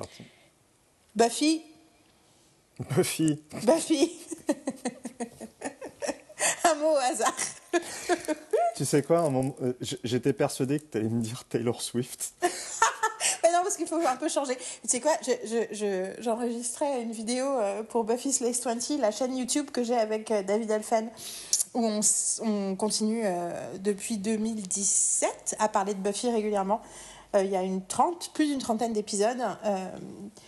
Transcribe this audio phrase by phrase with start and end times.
[0.00, 0.22] parti.
[1.14, 1.62] Buffy.
[2.96, 3.42] Buffy.
[3.64, 4.12] Buffy.
[6.64, 7.34] un mot au hasard.
[8.76, 12.32] tu sais quoi, euh, j'étais persuadé que tu allais me dire Taylor Swift.
[13.42, 14.56] Mais non, parce qu'il faut un peu changer.
[14.56, 15.12] Tu sais quoi,
[16.18, 20.42] j'enregistrais une vidéo euh, pour Buffy Slays 20, la chaîne YouTube que j'ai avec euh,
[20.42, 21.10] David Elfen,
[21.74, 22.00] où on,
[22.42, 23.24] on continue
[23.78, 26.80] depuis 2017 à parler de Buffy régulièrement.
[27.34, 29.42] Il y a une trente, plus d'une trentaine d'épisodes.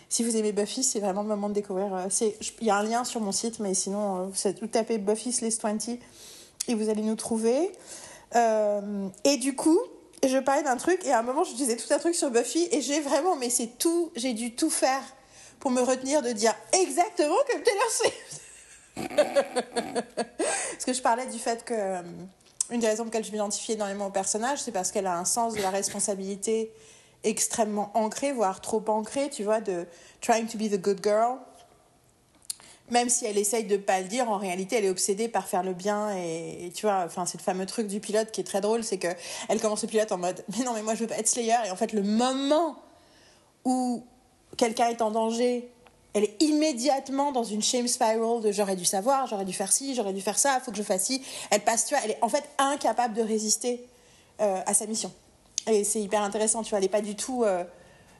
[0.09, 2.07] si vous aimez Buffy, c'est vraiment le moment de découvrir.
[2.61, 5.97] Il y a un lien sur mon site, mais sinon, vous tapez Buffy Slays 20
[6.67, 7.71] et vous allez nous trouver.
[8.35, 9.79] Euh, et du coup,
[10.23, 12.67] je parlais d'un truc et à un moment, je disais tout un truc sur Buffy
[12.71, 15.03] et j'ai vraiment, mais c'est tout, j'ai dû tout faire
[15.59, 18.41] pour me retenir de dire exactement comme Taylor Swift.
[20.75, 22.01] parce que je parlais du fait que euh,
[22.69, 25.25] une des raisons pour lesquelles je m'identifie énormément au personnage, c'est parce qu'elle a un
[25.25, 26.71] sens de la responsabilité
[27.23, 29.85] extrêmement ancré, voire trop ancré, tu vois, de
[30.21, 31.37] trying to be the good girl,
[32.89, 35.63] même si elle essaye de pas le dire, en réalité, elle est obsédée par faire
[35.63, 36.15] le bien.
[36.17, 38.97] Et, tu vois, enfin, c'est le fameux truc du pilote qui est très drôle, c'est
[38.97, 39.07] que
[39.49, 41.55] elle commence le pilote en mode, mais non, mais moi je veux pas être Slayer.
[41.65, 42.75] Et en fait, le moment
[43.65, 44.05] où
[44.57, 45.72] quelqu'un est en danger,
[46.13, 49.95] elle est immédiatement dans une shame spiral de j'aurais dû savoir, j'aurais dû faire ci,
[49.95, 51.23] j'aurais dû faire ça, faut que je fasse ci.
[51.49, 53.83] Elle passe, tu vois, elle est en fait incapable de résister
[54.41, 55.11] euh, à sa mission.
[55.67, 57.43] Et c'est hyper intéressant, tu vois, elle est pas du tout.
[57.43, 57.63] Euh,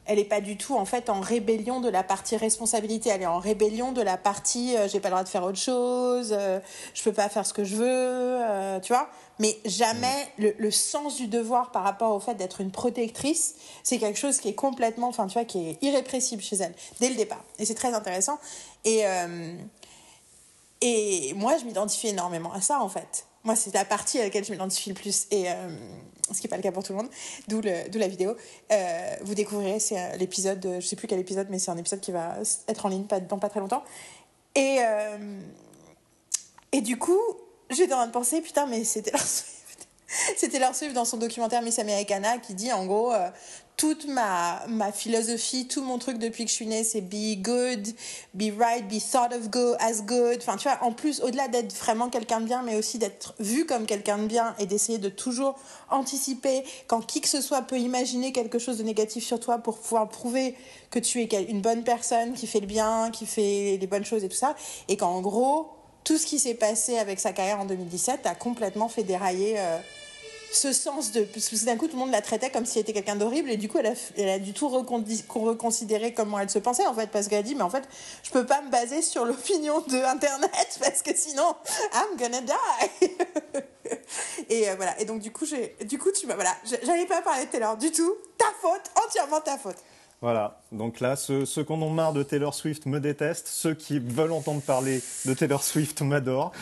[0.05, 3.09] elle n'est pas du tout en fait en rébellion de la partie responsabilité.
[3.09, 5.57] Elle est en rébellion de la partie euh, j'ai pas le droit de faire autre
[5.57, 6.59] chose, euh,
[6.93, 9.09] je peux pas faire ce que je veux, euh, tu vois.
[9.39, 10.47] Mais jamais mm.
[10.57, 14.49] le, sens du devoir par rapport au fait d'être une protectrice, c'est quelque chose qui
[14.49, 17.43] est complètement, enfin tu vois, qui est irrépressible chez elle dès le départ.
[17.59, 18.39] Et c'est très intéressant.
[18.85, 19.03] Et
[20.81, 23.25] et moi, je m'identifie énormément à ça en fait.
[23.45, 25.27] Moi, c'est la partie à laquelle je m'identifie le plus.
[25.31, 25.47] Et
[26.31, 27.09] ce qui n'est pas le cas pour tout le monde,
[27.47, 28.35] d'où la vidéo.
[28.71, 31.77] Euh, vous découvrirez, c'est euh, l'épisode, je ne sais plus quel épisode, mais c'est un
[31.77, 33.83] épisode qui va être en ligne dans pas très longtemps.
[34.55, 35.39] Et, euh,
[36.81, 37.19] du coup,
[37.69, 39.21] j'étais en train de penser, putain, mais c'était leur
[40.37, 43.13] c'était Swift dans son documentaire Miss Americana qui dit en gros
[43.77, 47.87] toute ma, ma philosophie, tout mon truc depuis que je suis née, c'est be good,
[48.33, 50.37] be right, be thought of go as good.
[50.37, 53.65] Enfin, tu vois, en plus, au-delà d'être vraiment quelqu'un de bien, mais aussi d'être vu
[53.65, 55.55] comme quelqu'un de bien et d'essayer de toujours
[55.89, 59.79] anticiper quand qui que ce soit peut imaginer quelque chose de négatif sur toi pour
[59.79, 60.55] pouvoir prouver
[60.91, 64.23] que tu es une bonne personne, qui fait le bien, qui fait les bonnes choses
[64.23, 64.55] et tout ça.
[64.87, 65.71] Et qu'en gros,
[66.03, 69.55] tout ce qui s'est passé avec sa carrière en 2017 a complètement fait dérailler.
[69.57, 69.79] Euh,
[70.55, 71.23] ce sens de.
[71.23, 73.49] Parce que d'un coup, tout le monde la traitait comme si elle était quelqu'un d'horrible,
[73.49, 77.27] et du coup, elle a, du tout reconsidéré comment elle se pensait, en fait, parce
[77.27, 77.87] qu'elle a dit, mais en fait,
[78.23, 81.55] je peux pas me baser sur l'opinion de Internet, parce que sinon,
[81.93, 83.09] I'm gonna die.
[84.49, 84.99] et euh, voilà.
[84.99, 86.35] Et donc, du coup, du coup tu m'as.
[86.35, 86.55] Voilà.
[86.83, 88.15] J'allais pas parler de Taylor du tout.
[88.37, 89.77] Ta faute, entièrement ta faute.
[90.23, 93.73] Voilà, donc là, ceux, ceux qui en ont marre de Taylor Swift me détestent, ceux
[93.73, 96.53] qui veulent entendre parler de Taylor Swift m'adorent.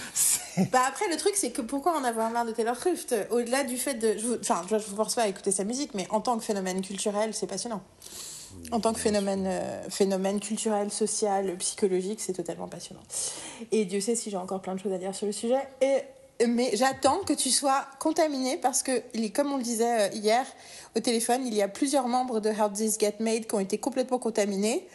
[0.71, 3.13] Bah après, le truc, c'est que pourquoi en avoir marre de Taylor Swift?
[3.29, 4.17] Au-delà du fait de...
[4.39, 6.81] enfin, je ne vous force pas à écouter sa musique, mais en tant que phénomène
[6.81, 7.83] culturel, c'est passionnant.
[8.71, 13.03] En tant que phénomène, euh, phénomène culturel, social, psychologique, c'est totalement passionnant.
[13.71, 15.61] Et Dieu sait si j'ai encore plein de choses à dire sur le sujet.
[15.81, 15.99] Et
[16.47, 20.45] mais j'attends que tu sois contaminé parce que, comme on le disait euh, hier
[20.95, 23.77] au téléphone, il y a plusieurs membres de How This Get Made qui ont été
[23.77, 24.87] complètement contaminés.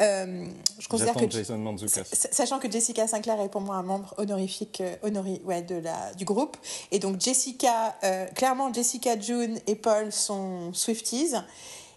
[0.00, 0.46] Euh,
[0.78, 1.76] je considère que Jason
[2.14, 6.24] sachant que Jessica Sinclair est pour moi un membre honorifique euh, ouais, de la, du
[6.24, 6.56] groupe.
[6.90, 7.98] Et donc Jessica
[8.34, 11.34] clairement Jessica June et Paul sont Swifties.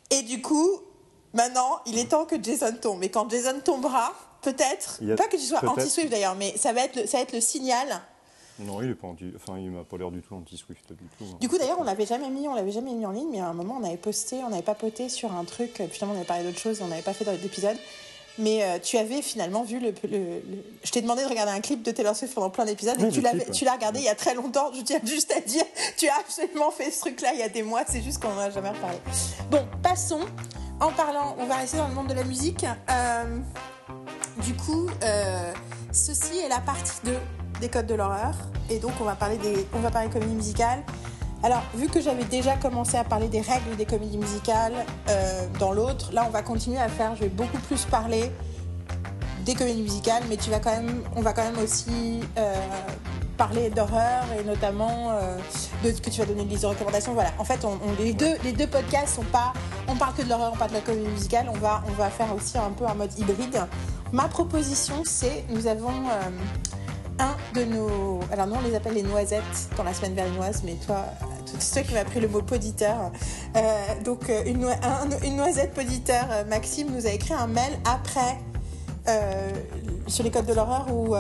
[0.10, 0.70] Et du coup
[1.32, 3.04] maintenant il est temps que Jason tombe.
[3.06, 7.08] Et quand Jason tombera peut-être pas que tu sois anti-Swift d'ailleurs mais ça va être
[7.08, 8.02] ça va être le signal
[8.60, 9.26] non, il est pas anti...
[9.36, 11.24] enfin, il m'a pas l'air du tout anti-Swift du tout.
[11.24, 11.38] Hein.
[11.42, 13.48] Du coup, d'ailleurs, on l'avait jamais mis, on l'avait jamais mis en ligne, mais à
[13.48, 15.74] un moment, on avait posté, on avait papoté sur un truc.
[15.92, 17.78] Putain, on avait parlé d'autre chose, on n'avait pas fait d'épisode.
[18.40, 19.94] Mais euh, tu avais finalement vu le.
[20.84, 23.12] Je t'ai demandé de regarder un clip de Taylor Swift pendant plein d'épisodes et
[23.52, 24.72] tu l'as regardé il y a très longtemps.
[24.74, 25.64] Je tiens juste à dire,
[25.98, 28.40] tu as absolument fait ce truc-là il y a des mois, c'est juste qu'on n'en
[28.40, 28.98] a jamais reparlé.
[29.52, 30.22] Bon, passons.
[30.80, 32.66] En parlant, on va rester dans le monde de la musique.
[32.90, 33.40] Euh,
[34.44, 35.54] du coup, euh,
[35.94, 37.14] ceci est la partie 2
[37.62, 38.34] des codes de l'horreur.
[38.70, 40.84] Et donc, on va parler des, on va parler comédie musicale.
[41.44, 44.74] Alors, vu que j'avais déjà commencé à parler des règles des comédies musicales
[45.10, 47.16] euh, dans l'autre, là, on va continuer à faire.
[47.16, 48.32] Je vais beaucoup plus parler
[49.46, 52.56] des comédies musicales, mais tu vas quand même, on va quand même aussi euh,
[53.44, 55.38] parler d'horreur et notamment euh,
[55.84, 57.14] de ce que tu vas donner une liste de recommandations.
[57.14, 57.32] Voilà.
[57.38, 59.52] En fait, on, les deux, les deux podcasts sont pas,
[59.90, 61.48] on parle que de l'horreur, on parle de la comédie musicale.
[61.54, 63.60] On va, on va faire aussi un peu un mode hybride.
[64.14, 65.92] Ma proposition, c'est, nous avons
[67.20, 68.22] un de nos.
[68.32, 71.06] Alors, nous, on les appelle les noisettes dans la semaine berlinoise, mais toi,
[71.60, 73.12] c'est toi qui m'as pris le mot poditeur.
[73.58, 74.68] Euh, donc, euh, une,
[75.24, 78.38] une, noisette poditeur, euh, Maxime, nous a écrit un mail après
[80.08, 81.16] sur les codes de l'horreur où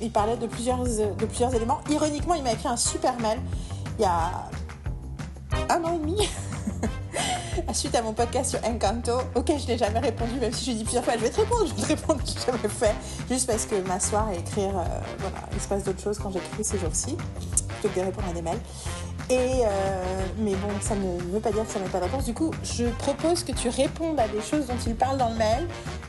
[0.00, 1.80] il parlait de plusieurs, de plusieurs éléments.
[1.90, 3.38] Ironiquement, il m'a écrit un super mail
[3.98, 4.48] il y a
[5.68, 6.28] un an et demi.
[7.72, 10.84] suite à mon podcast sur Encanto, auquel je n'ai jamais répondu, même si je dit
[10.84, 12.94] plusieurs fois, je vais te répondre, je vais te répondre, je n'ai jamais fait,
[13.28, 14.72] juste parce que m'asseoir et écrire,
[15.18, 18.32] voilà, il se passe d'autres choses quand j'écris ces jours-ci, plutôt que de répondre à
[18.32, 18.60] des mails.
[19.30, 22.24] Et euh, mais bon, ça ne veut pas dire que ça n'a pas de réponse.
[22.24, 25.36] Du coup, je propose que tu répondes à des choses dont il parle dans le
[25.36, 25.66] mail.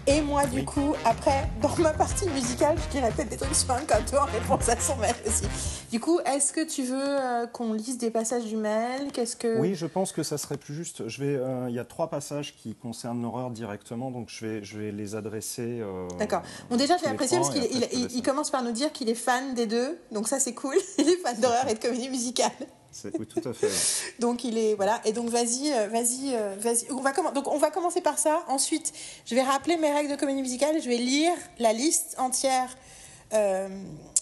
[0.07, 3.72] Et moi, du coup, après, dans ma partie musicale, je dirais peut-être des trucs sur
[3.72, 5.46] un canto en réponse à son mail aussi.
[5.92, 9.12] Du coup, est-ce que tu veux euh, qu'on lise des passages du mail?
[9.12, 11.07] Qu'est-ce que Oui, je pense que ça serait plus juste.
[11.07, 11.36] Je vais.
[11.36, 14.92] Euh, il y a trois passages qui concernent l'horreur directement, donc je vais, je vais
[14.92, 15.81] les adresser.
[16.19, 16.44] D'accord.
[16.69, 19.56] Bon, déjà, j'ai apprécié parce qu'il il, il commence par nous dire qu'il est fan
[19.56, 20.75] des deux, donc ça c'est cool.
[21.00, 22.51] Il est fan d'horreur et de comédie musicale.
[24.19, 27.57] Donc il est voilà et donc vas-y euh, vas-y euh, vas-y on va donc on
[27.57, 28.44] va commencer par ça.
[28.47, 28.94] Ensuite,
[29.25, 30.81] je vais rappeler mes règles de comédie musicale.
[30.81, 32.75] Je vais lire la liste entière
[33.33, 33.68] euh,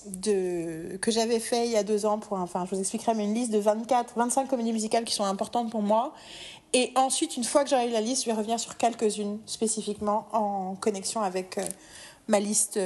[0.07, 3.25] de que j'avais fait il y a deux ans pour enfin je vous expliquerai mais
[3.25, 6.13] une liste de 24 25 comédies musicales qui sont importantes pour moi.
[6.75, 10.73] Et ensuite, une fois que j'aurai la liste, je vais revenir sur quelques-unes spécifiquement en
[10.73, 11.59] connexion avec
[12.27, 12.79] ma liste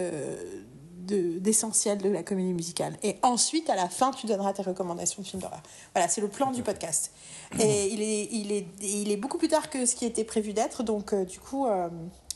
[1.08, 2.98] d'essentiel de, la comédie musicale.
[3.04, 5.62] Et ensuite, à la fin, tu donneras tes recommandations de films d'horreur.
[5.94, 7.12] Voilà, c'est le plan du podcast.
[7.60, 10.54] Et il est, il, est, il est beaucoup plus tard que ce qui était prévu
[10.54, 11.90] d'être, donc euh, du coup, euh,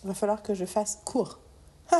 [0.04, 1.40] il va falloir que je fasse court.
[1.92, 1.96] on,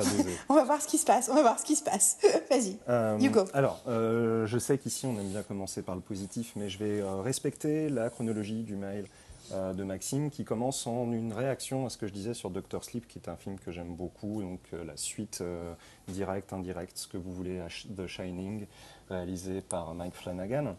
[0.00, 0.02] va
[0.48, 1.28] on va voir ce qui se passe.
[1.30, 2.18] On va voir ce qui se passe.
[2.50, 3.44] Vas-y, euh, you go.
[3.54, 7.88] Alors, je sais qu'ici, on aime bien commencer par le positif, mais je vais respecter
[7.88, 9.06] la chronologie du mail
[9.52, 12.84] euh, de Maxime qui commence en une réaction à ce que je disais sur Doctor
[12.84, 15.72] Sleep, qui est un film que j'aime beaucoup, donc euh, la suite euh,
[16.08, 18.66] directe, indirecte, ce que vous voulez, de Shining,
[19.08, 20.76] réalisé par Mike Flanagan.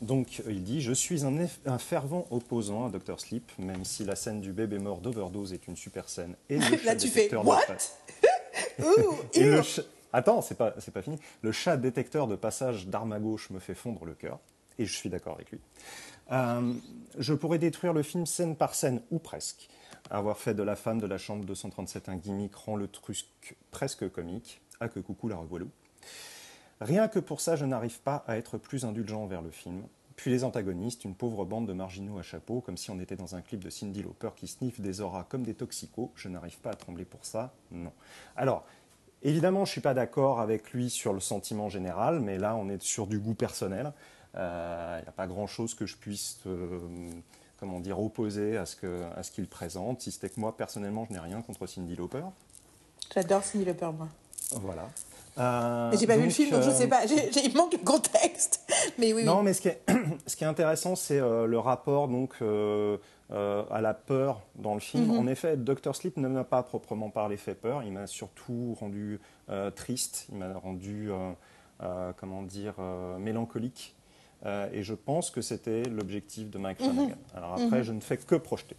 [0.00, 1.34] Donc il dit Je suis un,
[1.66, 5.66] un, fervent opposant à Doctor Sleep, même si la scène du bébé mort d'overdose est
[5.66, 6.36] une super scène.
[6.48, 7.60] Et le Là tu fais What?
[10.12, 11.18] Attends, c'est pas, pas fini.
[11.42, 14.38] Le chat détecteur de passage d'arme à gauche me fait fondre le cœur,
[14.78, 15.60] et je suis d'accord avec lui.
[16.30, 16.74] Euh,
[17.18, 19.68] je pourrais détruire le film scène par scène, ou presque.
[20.10, 24.10] Avoir fait de la femme de la chambre 237 un gimmick rend le truc presque
[24.10, 24.60] comique.
[24.80, 25.70] Ah que coucou la revoilou.
[26.80, 29.82] Rien que pour ça, je n'arrive pas à être plus indulgent envers le film.
[30.14, 33.34] Puis les antagonistes, une pauvre bande de marginaux à chapeau, comme si on était dans
[33.34, 36.10] un clip de Cindy Lauper qui sniffe des auras comme des toxicos.
[36.14, 37.92] Je n'arrive pas à trembler pour ça, non.
[38.36, 38.64] Alors,
[39.22, 42.68] évidemment, je ne suis pas d'accord avec lui sur le sentiment général, mais là, on
[42.68, 43.92] est sur du goût personnel.
[44.34, 46.78] Il euh, n'y a pas grand-chose que je puisse euh,
[47.58, 51.40] comment dire, opposer à ce qu'il présente, si c'était que moi, personnellement, je n'ai rien
[51.42, 52.22] contre Cindy Lauper.
[53.12, 54.08] J'adore Cindy Lauper, moi.
[54.52, 54.88] Voilà.
[55.38, 57.04] Euh, j'ai pas vu le film, donc je sais pas.
[57.04, 58.60] il manque le contexte.
[58.98, 59.82] Mais oui, non, mais ce qui est,
[60.26, 65.06] ce qui est intéressant, c'est le rapport donc, à la peur dans le film.
[65.06, 65.18] Mhm.
[65.18, 65.94] En effet, Dr.
[65.94, 67.82] Sleep ne m'a pas proprement parlé fait peur.
[67.84, 69.20] Il m'a surtout rendu
[69.76, 70.26] triste.
[70.32, 71.10] Il m'a rendu,
[72.16, 72.74] comment dire,
[73.18, 73.94] mélancolique.
[74.46, 77.08] Euh, et je pense que c'était l'objectif de Mike Flanagan.
[77.08, 77.16] Mhm.
[77.34, 77.82] Alors après, mhm.
[77.82, 78.76] je ne fais que projeter.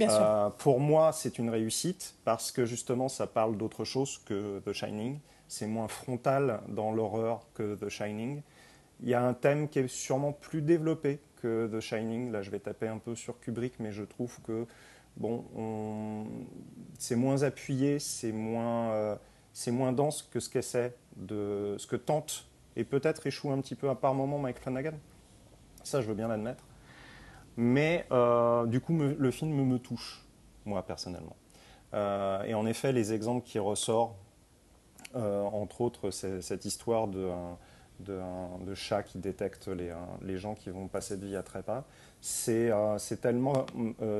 [0.00, 4.72] Euh, pour moi, c'est une réussite parce que justement, ça parle d'autre chose que The
[4.72, 5.18] Shining.
[5.48, 8.42] C'est moins frontal dans l'horreur que The Shining.
[9.02, 12.30] Il y a un thème qui est sûrement plus développé que The Shining.
[12.30, 14.66] Là, je vais taper un peu sur Kubrick, mais je trouve que
[15.16, 15.44] bon,
[16.98, 19.16] c'est moins appuyé, c'est moins, euh,
[19.52, 22.46] c'est moins dense que ce qu'essaie de, ce que tente
[22.80, 24.94] et peut-être échoue un petit peu à par moment Mike Flanagan.
[25.84, 26.64] Ça, je veux bien l'admettre.
[27.56, 30.24] Mais euh, du coup, le film me, touche,
[30.64, 31.36] moi personnellement.
[31.92, 34.16] Euh, et en effet, les exemples qui ressortent,
[35.14, 37.28] euh, entre autres, cette histoire de,
[38.00, 41.84] de, chat qui détecte les, les, gens qui vont passer de vie à trépas,
[42.20, 43.66] c'est tellement,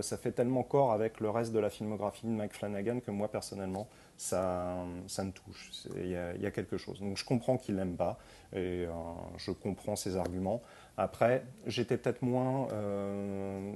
[0.01, 3.29] ça fait tellement corps avec le reste de la filmographie de Mike Flanagan que moi
[3.29, 3.89] personnellement,
[4.21, 5.71] ça, ça me touche.
[5.97, 7.01] Il y, a quelque chose.
[7.01, 8.19] Donc je comprends qu'il n'aime pas
[8.53, 8.93] et euh,
[9.39, 10.61] je comprends ses arguments.
[10.99, 12.69] Après, j'étais peut-être moins.
[12.73, 13.75] Euh,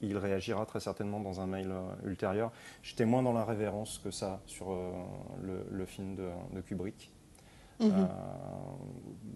[0.00, 2.52] il, réagira très certainement dans un mail euh, ultérieur.
[2.84, 4.72] J'étais moins dans la révérence que ça sur
[5.42, 7.10] le, film de, Kubrick.
[7.80, 8.08] Mhm.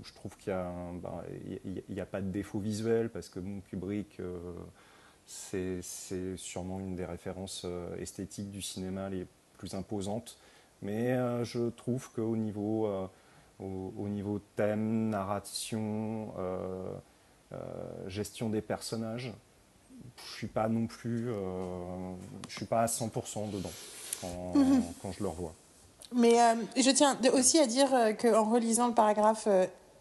[0.03, 4.21] je trouve qu'il n'y a, a, pas de défaut visuel parce que Kubrick,
[5.27, 5.81] c'est
[6.37, 7.67] sûrement une des références
[7.99, 10.37] esthétiques du cinéma les plus imposante.
[10.83, 13.07] Mais euh, je trouve qu'au niveau, euh,
[13.59, 16.95] au, niveau thème, narration, euh,
[18.07, 19.33] gestion des personnages,
[20.17, 21.31] je suis pas non plus,
[22.49, 23.71] je suis pas à 100% dedans
[24.21, 24.83] quand, mhm.
[25.01, 25.55] quand, je le revois.
[26.13, 26.35] Mais
[26.77, 27.89] je tiens aussi à dire
[28.21, 29.49] qu'en relisant le paragraphe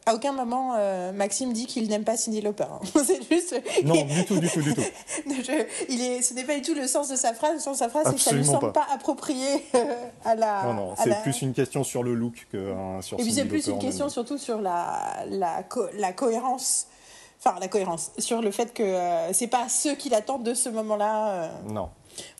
[0.05, 2.65] à aucun moment euh, Maxime dit qu'il n'aime pas Cindy Lauper.
[2.65, 2.79] hein.
[3.05, 3.55] c'est juste.
[3.85, 4.81] Non, du tout, du tout, du tout.
[5.27, 7.53] Je- il est, ce n'est pas du tout le sens de sa phrase.
[7.53, 9.79] Le sens de sa phrase, c'est que ça ne lui semble pas, approprié euh,
[10.25, 10.63] à la.
[10.65, 13.31] Non, non, c'est la- plus une question sur le look que hein, sur Et puis
[13.31, 16.87] c'est plus une question surtout sur la, la, co- la cohérence.
[17.45, 18.11] Enfin, la cohérence.
[18.19, 21.27] Sur le fait que euh, c'est pas ceux qui l'attendent de ce moment-là.
[21.29, 21.89] euh, Non,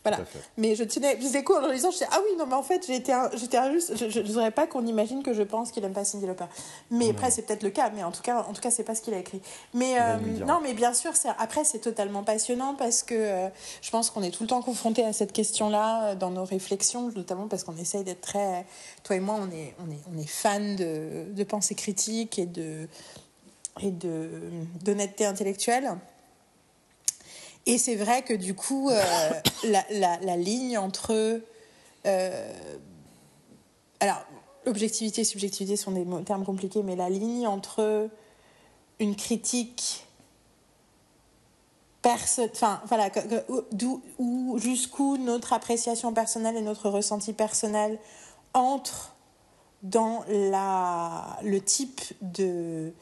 [0.02, 0.18] voilà.
[0.56, 2.54] Mais je tenais, je faisais quoi en le lisant Je disais, ah oui, non, mais
[2.54, 3.94] en fait, j'étais injuste.
[3.96, 6.46] Je ne voudrais pas qu'on imagine que je pense qu'il aime pas Cindy Lauper.
[6.90, 8.94] Mais après, c'est peut-être le cas, mais en tout cas, en tout cas c'est pas
[8.94, 9.40] ce qu'il a écrit.
[9.72, 10.16] Mais euh,
[10.46, 13.48] non, mais bien sûr, après, c'est totalement passionnant parce que euh,
[13.82, 17.10] je pense qu'on est tout le temps confronté à cette question-là euh, dans nos réflexions,
[17.14, 18.66] notamment parce qu'on essaye d'être très.
[19.02, 22.46] Toi et moi, on est, on est, on est fan de, de pensée critique et
[22.46, 22.88] de
[23.80, 24.30] et de
[24.84, 25.96] d'honnêteté intellectuelle.
[27.66, 29.02] Et c'est vrai que du coup, euh,
[29.90, 31.40] la, ligne entre...
[32.06, 32.52] euh,
[34.00, 34.24] alors,
[34.66, 38.08] objectivité et subjectivité sont des termes compliqués, mais la ligne entre
[38.98, 40.06] une critique...
[42.06, 43.10] Enfin, voilà,
[44.56, 47.98] jusqu'où notre appréciation personnelle et notre ressenti personnel
[48.52, 49.14] entrent
[49.82, 52.92] dans la, le type de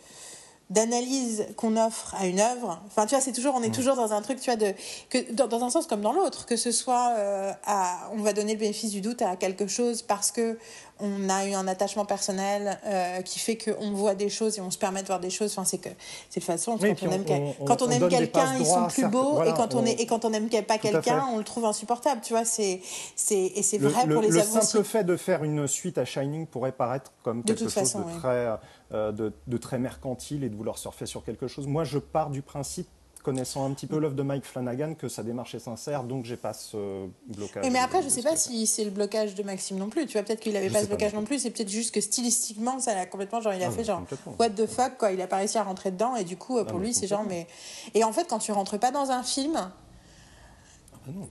[0.72, 2.80] d'analyse qu'on offre à une œuvre.
[2.86, 4.72] Enfin, tu vois, c'est toujours, on est toujours dans un truc, tu vois, de,
[5.10, 8.32] que, dans, dans un sens comme dans l'autre, que ce soit, euh, à, on va
[8.32, 10.58] donner le bénéfice du doute à quelque chose parce que
[11.04, 14.70] on a eu un attachement personnel euh, qui fait qu'on voit des choses et on
[14.70, 15.50] se permet de voir des choses.
[15.52, 15.88] Enfin, c'est que
[16.30, 17.24] c'est de façon Oui, quand on, on- aime,
[17.60, 20.24] on- quand on quelqu'un, ils sont plus beaux voilà, et quand on, est et quand
[20.24, 22.20] on n'aime pas quelqu'un, on le trouve insupportable.
[22.22, 22.80] Tu vois, c'est
[23.16, 24.90] c'est et c'est Le, vrai le- pour les le œuvres simple aussi.
[24.92, 28.18] fait de faire une suite à Shining pourrait paraître comme quelque chose façon, de, oui.
[28.20, 28.46] très,
[28.92, 31.66] de, de très mercantile et de vouloir surfer sur quelque chose.
[31.66, 32.88] Moi, je pars du principe,
[33.22, 36.36] connaissant un petit peu l'œuvre de Mike Flanagan, que sa démarche est sincère, donc j'ai
[36.36, 37.64] pas ce blocage.
[37.64, 40.06] Oui, mais après, je sais pas si c'est le blocage de Maxime non plus.
[40.06, 41.38] Tu vois, peut-être qu'il avait Je pas ce blocage non non plus.
[41.38, 43.40] C'est peut-être juste que stylistiquement, ça l'a complètement.
[43.40, 44.02] Genre, il a Ah, fait genre,
[44.40, 45.12] what the fuck, quoi.
[45.12, 46.16] Il a pas réussi à rentrer dedans.
[46.16, 47.46] Et du coup, euh, pour lui, c'est genre, mais.
[47.94, 51.28] Et en fait, quand tu rentres pas dans un film, Ah, non.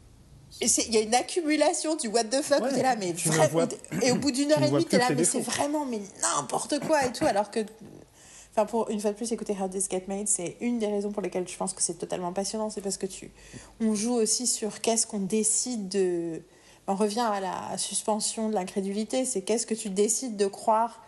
[0.62, 2.62] Il y a une accumulation du what the fuck.
[2.62, 3.68] Ouais, t'es là, mais vrai- vois-
[4.04, 7.06] Et au bout d'une heure et demie, t'es là, mais c'est vraiment, mais n'importe quoi
[7.06, 7.26] et tout.
[7.26, 7.60] Alors que.
[8.54, 11.12] Enfin, pour une fois de plus écouter How This Get Made, c'est une des raisons
[11.12, 12.70] pour lesquelles je pense que c'est totalement passionnant.
[12.70, 13.32] C'est parce que tu,
[13.80, 16.42] on joue aussi sur qu'est-ce qu'on décide de.
[16.88, 19.24] On revient à la suspension de l'incrédulité.
[19.24, 21.02] C'est qu'est-ce que tu décides de croire,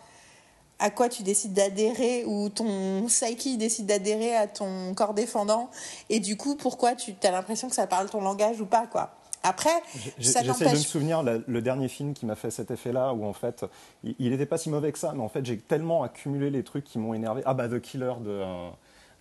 [0.78, 5.68] à quoi tu décides d'adhérer, ou ton psyche décide d'adhérer à ton corps défendant.
[6.08, 9.14] Et du coup, pourquoi tu as l'impression que ça parle ton langage ou pas, quoi.
[9.44, 9.70] Après,
[10.18, 13.32] J'essaie de me souvenir la- le dernier film qui m'a fait cet effet-là, où en
[13.34, 13.64] fait,
[14.02, 16.84] il n'était pas si mauvais que ça, mais en fait, j'ai tellement accumulé les trucs
[16.84, 17.42] qui m'ont énervé.
[17.44, 18.68] Ah bah The Killer de, euh,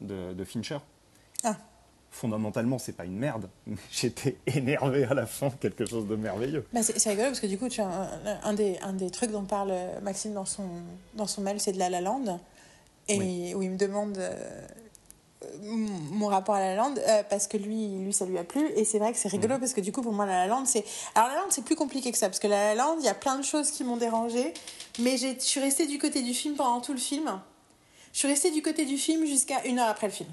[0.01, 0.77] de, de Fincher.
[1.43, 1.57] Ah.
[2.09, 6.65] Fondamentalement, c'est pas une merde, mais j'étais énervé à la fin, quelque chose de merveilleux.
[6.71, 8.09] Bah, c'est rigolo parce que du coup, tu as un,
[8.43, 10.63] un des, un des trucs dont parle Maxime dans son,
[11.15, 12.39] dans son mail, c'est de La La Land.
[13.09, 14.65] Et où il me demande euh,
[15.63, 18.69] mon rapport à La La Land euh, parce que lui, lui, ça lui a plu.
[18.75, 20.65] Et c'est vrai que c'est rigolo parce que du coup, pour moi, La La Land,
[20.65, 20.85] c'est.
[21.15, 23.05] Alors, La La Land, c'est plus compliqué que ça parce que La La Land, il
[23.05, 24.53] y a plein de choses qui m'ont dérangé.
[24.99, 27.41] Mais je suis restée du côté du film pendant tout le film.
[28.13, 30.29] Je suis restée du côté du film jusqu'à une heure après le film.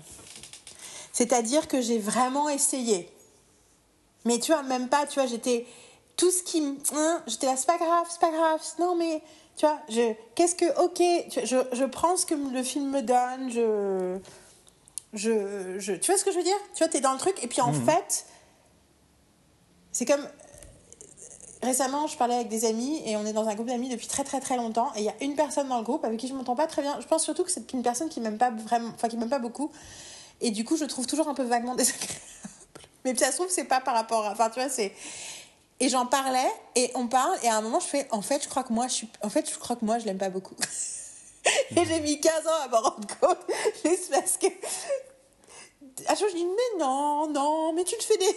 [1.13, 3.11] C'est-à-dire que j'ai vraiment essayé.
[4.25, 5.67] Mais tu vois, même pas, tu vois, j'étais.
[6.17, 6.63] Tout ce qui.
[6.95, 8.61] hein, j'étais là, c'est pas grave, c'est pas grave.
[8.79, 9.23] Non, mais.
[9.57, 10.13] Tu vois, je.
[10.35, 10.83] Qu'est-ce que.
[10.83, 14.19] Ok, tu vois, je, je prends ce que le film me donne, je.
[15.13, 15.93] Je, je.
[15.93, 16.57] Tu vois ce que je veux dire?
[16.75, 18.27] Tu vois, t'es dans le truc, et puis en fait.
[19.93, 20.27] C'est comme.
[21.63, 24.25] Récemment, je parlais avec des amis et on est dans un groupe d'amis depuis très
[24.25, 24.93] très très longtemps.
[24.97, 26.81] Et il y a une personne dans le groupe avec qui je m'entends pas très
[26.81, 26.99] bien.
[27.01, 29.41] Je pense surtout que c'est une personne qui m'aime pas vraiment, enfin qui m'aime pas
[29.41, 29.71] beaucoup.
[30.41, 32.15] Et du coup, je trouve toujours un peu vaguement désagréable.
[33.05, 34.33] Mais ça se trouve, c'est pas par rapport à.
[34.33, 34.93] Enfin, tu vois, c'est.
[35.81, 38.49] Et j'en parlais et on parle et à un moment, je fais en fait, je
[38.49, 39.09] crois que moi, je suis.
[39.23, 40.55] En fait, je crois que moi, je l'aime pas beaucoup.
[41.77, 43.39] et j'ai mis 15 ans à m'en rendre compte.
[43.85, 44.47] Juste parce que.
[46.07, 48.37] À chaque fois, je dis, mais non, non, mais tu te fais des.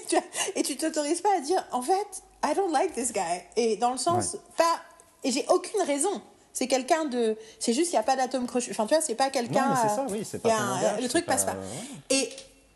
[0.56, 2.08] Et tu t'autorises pas à dire, en fait,
[2.44, 3.22] I don't like this guy.
[3.56, 4.40] Et dans le sens, Ouais.
[4.58, 4.80] pas.
[5.24, 6.22] Et j'ai aucune raison.
[6.52, 7.38] C'est quelqu'un de.
[7.60, 8.72] C'est juste, il n'y a pas d'atome crochu.
[8.72, 9.76] Enfin, tu vois, c'est pas quelqu'un.
[9.82, 11.54] C'est euh, ça, oui, c'est y pas un- langage, Le truc passe pas.
[11.54, 11.58] ouais.
[12.10, 12.30] Et,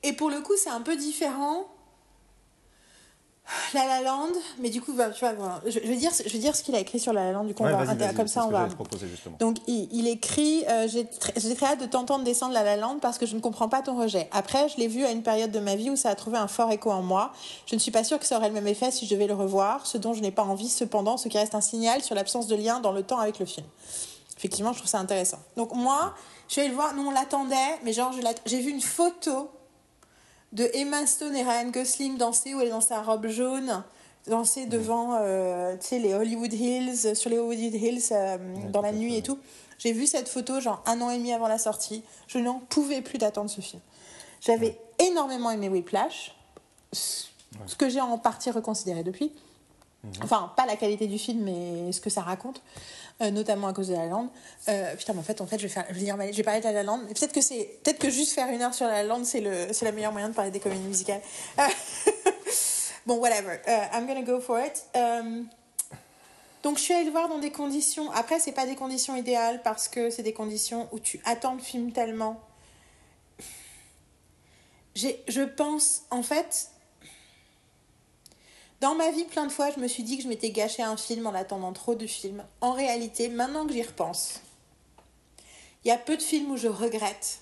[0.03, 1.65] et pour le coup, c'est un peu différent.
[3.73, 4.27] La La Land,
[4.59, 6.63] mais du coup, bah, tu vois, voilà, je, je vais dire, je vais dire ce
[6.63, 8.63] qu'il a écrit sur La La Land, du coup, on va- comme ça, on va.
[8.75, 9.07] proposer.
[9.39, 12.75] Donc, il, il écrit euh, J'ai tr- j'ai très hâte de t'entendre descendre La La
[12.75, 14.27] Land parce que je ne comprends pas ton rejet.
[14.31, 16.47] Après, je l'ai vu à une période de ma vie où ça a trouvé un
[16.47, 17.31] fort écho en moi.
[17.67, 19.33] Je ne suis pas sûre que ça aurait le même effet si je devais le
[19.33, 22.47] revoir, ce dont je n'ai pas envie, cependant, ce qui reste un signal sur l'absence
[22.47, 23.65] de lien dans le temps avec le film.
[24.37, 25.39] Effectivement, je trouve ça intéressant.
[25.55, 26.13] Donc, moi,
[26.49, 26.93] je vais le voir.
[26.93, 28.11] Nous, on l'attendait, mais genre,
[28.45, 29.49] j'ai vu une photo
[30.53, 33.83] de Emma Stone et Ryan Gosling danser où elle est dans sa robe jaune
[34.27, 38.37] danser devant euh, les Hollywood Hills sur les Hollywood Hills euh,
[38.71, 39.39] dans la nuit et tout
[39.79, 42.03] J'ai vu cette photo genre un an et demi avant la sortie.
[42.27, 43.81] Je n'en pouvais plus d'attendre ce film.
[44.41, 46.35] J'avais énormément aimé Whiplash,
[46.91, 49.31] ce que j'ai en partie reconsidéré depuis.
[50.03, 50.11] Mhm.
[50.23, 52.61] Enfin, pas la qualité du film, mais ce que ça raconte,
[53.21, 54.29] euh, notamment à cause de la lande.
[54.69, 56.43] Euh, putain, mais en fait, en fait, je vais faire, je vais, dire, je vais
[56.43, 57.07] parler de la lande.
[57.07, 59.85] Peut-être que c'est, peut-être que juste faire une heure sur la lande, c'est le, c'est
[59.85, 61.21] le meilleur moyen de parler des comédies musicales.
[63.05, 63.59] bon, whatever.
[63.67, 64.83] Uh, I'm gonna go for it.
[64.95, 65.47] Um,
[66.61, 68.11] donc, je suis allée le voir dans des conditions.
[68.11, 71.61] Après, c'est pas des conditions idéales parce que c'est des conditions où tu attends le
[71.61, 72.39] film tellement.
[74.95, 76.69] Je pense, en fait,
[78.79, 80.97] dans ma vie, plein de fois, je me suis dit que je m'étais gâché un
[80.97, 82.43] film en attendant trop de films.
[82.61, 84.41] En réalité, maintenant que j'y repense,
[85.83, 87.39] il y a peu de films où je regrette.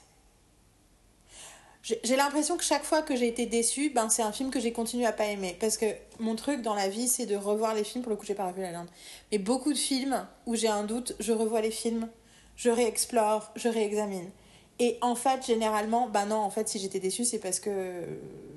[2.03, 4.71] J'ai l'impression que chaque fois que j'ai été déçue, ben c'est un film que j'ai
[4.71, 5.55] continué à pas aimer.
[5.59, 5.85] Parce que
[6.19, 8.03] mon truc dans la vie, c'est de revoir les films.
[8.03, 8.87] Pour le coup, j'ai pas revu La Lande.
[9.31, 12.09] Mais beaucoup de films où j'ai un doute, je revois les films,
[12.55, 14.31] je réexplore, je réexamine.
[14.79, 18.03] Et en fait, généralement, bah non, en fait, si j'étais déçue, c'est parce que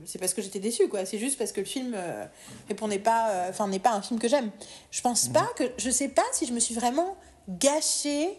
[0.05, 1.05] c'est parce que j'étais déçue, quoi.
[1.05, 2.25] C'est juste parce que le film euh,
[2.67, 4.51] répondait pas, euh, enfin, n'est pas un film que j'aime.
[4.91, 7.17] Je pense pas que, je sais pas si je me suis vraiment
[7.49, 8.39] gâchée.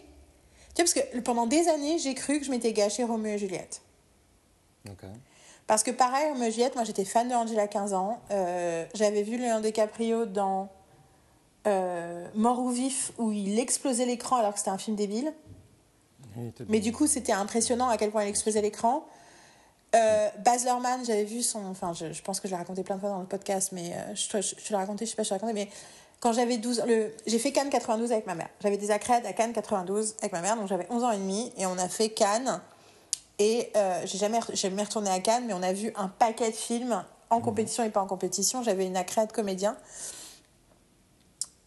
[0.74, 3.38] Tu vois, parce que pendant des années, j'ai cru que je m'étais gâchée Roméo et
[3.38, 3.82] Juliette.
[5.66, 8.20] Parce que pareil, Roméo et Juliette, moi, j'étais fan de Angela à 15 ans.
[8.30, 10.68] Euh, j'avais vu Léon DiCaprio dans
[12.34, 15.32] Mort ou Vif, où il explosait l'écran alors que c'était un film débile.
[16.68, 19.04] Mais du coup, c'était impressionnant à quel point il explosait l'écran.
[19.94, 21.64] Euh, Baz Luhrmann, j'avais vu son.
[21.66, 23.92] Enfin, je, je, pense que je l'ai raconté plein de fois dans le podcast, mais
[23.92, 25.68] euh, je, je, te l'ai raconté, je sais pas si je l'ai raconté, mais
[26.20, 28.48] quand j'avais 12 le j'ai fait Cannes 92 avec ma mère.
[28.62, 31.52] J'avais des accrèdes à Cannes 92 avec ma mère, donc j'avais 11 ans et demi,
[31.56, 32.60] et on a fait Cannes.
[33.38, 36.56] Et euh, j'ai jamais, jamais retourné à Cannes, mais on a vu un paquet de
[36.56, 37.42] films en mhm.
[37.42, 38.62] compétition et pas en compétition.
[38.62, 39.76] J'avais une accrède comédien.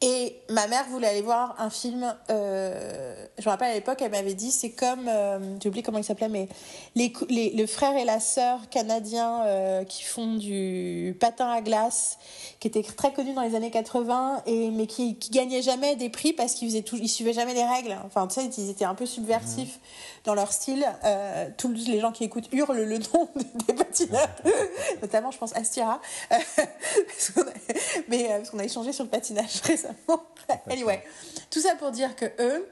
[0.06, 2.14] Et ma mère voulait aller voir un film.
[2.30, 5.08] Euh, je me rappelle à l'époque, elle m'avait dit c'est comme.
[5.08, 6.50] Euh, j'ai oublié comment il s'appelait, mais
[6.96, 12.18] les, les, le frère et la sœur canadiens euh, qui font du patin à glace,
[12.60, 16.10] qui étaient très connus dans les années 80, et, mais qui, qui gagnaient jamais des
[16.10, 17.98] prix parce qu'ils tout, ils suivaient jamais les règles.
[18.06, 19.80] Enfin, tu sais, ils étaient un peu subversifs
[20.26, 20.86] dans leur style.
[21.58, 23.30] Tous les gens qui écoutent hurlent le nom
[23.68, 24.28] des patineurs,
[25.02, 26.02] notamment, je pense, Astira.
[28.10, 29.93] mais parce qu'on a échangé sur le patinage récemment.
[30.70, 31.04] Anyway,
[31.50, 32.68] tout ça pour dire que eux,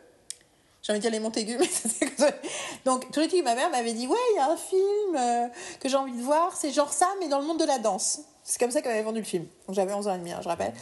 [0.82, 1.58] j'ai envie de dire les Montaigu,
[2.20, 2.34] mais
[2.86, 5.48] Donc, tout le temps, ma mère m'avait dit Ouais, il y a un film euh,
[5.80, 8.22] que j'ai envie de voir, c'est genre ça, mais dans le monde de la danse.
[8.44, 9.46] C'est comme ça qu'elle avait vendu le film.
[9.68, 10.74] Donc, j'avais 11h30, hein, je rappelle.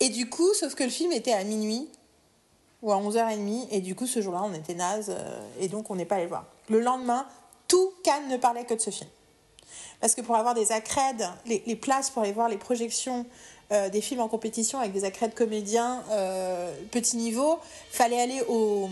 [0.00, 1.88] Et du coup, sauf que le film était à minuit
[2.82, 5.94] ou à 11h30, et du coup, ce jour-là, on était naze, euh, et donc on
[5.94, 6.46] n'est pas allé le voir.
[6.68, 7.26] Le lendemain,
[7.68, 9.08] tout Cannes ne parlait que de ce film.
[10.00, 13.24] Parce que pour avoir des accrèdes, les, les places pour aller voir les projections
[13.72, 17.58] euh, des films en compétition avec des accrètes comédiens euh, petit niveau,
[17.90, 18.88] fallait aller au,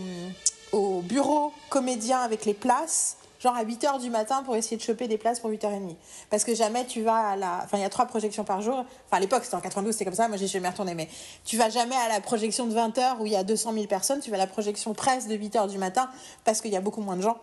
[0.71, 5.07] au bureau comédien avec les places genre à 8h du matin pour essayer de choper
[5.07, 5.95] des places pour 8h30.
[6.29, 7.61] Parce que jamais tu vas à la...
[7.65, 8.85] Enfin, il y a trois projections par jour.
[9.05, 10.29] Enfin, à l'époque, c'était en 92, c'était comme ça.
[10.29, 10.95] Moi, j'ai jamais retourné.
[10.95, 11.09] Mais
[11.43, 14.21] tu vas jamais à la projection de 20h où il y a 200 000 personnes.
[14.21, 16.09] Tu vas à la projection presse de 8h du matin
[16.45, 17.37] parce qu'il y a beaucoup moins de gens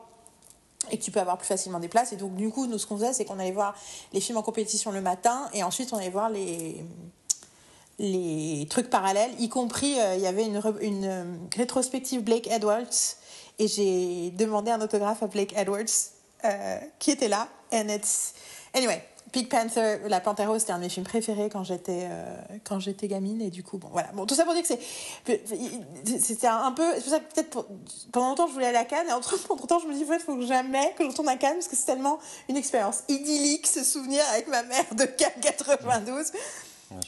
[0.91, 2.15] et que tu peux avoir plus facilement des places.
[2.15, 3.75] Et donc, du coup, nous, ce qu'on faisait, c'est qu'on allait voir
[4.15, 6.83] les films en compétition le matin et ensuite, on allait voir les
[8.01, 13.17] les trucs parallèles, y compris euh, il y avait une, euh, rétrospective Blake Edwards
[13.59, 15.85] et j'ai demandé un autographe à Blake Edwards
[16.47, 17.47] euh, qui était là.
[17.73, 18.33] And it's...
[18.73, 23.51] Anyway, Pig Panther, La Panthère c'était un de mes films préférés quand j'étais gamine et
[23.51, 25.33] du coup bon voilà bon tout ça pour dire que
[26.19, 27.67] c'était un peu c'est pour ça que peut-être
[28.11, 29.37] pendant longtemps je voulais aller à Cannes et entre,
[29.69, 31.77] temps je me dis il faut que jamais que je retourne à Cannes parce que
[31.77, 36.33] c'est tellement une expérience idyllique ce souvenir avec ma mère de Cannes 92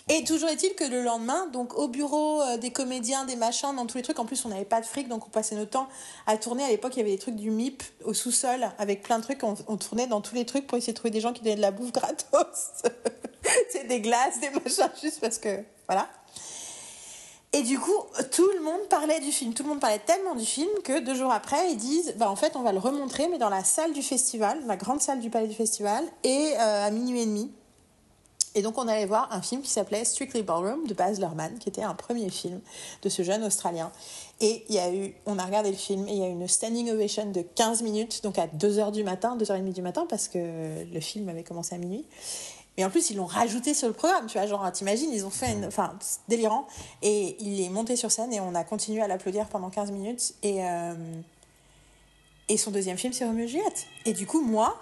[0.09, 3.87] et toujours est-il que le lendemain, donc au bureau euh, des comédiens, des machins, dans
[3.87, 5.88] tous les trucs, en plus on n'avait pas de fric, donc on passait notre temps
[6.27, 6.62] à tourner.
[6.64, 9.42] À l'époque, il y avait des trucs du MIP au sous-sol avec plein de trucs.
[9.42, 11.61] On, tournait dans tous les trucs pour essayer de trouver des gens qui donnaient de
[11.61, 12.29] la bouffe gratos.
[13.71, 15.64] C'est des glaces, des machins, juste parce que.
[15.88, 16.09] Voilà.
[17.55, 17.92] Et du coup,
[18.31, 19.53] tout le monde parlait du film.
[19.53, 22.37] Tout le monde parlait tellement du film que deux jours après, ils disent bah, en
[22.37, 25.29] fait, on va le remontrer, mais dans la salle du festival, la grande salle du
[25.29, 27.53] palais du festival, et euh, à minuit et demi.
[28.55, 31.69] Et donc on allait voir un film qui s'appelait Strictly Ballroom de Baz Luhrmann, qui
[31.69, 32.61] était un premier film
[33.03, 33.91] de ce jeune Australien.
[34.41, 36.33] Et il y a eu, on a regardé le film et il y a eu
[36.33, 40.29] une standing ovation de 15 minutes, donc à 2h du matin, 2h30 du matin, parce
[40.29, 42.05] que le film avait commencé à minuit.
[42.77, 45.31] Mais en plus, ils l'ont rajouté sur le programme, tu vois, genre, t'imagines, ils ont
[45.31, 45.67] fait une...
[45.67, 45.95] Enfin,
[46.29, 46.67] délirant.
[47.03, 50.35] Et il est monté sur scène et on a continué à l'applaudir pendant 15 minutes.
[50.43, 50.95] Et, euh,
[52.49, 53.87] et son deuxième film, c'est Romeo et Juliette.
[54.07, 54.75] Et du coup, moi,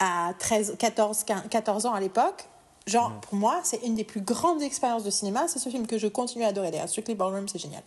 [0.00, 2.48] à 13, 14, 14 ans à l'époque,
[2.86, 5.46] genre, pour moi, c'est une des plus grandes expériences de cinéma.
[5.48, 6.70] C'est ce film que je continue à adorer.
[6.70, 7.82] D'ailleurs, Strictly Ballroom, c'est génial.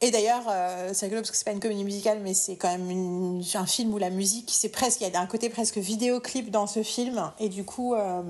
[0.00, 2.68] Et d'ailleurs, euh, c'est rigolo parce que c'est pas une comédie musicale, mais c'est quand
[2.68, 5.78] même une- un film où la musique, c'est presque, il y a un côté presque
[5.78, 7.32] vidéoclip dans ce film.
[7.40, 8.22] Et du coup, euh,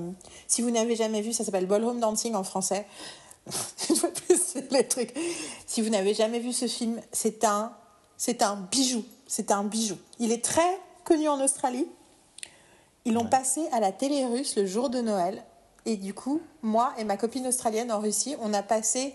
[0.47, 2.87] si vous n'avez jamais vu, ça s'appelle Ballroom Dancing en français.
[3.91, 5.13] Une fois de plus, c'est le truc.
[5.67, 7.73] Si vous n'avez jamais vu ce film, c'est un,
[8.17, 9.05] c'est un bijou.
[9.27, 9.97] C'est un bijou.
[10.21, 11.87] Il est très connu en Australie.
[13.09, 15.43] Ils l'ont passé à la télé russe le jour de Noël.
[15.87, 19.15] Et du coup, moi et ma copine australienne en Russie, on a passé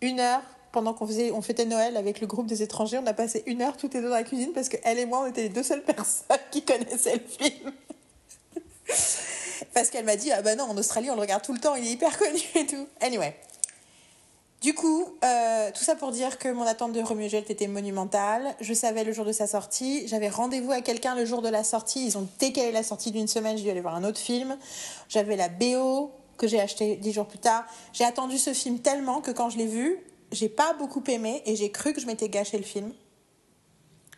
[0.00, 0.40] une heure
[0.72, 2.96] pendant qu'on faisait, on fêtait Noël avec le groupe des étrangers.
[2.96, 5.24] On a passé une heure toutes les deux dans la cuisine parce qu'elle et moi,
[5.24, 7.72] on était les deux seules personnes qui connaissaient le film.
[9.74, 11.74] parce qu'elle m'a dit, ah bah non, en Australie, on le regarde tout le temps,
[11.74, 12.88] il est hyper connu et tout.
[13.02, 13.36] Anyway.
[14.62, 18.54] Du coup, euh, tout ça pour dire que mon attente de Juliette était monumentale.
[18.60, 20.06] Je savais le jour de sa sortie.
[20.06, 22.06] J'avais rendez-vous à quelqu'un le jour de la sortie.
[22.06, 23.56] Ils ont décalé la sortie d'une semaine.
[23.56, 24.56] J'ai dû aller voir un autre film.
[25.08, 27.64] J'avais la BO que j'ai acheté dix jours plus tard.
[27.92, 29.98] J'ai attendu ce film tellement que quand je l'ai vu,
[30.30, 32.92] j'ai pas beaucoup aimé et j'ai cru que je m'étais gâché le film.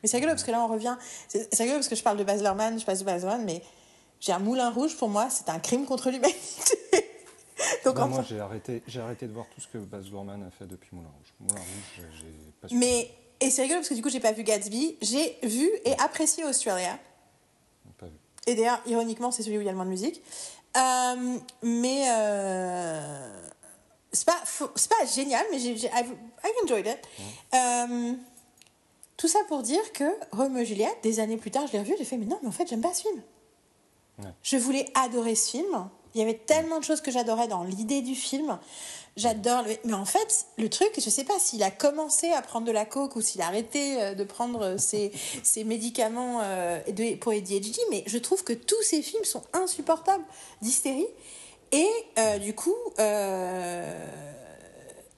[0.02, 0.96] Mais c'est rigolo parce que là on revient.
[1.26, 3.44] C'est c'est rigolo parce que je parle de Baz Luhrmann, je passe de Baz Luhrmann,
[3.46, 3.62] mais
[4.20, 6.38] j'ai un moulin rouge pour moi, c'est un crime contre l'humanité.
[7.84, 10.50] Donc en moi, j'ai arrêté, j'ai arrêté de voir tout ce que Baz Luhrmann a
[10.50, 11.34] fait depuis Moulin Rouge.
[11.40, 12.76] Moulin Rouge, j'ai pas su.
[12.76, 14.96] Mais, et c'est rigolo parce que du coup, j'ai pas vu Gatsby.
[15.02, 16.98] J'ai vu et apprécié Australia.
[17.98, 18.12] Pas vu.
[18.46, 20.22] Et d'ailleurs, ironiquement, c'est celui où il y a le moins de musique.
[20.76, 23.42] Euh, mais euh,
[24.12, 26.98] c'est pas, pas génial, mais j'ai, I've, I've enjoyed it.
[27.54, 28.14] Euh,
[29.16, 31.94] tout ça pour dire que Romeo et Juliette, des années plus tard, je l'ai revu,
[31.96, 33.22] j'ai fait, mais non, mais en fait, j'aime pas ce film.
[34.18, 34.30] Ouais.
[34.42, 35.88] Je voulais adorer ce film.
[36.14, 38.58] Il y avait tellement de choses que j'adorais dans l'idée du film.
[39.16, 39.62] J'adore.
[39.62, 42.72] le- Mais en fait, le truc, je sais pas s'il a commencé à prendre de
[42.72, 47.32] la coke ou s'il a arrêté euh, de prendre ses, ses médicaments euh, de- pour
[47.32, 50.24] ADHD, mais je trouve que tous ces films sont insupportables
[50.62, 51.06] d'hystérie.
[51.72, 54.06] Et euh, du coup, euh,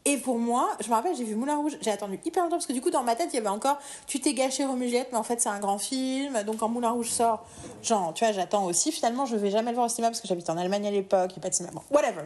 [0.09, 2.67] et pour moi, je me rappelle, j'ai vu Moulin Rouge, j'ai attendu hyper longtemps parce
[2.67, 5.19] que du coup, dans ma tête, il y avait encore Tu t'es gâché Roméo mais
[5.19, 6.45] en fait, c'est un grand film.
[6.45, 7.45] Donc, quand Moulin Rouge sort,
[7.83, 8.93] genre, tu vois, j'attends aussi.
[8.93, 11.33] Finalement, je vais jamais le voir au cinéma parce que j'habite en Allemagne à l'époque,
[11.33, 11.75] il n'y a pas de cinéma.
[11.75, 12.23] Bon, whatever.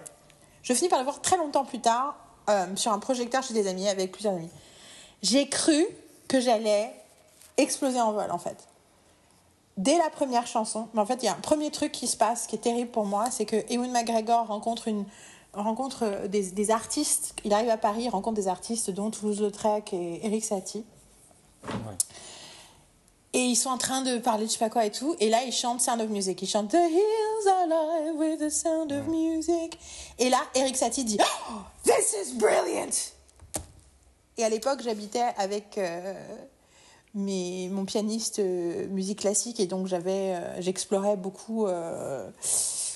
[0.62, 2.16] Je finis par le voir très longtemps plus tard
[2.51, 4.51] euh, sur un projecteur chez des amis, avec plusieurs amis.
[5.23, 5.87] J'ai cru
[6.29, 6.93] que j'allais
[7.57, 8.69] exploser en vol, en fait.
[9.79, 12.19] Dès la première chanson, mais en fait, il y a un premier truc qui se
[12.19, 15.07] passe qui est terrible pour moi, c'est que Ewan McGregor rencontre une
[15.52, 17.34] rencontre euh, des, des artistes.
[17.44, 20.84] Il arrive à Paris, il rencontre des artistes dont Toulouse-Lautrec et Eric Satie.
[21.64, 21.96] Ouais.
[23.32, 25.14] Et ils sont en train de parler de je sais pas quoi et tout.
[25.20, 26.42] Et là, ils chantent Sound of Music.
[26.42, 29.78] Ils chantent The Hills are alive with the sound of music.
[30.18, 33.12] Et là, Eric Satie dit oh, This is brilliant!
[34.36, 36.14] Et à l'époque, j'habitais avec euh,
[37.14, 39.60] mes, mon pianiste euh, musique classique.
[39.60, 41.66] Et donc, j'avais, euh, j'explorais beaucoup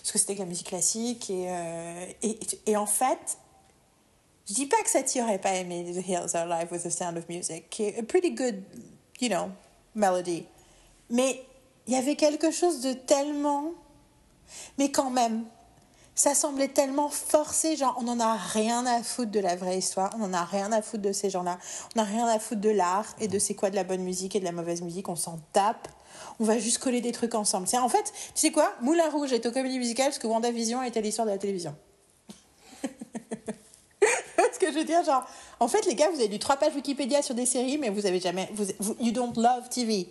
[0.04, 1.30] euh, ce que c'était que la musique classique.
[1.30, 3.38] Et, euh, et, et en fait,
[4.48, 7.16] je dis pas que Satie aurait pas aimé The Hills Are Alive with the Sound
[7.16, 8.62] of Music, qui est a pretty good,
[9.20, 9.50] you know,
[9.94, 10.46] melody.
[11.10, 11.42] Mais
[11.86, 13.72] il y avait quelque chose de tellement.
[14.78, 15.44] Mais quand même,
[16.14, 20.14] ça semblait tellement forcé, genre on n'en a rien à foutre de la vraie histoire,
[20.14, 21.58] on n'en a rien à foutre de ces gens-là,
[21.94, 24.36] on n'a rien à foutre de l'art et de c'est quoi de la bonne musique
[24.36, 25.88] et de la mauvaise musique, on s'en tape.
[26.40, 27.66] On va juste coller des trucs ensemble.
[27.68, 28.72] C'est en fait, tu sais quoi?
[28.82, 31.74] Moulin Rouge est aux comédies musicales parce que WandaVision était l'histoire de la télévision.
[34.52, 35.26] Ce que je veux dire, genre,
[35.60, 38.06] en fait, les gars, vous avez lu trois pages Wikipédia sur des séries, mais vous
[38.06, 38.48] avez jamais.
[38.54, 40.08] Vous, vous- you don't love TV.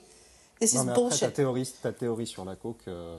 [0.60, 3.18] This Non, is mais après, ta théorie, ta théorie sur la coke, euh,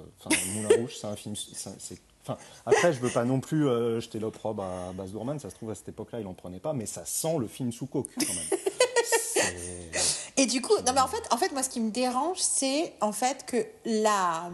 [0.54, 1.34] Moulin Rouge, c'est un film.
[1.36, 5.38] c'est- c'est- Enfin, après, je veux pas non plus euh, jeter l'opprobre à Baz Luhrmann.
[5.38, 7.70] Ça se trouve à cette époque-là, il en prenait pas, mais ça sent le film
[7.70, 8.60] sous coke quand même.
[10.36, 12.92] Et du coup, non, mais en fait, en fait, moi, ce qui me dérange, c'est
[13.00, 14.50] en fait que la,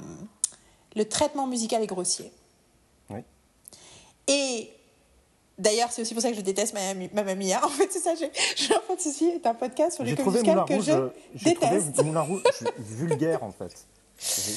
[0.95, 2.31] le traitement musical est grossier.
[3.09, 3.21] Oui.
[4.29, 4.71] Et
[5.59, 7.55] d'ailleurs, c'est aussi pour ça que je déteste ma, ma mamie.
[7.57, 8.14] En fait, c'est ça.
[8.14, 11.09] j'ai- Je en fait, ceci est un podcast sur les musicales que Rouge, je euh,
[11.35, 12.03] j'ai trouvé déteste.
[12.05, 12.43] Moulin Rouge
[12.79, 13.75] vulgaire en fait.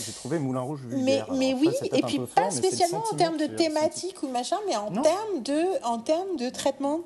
[0.06, 1.28] J'ai trouvé Moulin Rouge Mais, vulgaire.
[1.32, 4.58] Mais après, oui, et puis pas mais spécialement en termes de que thématique ou machin,
[4.68, 7.00] mais en termes de, en termes de traitement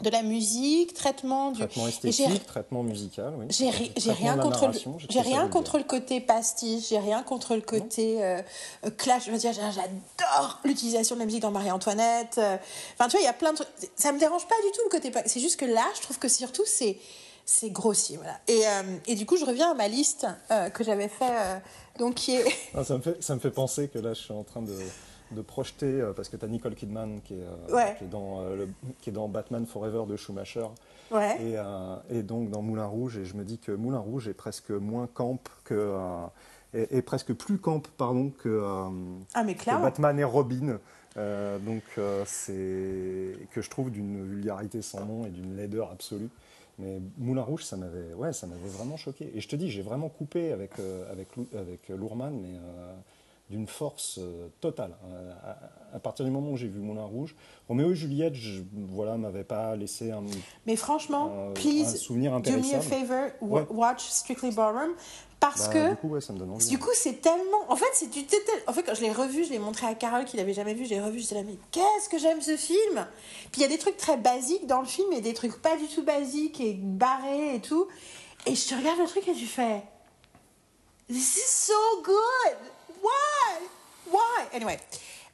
[0.00, 1.58] de la musique, traitement du.
[1.60, 3.46] Traitement esthétique, traitement musical, oui.
[3.50, 4.72] J'ai ri- rien contre le,
[5.10, 8.40] j'ai rien contre le côté pastiche, j'ai rien contre le côté euh,
[8.86, 9.26] euh, clash.
[9.26, 12.38] Je veux dire, j'a- j'adore l'utilisation de la musique dans Marie-Antoinette.
[12.38, 12.56] euh,
[12.94, 13.68] Enfin, tu vois, il y a plein de trucs.
[13.96, 15.12] Ça me dérange pas du tout le côté.
[15.26, 16.96] C'est juste que là, je trouve que surtout c'est
[17.44, 18.38] c'est grossier, voilà.
[18.46, 21.60] Et, euh, et du coup, je reviens à ma liste euh, que j'avais fait,
[21.98, 22.44] donc qui est.
[22.74, 24.72] Ah, ça, me fait, ça me fait penser que là, je suis en train de,
[25.32, 27.94] de projeter, euh, parce que tu as Nicole Kidman qui est, euh, Ouais.
[27.98, 28.68] qui, est dans, euh, le-
[29.00, 30.66] qui est dans Batman Forever de Schumacher,
[31.10, 31.36] Ouais.
[31.42, 34.34] et, euh, et donc dans Moulin Rouge, et je me dis que Moulin Rouge est
[34.34, 35.74] presque moins camp que.
[35.74, 36.26] euh,
[36.74, 38.88] est, est presque plus camp, pardon, que, euh,
[39.34, 39.82] Ah, mais que clairement.
[39.84, 40.78] Batman et Robin.
[41.14, 41.82] Donc,
[42.24, 46.30] c'est que je trouve d'une vulgarité sans nom et d'une laideur absolue.
[46.78, 49.30] Mais Moulin Rouge, ça m'avait ouais, ça m'avait vraiment choqué.
[49.34, 52.94] Et je te dis, j'ai vraiment coupé avec, euh, avec, avec Lourman, mais euh,
[53.52, 54.96] d'une force euh, totale.
[55.12, 57.36] Euh, à, à partir du moment où j'ai vu Moulin Rouge,
[57.68, 60.22] Roméo et Juliette, je, voilà, m'avait pas laissé un,
[60.66, 63.66] Mais franchement, un- un please, souvenir do me a favor, Ouais.
[63.70, 64.92] watch Strictly Ballroom,
[65.38, 66.66] parce Bah, que du coup, ouais, ça me donne envie.
[66.66, 67.62] Du coup, c'est tellement.
[67.68, 69.94] En fait, c'est du tel- En fait, quand je l'ai revu, je l'ai montré à
[69.94, 70.84] Carole qui l'avait jamais vu.
[70.86, 73.06] Je l'ai revu, j'étais là, mais qu'est-ce que j'aime ce film?
[73.50, 75.76] Puis il y a des trucs très basiques dans le film et des trucs pas
[75.76, 77.86] du tout basiques et barrés et tout.
[78.46, 79.82] Et je te regarde le truc et tu fais.
[81.08, 82.56] This is so good
[83.02, 83.66] Why?
[84.10, 84.46] Why?
[84.54, 84.78] Anyway.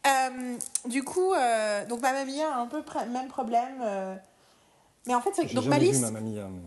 [0.07, 3.81] Euh, du coup, euh, donc ma mamie a un peu pr- même problème.
[3.83, 4.15] euh,
[5.07, 6.03] mais en fait, c'est- J'ai donc jamais ma vu liste.
[6.03, 6.11] Mia,
[6.49, 6.61] mais-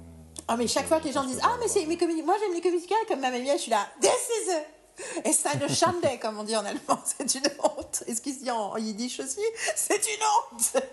[0.48, 2.52] Ah mais chaque fois que les gens disent ah mais c'est mes comédies moi j'aime
[2.54, 4.60] les comédies musicales comme Mamma Mia je suis là this is a
[5.26, 8.04] et ça de Schande comme on dit en allemand c'est une honte.
[8.08, 9.42] Et ce qui se dit en, yiddish aussi
[9.76, 10.24] c'est une
[10.56, 10.78] honte.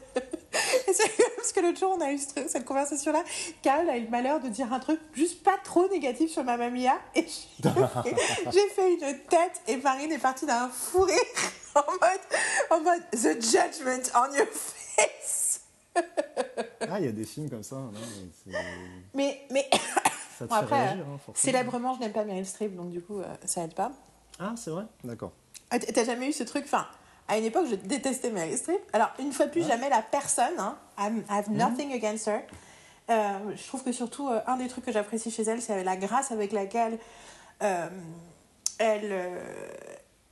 [0.88, 3.22] Et c'est parce que l'autre jour on a eu ce- cette conversation là
[3.62, 6.70] Carole a eu le malheur de dire un truc juste pas trop négatif sur Mamma
[6.70, 6.98] Mia.
[7.14, 7.26] Et
[8.52, 11.16] j'ai fait- une tête et Marine est partie d'un fou rire
[11.74, 15.60] en mode en mode the judgment on your face.
[16.90, 17.76] Ah, il y a des films comme ça.
[17.76, 18.00] non, mais
[18.52, 18.58] c'est-
[19.14, 19.68] mais mais
[20.38, 21.04] ça te Bon, fait après, réagir.
[21.08, 23.92] hein, célèbrement, je n'aime pas Meryl Streep, donc du coup, euh, ça aide pas.
[24.38, 24.84] Ah, c'est vrai?
[25.04, 25.32] D'accord.
[25.70, 26.64] Ah, T'as jamais eu ce truc?
[26.66, 26.86] Enfin,
[27.26, 28.80] à une époque, je détestais Meryl Streep.
[28.92, 30.58] Alors, une fois plus, jamais la personne.
[30.58, 32.40] Hein, I have nothing against her.
[33.10, 35.96] Euh, je trouve que surtout, euh, un des trucs que j'apprécie chez elle, c'est la
[35.96, 36.98] grâce avec laquelle
[37.62, 37.88] euh,
[38.78, 39.40] elle, euh,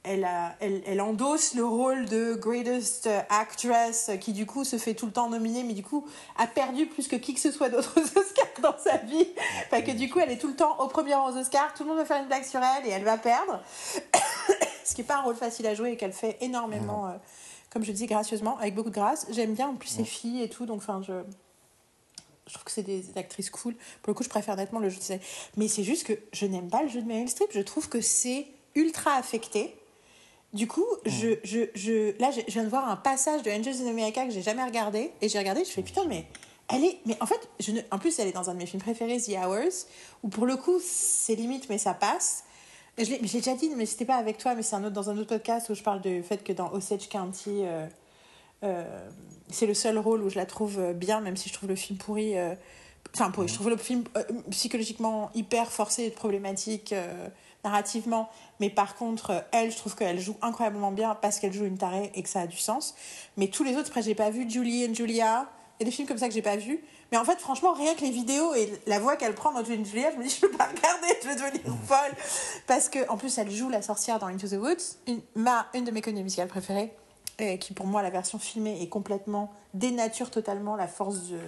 [0.06, 4.78] elle, a- elle, elle endosse le rôle de greatest actress euh, qui, du coup, se
[4.78, 6.06] fait tout le temps nominer, mais du coup,
[6.38, 9.28] a perdu plus que qui que ce soit d'autres Oscars dans sa vie.
[9.66, 11.82] Enfin, que du coup, elle est tout le temps au premier rang aux Oscars, tout
[11.82, 13.60] le monde va faire une blague sur elle et elle va perdre.
[14.84, 17.12] Ce qui n'est pas un rôle facile à jouer et qu'elle fait énormément, euh,
[17.70, 19.26] comme je dis, gracieusement, avec beaucoup de grâce.
[19.30, 21.12] J'aime bien en plus ses filles et tout, donc enfin, je.
[22.48, 23.74] Je trouve que c'est des actrices cool.
[24.02, 25.18] Pour le coup, je préfère nettement le jeu de.
[25.56, 27.48] Mais c'est juste que je n'aime pas le jeu de Meryl Streep.
[27.52, 29.74] Je trouve que c'est ultra affecté.
[30.56, 33.82] Du coup, je, je, je, là, je je viens de voir un passage de Angels
[33.82, 35.12] in America que j'ai jamais regardé.
[35.20, 36.24] Et j'ai regardé, je fais putain, mais
[36.72, 36.98] elle est.
[37.04, 39.20] Mais en fait, je ne, en plus, elle est dans un de mes films préférés,
[39.20, 39.86] The Hours,
[40.22, 42.44] où pour le coup, c'est limite, mais ça passe.
[42.96, 45.18] Je l'ai déjà dit, mais c'était pas avec toi, mais c'est un autre, dans un
[45.18, 47.86] autre podcast où je parle du fait que dans Osage County, euh,
[48.64, 49.08] euh,
[49.50, 51.76] c'est le seul rôle où je la trouve euh, bien, même si je trouve le
[51.76, 52.38] film pourri.
[52.38, 52.54] euh,
[53.18, 57.28] Enfin, je trouve le film euh, psychologiquement hyper forcé et problématique euh,
[57.64, 58.28] narrativement.
[58.60, 61.78] Mais par contre, euh, elle, je trouve qu'elle joue incroyablement bien parce qu'elle joue une
[61.78, 62.94] tarée et que ça a du sens.
[63.38, 65.48] Mais tous les autres, après, j'ai pas vu Julie and Julia.
[65.78, 66.84] Il y a des films comme ça que j'ai pas vu.
[67.10, 69.80] Mais en fait, franchement, rien que les vidéos et la voix qu'elle prend dans Julie
[69.80, 72.14] and Julia, je me dis, je peux pas regarder, je vais devenir folle.
[72.66, 75.84] Parce que, en plus, elle joue la sorcière dans Into the Woods, une, ma, une
[75.84, 76.92] de mes comédies musicales préférées,
[77.38, 81.38] et qui pour moi, la version filmée est complètement dénature totalement la force de,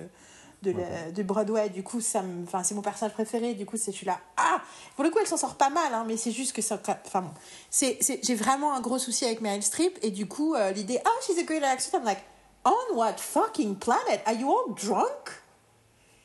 [0.63, 1.69] de, Broadway.
[1.69, 3.55] Du coup, ça me, c'est mon personnage préféré.
[3.55, 4.19] Du coup, c'est je suis là.
[4.37, 4.61] Ah,
[4.95, 6.81] pour le coup, elle s'en sort pas mal, hein, mais c'est juste que ça.
[7.07, 7.31] Enfin bon,
[7.71, 11.01] c'est, c'est- j'ai vraiment un gros souci avec Meryl Streep et du coup, euh, l'idée,
[11.05, 11.93] ah, she's a great actress.
[11.95, 12.23] I'm like,
[12.65, 14.21] on what fucking planet?
[14.27, 15.31] Are you all drunk?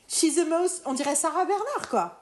[0.08, 2.20] She's the most, on dirait Sarah Bernard quoi.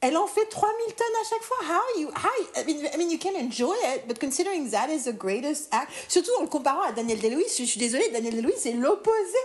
[0.00, 1.56] Elle en fait 3000 tonnes à chaque fois.
[1.62, 5.04] How you, how, I mean, I mean, you can enjoy it, but considering that is
[5.04, 8.34] the greatest act, surtout en le comparant à Daniel Day-Lewis, je, je suis désolée, Daniel
[8.34, 9.38] Day-Lewis c'est l'opposé.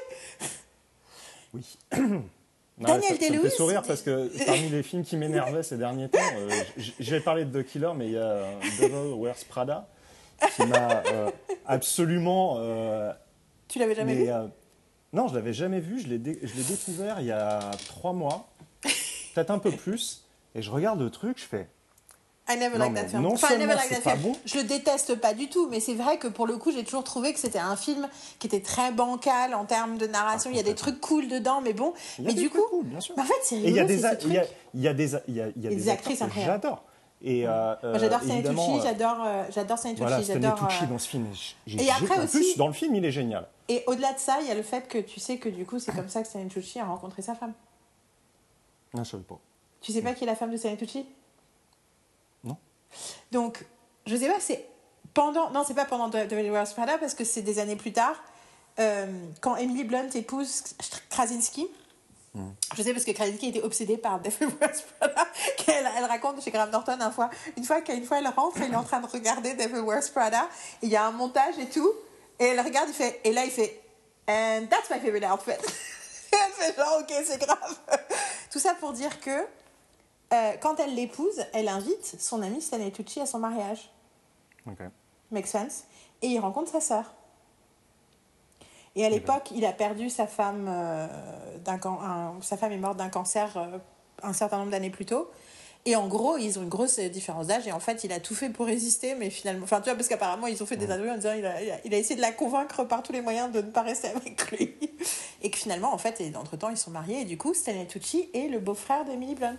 [1.53, 1.77] Oui.
[2.81, 5.75] Non, Daniel ça, ça me fait sourire parce que parmi les films qui m'énervaient ces
[5.77, 9.15] derniers temps, euh, j- j'ai parlé de The Killer, mais il y a euh, Devil
[9.21, 9.85] Wears Prada
[10.55, 11.29] qui m'a euh,
[11.65, 12.55] absolument.
[12.59, 13.11] euh,
[13.67, 14.31] Tu l'avais jamais mais, vu?
[15.11, 15.99] non, je l'avais jamais vu.
[15.99, 18.47] Je l'ai dé- je l'ai découvert il y a trois mois,
[19.35, 20.23] peut-être un peu plus.
[20.55, 21.67] Et je regarde le truc, je fais.
[22.51, 23.21] I never like that film.
[23.23, 24.21] non Enfin, I never like that film.
[24.23, 24.35] bon.
[24.45, 27.03] Je le déteste pas du tout, mais c'est vrai que pour le coup, j'ai toujours
[27.03, 28.07] trouvé que c'était un film
[28.39, 30.49] qui était très bancal en termes de narration.
[30.51, 31.93] Ah, il y a des trucs cool dedans, mais bon.
[32.17, 33.13] Il y a Mais des du trucs coup, cool, bien sûr.
[33.17, 34.55] mais en fait, c'est Et il y a rigolo, des, a- il y a, truc.
[34.73, 36.53] il y a des, a- il y a, il y a des des actrices incroyables.
[36.63, 36.83] j'adore.
[37.21, 40.21] Et euh, Moi, j'adore euh, Stanley évidemment, Tucci, euh, j'adore, euh, j'adore Stanley Tucci, Voilà,
[40.23, 40.51] j'adore.
[40.81, 41.27] Euh, dans ce film.
[41.67, 43.45] et après en aussi- plus, dans le film, il est génial.
[43.67, 45.77] Et au-delà de ça, il y a le fait que tu sais que du coup,
[45.79, 47.53] c'est comme ça que Stanley Tucci a rencontré sa femme.
[48.93, 49.37] Non, je savais pas.
[49.81, 50.99] Tu sais pas qui est la femme de Stanley Tucci?
[50.99, 51.05] Non.
[53.31, 53.63] Donc,
[54.05, 54.65] je sais pas, c'est
[55.13, 55.49] pendant.
[55.51, 58.15] Non, c'est pas pendant The Devil Wears Prada parce que c'est des années plus tard.
[58.79, 59.05] euh,
[59.41, 60.63] quand Emily Blunt épouse
[61.09, 61.67] Krasinski.
[62.75, 65.27] Je sais parce que Krasinski était obsédée par Devil Wears Prada.
[65.57, 68.71] qu'elle elle raconte chez Graham Norton une fois, une fois qu'une fois elle rentre, il
[68.71, 70.47] est en train de regarder Devil Wears Prada.
[70.81, 71.91] Il y a un montage et tout.
[72.39, 73.81] Et elle regarde, il fait, et là il fait,
[74.29, 75.51] and that's my favorite outfit.
[75.51, 77.77] Et elle fait genre, ok, c'est grave.
[78.49, 79.45] Tout ça pour dire que
[80.33, 83.89] euh, quand elle l'épouse, elle invite son ami Stanley Tucci à son mariage.
[84.67, 84.79] Ok.
[85.31, 85.83] Make sense.
[86.21, 87.13] Et il rencontre sa sœur.
[88.95, 91.07] Et à l'époque, il a perdu sa femme, euh,
[91.67, 93.77] un- sa femme est morte d'un cancer euh,
[94.23, 95.29] un certain nombre d'années plus tôt.
[95.85, 97.65] Et en gros, ils ont une grosse différence d'âge.
[97.67, 99.63] Et en fait, il a tout fait pour résister, mais finalement.
[99.63, 101.71] Enfin, tu vois, parce qu'apparemment, ils ont fait des interviews en disant il a, il
[101.71, 104.09] a- il a essayé de la convaincre par tous les moyens de ne pas rester
[104.09, 104.75] avec lui.
[105.41, 107.21] Et que finalement, en fait, et entre-temps, ils sont mariés.
[107.21, 109.55] Et du coup, Stanley Tucci est le beau-frère d'Emily Blunt.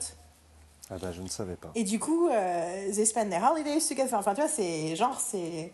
[0.90, 1.70] Ah bah, je ne savais pas.
[1.74, 4.14] Et du coup, euh, they spend their holidays together.
[4.18, 5.72] Enfin, tu vois, c'est genre, c'est.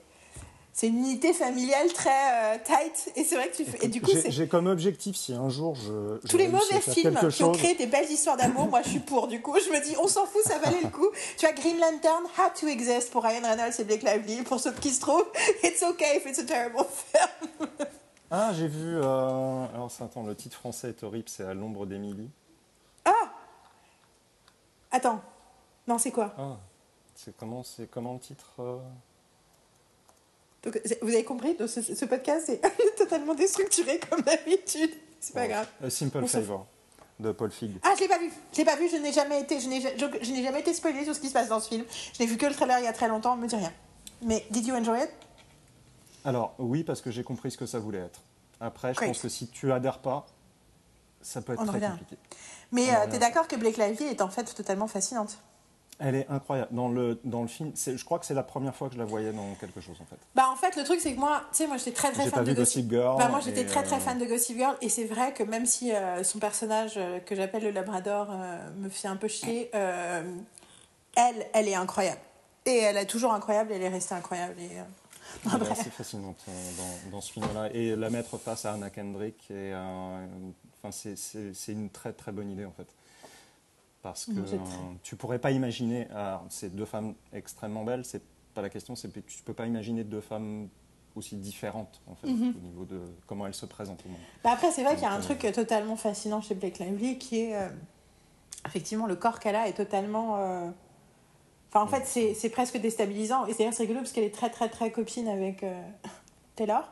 [0.79, 3.11] C'est une unité familiale très euh, tight.
[3.17, 3.83] Et c'est vrai que tu fais.
[3.83, 6.19] Et du coup, J'ai- comme objectif, si un jour je.
[6.23, 8.91] je Tous les mauvais films qui ont chose- créé des belles histoires d'amour, moi je
[8.91, 9.27] suis pour.
[9.27, 11.09] Du coup, je me dis, on s'en fout, ça valait le coup.
[11.39, 14.43] Tu vois, Green Lantern had to exist pour Ryan Reynolds et Blake Lively.
[14.43, 15.25] Pour ceux qui se trouvent,
[15.65, 17.71] it's okay if it's a terrible film.
[18.31, 18.97] Ah, j'ai vu.
[18.99, 19.03] euh,
[19.75, 22.29] Alors, ça, attends, le titre français est horrible, c'est À l'ombre d'Émilie.
[24.97, 25.21] Attends.
[25.87, 26.33] Non, c'est quoi?
[26.39, 26.57] Ah,
[27.15, 28.79] c'est comment, c'est comment le titre euh?
[30.63, 31.55] Donc, Vous avez compris?
[31.55, 32.63] Donc, ce, ce podcast est
[32.97, 34.91] totalement déstructuré comme d'habitude.
[35.21, 35.69] C'est pas grave.
[35.85, 36.67] A Simple On s'en Favor
[37.21, 37.79] de Paul Fig.
[37.83, 38.33] Ah, je l'ai pas vu.
[38.55, 38.89] Je l'ai pas vu.
[38.89, 39.61] Je n'ai jamais été.
[39.61, 41.69] Je n'ai je, je n'ai jamais été spoilé sur ce qui se passe dans ce
[41.69, 41.85] film.
[42.15, 43.37] Je n'ai vu que le trailer il y a très longtemps.
[43.37, 43.73] Me dit rien.
[44.23, 45.11] Mais did you enjoy it?
[46.25, 48.23] Alors, oui, parce que j'ai compris ce que ça voulait être.
[48.61, 49.11] Après, je Great.
[49.11, 50.27] pense que si tu adhères pas,
[51.23, 51.91] ça peut être On très revient.
[51.91, 52.17] compliqué.
[52.73, 53.13] Mais euh, revient.
[53.13, 55.39] t'es d'accord que Blake Lively est en fait totalement fascinante?
[55.99, 56.69] Elle est incroyable.
[56.75, 59.07] Dans le, dans le film, je crois que c'est la première fois que je la
[59.07, 60.19] voyais dans quelque chose, en fait.
[60.35, 62.33] Bah en fait le truc c'est que moi, tu sais moi j'étais très très fan
[62.33, 63.17] pas de Gossip Girl.
[63.17, 65.65] Bah moi j'étais très très euh, fan de Gossip Girl et c'est vrai que même
[65.65, 69.71] si euh, son personnage euh, que j'appelle le Labrador euh, me fait un peu chier,
[69.73, 72.21] elle elle est incroyable
[72.67, 74.69] et elle est toujours incroyable et elle est restée incroyable et
[75.55, 77.69] Elle est assez fascinante dans, dans ce film-là.
[77.73, 79.73] Et la mettre face à Anna Kendrick, et,
[80.83, 82.89] enfin, c'est- une très très bonne idée en fait.
[84.03, 86.07] Parce que Non, c'est euh, très- tu pourrais pas imaginer,
[86.49, 88.23] c'est deux femmes extrêmement belles, c'est
[88.55, 90.69] pas la question, c'est que tu peux pas imaginer deux femmes
[91.17, 92.55] aussi différentes en fait, Mhm.
[92.57, 94.21] au niveau de comment elles se présentent au monde.
[94.45, 97.19] Bah après c'est vrai qu'il y a un Donc, truc totalement fascinant chez Blake Lively
[97.19, 97.69] qui est euh,
[98.67, 100.71] effectivement le corps qu'elle a est totalement euh,
[101.73, 103.45] Enfin, en fait, c'est presque déstabilisant.
[103.47, 105.83] Et c'est rigolo parce qu'elle est très, très, très copine avec euh,
[106.57, 106.91] Taylor.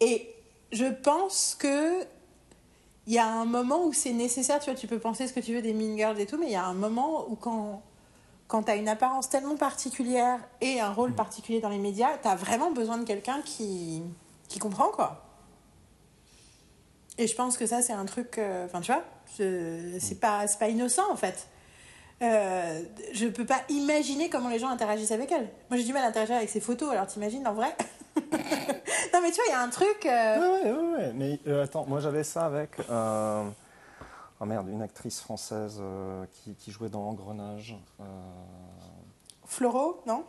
[0.00, 0.32] Et
[0.70, 2.04] je pense que
[3.06, 4.60] il y a un moment où c'est nécessaire.
[4.60, 6.46] Tu vois, tu peux penser ce que tu veux des Mean Girls et tout, mais
[6.46, 7.82] il y a un moment où quand,
[8.48, 12.28] quand tu as une apparence tellement particulière et un rôle particulier dans les médias, tu
[12.28, 14.02] as vraiment besoin de quelqu'un qui,
[14.48, 15.24] qui comprend, quoi.
[17.18, 18.38] Et je pense que ça, c'est un truc.
[18.38, 21.48] euh, Enfin, tu vois, c'est pas, pas innocent, en fait.
[22.22, 25.50] Euh, je peux pas imaginer comment les gens interagissent avec elle.
[25.70, 27.76] Moi, j'ai du mal à interagir avec ses photos, alors t'imagines en vrai?
[28.16, 30.06] Non, mais tu vois, il y a un truc.
[30.06, 31.12] euh, Ouais, ouais, ouais, ouais.
[31.14, 32.70] Mais euh, attends, moi j'avais ça avec.
[32.90, 33.44] euh,
[34.40, 37.76] Oh merde, une actrice française euh, qui, qui jouait dans Engrenage.
[39.46, 40.24] Floro, non?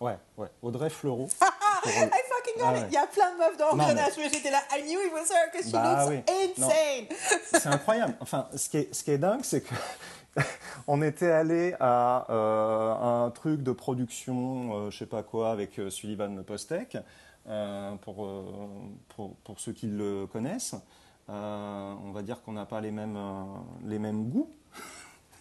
[0.00, 0.48] Ouais, ouais.
[0.62, 1.28] Audrey Fleurot.
[1.40, 1.46] I
[1.82, 2.84] Pour- fucking got Ah ouais.
[2.88, 5.12] Il y a plein de meufs dans mais- Engrenage, mais j'étais là, I knew it
[5.12, 6.34] was her because she Bah looks oui.
[6.58, 7.06] Insane
[7.52, 8.14] C'est incroyable.
[8.20, 9.72] Enfin, ce qui est, ce qui est dingue, c'est que
[10.86, 15.78] on était allé à euh, un truc de production, euh, je sais pas quoi, avec
[15.78, 16.96] euh, Sullivan le Postec,
[17.46, 18.28] euh, pour,
[19.58, 20.74] ceux qui le connaissent.
[21.28, 24.50] On va dire qu'on n'a pas les mêmes goûts,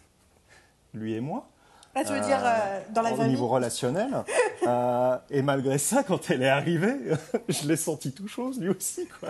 [0.94, 1.50] lui et moi.
[1.96, 4.10] Là, tu veux dire, euh, dans la au niveau relationnel.
[4.66, 6.96] Euh, et malgré ça, quand elle est arrivée,
[7.50, 9.06] je l'ai senti tout chose, lui aussi.
[9.20, 9.30] Quoi.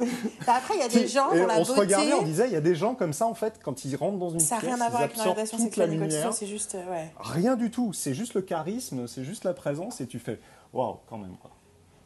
[0.44, 2.24] Bah, Après, il y a des gens Et dont la on se regardait, on beauté.
[2.30, 4.40] disait, il y a des gens comme ça, en fait, quand ils rentrent dans une
[4.40, 6.32] Ça n'a pièce, rien à voir avec la sexuelle ce soit, lumière.
[6.32, 6.74] c'est juste.
[6.74, 7.12] euh, ouais.
[7.20, 10.40] Rien du tout, c'est juste le charisme, c'est juste la présence, et tu fais,
[10.72, 11.52] waouh, quand même, quoi.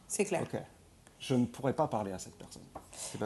[0.07, 0.41] C'est clair.
[0.43, 0.59] Ok.
[1.19, 2.61] Je ne pourrais pas parler à cette personne.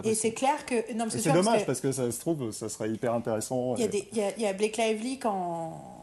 [0.06, 0.94] Et c'est clair que.
[0.94, 3.76] Non, Et c'est parce dommage, que- parce que ça se trouve, ça serait hyper intéressant.
[3.76, 6.01] Il y, a et- des, il, y a, il y a Blake Lively quand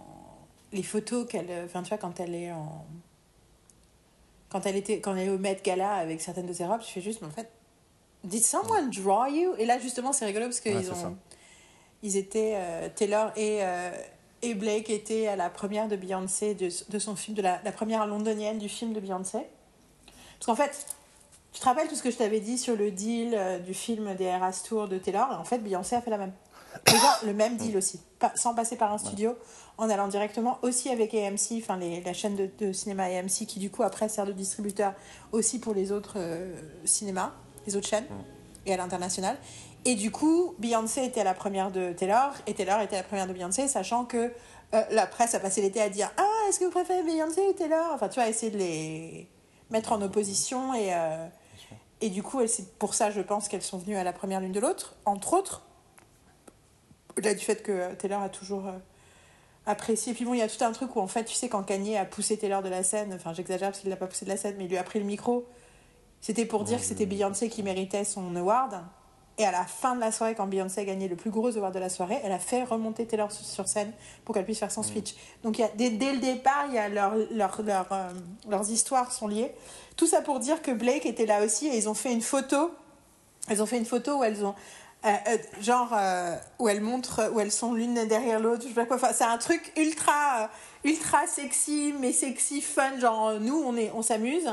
[0.72, 2.84] les photos qu'elle enfin tu vois quand elle est en
[4.50, 6.92] quand elle était quand elle est au Met Gala avec certaines de ses robes tu
[6.92, 7.50] fais juste mais en fait
[8.24, 9.54] did someone draw you?
[9.58, 10.94] Et là justement c'est rigolo parce qu'ils Ouais, ça.
[11.08, 11.16] ont
[12.02, 13.90] ils étaient euh, Taylor et euh,
[14.42, 17.72] et Blake étaient à la première de Beyoncé de, de son film de la, la
[17.72, 19.38] première londonienne du film de Beyoncé.
[20.38, 20.86] Parce qu'en fait
[21.52, 24.14] tu te rappelles tout ce que je t'avais dit sur le deal euh, du film
[24.14, 25.32] des Eras Tour de Taylor?
[25.32, 26.32] Et en fait Beyoncé a fait la même
[26.86, 29.34] Déjà, le même deal aussi, pas, sans passer par un studio,
[29.76, 33.58] en allant directement aussi avec AMC, enfin les- la chaîne de, de cinéma AMC qui
[33.58, 34.92] du coup après sert de distributeur
[35.32, 37.32] aussi pour les autres euh, cinémas,
[37.66, 38.06] les autres chaînes
[38.66, 39.36] et à l'international.
[39.84, 43.04] Et du coup, Beyoncé était à la première de Taylor et Taylor était à la
[43.04, 44.32] première de Beyoncé, sachant que
[44.74, 47.52] euh, la presse a passé l'été à dire Ah, est-ce que vous préférez Beyoncé ou
[47.52, 47.90] Taylor?
[47.94, 49.28] Enfin, tu vois, essayer de les
[49.70, 50.92] mettre en opposition et.
[50.94, 51.26] euh,
[52.00, 54.52] et du coup, c'est pour ça, je pense, qu'elles sont venues à la première l'une
[54.52, 55.62] de l'autre, entre autres.
[57.18, 58.78] Au-delà du fait que euh, Taylor a toujours euh,
[59.66, 60.14] apprécié.
[60.14, 61.96] Puis bon, il y a tout un truc où, en fait, tu sais, quand Kanye
[61.96, 64.36] a poussé Taylor de la scène, enfin, j'exagère parce qu'il l'a pas poussé de la
[64.36, 65.44] scène, mais il lui a pris le micro,
[66.20, 68.84] C'était pour dire que c'était Beyoncé qui méritait son award.
[69.36, 71.74] Et à la fin de la soirée, quand Beyoncé a gagné le plus gros award
[71.74, 73.92] de la soirée, elle a fait remonter Taylor sur scène
[74.24, 75.16] pour qu'elle puisse faire son speech.
[75.42, 78.10] Donc il y a, dès, dès le départ, il y a leur, leur, leur, euh,
[78.48, 79.52] leurs histoires sont liées.
[79.96, 82.70] Tout ça pour dire que Blake était là aussi et ils ont fait une photo.
[83.48, 84.54] Elles ont fait une photo où elles ont
[85.04, 88.74] euh, euh, genre euh, où elles montrent où elles sont l'une derrière l'autre je sais
[88.74, 90.50] pas quoi enfin, c'est un truc ultra
[90.84, 94.52] ultra sexy mais sexy fun genre nous on est on s'amuse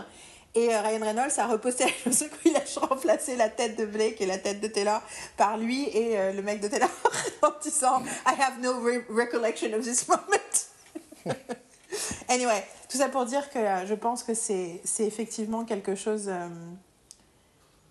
[0.54, 4.22] et Ryan Reynolds a reposté la chose où il a remplacé la tête de Blake
[4.22, 5.02] et la tête de Taylor
[5.36, 6.91] par lui et le mec de Taylor
[7.41, 10.22] en disant I have no re- recollection of this moment.
[12.30, 16.30] anyway, tout ça pour dire que je pense que c'est effectivement quelque chose.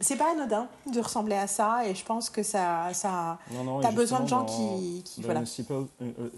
[0.04, 2.92] Euh, c'est pas anodin de ressembler à ça et je pense que ça.
[2.92, 3.38] ça
[3.82, 5.44] T'as besoin de gens qui- qui- voilà.
[5.46, 5.86] Simple, euh,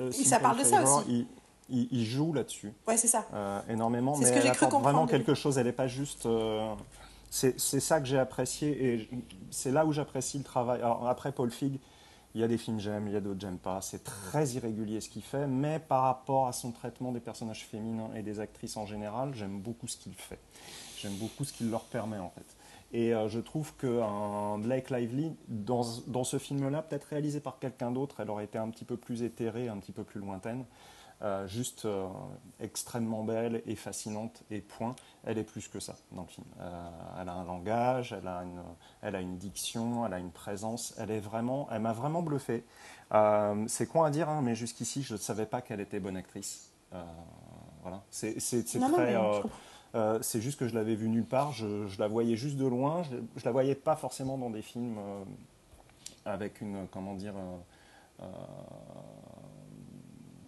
[0.01, 1.05] euh, Simple ça parle de ça aussi.
[1.09, 1.27] Il,
[1.69, 3.27] il- il joue là-dessus ouais, c'est ça.
[3.35, 5.59] euh, énormément, C'est mais ce que elle j'ai cru vraiment quelque chose.
[5.59, 6.27] Elle n'est pas juste.
[6.27, 6.75] euh,
[7.31, 9.11] c'est c'est ça que j'ai apprécié et
[9.51, 10.81] c'est là où j'apprécie le travail.
[10.81, 11.81] Alors, après Paul Fig,
[12.35, 13.81] il y a des films j'aime, il y a d'autres j'aime pas.
[13.81, 18.11] C'est très irrégulier ce qu'il fait, mais par rapport à son traitement des personnages féminins
[18.15, 20.39] et des actrices en général, j'aime beaucoup ce qu'il fait.
[20.99, 22.56] J'aime beaucoup ce qu'il leur permet en fait.
[22.93, 27.91] Et euh, je trouve qu'un Blake Lively, dans, dans ce film-là, peut-être réalisé par quelqu'un
[27.91, 30.65] d'autre, elle aurait été un petit peu plus éthérée, un petit peu plus lointaine.
[31.23, 32.09] Euh, juste euh,
[32.61, 34.95] extrêmement belle et fascinante et point.
[35.25, 36.47] Elle est plus que ça dans le film.
[36.61, 38.63] Euh, elle a un langage, elle a une,
[39.01, 40.95] elle a une diction, elle a une présence.
[40.99, 42.65] Elle est vraiment, elle m'a vraiment bluffé.
[43.67, 46.71] C'est con à dire, hein, mais jusqu'ici je ne savais pas qu'elle était bonne actrice.
[47.83, 48.37] Voilà, c'est
[48.79, 49.15] Non, non, très.
[49.95, 51.53] Euh, c'est juste que je l'avais vue nulle part.
[51.53, 53.03] Je, je la voyais juste de loin.
[53.05, 55.25] Je, je la voyais pas forcément dans des films euh,
[56.25, 57.35] avec une, comment dire.
[58.21, 58.25] euh,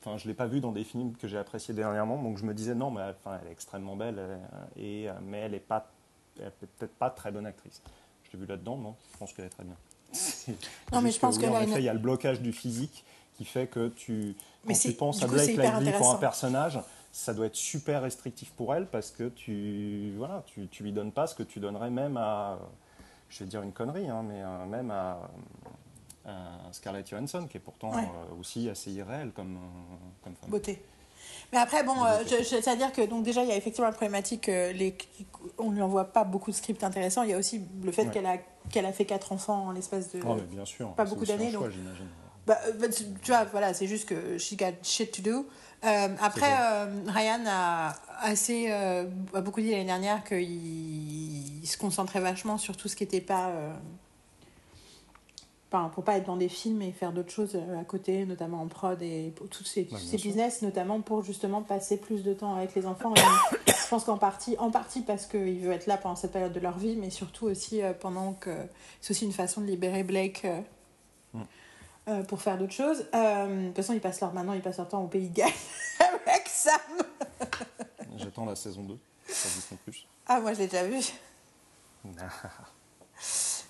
[0.00, 2.54] Enfin, je l'ai pas vue dans des films que j'ai appréciés dernièrement, donc je me
[2.54, 5.90] disais non, mais enfin, elle est extrêmement belle, elle- et, mais elle est pas,
[6.36, 7.82] peut-être pas très bonne actrice.
[8.22, 8.94] Je l'ai vue là-dedans, non?
[9.12, 9.74] Je pense qu'elle est très bien.
[10.92, 12.40] Non, mais je pense oui, qu'elle en a effet, une- il y a le blocage
[12.40, 13.04] du physique
[13.36, 14.34] qui fait que tu,
[14.66, 16.78] quand tu penses à Blake Lively pour un personnage,
[17.18, 21.10] ça doit être super restrictif pour elle parce que tu, voilà, tu, tu lui donnes
[21.10, 22.56] pas ce que tu donnerais même à, euh,
[23.28, 25.28] je vais dire une connerie, hein, mais euh, même à,
[26.24, 26.32] à
[26.70, 28.02] Scarlett Johansson, qui est pourtant Ouais.
[28.04, 30.50] euh, aussi assez irréelle comme, euh, comme femme.
[30.50, 30.80] beauté.
[31.52, 34.72] Mais après, bon, euh, c'est-à-dire que donc déjà, il y a effectivement la problématique, euh,
[34.72, 34.96] les,
[35.58, 37.24] on lui envoie pas beaucoup de scripts intéressants.
[37.24, 38.10] Il y a aussi le fait Ouais.
[38.12, 38.36] qu'elle a,
[38.70, 40.20] qu'elle a fait quatre enfants en l'espace de...
[40.24, 40.92] Oh, mais bien sûr.
[40.94, 41.52] pas beaucoup d'années.
[42.46, 45.46] Bah, euh, bah, tu tu vois, voilà, c'est juste que she got shit to do.
[45.84, 51.78] Euh, après, euh, Ryan a assez euh, a beaucoup dit l'année dernière qu'il il se
[51.78, 53.52] concentrait vachement sur tout ce qui n'était pas.
[55.70, 58.68] Enfin, pour pas être dans des films et faire d'autres choses à côté, notamment en
[58.68, 62.86] prod et pour tous ces, business, notamment pour justement passer plus de temps avec les
[62.86, 63.12] enfants.
[63.14, 63.20] Et
[63.70, 66.60] je pense qu'en partie, en partie parce qu'il veut être là pendant cette période de
[66.60, 68.50] leur vie, mais surtout aussi pendant que
[69.02, 70.46] c'est aussi une façon de libérer Blake.
[72.08, 73.06] Euh, pour faire d'autres choses.
[73.14, 75.34] Euh, de toute façon, ils passent leur, maintenant, ils passent leur temps au Pays de
[75.34, 75.50] Galles
[76.26, 76.80] avec Sam.
[78.16, 78.98] J'attends la saison 2
[79.28, 79.78] sur Disney+.
[79.84, 80.06] Plus.
[80.26, 80.98] Ah, moi, je l'ai déjà vu.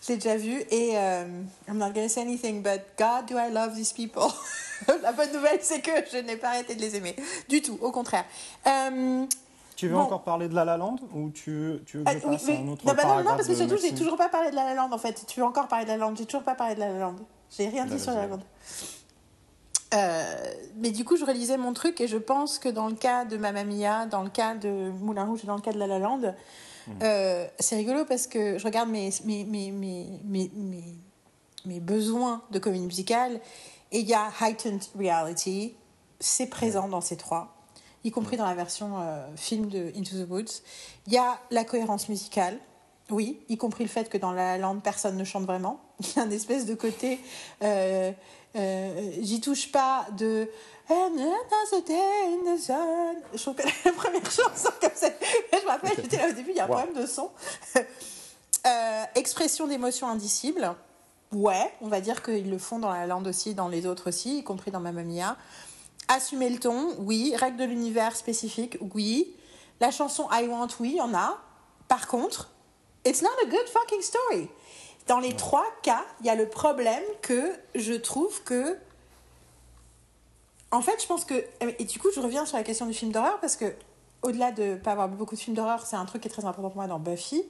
[0.01, 3.51] Je l'ai déjà vu et euh, I'm not gonna say anything, but God, do I
[3.53, 4.31] love these people?
[5.03, 7.15] La bonne nouvelle, c'est que je n'ai pas arrêté de les aimer.
[7.49, 8.25] Du tout, au contraire.
[8.67, 9.27] Euh,
[9.77, 10.01] Tu veux Bon.
[10.01, 12.45] encore parler de La La Land ou tu, tu veux que ah, je oui, passe
[12.47, 12.59] oui.
[12.63, 14.65] un autre non, bah non, non, parce que surtout, j'ai toujours pas parlé de La
[14.65, 15.27] La Land en fait.
[15.27, 16.15] Tu veux encore parler de La La Land?
[16.17, 17.17] J'ai toujours pas parlé de La La Land.
[17.57, 18.27] J'ai rien dit sur La.
[18.27, 18.41] Land.
[19.95, 20.35] Euh,
[20.77, 23.37] mais du coup, je relisais mon truc et je pense que dans le cas de
[23.37, 25.99] Mamma Mia, dans le cas de Moulin Rouge et dans le cas de La La
[25.99, 26.35] Land,
[27.03, 30.85] euh, c'est rigolo parce que je regarde mes, mes, mes, mes, mes, mes,
[31.65, 33.41] mes besoins de comédie musicale
[33.93, 35.75] et il y a heightened reality,
[36.21, 37.55] c'est présent dans ces trois,
[38.05, 40.63] y compris dans la version euh, film de Into the Woods.
[41.07, 42.59] Il y a la cohérence musicale,
[43.11, 45.81] oui, y compris le fait que dans La La Land, personne ne chante vraiment.
[46.01, 47.21] Il y a un espèce de côté,
[47.63, 48.13] euh,
[48.57, 50.49] euh, j'y touche pas de.
[50.89, 50.95] Je
[53.43, 55.09] trouve que la première chanson comme ça,
[55.53, 56.77] je me rappelle, j'étais là au début, il y a un Wow.
[56.77, 57.31] problème de son.
[58.67, 60.75] Euh, expression d'émotion indicible.
[61.33, 64.39] Ouais, on va dire qu'ils le font dans la lande aussi, dans les autres aussi,
[64.39, 65.37] y compris dans Mamma Mia.
[66.09, 67.35] Assumer le ton, oui.
[67.37, 69.35] Règle de l'univers spécifique, oui.
[69.81, 71.39] La chanson I Want, oui, il y en a.
[71.87, 72.49] Par contre,
[73.05, 74.49] it's not a good fucking story.
[75.09, 78.77] Dans les trois cas, il y a le problème que je trouve que.
[80.71, 81.45] En fait, je pense que.
[81.79, 83.75] Et du coup, je reviens sur la question du film d'horreur parce que,
[84.23, 86.69] au-delà de pas avoir beaucoup de films d'horreur, c'est un truc qui est très important
[86.69, 87.43] pour moi dans Buffy.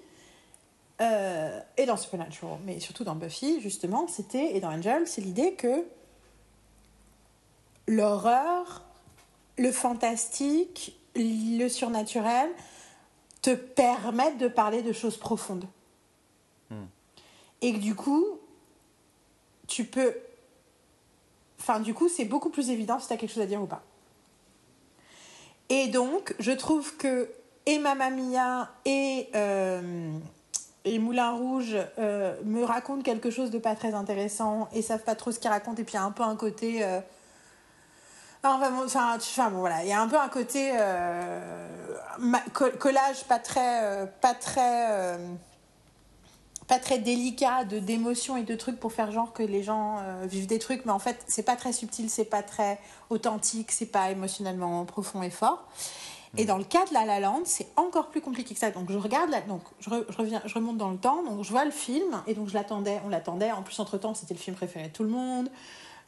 [1.00, 5.52] Euh, et dans Supernatural, mais surtout dans Buffy, justement, c'était, et dans Angel, c'est l'idée
[5.54, 5.84] que
[7.86, 8.82] l'horreur,
[9.59, 12.50] le fantastique, le surnaturel
[13.42, 15.66] te permettent de parler de choses profondes.
[17.61, 18.24] Et que du coup,
[19.66, 20.14] tu peux.
[21.61, 23.66] Enfin, du coup, c'est beaucoup plus évident si tu as quelque chose à dire ou
[23.66, 23.82] pas.
[25.68, 27.28] Et donc, je trouve que
[27.66, 30.18] et Mamma Mia et, euh,
[30.84, 35.14] et Moulin Rouge euh, me racontent quelque chose de pas très intéressant et savent pas
[35.14, 35.76] trop ce qu'ils racontent.
[35.76, 36.82] Et puis, il y a un peu un côté.
[36.82, 37.00] Euh,
[38.42, 40.72] enfin, bon, enfin, bon, voilà, il y a un peu un côté
[42.78, 44.11] collage pas très.
[44.22, 45.18] pas très
[46.68, 50.46] pas très délicat de d'émotions et de trucs pour faire genre que les gens vivent
[50.46, 54.10] des trucs mais en fait c'est pas très subtil c'est pas très authentique c'est pas
[54.10, 55.66] émotionnellement profond et fort
[56.36, 58.70] et dans le cas de La La Land, c'est encore plus compliqué que ça.
[58.70, 61.64] Donc je regarde, là, donc je, reviens, je remonte dans le temps, donc je vois
[61.64, 63.50] le film, et donc je l'attendais, on l'attendait.
[63.50, 65.48] En plus, entre-temps, c'était le film préféré de tout le monde,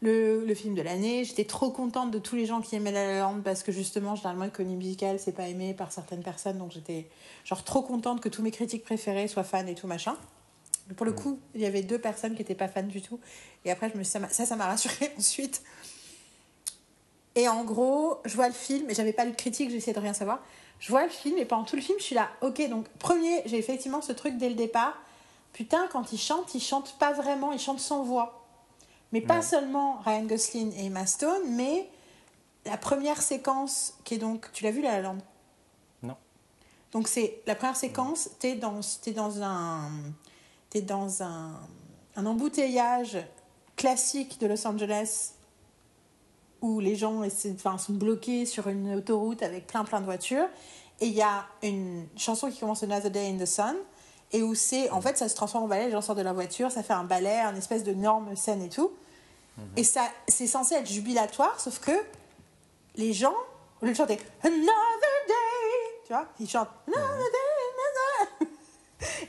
[0.02, 1.24] le, le film de l'année.
[1.24, 4.14] J'étais trop contente de tous les gens qui aimaient La La Land, parce que justement,
[4.14, 7.08] généralement, une comédie musicale, c'est pas aimé par certaines personnes, donc j'étais
[7.44, 10.16] genre trop contente que tous mes critiques préférés soient fans et tout machin.
[10.96, 13.20] Pour le coup, il y avait deux personnes qui n'étaient pas fans du tout.
[13.64, 15.62] Et après, je me, ça, ça m'a rassurée ensuite.
[17.34, 20.00] Et en gros, je vois le film, et j'avais pas lu de critique, j'essayais de
[20.00, 20.40] rien savoir.
[20.80, 23.42] Je vois le film, et pendant tout le film, je suis là, ok, donc premier,
[23.46, 24.96] j'ai effectivement ce truc dès le départ.
[25.52, 28.46] Putain, quand il chante, il chante pas vraiment, il chante sans voix.
[29.12, 31.88] Mais pas seulement Ryan Gosling et Emma Stone, mais
[32.64, 34.52] la première séquence qui est donc.
[34.52, 35.14] Tu l'as vu, La La
[36.02, 36.16] Non.
[36.92, 39.90] Donc, c'est la première séquence, t'es dans, es dans un.
[40.70, 41.60] T'es dans un,
[42.16, 43.18] un embouteillage
[43.76, 45.32] classique de Los Angeles
[46.60, 50.46] où les gens enfin, sont bloqués sur une autoroute avec plein plein de voitures.
[51.00, 53.74] Et il y a une chanson qui commence Another Day in the Sun,
[54.32, 56.34] et où c'est, en fait, ça se transforme en ballet, les gens sortent de la
[56.34, 58.92] voiture, ça fait un ballet, une espèce de norme scène et tout.
[59.56, 59.64] Mhm.
[59.76, 61.92] Et ça, c'est censé être jubilatoire, sauf que
[62.96, 63.34] les gens,
[63.80, 64.66] au lieu de chanter Another
[65.26, 65.34] Day,
[66.06, 67.49] tu vois, ils chantent Another Day.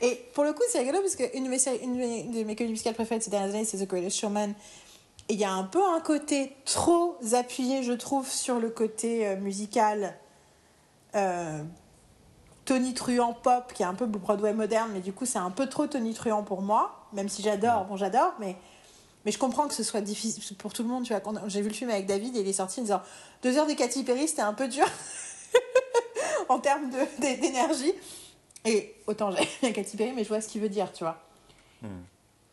[0.02, 2.94] Et pour le coup, c'est rigolo parce qu'une de mes, une de mes comédies musicales
[2.94, 4.52] préférées de ces dernières années, c'est The Greatest Showman,
[5.28, 9.36] il y a un peu un côté trop appuyé, je trouve, sur le côté euh,
[9.36, 10.16] musical.
[11.14, 11.62] Euh,
[12.64, 15.68] Tony Truant pop, qui est un peu Broadway moderne, mais du coup, c'est un peu
[15.68, 18.56] trop Tony Truant pour moi, même si j'adore, bon, j'adore, mais,
[19.24, 21.04] mais je comprends que ce soit difficile pour tout le monde.
[21.04, 23.02] Tu vois, j'ai vu le film avec David et il est sorti en disant
[23.42, 24.86] Deux heures de Katy Perry, c'était un peu dur
[26.48, 27.94] en termes d'énergie.
[28.64, 31.18] Et autant j'aime bien Katy Perry, mais je vois ce qu'il veut dire, tu vois.
[31.82, 32.02] Hmm.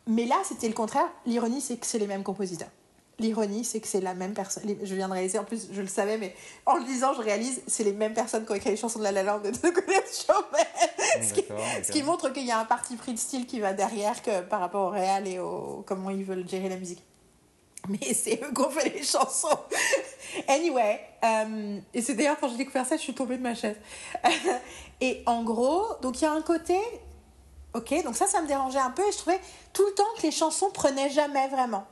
[0.07, 1.07] Mais là, c'était le contraire.
[1.25, 2.69] L'ironie, c'est que c'est les mêmes compositeurs.
[3.19, 4.63] L'ironie, c'est que c'est la même personne.
[4.81, 6.33] Je viens de réaliser, en plus, je le savais, mais
[6.65, 9.03] en le disant, je réalise, c'est les mêmes personnes qui ont écrit les chansons de
[9.03, 10.65] La La Land de Showman.
[11.21, 11.43] ce, qui,
[11.83, 14.41] ce qui montre qu'il y a un parti pris de style qui va derrière que,
[14.41, 17.03] par rapport au réel et au comment ils veulent gérer la musique.
[17.87, 19.59] Mais c'est eux qui ont fait les chansons.
[20.47, 23.77] anyway, euh, et c'est d'ailleurs quand j'ai découvert ça, je suis tombée de ma chaise.
[25.01, 26.79] Et en gros, donc il y a un côté
[27.75, 29.39] Ok, donc ça, ça me dérangeait un peu et je trouvais
[29.73, 31.85] tout le temps que les chansons prenaient jamais vraiment.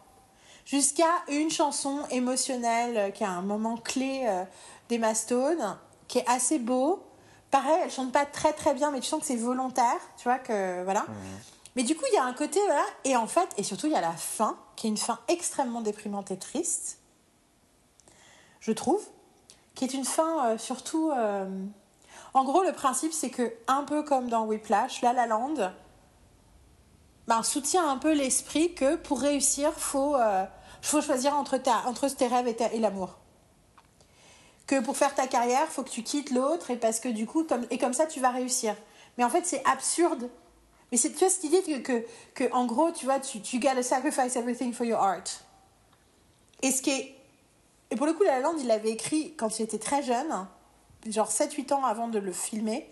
[0.65, 4.43] Jusqu'à une chanson émotionnelle euh, qui a un moment clé euh,
[4.89, 5.77] d'Emma Stone,
[6.07, 7.03] qui est assez beau.
[7.51, 10.39] Pareil, elle chante pas très très bien, mais tu sens que c'est volontaire, tu vois,
[10.39, 11.05] que voilà.
[11.75, 13.93] Mais du coup, il y a un côté, voilà, et en fait, et surtout, il
[13.93, 16.97] y a la fin, qui est une fin extrêmement déprimante et triste,
[18.59, 19.01] je trouve,
[19.75, 21.11] qui est une fin euh, surtout.
[22.37, 25.73] En gros, le principe, c'est que, un peu comme dans Whiplash, La La Land
[27.25, 30.45] ben, soutient un peu l'esprit que pour réussir, faut, euh,
[30.83, 33.17] faut choisir entre, tes rêves et, l'amour.
[34.67, 37.43] Que pour faire ta carrière, faut que tu quittes l'autre et parce que du coup,
[37.43, 38.75] comme, et comme ça, tu vas réussir.
[39.17, 40.29] Mais en fait, c'est absurde.
[40.91, 43.81] Mais c'est, tu vois, cette idée que, que, en gros, tu vois, tu, tu gotta
[43.81, 45.23] sacrifice everything for your art.
[46.61, 46.69] Et
[47.95, 50.47] pour le coup, La La Land, il l'avait écrit quand il était très jeune
[51.11, 52.89] genre 7-8 ans avant de le filmer.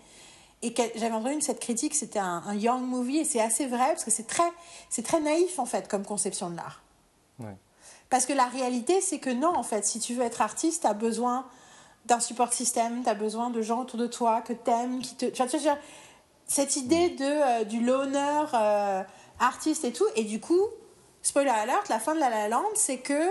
[0.62, 4.10] Et j'avais entendu cette critique, c'était un, young movie, et c'est assez vrai, parce que
[4.10, 4.50] c'est très,
[5.04, 6.82] très naïf, en fait, comme conception de l'art.
[8.08, 10.86] Parce que la réalité, c'est que non, en fait, si tu veux être artiste, tu
[10.86, 11.46] as besoin
[12.06, 15.26] d'un support système, tu as besoin de gens autour de toi que t'aimes, qui te...
[15.26, 15.76] Tu vois,
[16.46, 19.02] cette idée de, euh, du loner euh,
[19.40, 20.62] artiste et tout, et du coup,
[21.22, 23.28] spoiler alert, la fin de La La Land, c'est que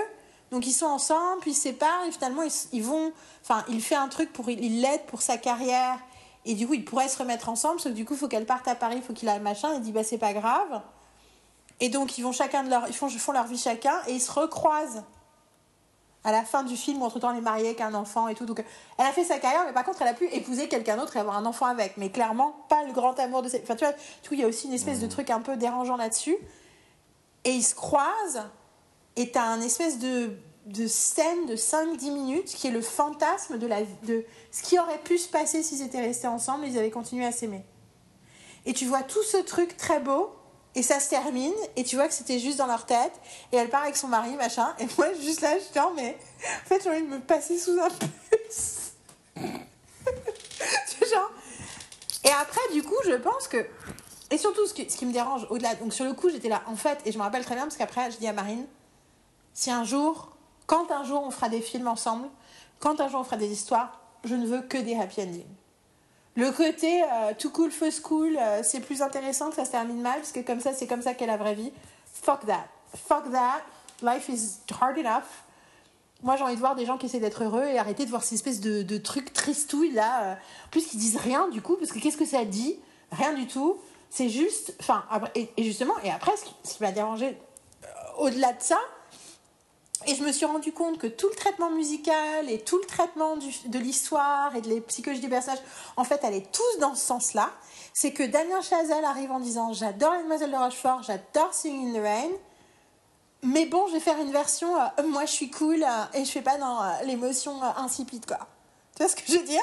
[0.51, 3.11] donc ils sont ensemble, puis ils se séparent, et finalement ils, vont.
[3.41, 4.49] Enfin, il fait un truc pour.
[4.49, 5.99] Il l'aide pour sa carrière,
[6.45, 8.45] et du coup ils pourraient se remettre ensemble, sauf que du coup il faut qu'elle
[8.45, 10.81] parte à Paris, il faut qu'il aille machin, il dit bah c'est pas grave.
[11.79, 12.87] Et donc ils vont chacun de leur.
[12.87, 15.03] Ils font, font leur vie chacun, et ils se recroisent
[16.23, 18.45] à la fin du film, entre temps elle est mariée avec un enfant et tout.
[18.45, 18.63] Donc
[18.97, 21.19] elle a fait sa carrière, mais par contre elle a pu épouser quelqu'un d'autre et
[21.19, 21.97] avoir un enfant avec.
[21.97, 23.61] Mais clairement, pas le grand amour de ses.
[23.61, 23.93] Enfin tu vois,
[24.31, 25.09] il y a aussi une espèce de mmh.
[25.09, 26.37] truc un peu dérangeant là-dessus.
[27.43, 28.43] Et ils se croisent
[29.15, 30.31] et t'as un espèce de
[30.65, 34.97] de scène de 5-10 minutes qui est le fantasme de, la, de ce qui aurait
[34.97, 37.63] pu se passer s'ils étaient restés ensemble, ils avaient continué à s'aimer.
[38.65, 40.33] Et tu vois tout ce truc très beau,
[40.73, 43.13] et ça se termine, et tu vois que c'était juste dans leur tête,
[43.51, 46.17] et elle part avec son mari, machin, et moi, juste là, je suis mais
[46.63, 48.93] en fait, j'ai envie de me passer sous un puce.
[51.13, 51.31] genre.
[52.23, 53.65] Et après, du coup, je pense que.
[54.31, 55.75] Et surtout, ce qui, ce qui me dérange, au-delà.
[55.75, 57.77] Donc, sur le coup, j'étais là, en fait, et je me rappelle très bien, parce
[57.77, 58.65] qu'après, je dis à Marine,
[59.55, 60.29] si un jour,
[60.67, 62.27] quand un jour on fera des films ensemble,
[62.79, 65.45] quand un jour on fera des histoires, je ne veux que des happy endings.
[66.35, 70.01] Le côté euh, tout cool, first cool, euh, c'est plus intéressant que ça se termine
[70.01, 71.71] mal, parce que comme ça, c'est comme ça qu'est la vraie vie.
[72.21, 72.67] Fuck that.
[73.07, 73.61] Fuck that.
[74.01, 75.23] Life is hard enough.
[76.21, 78.23] Moi, j'ai envie de voir des gens qui essaient d'être heureux et arrêter de voir
[78.23, 80.23] ces espèces de, de trucs tristouilles là.
[80.23, 80.35] Euh,
[80.71, 82.77] plus, qui disent rien du coup, parce que qu'est-ce que ça dit?
[83.11, 83.77] Rien du tout.
[84.09, 84.75] C'est juste.
[84.81, 87.37] Enfin, et, justement, et après, ce qui, m'a dérangé
[88.17, 88.79] au-delà de ça,
[90.07, 93.37] et je me suis rendu compte que tout le traitement musical et tout le traitement
[93.37, 95.59] du, de l'histoire et de les psychologies du personnage,
[95.97, 97.49] en fait, allaient tous dans ce sens-là.
[97.93, 102.03] C'est que Damien Chazelle arrive en disant J'adore Mademoiselle de Rochefort, j'adore Singing in the
[102.03, 102.31] Rain.
[103.43, 106.31] Mais bon, je vais faire une version euh, moi je suis cool euh, et je
[106.31, 108.39] fais pas dans euh, l'émotion insipide, quoi.
[108.95, 109.61] Tu vois ce que je veux dire?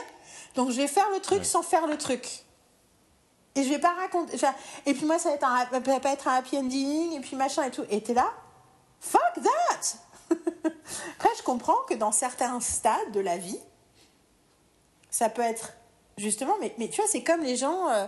[0.54, 1.44] Donc je vais faire le truc ouais.
[1.44, 2.44] sans faire le truc.
[3.54, 4.38] Et je vais pas raconter.
[4.86, 7.36] Et puis moi, ça va, être un, va pas être un happy ending, et puis
[7.36, 7.84] machin et tout.
[7.90, 8.32] Et t'es là
[9.00, 9.98] Fuck that
[11.18, 13.58] après, je comprends que dans certains stades de la vie,
[15.10, 15.74] ça peut être
[16.18, 17.88] justement, mais, mais tu vois, c'est comme les gens.
[17.90, 18.06] Euh,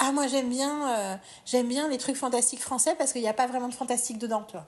[0.00, 3.32] ah, moi j'aime bien, euh, j'aime bien les trucs fantastiques français parce qu'il n'y a
[3.34, 4.66] pas vraiment de fantastique dedans, tu vois.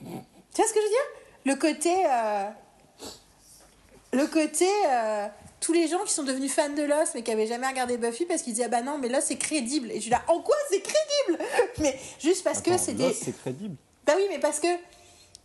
[0.00, 0.98] Tu vois ce que je veux dire?
[1.44, 1.94] Le côté.
[2.08, 2.48] Euh,
[4.12, 4.66] le côté.
[5.60, 8.24] tous les gens qui sont devenus fans de Lost mais qui n'avaient jamais regardé Buffy
[8.24, 10.40] parce qu'ils disaient ah bah non mais Lost c'est crédible et je suis là en
[10.40, 11.44] quoi c'est crédible?
[11.78, 13.74] Mais juste parce Attends, que c'est des c'est crédible?
[14.06, 14.68] Bah oui mais parce que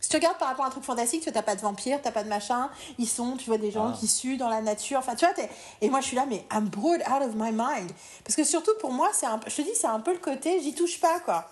[0.02, 2.10] si tu regardes par rapport à un truc fantastique, tu n'as pas de vampires, t'as
[2.10, 3.96] pas de machin, ils sont, tu vois, des gens ah.
[3.98, 5.34] qui suent dans la nature, enfin, tu vois,
[5.80, 7.90] et moi je suis là, mais I'm bored out of my mind.
[8.24, 9.38] Parce que surtout pour moi, c'est un...
[9.46, 11.48] je te dis, c'est un peu le côté, j'y touche pas, quoi.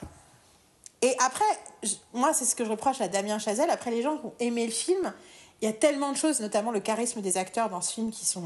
[1.01, 1.45] Et après,
[1.85, 1.95] je...
[2.13, 4.67] moi, c'est ce que je reproche à Damien Chazelle, après les gens qui ont aimé
[4.67, 5.13] le film,
[5.63, 8.27] il y a tellement de choses, notamment le charisme des acteurs dans ce film qui
[8.27, 8.43] sont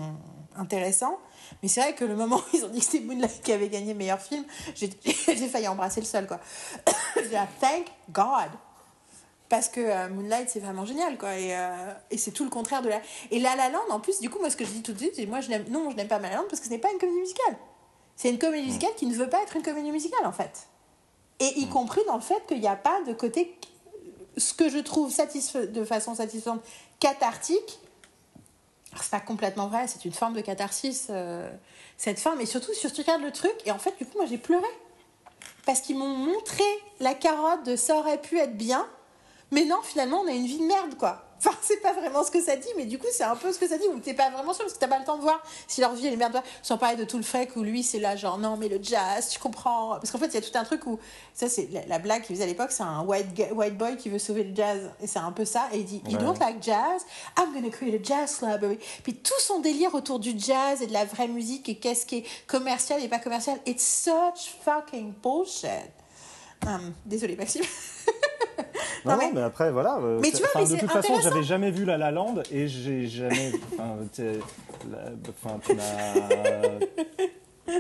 [0.55, 1.19] intéressants.
[1.63, 3.71] Mais c'est vrai que le moment où ils ont dit que c'était Moonlight qui avait
[3.71, 4.45] gagné meilleur film,
[4.75, 6.41] j'ai failli embrasser le sol, quoi.
[7.17, 8.51] je dis, thank God
[9.55, 12.83] parce que euh, Moonlight c'est vraiment génial quoi et, euh, et c'est tout le contraire
[12.83, 13.01] de la
[13.31, 14.99] et La La Land en plus du coup moi ce que je dis tout de
[14.99, 16.73] suite c'est moi je n'aime non je n'aime pas La La Land parce que ce
[16.73, 17.57] n'est pas une comédie musicale.
[18.17, 20.67] C'est une comédie musicale qui ne veut pas être une comédie musicale en fait.
[21.39, 23.57] Et y compris dans le fait qu'il n'y a pas de côté
[24.37, 26.61] ce que je trouve satisfait de façon satisfaisante
[26.99, 27.79] cathartique.
[29.01, 31.49] C'est pas complètement vrai c'est une forme de catharsis euh,
[31.97, 34.27] cette forme et surtout sur tu regardes le truc et en fait du coup moi
[34.27, 34.67] j'ai pleuré.
[35.65, 36.65] Parce qu'ils m'ont montré
[36.99, 38.85] la carotte de ça aurait pu être bien
[39.51, 41.22] mais non, finalement, on a une vie de merde, quoi.
[41.38, 43.59] Enfin, c'est pas vraiment ce que ça dit, mais du coup, c'est un peu ce
[43.59, 45.22] que ça dit, où t'es pas vraiment sûr, parce que t'as pas le temps de
[45.22, 46.40] voir si leur vie, elle est merde.
[46.62, 49.28] Sans parler de tout le fake où lui, c'est là, genre, non, mais le jazz,
[49.28, 49.90] tu comprends.
[49.90, 50.99] Parce qu'en fait, il y a tout un truc où,
[51.34, 54.09] ça, c'est la, la blague qu'il faisait à l'époque, c'est un white, white boy qui
[54.09, 54.90] veut sauver le jazz.
[55.03, 55.68] Et c'est un peu ça.
[55.72, 57.05] Et il dit, you don't like jazz?
[57.38, 58.78] I'm gonna create a jazz club.
[59.03, 62.18] Puis tout son délire autour du jazz et de la vraie musique et qu'est-ce qui
[62.18, 63.59] est commercial et pas commercial.
[63.66, 65.92] It's such fucking bullshit.
[66.67, 67.62] Um, désolée, Maxime.
[69.05, 69.33] non, non, mais...
[69.35, 69.43] mais...
[69.43, 69.99] après, voilà.
[69.99, 72.69] Euh, mais tu vois, mais de toute façon, j'avais jamais vu La La Land et
[72.69, 73.53] j'ai jamais.
[75.45, 76.15] Enfin, tu m'as.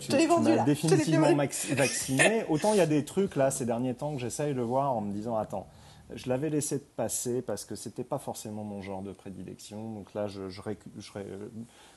[0.00, 0.64] tu, tu vendu, là.
[0.64, 2.44] définitivement vacciné.
[2.48, 5.00] Autant il y a des trucs là ces derniers temps que j'essaye de voir en
[5.00, 5.68] me disant attends,
[6.14, 9.92] je l'avais laissé passer parce que c'était pas forcément mon genre de prédilection.
[9.92, 10.60] Donc là, je, je,
[10.98, 11.10] je,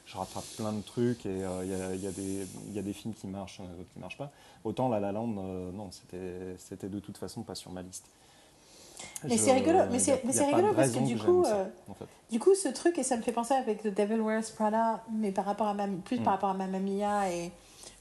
[0.10, 3.28] je rattrape plein de trucs et il euh, y, y, y, a des films qui
[3.28, 4.32] marchent, d'autres qui marchent pas.
[4.64, 8.06] Autant La La Land, euh, non, c'était de toute façon pas sur ma liste.
[9.24, 12.06] Mais c'est rigolo, mais c'est rigolo parce que du coup, ça, euh, en fait.
[12.32, 15.32] du coup, ce truc et ça me fait penser avec The Devil Wears Prada, mais
[15.32, 16.24] par rapport à ma, plus mm.
[16.24, 17.52] par rapport à Mamma Mia et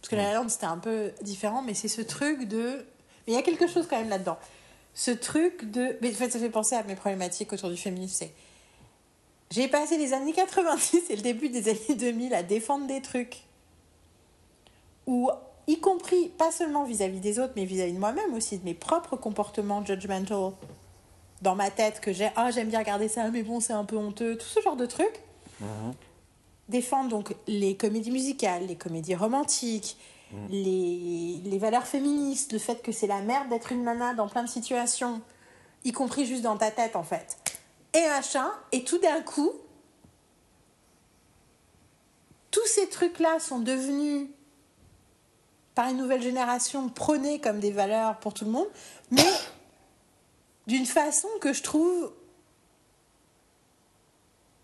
[0.01, 0.19] parce que mm.
[0.19, 2.87] La La Land c'était un peu différent, mais c'est ce truc de,
[3.27, 4.39] mais il y a quelque chose quand même là-dedans.
[4.95, 8.17] Ce truc de, mais en fait, ça fait penser à mes problématiques autour du féminisme,
[8.19, 8.33] c'est
[9.51, 13.45] j'ai passé les années 90 et le début des années 2000 à défendre des trucs
[15.07, 15.31] où,
[15.67, 19.17] y compris, pas seulement vis-à-vis des autres, mais vis-à-vis de moi-même aussi, de mes propres
[19.17, 20.53] comportements judgmental
[21.41, 23.97] dans ma tête, que j'ai, ah, j'aime bien regarder ça, mais bon, c'est un peu
[23.97, 25.23] honteux, tout ce genre de trucs.
[25.61, 25.65] Mmh.
[26.69, 29.97] Défendre donc les comédies musicales, les comédies romantiques,
[30.33, 30.37] mmh.
[30.51, 34.43] les, les valeurs féministes, le fait que c'est la merde d'être une nana dans plein
[34.43, 35.23] de situations,
[35.85, 37.39] y compris juste dans ta tête en fait
[37.95, 39.53] et machin, et tout d'un coup,
[42.51, 44.29] tous ces trucs-là sont devenus,
[45.75, 48.69] par une nouvelle génération, prônés comme des valeurs pour tout le monde,
[49.11, 49.25] mais
[50.67, 52.13] d'une façon que je trouve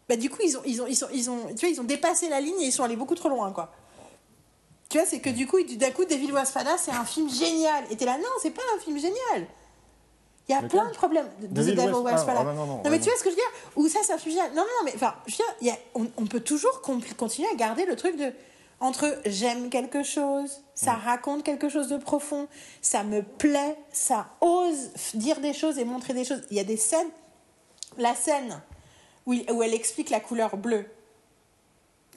[0.08, 2.28] bah du coup ils ont ils ont ils ils ont tu vois ils ont dépassé
[2.28, 3.72] la ligne et ils sont allés beaucoup trop loin quoi.
[4.90, 7.84] Tu vois c'est que du coup d'un coup Devil Prada c'est un film génial.
[7.90, 9.46] Et t'es là non c'est pas un film génial
[10.48, 13.16] il y a plein de problèmes de The Devil ah, non, non, mais tu vois
[13.18, 13.52] ce que je veux dire?
[13.76, 15.78] Ou ça c'est un génial non non mais enfin je veux dire il y a-
[15.94, 18.32] on, on peut toujours con- continuer à garder le truc de
[18.80, 22.48] entre j'aime quelque chose, ça raconte quelque chose de profond,
[22.82, 26.42] ça me plaît, ça ose dire des choses et montrer des choses.
[26.50, 27.06] Il y a des scènes,
[27.96, 28.60] la scène
[29.24, 30.84] où, il- où elle explique la couleur bleue.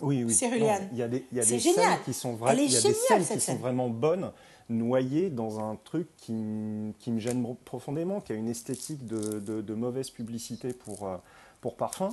[0.02, 0.34] Oui, oui.
[0.34, 0.84] Céruléane.
[0.84, 1.86] Non, Il y a des, il y a C'est des génial.
[1.94, 4.32] scènes qui sont est Il y a des géniale, scènes cette qui sont vraiment bonnes,
[4.70, 6.34] noyées dans un truc qui,
[7.00, 11.18] qui me gêne profondément, qui a une esthétique de, de- de mauvaise publicité pour, euh,
[11.62, 12.10] pour parfum.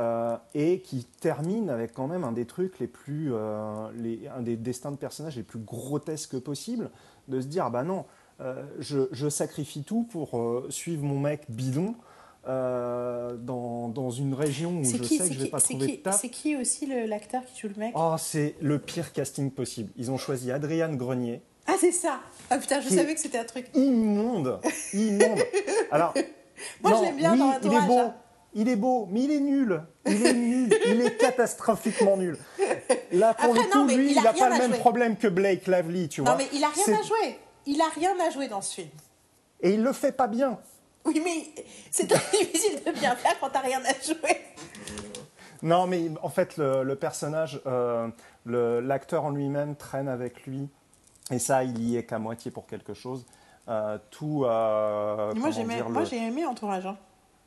[0.00, 4.42] euh, et qui termine avec quand même un des trucs les plus, euh, les, un
[4.42, 6.90] des destins de personnages les plus grotesques possibles,
[7.28, 8.04] de se dire bah non,
[8.40, 11.94] euh, je, je sacrifie tout pour suivre mon mec bidon
[12.44, 15.96] dans, dans une région où je qui, sais que je vais qui, pas trouver qui,
[15.98, 16.20] de taf.
[16.20, 17.92] c'est qui aussi l'acteur qui joue le mec?
[17.96, 19.92] Oh, c'est le pire casting possible.
[19.96, 21.40] Ils ont choisi Adriane Grenier.
[21.66, 23.66] Ah c'est ça Ah putain, je savais que c'était un truc.
[23.74, 24.60] Immonde
[24.92, 25.40] Immonde
[25.90, 26.14] Alors,
[26.82, 28.14] Moi, je l'aime bien oui, dans il est beau, hein.
[28.54, 29.82] il est beau, mais il est nul.
[30.06, 32.38] Il est nul, il est catastrophiquement nul.
[33.12, 34.78] Là, pour Après, le coup, non, lui, il n'a pas le même jouer.
[34.78, 36.32] problème que Blake Lively, tu vois.
[36.32, 37.38] Non mais il a rien à jouer.
[37.66, 38.90] Il a rien à jouer dans ce film.
[39.62, 40.58] Et il le fait pas bien.
[41.06, 44.40] Oui mais c'est très difficile de bien faire quand t'as rien à jouer.
[45.62, 48.08] Non, mais en fait, le, le personnage, euh,
[48.44, 50.68] l'acteur en lui-même traîne avec lui.
[51.30, 53.24] Et ça, il y est qu'à moitié pour quelque chose.
[53.68, 54.44] Euh, tout.
[54.44, 56.84] euh, moi dire, moi le- j'ai aimé Entourage.
[56.86, 56.98] hein.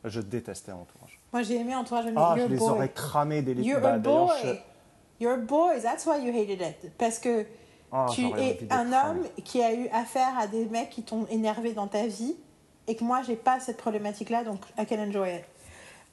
[0.04, 1.20] Je détestais Entourage.
[1.32, 2.06] Moi j'ai aimé Entourage.
[2.06, 2.70] mais Ah, je les boy.
[2.70, 4.30] aurais cramés dès les You're a boy.
[4.44, 5.80] je- You're a boy.
[5.82, 6.92] That's why you hated it.
[6.98, 7.46] Parce que
[7.92, 11.74] Ah, tu es un homme qui a eu affaire à des mecs qui t'ont énervé
[11.74, 12.36] dans ta vie
[12.88, 15.44] et que moi j'ai pas cette problématique là donc I can enjoy it.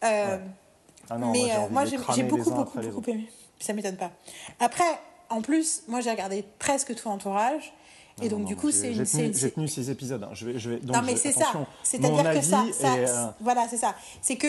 [0.04, 0.38] Euh,
[1.08, 3.28] Ah non, mais moi, j'ai euh, moi j'ai j'ai beaucoup beaucoup beaucoup aimé.
[3.58, 4.10] Ça m'étonne pas.
[4.60, 4.84] Après
[5.34, 7.72] en plus moi j'ai regardé presque tout Entourage
[8.22, 10.22] et Non, donc non, du coup c'est une une- j'ai tenu six épisodes.
[10.22, 10.30] hein.
[10.32, 11.50] Je vais, je vais, donc non mais c'est ça.
[11.82, 13.94] C'est-à-dire que ça, ça est, euh, voilà c'est ça.
[14.22, 14.46] C'est que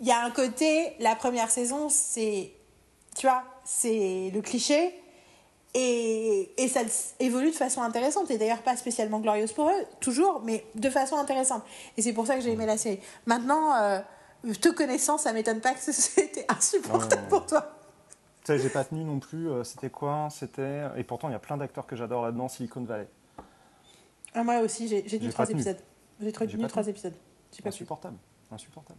[0.00, 2.52] il y a un côté la première saison c'est
[3.16, 4.94] tu vois c'est le cliché
[5.74, 6.80] et, et ça
[7.20, 11.16] évolue de façon intéressante et d'ailleurs pas spécialement glorieuse pour eux toujours mais de façon
[11.16, 11.62] intéressante
[11.96, 13.00] et c'est pour ça que j'ai aimé la série.
[13.26, 13.98] Maintenant euh,
[14.60, 17.75] te connaissant ça m'étonne pas que c'était insupportable pour toi.
[18.46, 19.48] Tu sais, j'ai pas tenu non plus.
[19.50, 20.82] euh, C'était quoi C'était.
[20.96, 22.48] Et pourtant, il y a plein d'acteurs que j'adore là-dedans.
[22.48, 23.08] Silicon Valley.
[24.34, 25.78] Ah, moi aussi j'ai tenu trois épisodes.
[26.20, 27.14] J'ai tenu trois épisodes.
[27.62, 27.68] Pas.
[27.70, 28.16] Insupportable.
[28.52, 28.98] Insupportable.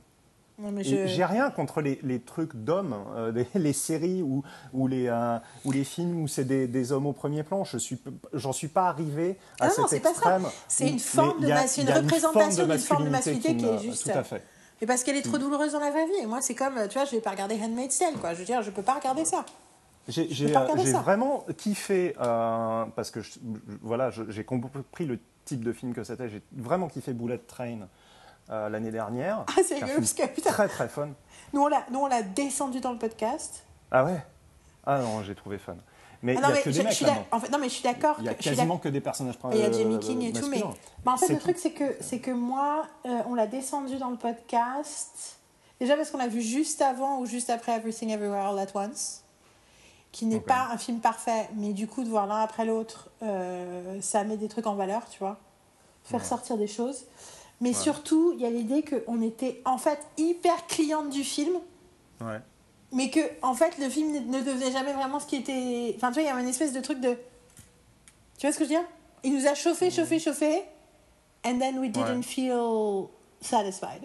[0.60, 1.06] Non, je...
[1.06, 4.44] J'ai rien contre les, les trucs d'hommes, euh, les, les séries ou,
[4.74, 7.64] ou, les, euh, ou les films où c'est des, des hommes au premier plan.
[7.64, 8.02] Je suis,
[8.34, 10.10] j'en suis pas arrivé à Ah non, cet ça.
[10.10, 10.48] extrême.
[10.68, 14.12] C'est une forme de a- une représentation d'une forme de masculinité qui est me- juste-
[14.12, 14.44] Tout à fait.
[14.82, 15.30] Mais parce qu'elle est Mm.
[15.30, 16.18] trop douloureuse dans la vraie vie.
[16.22, 18.34] Et moi, c'est comme, tu vois, je vais pas regarder Handmaid's Tale, quoi.
[18.34, 19.44] Je veux dire, je peux pas regarder ça.
[20.08, 23.40] J'ai euh, vraiment kiffé, euh, parce que je- je-
[23.82, 26.30] voilà, j'ai compris le type de film que c'était.
[26.30, 27.80] J'ai vraiment kiffé Bullet Train
[28.50, 29.44] euh, l'année dernière.
[29.50, 31.10] Ah, c'est rigolo, parce que, putain, Très très fun.
[31.52, 33.64] nous, on l'a descendu dans le podcast.
[33.92, 34.24] Ah ouais?
[34.86, 35.76] Ah non, j'ai trouvé fun.
[36.24, 37.28] Mais il Ah non, a mais que je, des je mecs suis d'ac- là-dedans.
[37.36, 38.16] en fait, non, mais je suis d'accord.
[38.20, 40.48] Il y a quasiment que des personnages il y a euh, Jamie King et tout,
[40.48, 40.64] mais,
[41.06, 41.42] en fait, le tout.
[41.42, 45.38] truc, c'est que, c'est que moi, euh, on l'a descendu dans le podcast.
[45.80, 49.24] Déjà parce qu'on l'a vu juste avant ou juste après Everything Everywhere All At Once,
[50.12, 54.00] qui n'est pas un film parfait, mais du coup, de voir l'un après l'autre, euh,
[54.02, 55.38] ça met des trucs en valeur, tu vois.
[56.04, 57.06] Faire sortir des choses.
[57.62, 61.54] Mais surtout, il y a l'idée qu'on était en fait hyper cliente du film,
[62.22, 62.40] Ouais.
[62.92, 65.94] Mais que en fait, le film ne devenait jamais vraiment ce qui était.
[65.98, 67.16] Enfin, tu vois, il y avait une espèce de truc de.
[68.38, 68.88] Tu vois ce que je veux dire?
[69.24, 70.64] Il nous a chauffé, chauffé, chauffé,
[71.46, 72.22] and then we didn't Ouais.
[72.22, 73.08] feel
[73.42, 74.04] satisfied.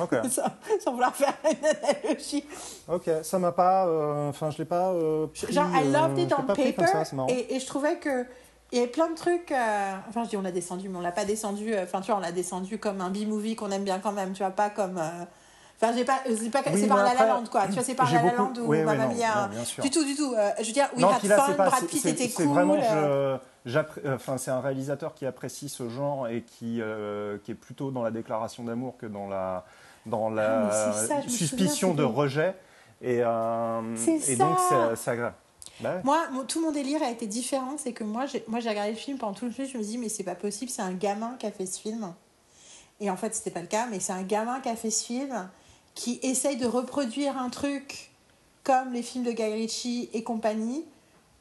[0.00, 0.12] Ok.
[0.30, 0.42] sans,
[0.82, 2.44] sans vouloir faire une analogie.
[2.88, 3.86] Ok, ça m'a pas.
[3.86, 4.90] euh, Enfin, je l'ai pas.
[4.92, 7.96] euh, pris, Genre, I loved euh, it l'ai on paper, ça, et, et je trouvais
[7.98, 8.26] que.
[8.72, 9.52] Il y avait plein de trucs.
[9.52, 11.72] euh, Enfin, je dis on l'a descendu, mais on l'a pas descendu.
[11.74, 14.32] euh, Enfin, tu vois, on l'a descendu comme un B-movie qu'on aime bien quand même,
[14.32, 15.00] tu vois, pas comme.
[15.84, 17.66] Enfin, j'ai pas, c'est pas, Oui, c'est par mais La La après, Land, quoi.
[17.66, 19.50] Tu vois, c'est par La La beaucoup- Land où oui, oui, Mamma Mia.
[19.82, 20.32] Du tout, du tout.
[20.36, 21.66] euh, je veux dire, We non, là, Fun, c'est pas.
[21.68, 22.46] Brad c'est- Pitt c'est- était C'est cool.
[22.54, 22.74] vraiment.
[22.80, 27.54] euh, euh, Enfin, c'est un réalisateur qui apprécie ce genre et qui, euh, qui est
[27.54, 29.64] plutôt dans la déclaration d'amour que dans la,
[30.06, 32.54] dans la Ah, c'est ça, suspicion souviens, de rejet.
[33.02, 33.22] Et,
[33.96, 34.90] C'est et donc, ça.
[34.90, 35.34] c'est c'est agréable.
[35.80, 36.00] Bah ouais.
[36.04, 37.74] Moi, tout mon délire a été différent.
[37.78, 39.66] C'est que moi, j'ai moi, j'ai regardé le film pendant tout le film.
[39.66, 42.12] Je me dis, mais c'est pas possible, c'est un gamin qui a fait ce film.
[43.00, 45.04] Et en fait, c'était pas le cas, mais c'est un gamin qui a fait ce
[45.04, 45.48] film
[45.94, 48.10] qui essaye de reproduire un truc
[48.62, 50.84] comme les films de Guy Ritchie et compagnie,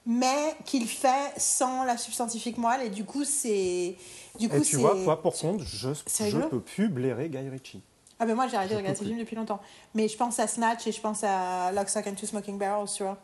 [0.05, 2.81] mais qu'il fait sans la substantifique moelle.
[2.81, 3.95] Et du coup, c'est.
[4.37, 5.89] Du coup, Et tu vois, toi, pour contre, je
[6.23, 6.49] rigolo.
[6.49, 7.81] peux plus blairer Guy Ritchie.
[8.19, 9.59] Ah ben moi j'ai arrêté de regarder ces films depuis longtemps.
[9.95, 12.87] Mais je pense à Snatch et je pense à Lock, Stock and Two Smoking Barrels,
[12.95, 13.17] tu vois.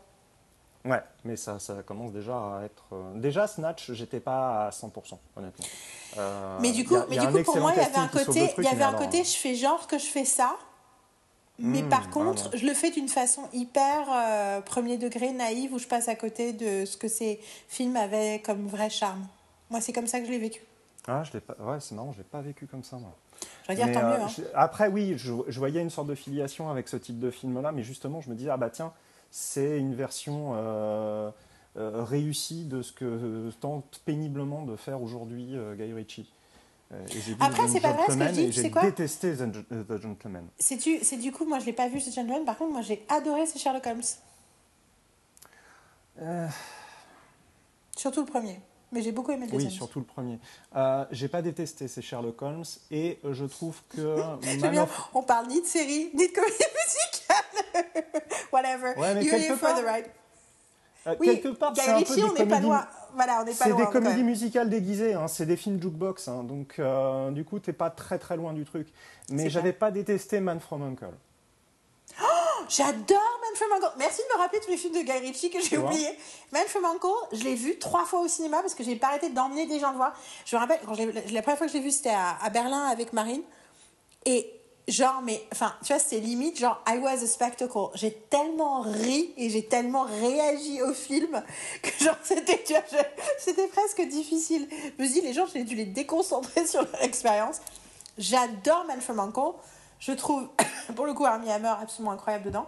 [0.85, 2.83] Ouais, mais ça, ça commence déjà à être.
[2.93, 5.65] euh, Déjà, Snatch, j'étais pas à 100%, honnêtement.
[6.17, 8.53] Euh, Mais du coup, a- mais du coup pour moi, il y avait un côté,
[8.57, 10.57] il y avait mais un alors, côté, je fais genre que je fais ça.
[11.61, 15.79] Mais Hmm, par contre, je le fais d'une façon hyper euh, premier degré, naïve, où
[15.79, 19.27] je passe à côté de ce que ces films avaient comme vrai charme.
[19.69, 20.61] Moi, c'est comme ça que je l'ai vécu.
[21.07, 21.55] Ah, je l'ai pas.
[21.59, 23.13] Ouais, c'est marrant, je l'ai pas vécu comme ça, moi.
[23.67, 24.21] Je dire, Mais, tant euh, mieux.
[24.23, 24.27] hein.
[24.27, 27.71] je- Après, oui, je, je voyais une sorte de filiation avec ce type de film-là,
[27.71, 28.93] mais justement, je me disais, ah bah tiens,
[29.31, 31.29] c'est une version euh,
[31.77, 36.31] euh, réussie de ce que tente péniblement de faire aujourd'hui euh, Guy Ritchie.
[36.91, 39.85] Euh, et Après, The c'est pas vrai, ce que je dis, j'ai détesté The, Gen-
[39.87, 40.47] The Gentleman.
[40.57, 42.45] C'est du, c'est du coup, moi, je l'ai pas vu, ce Gentleman.
[42.45, 44.01] Par contre, moi, j'ai adoré ce Sherlock Holmes.
[46.21, 46.47] Euh,
[47.95, 48.59] Surtout le premier.
[48.91, 49.71] Mais j'ai beaucoup aimé le oui, deuxième.
[49.71, 50.39] surtout le premier.
[50.75, 54.15] Euh, j'ai pas détesté ces Sherlock Holmes et je trouve que
[54.69, 57.83] bien, of- on parle ni de série, ni de comédie musicale.
[58.51, 58.97] Whatever.
[58.99, 60.05] Ouais, mais You're here for part, the ride.
[61.05, 62.87] euh, Oui, quelque part, Guy c'est Ritchie, on n'est pas loin.
[63.15, 66.43] Voilà, on n'est pas C'est des comédies musicales déguisées, hein, c'est des films jukebox, hein,
[66.43, 68.87] donc euh, du coup t'es pas très très loin du truc.
[69.31, 71.11] Mais j'avais pas détesté Man from Uncle.
[72.67, 73.91] J'adore Man from Uncle.
[73.97, 76.09] Merci de me rappeler tous les films de Guy Ritchie que j'ai oubliés.
[76.51, 79.29] Man from Uncle, je l'ai vu trois fois au cinéma parce que j'ai pas arrêté
[79.29, 80.13] d'emmener des gens le voir.
[80.45, 82.37] Je me rappelle, quand je l'ai- la première fois que je l'ai vu, c'était à,
[82.43, 83.41] à Berlin avec Marine.
[84.25, 84.51] Et
[84.91, 87.89] genre, mais, enfin, tu vois, c'était limite, genre, I was a spectacle.
[87.95, 91.41] J'ai tellement ri et j'ai tellement réagi au film
[91.81, 92.83] que, genre, c'était, tu vois,
[93.37, 94.67] c'était presque difficile.
[94.97, 97.57] Je me dit, les gens, j'ai dû les déconcentrer sur leur expérience.
[98.17, 99.57] J'adore Man from Uncle.
[99.99, 100.47] Je trouve,
[100.95, 102.67] pour le coup, Armie Hammer absolument incroyable dedans.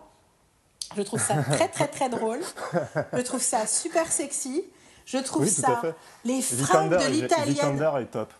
[0.96, 2.42] Je trouve ça très, très, très drôle.
[3.14, 4.64] Je trouve ça super sexy.
[5.06, 5.82] Je trouve Oui, ça.
[6.26, 7.82] Les fringues Vikander, de l'italienne.
[8.02, 8.34] Est top.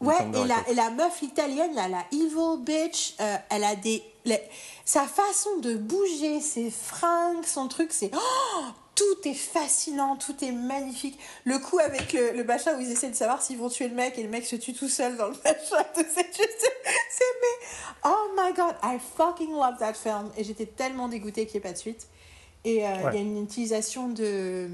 [0.00, 0.68] Ouais, et la, top.
[0.68, 4.02] et la meuf italienne, là, la evil bitch, euh, elle a des.
[4.24, 4.42] les-
[4.84, 8.10] sa façon de bouger, ses fringues, son truc, c'est.
[8.14, 8.62] Oh,
[8.94, 11.18] tout est fascinant, tout est magnifique.
[11.44, 13.94] Le coup avec le, le machin où ils essaient de savoir s'ils vont tuer le
[13.94, 16.72] mec et le mec se tue tout seul dans le machin, c'est juste.
[17.10, 17.66] C'est mais.
[18.04, 20.30] Oh my god, I fucking love that film.
[20.36, 22.06] Et j'étais tellement dégoûtée qu'il n'y ait pas de suite.
[22.64, 24.68] Et euh, il y a une utilisation de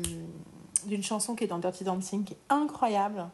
[0.86, 3.28] d'une chanson qui est dans Dirty Dancing qui est incroyable.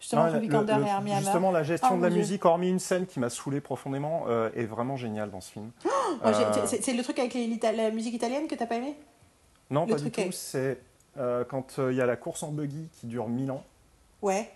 [0.00, 1.52] Justement, Non, et Armie Hammer.
[1.52, 4.64] la gestion Oh, de la musique, hormis une scène qui m'a saoulé profondément, euh, est
[4.64, 5.70] vraiment géniale dans ce film.
[6.24, 6.32] Euh,
[6.66, 7.46] c'est- le truc avec les-
[7.76, 8.96] la musique italienne que t'as pas aimé?
[9.70, 10.32] Non, le pas du tout.
[10.32, 10.80] C'est
[11.18, 13.62] euh, quand il y a la course en buggy qui dure 1000 ans.
[14.22, 14.50] Ouais.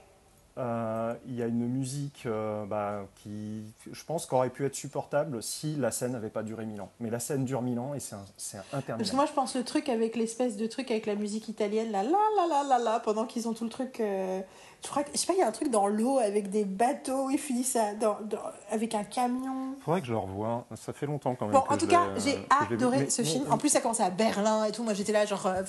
[0.57, 5.43] Euh, il y a une musique euh, bah, qui, je pense, qu'aurait pu être supportable
[5.43, 6.91] si la scène n'avait pas duré 1000 ans.
[7.01, 9.17] Mais la scène dure 1000 ans et c'est un- c'est Parce que interminable.
[9.17, 12.11] moi, je pense le truc avec l'espèce de truc avec la musique italienne, là, là,
[12.37, 13.99] là, là, là, là, pendant qu'ils ont tout le truc.
[14.01, 14.41] euh,
[14.85, 16.65] je crois que, je sais pas, il y a un truc dans l'eau avec des
[16.65, 18.39] bateaux, ils finissent à- dans, dans-
[18.71, 19.75] avec un camion.
[19.85, 20.67] Faudrait que je le revoie.
[20.77, 21.55] Ça fait longtemps quand même.
[21.55, 22.43] Bon, que en tout cas, j'ai vu.
[22.73, 23.47] adoré Mais- ce mais- film.
[23.51, 24.83] En plus, ça commençait à Berlin et tout.
[24.85, 25.47] Moi, j'étais là, genre.
[25.47, 25.63] euh,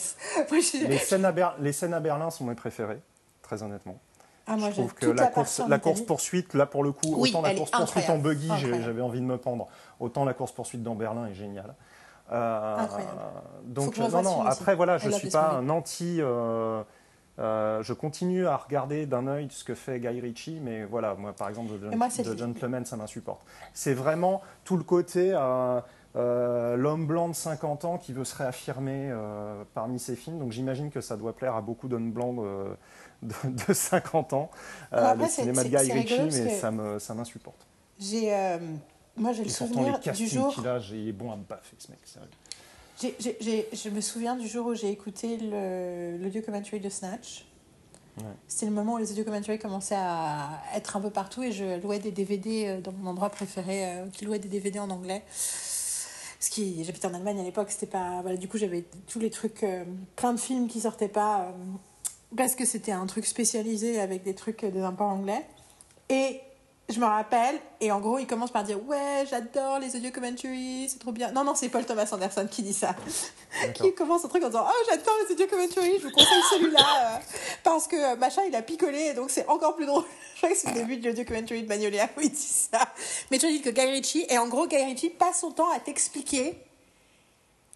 [0.52, 3.02] les scènes, à Ber- les scènes à Berlin sont mes préférées,
[3.42, 3.98] très honnêtement.
[4.48, 7.42] Ah, moi, je trouve que la, course, la poursuite, là pour le coup, Oui, autant
[7.42, 9.68] la course poursuite en buggy, j'avais envie de me pendre,
[10.00, 11.74] autant la course poursuite dans Berlin est géniale.
[12.32, 13.12] Euh, Incroyable.
[13.66, 14.22] Donc non, non.
[14.24, 14.48] film aussi.
[14.62, 16.18] Après voilà, je suis pas un anti.
[16.20, 16.82] euh,
[17.40, 21.34] euh, je continue à regarder d'un œil ce que fait Guy Ritchie, mais voilà, moi
[21.34, 23.42] par exemple, The, moi, Gentleman, ça m'insupporte.
[23.74, 25.82] C'est vraiment tout le côté euh,
[26.16, 30.40] euh, l'homme blanc de 50 ans qui veut se réaffirmer euh, parmi ses films.
[30.40, 32.38] Donc j'imagine que ça doit plaire à beaucoup d'hommes blancs
[33.22, 34.50] de, de, de 50 ans,
[35.12, 37.68] après, le cinéma de Guy Ritchie, mais ça me- ça m'insupporte.
[38.00, 38.32] J'ai.
[39.18, 40.54] moi, j'ai le souvenir du jour.
[40.54, 42.30] qu'il a, j'ai- il est bon à baffer ce mec, sérieux.
[43.02, 47.46] J'ai- j'ai- j'ai- je me souviens du jour où j'ai écouté l'audio commentary de Snatch.
[48.18, 48.24] Ouais.
[48.48, 51.82] C'était le moment où les audio commentary commençaient à être un peu partout et je
[51.82, 55.22] louais des DVD euh, dans mon endroit préféré euh, qui louait des DVD en anglais.
[56.40, 58.22] Ce qui, j'habitais en Allemagne à l'époque, c'était pas.
[58.22, 59.84] Voilà, du coup, j'avais tous les trucs, euh,
[60.16, 61.54] plein de films qui sortaient pas
[62.38, 65.46] parce que c'était un truc spécialisé avec des trucs, des imports anglais.
[66.10, 66.40] Et
[66.88, 70.88] je me rappelle, et en gros, il commence par dire Ouais, j'adore les audio commentaries,
[70.88, 71.32] c'est trop bien.
[71.32, 72.96] Non, non, c'est Paul Thomas Anderson qui dit ça.
[73.74, 77.16] qui commence un truc en disant Oh, j'adore les audio commentaries, je vous conseille celui-là.
[77.16, 77.18] euh,
[77.64, 80.04] parce que euh, machin, il a picolé, donc c'est encore plus drôle.
[80.36, 82.80] je crois que c'est le début de l'audio commentary de Magnolia où il dit ça.
[83.32, 85.80] Mais tu dis que Guy Ritchie, et en gros, Guy Ritchie passe son temps à
[85.80, 86.56] t'expliquer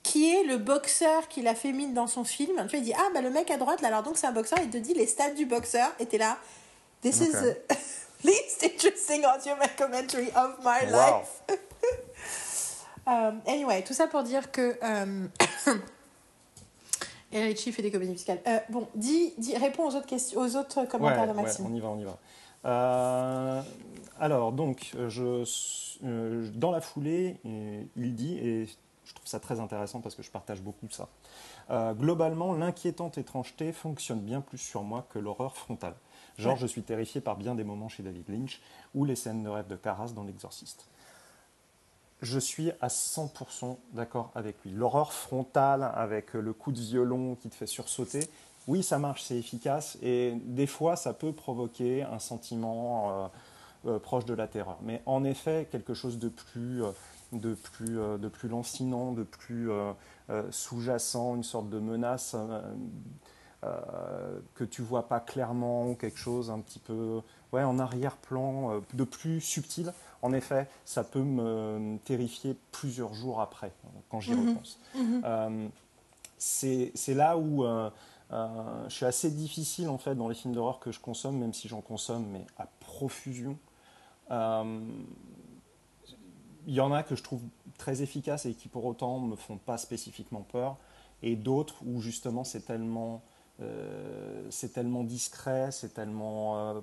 [0.04, 2.56] qui est le boxeur qu'il a fait mine dans son film.
[2.62, 4.32] Tu vois, il dit Ah, bah le mec à droite, là, alors donc c'est un
[4.32, 6.38] boxeur, il te dit les stats du boxeur, et t'es là.
[7.02, 7.44] This is Ok.
[7.70, 7.74] the
[8.24, 11.20] least interesting audio commentary of my Wow.
[11.20, 11.58] life.
[13.08, 14.78] Euh, anyway, tout ça pour dire que.
[14.84, 15.28] Euh...
[17.32, 18.42] et Richie fait des comédies musicales.
[18.48, 21.66] Euh, bon, dis, dis, réponds aux autres, questions, aux autres commentaires Ouais, de ouais, Maxime.
[21.68, 22.18] on y va, on y va.
[22.66, 23.62] Euh,
[24.20, 25.44] alors, donc, je,
[26.04, 27.38] euh, dans la foulée,
[27.96, 28.66] il dit, et
[29.06, 31.08] je trouve ça très intéressant parce que je partage beaucoup ça,
[31.70, 35.94] euh, globalement, l'inquiétante étrangeté fonctionne bien plus sur moi que l'horreur frontale.
[36.40, 38.62] Genre, je suis terrifié par bien des moments chez David Lynch
[38.96, 40.86] ou les scènes de rêve de Caras dans L'Exorciste.
[42.22, 44.72] Je suis à 100% d'accord avec lui.
[44.72, 48.30] L'horreur frontale avec le coup de violon qui te fait sursauter,
[48.68, 53.28] oui, ça marche, c'est efficace, et des fois, ça peut provoquer un sentiment euh,
[53.88, 54.78] euh, proche de la terreur.
[54.84, 56.92] Mais en effet, quelque chose de plus, euh,
[57.32, 59.70] de plus, de plus lancinant, de plus
[60.52, 62.36] sous-jacent, une sorte de menace
[63.62, 69.42] que tu vois pas clairement, quelque chose un petit peu ouais, en arrière-plan, de plus
[69.42, 69.94] subtil.
[70.22, 73.72] En effet, ça peut me terrifier plusieurs jours après,
[74.10, 74.50] quand j'y mhm.
[74.50, 74.80] repense.
[74.96, 75.70] Mhm.
[76.38, 77.66] c'est là où
[78.32, 81.54] euh, je suis assez difficile en fait dans les films d'horreur que je consomme, même
[81.54, 83.58] si j'en consomme, mais à profusion.
[84.32, 84.82] Euh,
[86.68, 87.42] il y en a que je trouve
[87.78, 90.78] très efficaces et qui pour autant me font pas spécifiquement peur,
[91.24, 93.24] et d'autres où justement c'est tellement,
[93.62, 96.82] euh, c'est tellement discret, c'est tellement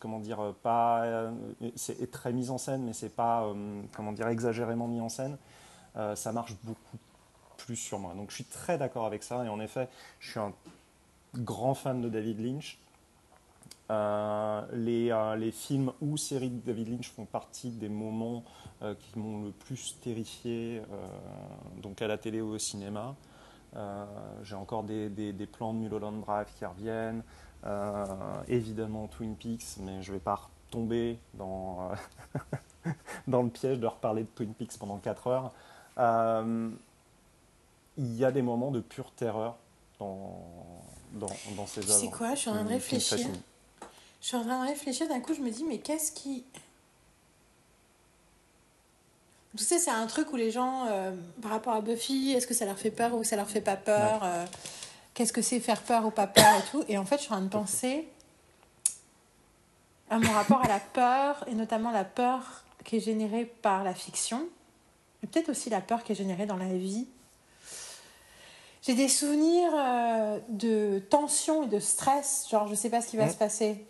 [0.00, 1.30] comment dire pas,
[1.74, 3.50] c'est très mis en scène, mais c'est pas
[3.94, 5.38] comment dire exagérément mis en scène.
[5.94, 6.98] ça marche beaucoup
[7.56, 8.14] plus sur moi.
[8.14, 9.44] Donc je suis très d'accord avec ça.
[9.44, 9.88] Et en effet,
[10.20, 10.52] je suis un
[11.36, 12.78] grand fan de David Lynch.
[13.90, 18.42] Euh, les, euh, films ou séries de David Lynch font partie des moments
[18.82, 20.82] euh, qui m'ont le plus terrifié,
[21.82, 23.14] donc à la télé ou au cinéma.
[24.42, 27.22] J'ai encore des, des, des, plans de Mulholland Drive qui reviennent,
[28.48, 31.90] évidemment Twin Peaks, mais je ne vais pas retomber dans,
[33.26, 35.52] dans le piège de reparler de Twin Peaks pendant 4 heures.
[37.96, 39.56] Il y a des moments de pure terreur
[39.98, 40.42] dans,
[41.12, 41.92] dans, dans ces œuvres.
[41.92, 42.34] C'est quoi?
[42.34, 43.28] Je suis en train de réfléchir.
[44.20, 46.44] Je suis en train de réfléchir, d'un coup je me dis, mais qu'est-ce qui...
[49.56, 52.54] Tu sais, c'est un truc où les gens, euh, par rapport à Buffy, est-ce que
[52.54, 54.46] ça leur fait peur ou ça leur fait pas peur euh,
[55.12, 56.84] Qu'est-ce que c'est faire peur ou pas peur et tout.
[56.88, 58.08] Et en fait, je suis en train de penser
[60.08, 63.94] à mon rapport à la peur, et notamment la peur qui est générée par la
[63.94, 64.46] fiction,
[65.22, 67.06] et peut-être aussi la peur qui est générée dans la vie.
[68.82, 73.16] J'ai des souvenirs euh, de tension et de stress, genre je sais pas ce qui
[73.16, 73.86] va se passer.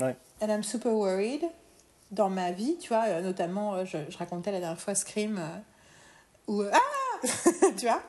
[0.00, 0.16] Ouais.
[0.42, 1.42] And I'm super worried
[2.12, 5.40] dans ma vie, tu vois, euh, notamment, euh, je, je, racontais la dernière fois Scream,
[6.46, 6.62] où...
[6.62, 6.78] Ah
[7.76, 8.02] Tu vois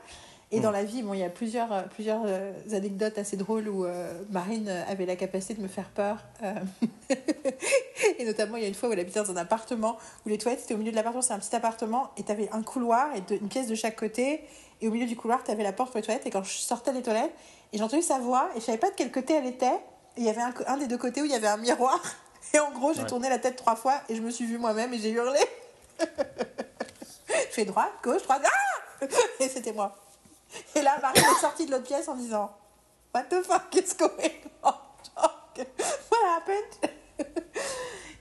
[0.52, 2.26] et dans la vie, bon, il y a plusieurs, plusieurs
[2.72, 3.88] anecdotes assez drôles où
[4.30, 6.20] Marine avait la capacité de me faire peur.
[8.20, 10.38] et notamment, il y a une fois où elle habitait dans un appartement où les
[10.38, 11.24] toilettes étaient au milieu de l'appartement.
[11.24, 14.42] C'est un petit appartement et tu avais un couloir et une pièce de chaque côté.
[14.80, 16.28] Et au milieu du couloir, tu avais la porte pour les toilettes.
[16.28, 17.34] Et quand je sortais des toilettes,
[17.72, 19.80] et j'ai entendu sa voix, et je savais pas de quel côté elle était.
[20.18, 22.00] Et il y avait un, un, des deux côtés où il y avait un miroir.
[22.54, 24.94] Et en gros, j'ai tourné la tête trois fois et je me suis vue moi-même
[24.94, 25.40] et j'ai hurlé.
[26.00, 28.44] je fais droite, gauche, droite.
[28.46, 29.06] Ah
[29.40, 29.96] Et c'était moi.
[30.76, 32.56] Et là, Marie est sortie de l'autre pièce en disant
[33.14, 34.10] What the fuck is going
[34.64, 34.74] on
[35.56, 36.92] What happened?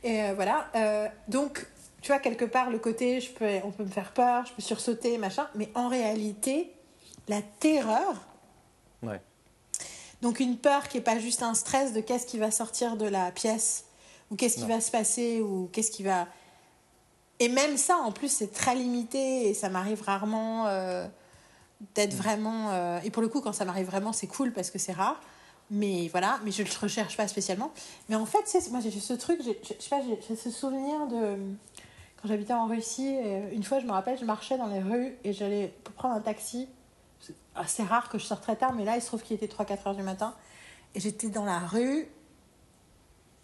[0.02, 0.68] Et euh, voilà.
[0.74, 1.66] Euh, donc,
[2.00, 4.62] tu vois, quelque part, le côté, je peux, on peut me faire peur, je peux
[4.62, 6.74] sursauter, machin, mais en réalité,
[7.28, 8.14] la terreur.
[9.02, 9.20] Ouais.
[10.20, 13.06] Donc, une peur qui n'est pas juste un stress de qu'est-ce qui va sortir de
[13.06, 13.84] la pièce,
[14.32, 16.26] ou qu'est-ce qui va se passer, ou qu'est-ce qui va.
[17.38, 21.06] Et même ça, en plus, c'est très limité, et ça m'arrive rarement euh,
[21.94, 22.18] d'être mm.
[22.18, 22.70] vraiment.
[22.70, 25.20] Euh, et pour le coup, quand ça m'arrive vraiment, c'est cool parce que c'est rare.
[25.70, 27.72] Mais voilà, mais je ne le recherche pas spécialement.
[28.08, 31.38] Mais en fait, moi j'ai ce truc, je sais pas, j'ai ce souvenir de
[32.22, 35.16] quand j'habitais en Russie, euh, une fois, je me rappelle, je marchais dans les rues
[35.24, 36.68] et j'allais prendre un taxi.
[37.18, 39.52] C'est assez rare que je sorte très tard, mais là, il se trouve qu'il était
[39.52, 40.34] 3-4 heures du matin.
[40.94, 42.06] Et j'étais dans la rue.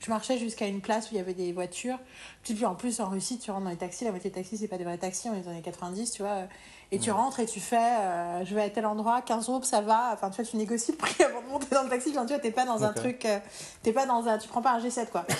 [0.01, 1.99] Je marchais jusqu'à une place où il y avait des voitures.
[2.43, 4.05] Puis en plus, en Russie, tu rentres dans les taxis.
[4.05, 6.23] La moitié des taxis, c'est pas des vrais taxis, on est dans les 90, tu
[6.23, 6.45] vois.
[6.93, 9.81] Et tu rentres et tu fais, euh, je vais à tel endroit, 15 euros, ça
[9.81, 10.11] va.
[10.13, 12.15] Enfin, tu vois, tu négocies le prix avant de monter dans le taxi.
[12.15, 13.41] Genre, tu vois, t'es pas dans un truc, euh,
[13.83, 15.27] t'es pas dans un, tu prends pas un G7, quoi.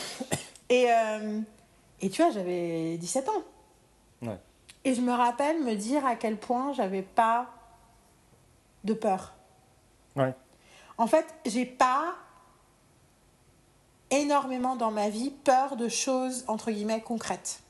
[0.71, 0.89] Et,
[2.03, 3.43] et tu vois, j'avais 17 ans.
[4.21, 4.39] Ouais.
[4.85, 7.47] Et je me rappelle me dire à quel point j'avais pas
[8.85, 9.33] de peur.
[10.15, 10.35] Ouais.
[10.99, 12.17] En fait, j'ai pas
[14.11, 17.61] énormément dans ma vie peur de choses entre guillemets concrètes.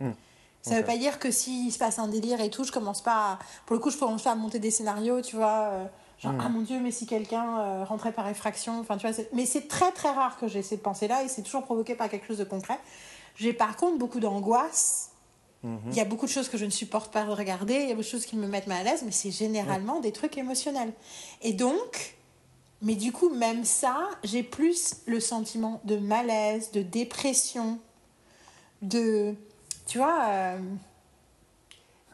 [0.00, 0.12] Hmm.
[0.62, 3.02] Ça ne veut pas dire que s'il se passe un délire et tout, je commence
[3.02, 3.38] pas à...
[3.64, 5.70] Pour le coup, je commence pas à monter des scénarios, tu vois.
[5.72, 5.84] Euh,
[6.20, 6.40] Genre, mm.
[6.44, 8.78] ah mon Dieu, mais si quelqu'un euh, rentrait par effraction.
[8.80, 11.64] Enfin, tu vois, mais c'est très très rare que j'ai ces pensées-là et c'est toujours
[11.64, 12.78] provoqué par quelque chose de concret.
[13.36, 15.12] J'ai par contre beaucoup d'angoisse.
[15.64, 15.78] Mm-hmm.
[15.88, 17.94] Il y a beaucoup de choses que je ne supporte pas regarder, il y a
[17.94, 20.92] beaucoup de choses qui me mettent mal à l'aise, mais c'est généralement des trucs émotionnels.
[21.42, 22.16] Et donc,
[22.82, 27.78] Mais du coup, même ça, j'ai plus le sentiment de malaise, de dépression,
[28.82, 29.34] de...
[29.86, 30.58] Tu vois, euh,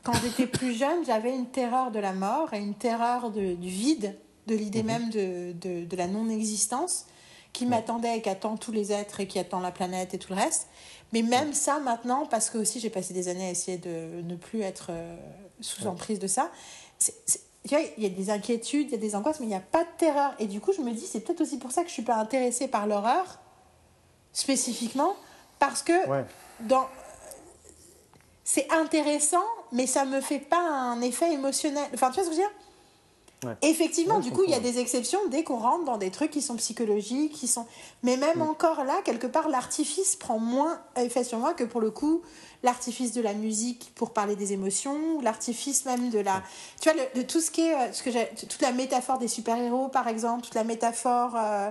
[0.03, 3.69] quand j'étais plus jeune, j'avais une terreur de la mort et une terreur de, du
[3.69, 4.87] vide, de l'idée Mhm.
[4.87, 7.07] même de, de, de la non-existence
[7.53, 10.33] qui m'attendait et qui attend tous les êtres et qui attend la planète et tout
[10.35, 10.67] le reste.
[11.13, 14.37] Mais même ça maintenant, parce que aussi j'ai passé des années à essayer de ne
[14.37, 15.17] plus être euh,
[15.61, 15.89] sous Ouais.
[15.89, 16.51] emprise de ça,
[16.99, 19.51] c'est- tu vois, il y a des inquiétudes, il y a des angoisses, mais il
[19.51, 20.35] n'y a pas de terreur.
[20.39, 22.17] Et du coup, je me dis, c'est peut-être aussi pour ça que je suis pas
[22.17, 23.39] intéressée par l'horreur,
[24.33, 25.15] spécifiquement,
[25.59, 26.25] parce que Ouais.
[26.61, 26.87] dans...
[28.45, 31.89] c'est intéressant, mais ça me fait pas un effet émotionnel.
[31.95, 32.57] Enfin, tu vois ce que je veux dire?
[33.45, 33.53] Ouais.
[33.63, 36.31] Effectivement, Ouais, du coup, il y a des exceptions dès qu'on rentre dans des trucs
[36.31, 37.67] qui sont psychologiques, qui sont.
[38.03, 38.43] Mais même Mm.
[38.51, 42.23] encore là, quelque part, l'artifice prend moins effet sur moi que pour le coup,
[42.63, 46.43] l'artifice de la musique pour parler des émotions, l'artifice même de la.
[46.81, 47.75] Tu vois, le- de tout ce qui est.
[47.75, 48.11] euh, Ce que
[48.47, 51.71] toute la métaphore des super-héros, par exemple, toute la métaphore euh,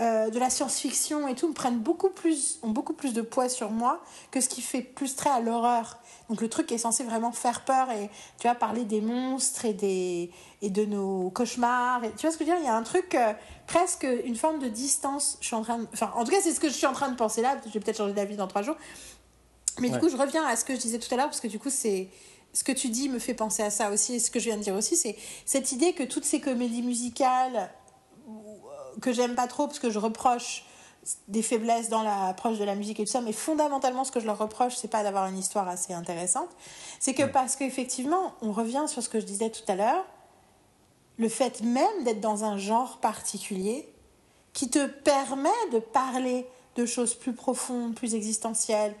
[0.00, 3.50] euh, de la science-fiction et tout, me prennent beaucoup plus, ont beaucoup plus de poids
[3.50, 5.98] sur moi que ce qui fait plus trait à l'horreur.
[6.30, 9.74] Donc le truc est censé vraiment faire peur et tu vois parler des monstres et
[9.74, 10.30] des
[10.62, 12.04] et de nos cauchemars.
[12.04, 12.64] Et, tu vois ce que je veux dire?
[12.64, 13.34] Il y a un truc euh,
[13.66, 15.36] presque une forme de distance.
[15.42, 16.94] Je suis en train de, enfin en tout cas c'est ce que je suis en
[16.94, 17.58] train de penser là.
[17.66, 18.76] Je vais peut-être changer d'avis dans trois jours.
[19.78, 21.48] Mais du coup je reviens à ce que je disais tout à l'heure parce que
[21.48, 22.08] du coup c'est
[22.54, 24.56] ce que tu dis me fait penser à ça aussi et ce que je viens
[24.56, 25.16] de dire aussi c'est
[25.46, 27.70] cette idée que toutes ces comédies musicales
[29.00, 30.64] que j'aime pas trop parce que je reproche
[31.26, 34.26] des faiblesses dans l'approche de la musique et tout ça, mais fondamentalement, ce que je
[34.26, 36.48] leur reproche, c'est pas d'avoir une histoire assez intéressante,
[37.00, 37.32] c'est que Ouais.
[37.32, 40.04] parce qu'effectivement, on revient sur ce que je disais tout à l'heure,
[41.18, 43.88] le fait même d'être dans un genre particulier
[44.52, 48.94] qui te permet de parler de choses plus profondes, plus existentielles,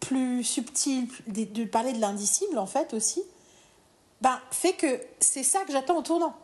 [0.00, 3.22] plus subtiles, de parler de l'indicible en fait aussi,
[4.22, 6.34] ben, fait que c'est ça que j'attends au tournant.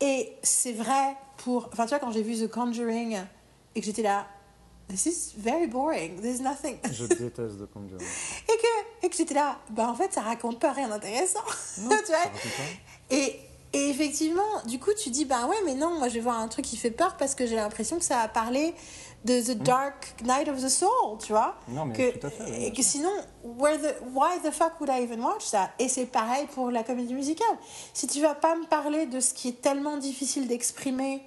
[0.00, 1.68] Et c'est vrai pour.
[1.72, 3.18] Enfin, tu vois, quand j'ai vu The Conjuring
[3.74, 4.26] et que j'étais là,
[4.88, 6.78] this is very boring, there's nothing.
[6.90, 8.00] Je déteste The Conjuring.
[8.00, 11.40] et que, et que j'étais là, bah en fait, ça raconte pas rien d'intéressant.
[11.82, 12.18] Non, tu vois?
[12.24, 13.14] pas.
[13.14, 13.38] et,
[13.72, 16.48] et effectivement, du coup, tu dis, bah ouais, mais non, moi je vais voir un
[16.48, 18.74] truc qui fait peur parce que j'ai l'impression que ça a parlé
[19.24, 21.56] de The Dark Night of the Soul, tu vois.
[21.68, 22.66] Non, mais que, tout à fait.
[22.66, 23.10] et que sinon,
[23.44, 25.70] where the, why the fuck would I even watch that?
[25.78, 27.56] Et c'est pareil pour la comédie musicale.
[27.92, 31.22] Si tu vas pas me parler de ce qui est tellement difficile d'exprimer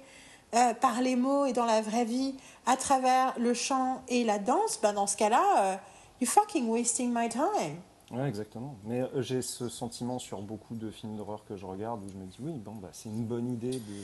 [0.54, 2.34] euh, par les mots et dans la vraie vie
[2.66, 5.76] à travers le chant et la danse, ben dans ce cas-là, euh,
[6.20, 7.76] you fucking wasting my time.
[8.10, 8.76] Ouais, exactement.
[8.84, 12.16] Mais euh, j'ai ce sentiment sur beaucoup de films d'horreur que je regarde où je
[12.16, 13.94] me dis oui, bon, bah, c'est une bonne idée de,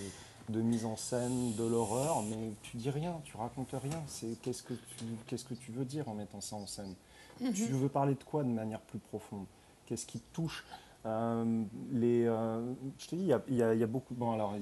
[0.50, 4.02] de mise en scène de l'horreur, mais tu dis rien, tu racontes rien.
[4.06, 6.94] C'est qu'est-ce que tu qu'est-ce que tu veux dire en mettant ça en scène?
[7.66, 9.46] Tu veux parler de quoi de manière plus profonde?
[9.86, 10.64] Qu'est-ce qui te touche?
[11.06, 12.60] Euh, les, euh,
[12.98, 14.14] je te dis, il y a, y y beaucoup.
[14.14, 14.54] Bon, alors,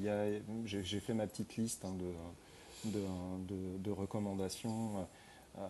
[0.64, 3.00] j'ai j'ai fait ma petite liste hein, de, de,
[3.48, 5.06] de- de recommandations.
[5.58, 5.66] euh,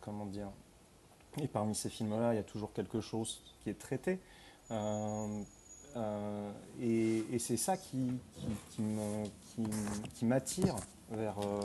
[0.00, 0.48] comment dire?
[1.40, 4.18] Et parmi ces films-là, il y a toujours quelque chose qui est traité.
[5.96, 6.50] Euh,
[6.82, 8.12] et et c'est ça qui,
[10.14, 10.74] qui, m'attire
[11.10, 11.60] vers, euh,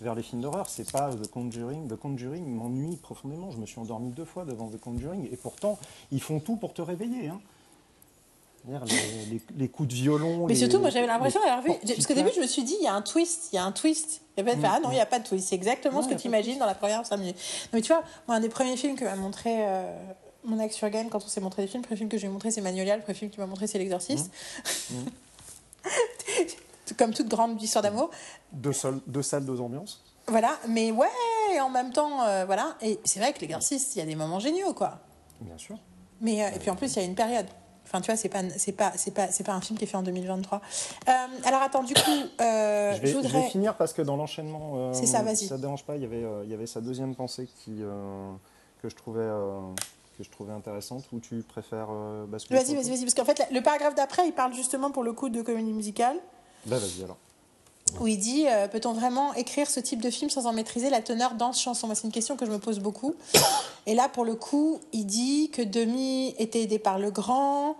[0.00, 0.68] vers les films d'horreur.
[0.68, 1.88] C'est pas The Conjuring.
[1.88, 3.50] The Conjuring m'ennuie profondément.
[3.50, 5.28] Je me suis endormi deux fois devant The Conjuring.
[5.32, 5.78] Et pourtant,
[6.12, 7.28] ils font tout pour te réveiller.
[7.28, 7.40] hein.
[8.66, 8.74] Les,
[9.30, 10.46] les- les coups de violon.
[10.46, 11.72] Mais les- surtout, moi j'avais l'impression d'avoir vu.
[11.86, 13.64] Parce qu'au début, je me suis dit, il y a un twist, il y a
[13.64, 14.20] un twist.
[14.36, 15.48] Et puis, elle fait, Mm, ah non, il n'y a pas de twist.
[15.48, 17.36] C'est exactement Non, ce que tu imagines dans la première 5 minutes.
[17.36, 19.96] Non, mais tu vois, moi, un des premiers films que m'a montré euh,
[20.44, 22.50] mon ex Jurgen quand on s'est montré des films, le premier film que j'ai montré,
[22.50, 22.96] c'est Magnolia.
[22.96, 24.30] Le premier film qu'il m'a montré, c'est L'Exorciste.
[24.90, 24.94] Mm.
[26.98, 28.10] Comme toute grande histoire d'amour.
[28.52, 30.02] Deux, salles, deux ambiances.
[30.26, 31.06] Voilà, mais ouais,
[31.60, 32.76] en même temps, euh, voilà.
[32.80, 34.98] Et c'est vrai que L'Exorciste, il y a des moments géniaux, quoi.
[35.40, 35.78] Bien sûr.
[36.20, 37.46] Mais, euh, et puis en plus, il y a une période.
[37.84, 39.88] Enfin, tu vois, c'est pas, c'est pas, c'est pas, c'est pas un film qui est
[39.88, 40.60] fait en 2023.
[40.60, 41.12] Euh,
[41.46, 42.00] alors attends, du coup,
[42.40, 43.48] euh, je, vais, je vais voudrais.
[43.48, 45.38] finir parce que dans l'enchaînement, euh, C'est ça, vas-y.
[45.38, 47.48] si ça ne dérange pas, il y avait, euh, il y avait sa deuxième pensée
[47.64, 47.80] qui,
[48.82, 49.26] que, je trouvais,
[50.18, 51.04] que je trouvais intéressante.
[51.12, 54.32] Ou tu préfères euh, basculer Vas-y, vas-y, vas-y, parce qu'en fait, le paragraphe d'après, il
[54.32, 56.16] parle justement pour le coup de comédie musicale,
[56.66, 57.16] Bah vas-y alors.
[58.00, 61.00] où il dit euh, Peut-on vraiment écrire ce type de film sans en maîtriser la
[61.00, 63.14] teneur danse-chanson Moi, c'est une question que je me pose beaucoup.
[63.86, 67.76] Et là, pour le coup, il dit que Demi était aidé par le grand,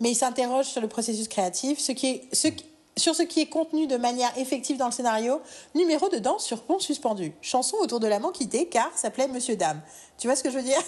[0.00, 2.64] mais il s'interroge sur le processus créatif, ce qui est, ce qui-
[2.96, 5.40] sur ce qui est contenu de manière effective dans le scénario.
[5.74, 7.32] Numéro de danse sur pont suspendu.
[7.40, 9.80] Chanson autour de l'amant quitté, car s'appelait Monsieur Dame.
[10.18, 10.82] Tu vois ce que je veux dire?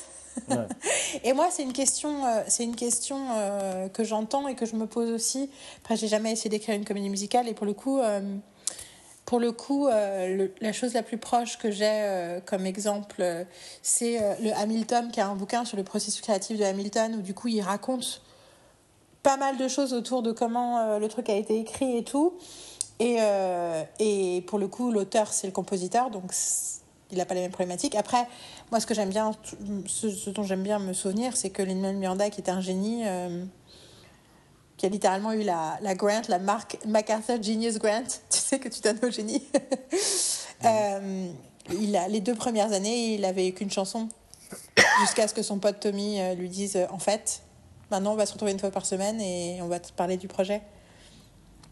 [1.24, 4.86] Et moi, c'est une question, euh, une question euh, que j'entends et que je me
[4.86, 5.51] pose aussi.
[5.78, 8.20] Après, j'ai jamais essayé d'écrire une comédie musicale et pour le coup, euh,
[9.24, 13.24] pour le coup, la chose la plus proche que j'ai comme exemple,
[13.81, 17.32] c'est le Hamilton, qui a un bouquin sur le processus créatif de Hamilton, où du
[17.32, 18.20] coup, il raconte
[19.23, 22.35] pas mal de choses autour de comment le truc a été écrit et tout.
[23.01, 23.16] Et,
[23.98, 26.35] et pour le coup, l'auteur, c'est le compositeur, donc
[27.15, 27.95] il n'a pas les mêmes problématiques.
[27.95, 28.27] Après,
[28.70, 29.32] moi, ce que j'aime bien,
[29.86, 33.45] ce, dont j'aime bien me souvenir, c'est que Lin-Manuel Miranda, qui était un génie, euh,
[34.77, 38.69] qui a littéralement eu la, la grant, la marque MacArthur Genius Grant, tu sais que
[38.69, 39.43] tu donnes au génie.
[41.73, 44.09] il a, les deux premières années, il avait qu'une chanson,
[45.01, 47.43] jusqu'à ce que son pote Tommy lui dise, en fait,
[47.91, 50.28] Maintenant, on va se retrouver une fois par semaine et on va te parler du
[50.28, 50.62] projet.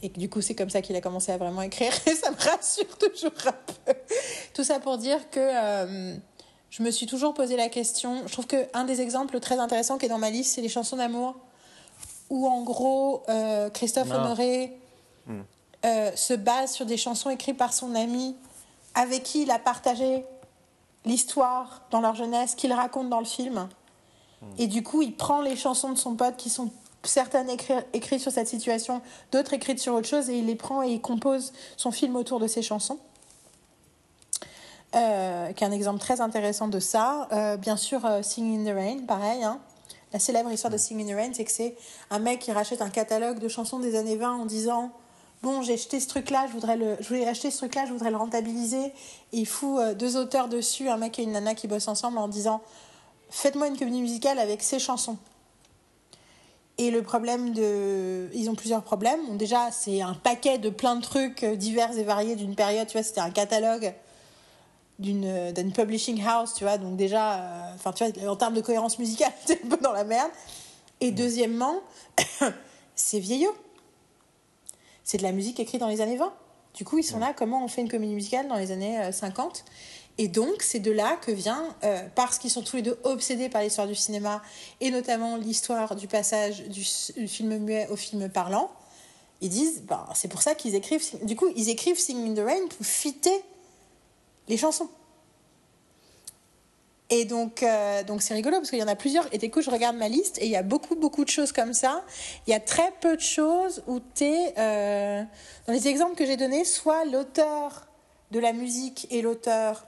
[0.03, 1.93] Et du coup, c'est comme ça qu'il a commencé à vraiment écrire.
[2.07, 3.93] Et ça me rassure toujours un peu.
[4.53, 6.17] Tout ça pour dire que euh,
[6.71, 8.23] je me suis toujours posé la question.
[8.27, 10.97] Je trouve qu'un des exemples très intéressants qui est dans ma liste, c'est les chansons
[10.97, 11.37] d'amour.
[12.31, 14.77] Où en gros, euh, Christophe Honoré
[15.27, 15.41] hmm.
[15.85, 18.35] euh, se base sur des chansons écrites par son ami
[18.95, 20.25] avec qui il a partagé
[21.05, 23.69] l'histoire dans leur jeunesse qu'il raconte dans le film.
[24.59, 26.73] Et du coup, il prend les chansons de son pote qui sont
[27.05, 29.03] certaines écrites sur cette situation,
[29.33, 32.39] d'autres écrites sur autre chose, et il les prend et il compose son film autour
[32.39, 32.99] de ces chansons.
[34.95, 37.27] Euh, qui est un exemple très intéressant de ça.
[37.33, 39.43] Euh, bien sûr, euh, Sing in the Rain, pareil.
[39.43, 39.59] Hein.
[40.13, 41.77] La célèbre histoire de Sing in the Rain, c'est que c'est
[42.11, 44.91] un mec qui rachète un catalogue de chansons des années 20 en disant
[45.43, 48.11] Bon, j'ai acheté ce truc-là, je voudrais le, je voulais acheter ce truc-là, je voudrais
[48.11, 48.85] le rentabiliser.
[49.33, 52.29] Et il fout deux auteurs dessus, un mec et une nana qui bossent ensemble en
[52.29, 52.61] disant
[53.31, 55.17] faites-moi une comédie musicale avec ces chansons.
[56.79, 58.31] Et le problème de.
[58.33, 59.37] Ils ont plusieurs problèmes.
[59.37, 62.87] déjà, c'est un paquet de plein de trucs divers et variés d'une période.
[62.87, 63.95] Tu vois, c'était un catalogue
[64.99, 66.79] d'une publishing house, tu vois.
[66.79, 70.05] Donc, déjà, euh, tu vois, en termes de cohérence musicale, c'est un peu dans la
[70.05, 70.31] merde.
[71.01, 71.81] Et deuxièmement,
[72.95, 73.55] c'est vieillot.
[75.05, 76.33] C'est de la musique écrite dans les années 20.
[76.75, 79.65] Du coup, ils sont là, comment on fait une comédie musicale dans les années 50
[79.65, 79.71] euh,
[80.19, 83.49] et donc, c'est de là que vient, euh, parce qu'ils sont tous les deux obsédés
[83.49, 84.43] par l'histoire du cinéma,
[84.81, 88.71] et notamment l'histoire du passage du, film muet au film parlant,
[89.41, 92.47] ils disent, bah, c'est pour ça qu'ils écrivent, du coup, ils écrivent Sing in the
[92.47, 93.43] Rain pour fitter
[94.49, 94.89] les chansons.
[97.09, 99.27] Et donc, euh, donc c'est rigolo parce qu'il y en a plusieurs.
[99.35, 101.53] Et du coup, je regarde ma liste et il y a beaucoup, beaucoup de choses
[101.53, 102.03] comme ça.
[102.47, 105.23] Il y a très peu de choses où tu es, euh,
[105.67, 107.87] dans les exemples que j'ai donnés, soit l'auteur
[108.31, 109.85] de la musique et l'auteur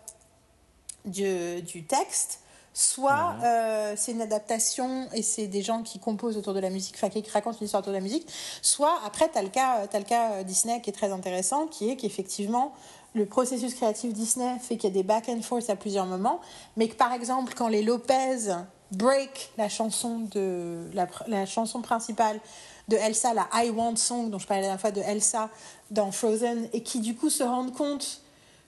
[1.05, 2.41] du, du texte,
[2.75, 6.97] soit euh, c'est une adaptation et c'est des gens qui composent autour de la musique,
[6.97, 8.29] enfin qui racontent une histoire autour de la musique,
[8.63, 11.69] soit après tu as le cas, as le cas euh, Disney qui est très intéressant,
[11.69, 12.73] qui est qu'effectivement
[13.15, 16.41] le processus créatif Disney fait qu'il y a des back and forth à plusieurs moments,
[16.77, 18.53] mais que par exemple quand les Lopez
[18.91, 22.41] break la chanson de la, la chanson principale
[22.89, 25.49] de Elsa, la I Want Song dont je parlais la dernière fois de Elsa
[25.93, 28.24] dans Frozen, et qui du coup se rendent compte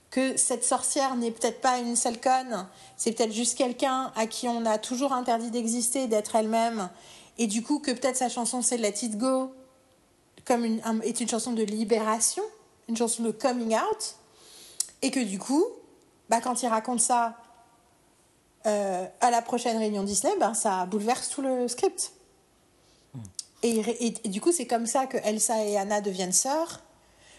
[0.09, 4.47] que cette sorcière n'est peut-être pas une seule conne, c'est peut-être juste quelqu'un à qui
[4.47, 6.89] on a toujours interdit d'exister, d'être elle-même,
[7.37, 9.51] et du coup que peut-être sa chanson c'est Let It Go,
[10.45, 12.43] comme une, est une chanson de libération,
[12.87, 14.15] une chanson de coming out,
[15.01, 15.65] et que du coup,
[16.29, 17.37] bah, quand il raconte ça
[18.65, 22.13] euh, à la prochaine réunion Disney, ben, ça bouleverse tout le script.
[23.13, 23.19] Hmm.
[23.63, 26.81] Et, et, du coup, c'est comme ça que Elsa et Anna deviennent sœurs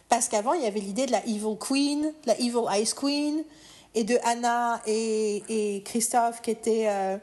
[0.08, 3.42] parce qu'avant, il y avait l'idée de la Evil Queen, la Evil Ice Queen,
[3.94, 6.86] et de Anna et, et Christophe qui étaient.
[6.88, 7.16] Euh,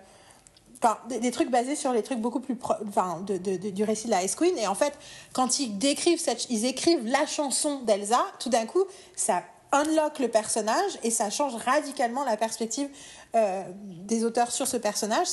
[1.08, 2.58] des, trucs basés sur les trucs beaucoup plus.
[2.88, 4.56] enfin, de, de, du récit de la Ice Queen.
[4.58, 4.94] Et en fait,
[5.34, 8.84] quand ils décrivent ils écrivent la chanson d'Elsa, tout d'un coup,
[9.16, 9.42] ça
[9.72, 12.90] unlock le personnage et ça change radicalement la perspective
[13.36, 15.28] euh, des auteurs sur ce personnage.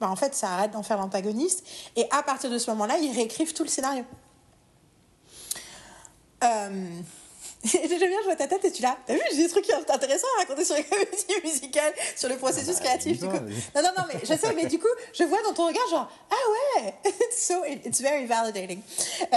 [0.00, 1.64] Ben, en fait, ça arrête d'en faire l'antagoniste.
[1.96, 4.04] Et à partir de ce moment-là, ils réécrivent tout le scénario.
[6.42, 7.00] Euh...
[7.64, 8.96] J'aime bien, je vois ta tête et tu l'as.
[9.06, 11.12] T'as vu, j'ai des trucs intéressants à raconter sur les comédies
[11.44, 13.20] musicales, sur le processus ah créatif.
[13.20, 13.34] Du coup.
[13.34, 16.10] Non, non, non, mais je sais, mais du coup, je vois dans ton regard, genre,
[16.30, 18.80] ah ouais, it's, so, it's very validating.
[19.32, 19.36] Euh,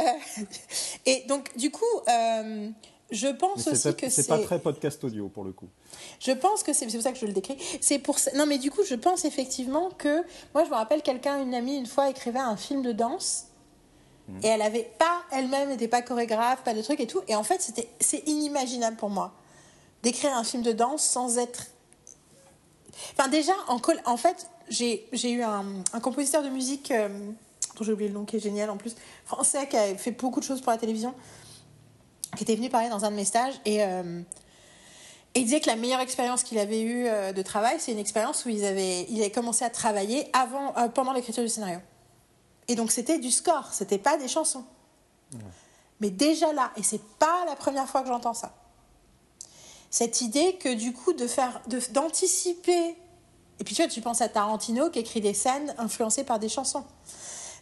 [1.05, 2.69] et donc, du coup, euh,
[3.11, 4.23] je pense aussi que c'est.
[4.23, 5.69] C'est pas très podcast audio pour le coup.
[6.19, 7.57] Je pense que c'est pour ça que je le décris.
[7.79, 10.23] C'est pour non, mais du coup, je pense effectivement que
[10.55, 13.45] moi, je me rappelle quelqu'un, une amie, une fois écrivait un film de danse
[14.41, 17.21] et elle avait pas, elle-même n'était pas chorégraphe, pas de trucs et tout.
[17.27, 19.33] Et en fait, c'était, c'est inimaginable pour moi
[20.01, 21.67] d'écrire un film de danse sans être.
[23.13, 27.09] Enfin, déjà, en, en fait, j'ai, eu un, un, compositeur de musique, euh,
[27.75, 28.95] dont j'ai oublié le nom, qui est génial en plus,
[29.25, 31.13] français, qui a fait beaucoup de choses pour la télévision,
[32.37, 33.55] qui était venu parler dans un de mes stages.
[33.65, 33.83] Et.
[33.83, 34.21] Euh,
[35.37, 37.99] et il disait que la meilleure expérience qu'il avait eue euh, de travail, c'est une
[37.99, 41.79] expérience où ils avaient, il avait commencé à travailler avant, pendant l'écriture du scénario.
[42.67, 44.65] Et donc c'était du score, c'était pas des chansons.
[45.99, 48.53] Mais déjà là, et c'est pas la première fois que j'entends ça.
[49.89, 51.61] Cette idée que du coup de faire,
[51.91, 52.95] d'anticiper.
[53.59, 56.49] et puis tu vois, tu penses à Tarantino qui écrit des scènes influencées par des
[56.49, 56.83] chansons.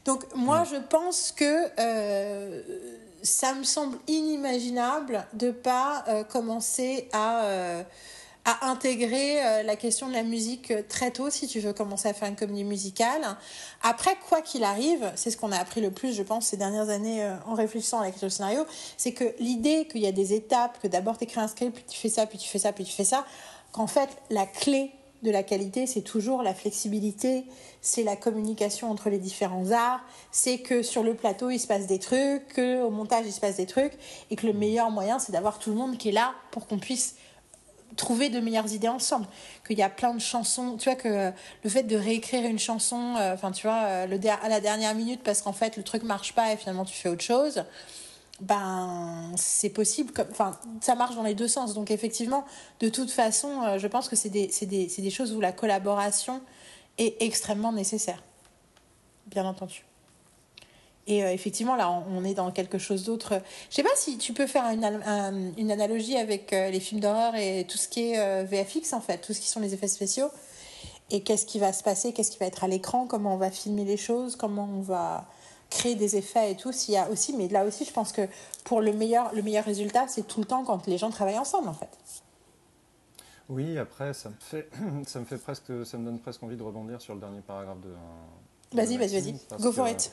[0.05, 2.61] Donc moi, je pense que euh,
[3.21, 7.83] ça me semble inimaginable de pas euh, commencer à, euh,
[8.45, 12.27] à intégrer la question de la musique très tôt si tu veux commencer à faire
[12.27, 13.37] une comédie musicale.
[13.81, 16.89] Après, quoi qu'il arrive, c'est ce qu'on a appris le plus, je pense, ces dernières
[16.89, 18.65] années en réfléchissant à l'écriture du scénario,
[18.97, 21.85] c'est que l'idée qu'il y a des étapes, que d'abord tu écris un script, puis
[21.87, 23.25] tu fais ça, puis tu fais ça, puis tu fais ça,
[23.71, 24.91] qu'en fait, la clé
[25.23, 27.45] de la qualité, c'est toujours la flexibilité,
[27.79, 30.01] c'est la communication entre les différents arts,
[30.31, 33.39] c'est que sur le plateau il se passe des trucs, que au montage il se
[33.39, 33.93] passe des trucs,
[34.29, 36.77] et que le meilleur moyen c'est d'avoir tout le monde qui est là pour qu'on
[36.77, 37.15] puisse
[37.95, 39.27] trouver de meilleures idées ensemble.
[39.65, 41.31] Qu'il y a plein de chansons, tu vois que
[41.63, 44.95] le fait de réécrire une chanson, euh, enfin tu vois, euh, le à la dernière
[44.95, 47.63] minute parce qu'en fait le truc marche pas et finalement tu fais autre chose
[48.41, 51.73] ben c'est possible enfin ça marche dans les deux sens.
[51.73, 52.45] Donc effectivement
[52.79, 56.41] de toute façon euh, je pense que c'est des, des, des, choses où la collaboration
[56.97, 58.21] est extrêmement nécessaire.
[59.27, 59.85] Bien entendu
[61.07, 64.33] et euh, effectivement là on, est dans quelque chose d'autre je sais pas si tu
[64.33, 68.43] peux faire une, une analogie avec euh, les films d'horreur et tout ce qui est
[68.45, 70.29] VFX en fait tout ce qui sont les effets spéciaux
[71.11, 73.51] et qu'est-ce qui va se passer qu'est-ce qui va être à l'écran comment on va
[73.51, 75.27] filmer les choses comment on va
[75.73, 78.21] créer des effets et tout, s'il y a aussi, mais là aussi, je pense que
[78.63, 81.67] pour le meilleur, le meilleur résultat, c'est tout le temps quand les gens travaillent ensemble,
[81.67, 81.89] en fait.
[83.49, 84.69] Oui, après, ça me fait,
[85.07, 87.81] ça me fait presque, ça me donne presque envie de rebondir sur le dernier paragraphe
[87.81, 87.89] de.
[88.71, 89.61] Vas-y, vas-y, vas-y.
[89.61, 90.11] Go for it.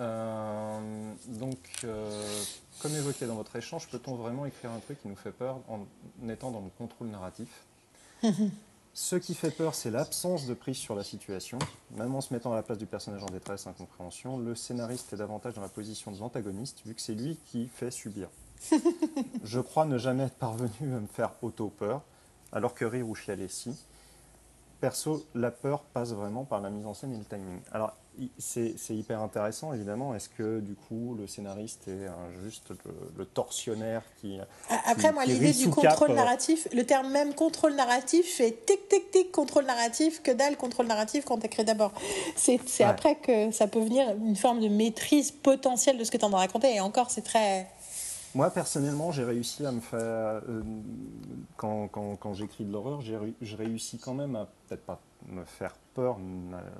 [0.00, 2.42] Euh, donc, euh,
[2.80, 5.80] comme évoqué dans votre échange, peut-on vraiment écrire un truc qui nous fait peur en
[6.28, 7.48] étant dans le contrôle narratif?
[8.94, 11.58] Ce qui fait peur, c'est l'absence de prise sur la situation.
[11.96, 15.16] Même en se mettant à la place du personnage en détresse, incompréhension, le scénariste est
[15.16, 18.28] davantage dans la position de l'antagoniste, vu que c'est lui qui fait subir.
[19.44, 22.02] Je crois ne jamais être parvenu à me faire auto-peur,
[22.50, 23.76] alors que rire ou chialer si.
[24.80, 27.60] Perso, la peur passe vraiment par la mise en scène et le timing.
[27.72, 27.96] Alors,
[28.38, 30.14] c'est hyper intéressant, évidemment.
[30.14, 32.08] Est-ce que, du coup, le scénariste est
[32.42, 32.72] juste
[33.16, 34.38] le, tortionnaire qui.
[34.86, 39.32] Après, moi, l'idée du contrôle narratif, le terme même contrôle narratif fait tic, tic, tic,
[39.32, 41.92] contrôle narratif, que dalle contrôle narratif quand tu écrit d'abord.
[42.36, 46.24] C'est après que ça peut venir une forme de maîtrise potentielle de ce que tu
[46.24, 46.74] en as raconté.
[46.74, 47.66] Et encore, c'est très
[48.34, 49.98] moi, personnellement, j'ai réussi à me faire.
[49.98, 50.62] Euh,
[51.56, 55.74] quand, quand, quand j'écris de l'horreur, j'ai réussi quand même à, peut-être pas me faire
[55.94, 56.18] peur,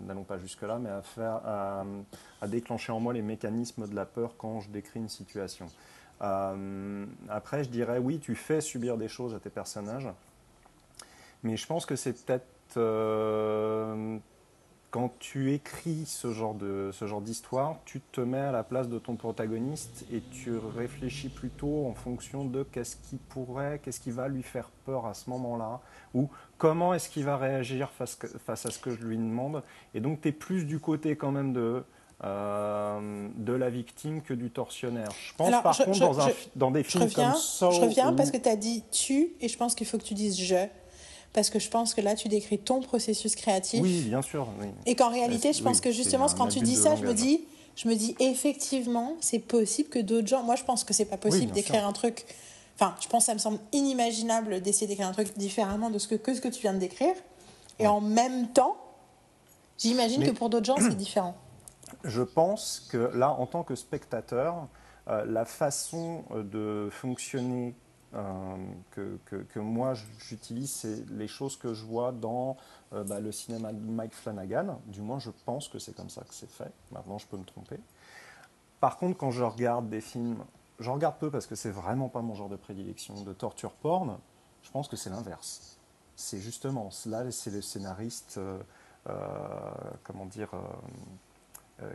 [0.06, 4.34] n'allons pas jusque-là, mais à, faire, à, déclencher en moi les mécanismes de la peur
[4.38, 5.66] quand je décris une situation.
[6.22, 10.08] Euh, après, je dirais, oui, tu fais subir des choses à tes personnages,
[11.42, 12.46] mais je pense que c'est peut-être.
[12.76, 14.18] Euh,
[14.90, 18.88] quand tu écris ce genre de ce genre d'histoire, tu te mets à la place
[18.88, 24.10] de ton protagoniste et tu réfléchis plutôt en fonction de qu'est-ce qui pourrait, qu'est-ce qui
[24.10, 25.80] va lui faire peur à ce moment-là,
[26.14, 29.62] ou comment est-ce qu'il va réagir face, face à ce que je lui demande.
[29.94, 31.84] Et donc tu es plus du côté quand même de
[32.24, 35.10] euh, de la victime que du tortionnaire.
[35.24, 37.70] Je pense par contre dans, un, dans, des films comme ça.
[37.70, 40.14] Je reviens parce que tu as dit tu et je pense qu'il faut que tu
[40.14, 40.56] dises je
[41.32, 43.82] parce que je pense que là, tu décris ton processus créatif.
[43.82, 44.48] Oui, bien sûr.
[44.86, 47.44] Et qu'en réalité, je pense que justement, quand tu dis ça, je me dis,
[47.76, 50.42] je me dis effectivement, c'est possible que d'autres gens.
[50.42, 52.24] Moi, je pense que c'est pas possible d'écrire un truc.
[52.74, 56.06] Enfin, je pense que ça me semble inimaginable d'essayer d'écrire un truc différemment de ce
[56.06, 57.14] que, que ce que tu viens de décrire.
[57.80, 58.76] Et en même temps,
[59.78, 61.36] j'imagine que pour d'autres gens, c'est différent.
[62.04, 64.68] Je pense que là, en tant que spectateur,
[65.08, 67.74] euh, la façon de fonctionner
[68.14, 68.56] euh,
[68.90, 72.56] que, moi j'utilise, c'est les choses que je vois dans
[72.94, 74.80] euh, bah, le cinéma de Mike Flanagan.
[74.86, 76.72] Du moins, je pense que c'est comme ça que c'est fait.
[76.90, 77.78] Maintenant, je peux me tromper.
[78.80, 80.42] Par contre, quand je regarde des films,
[80.78, 84.18] j'en regarde peu parce que c'est vraiment pas mon genre de prédilection, de torture porn,
[84.62, 85.78] je pense que c'est l'inverse.
[86.16, 88.58] C'est justement, là, c'est le scénariste, euh,
[90.04, 90.50] comment dire,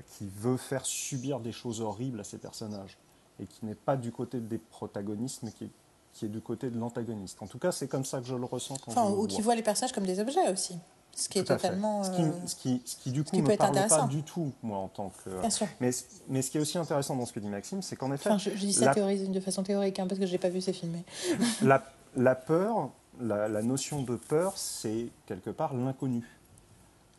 [0.07, 2.97] qui veut faire subir des choses horribles à ses personnages
[3.39, 5.71] et qui n'est pas du côté des protagonistes, mais qui est
[6.13, 7.41] qui est du côté de l'antagoniste.
[7.41, 9.55] En tout cas, c'est comme ça que je le ressens quand enfin, Ou qui voit
[9.55, 10.77] les personnages comme des objets aussi.
[11.15, 12.03] Ce qui est totalement.
[12.03, 14.51] Ce qui, euh, ce, qui, ce qui, du coup, ne me parle pas du tout,
[14.63, 15.29] moi, en tant que.
[15.41, 15.67] Bien sûr.
[15.79, 15.91] Mais,
[16.27, 18.29] mais ce qui est aussi intéressant dans ce que dit Maxime, c'est qu'en effet.
[18.29, 20.73] Enfin, je, dis ça de façon théorique, hein, parce que je n'ai pas vu ces
[20.73, 20.97] films.
[21.61, 21.83] la,
[22.15, 26.27] la, peur, la, la notion de peur, c'est quelque part l'inconnu.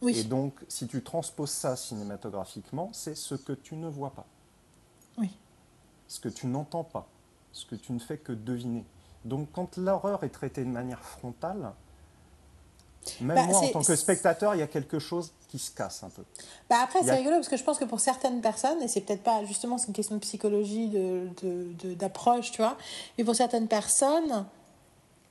[0.03, 0.19] Oui.
[0.19, 4.27] Et donc, si tu transposes ça cinématographiquement, c'est ce que tu ne vois pas.
[5.19, 5.31] Oui.
[6.09, 7.07] Ce que tu n'entends pas
[7.55, 8.85] ce que tu ne fais que deviner.
[9.25, 11.73] Donc quand l'horreur est traitée de manière frontale,
[13.21, 16.03] même bah, moi, en tant que spectateur, il y a quelque chose qui se casse
[16.03, 16.25] un peu.
[16.69, 19.23] Bah après, c'est rigolo parce que je pense que pour certaines personnes, et c'est peut-être
[19.23, 22.77] pas justement, c'est une question de psychologie, d'approche, de, de, tu vois,
[23.17, 24.47] mais pour certaines personnes,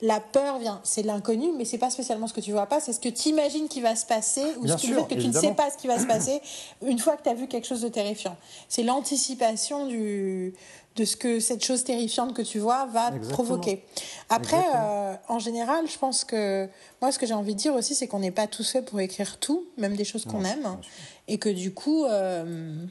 [0.00, 2.92] la peur vient, c'est l'inconnu, mais c'est pas spécialement ce que tu vois pas, c'est
[2.92, 5.28] ce que tu imagines qui va se passer ou Bien ce qui sûr, que tu
[5.28, 6.40] ne sais pas ce qui va se passer
[6.84, 8.36] une fois que tu as vu quelque chose de terrifiant.
[8.68, 10.54] C'est l'anticipation du
[10.96, 13.32] de ce que cette chose terrifiante que tu vois va Exactement.
[13.32, 13.84] provoquer.
[14.28, 16.68] Après, euh, en général, je pense que
[17.00, 19.00] moi, ce que j'ai envie de dire aussi, c'est qu'on n'est pas tous faits pour
[19.00, 20.78] écrire tout, même des choses qu'on aime,
[21.26, 22.84] et que du coup, euh,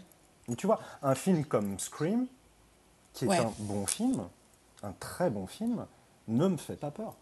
[0.49, 2.27] Et tu vois, un film comme Scream,
[3.13, 3.37] qui est Ouais.
[3.37, 4.23] un bon film,
[4.83, 5.85] un très bon film,
[6.27, 7.15] ne me fait pas peur.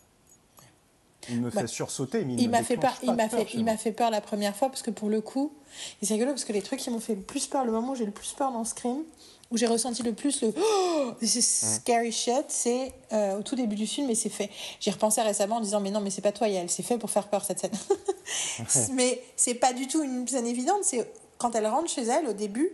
[1.29, 3.29] Il me Bah, fait sursauter, mais il, m'a fait peur déclenche il pas m'a de
[3.29, 3.77] fait peur chez il m'a moi.
[3.77, 5.53] fait peur la première fois parce que pour le coup
[6.01, 7.91] et c'est rigolo parce que les trucs qui m'ont fait le plus peur le moment
[7.91, 9.03] où j'ai le plus peur dans Scream
[9.51, 13.55] où j'ai ressenti le plus le oh, this is scary shit c'est euh, au tout
[13.55, 14.49] début du film et c'est fait.
[14.79, 17.11] J'y repensais récemment en disant mais non mais c'est pas toi Yael c'est fait pour
[17.11, 17.71] faire peur cette scène.
[18.93, 21.07] Mais c'est pas du tout une scène évidente c'est
[21.37, 22.71] quand elle rentre chez elle au début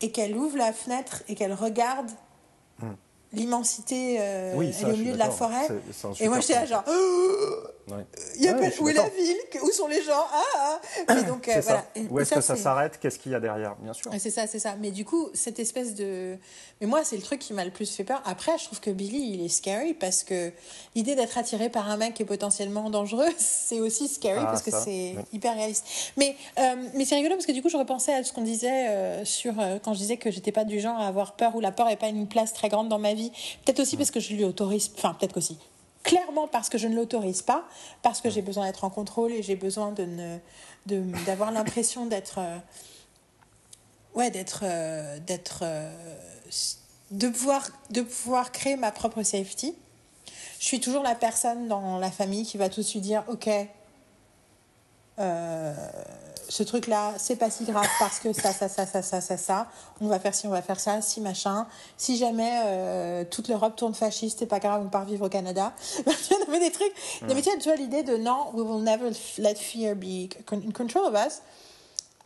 [0.00, 2.10] et qu'elle ouvre la fenêtre et qu'elle regarde
[3.34, 4.54] l'immensité euh.
[4.56, 5.68] Oui, elle ça, est au milieu de la forêt
[6.20, 6.84] et moi j'étais là genre
[7.86, 8.04] Ouais.
[8.36, 11.14] il y a Ouais, où est la ville Où sont les gens Ah, ah.
[11.14, 11.84] Mais donc, euh, voilà.
[11.94, 12.98] Et- Où est-ce que ça s'arrête?
[12.98, 13.76] Qu'est-ce qu'il y a derrière?
[13.76, 14.10] Bien sûr.
[14.18, 14.74] C'est ça, c'est ça.
[14.80, 16.38] Mais du coup, cette espèce de.
[16.80, 18.22] Mais moi, c'est le truc qui m'a le plus fait peur.
[18.24, 20.50] Après, je trouve que Billy, il est scary parce que
[20.94, 24.62] l'idée d'être attiré par un mec qui est potentiellement dangereux, c'est aussi scary Ah, parce
[24.62, 25.22] que c'est oui.
[25.34, 25.84] hyper réaliste.
[26.16, 28.88] Mais, euh, mais c'est rigolo parce que du coup, je repensais à ce qu'on disait
[28.88, 29.60] euh, sur.
[29.60, 31.86] euh, quand je disais que j'étais pas du genre à avoir peur ou la peur
[31.88, 33.30] n'est pas une place très grande dans ma vie.
[33.66, 34.90] Peut-être aussi parce que je lui autorise.
[34.96, 35.58] Enfin, peut-être qu'aussi.
[36.04, 37.64] Clairement parce que je ne l'autorise pas,
[38.02, 40.38] parce que j'ai besoin d'être en contrôle et j'ai besoin de ne
[40.86, 42.58] de- d'avoir l'impression d'être euh,
[44.14, 45.90] ouais d'être euh, d'être euh,
[47.10, 49.74] de pouvoir de pouvoir créer ma propre safety.
[50.60, 53.48] Je suis toujours la personne dans la famille qui va tout de suite dire ok
[55.18, 55.74] euh,
[56.48, 59.36] ce truc là c'est pas si grave parce que ça ça ça ça ça ça
[59.36, 59.66] ça.
[60.00, 61.66] On va faire ci on va faire ça si machin.
[61.96, 65.72] Si jamais euh, toute l'Europe tourne fasciste c'est pas grave on part vivre au Canada.
[66.04, 66.14] Vois,
[66.48, 66.92] mais des trucs.
[67.22, 70.70] Mais tu vois, tu vois l'idée de non we will never let fear be in
[70.72, 71.40] control of us.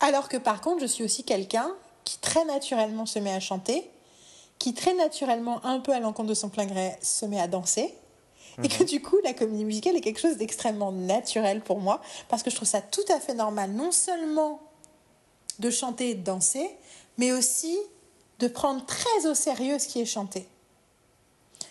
[0.01, 1.71] Alors que par contre, je suis aussi quelqu'un
[2.05, 3.91] qui très naturellement se met à chanter,
[4.59, 7.95] qui très naturellement, un peu à l'encontre de son plein gré, se met à danser.
[8.63, 12.43] Et que du coup, la comédie musicale est quelque chose d'extrêmement naturel pour moi, parce
[12.43, 14.61] que je trouve ça tout à fait normal, non seulement
[15.59, 16.71] de chanter et de danser,
[17.19, 17.77] mais aussi
[18.39, 20.47] de prendre très au sérieux ce qui est chanté.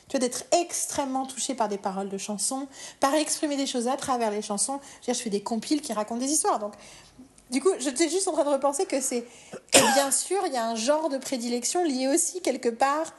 [0.07, 2.67] Tu vois, d'être extrêmement touché par des paroles de chansons,
[2.99, 4.79] par exprimer des choses à travers les chansons.
[4.81, 6.59] Je, veux dire, je fais des compiles qui racontent des histoires.
[6.59, 6.73] Donc,
[7.51, 9.25] du coup, j'étais juste en train de repenser que c'est
[9.71, 13.13] bien sûr, il y a un genre de prédilection lié aussi quelque part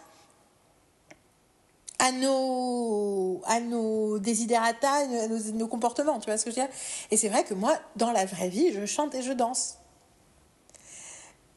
[1.98, 6.72] à nos, à nos desiderata, à nos, comportements, tu vois ce que je veux dire?
[7.10, 9.78] Et c'est vrai que moi, dans la vraie vie, je chante et je danse.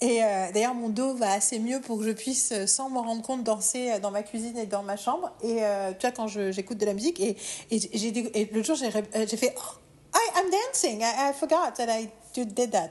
[0.01, 3.03] Et euh, d'ailleurs, mon dos va assez mieux pour que je puisse, euh, sans m'en
[3.03, 5.31] rendre compte, danser euh, dans ma cuisine et dans ma chambre.
[5.43, 5.57] Et
[5.99, 7.37] tu vois, quand j'écoute de la musique, et,
[7.69, 8.89] et, et l'autre jour, j'ai
[9.37, 12.89] fait oh, I'm dancing, I, forgot that I did that.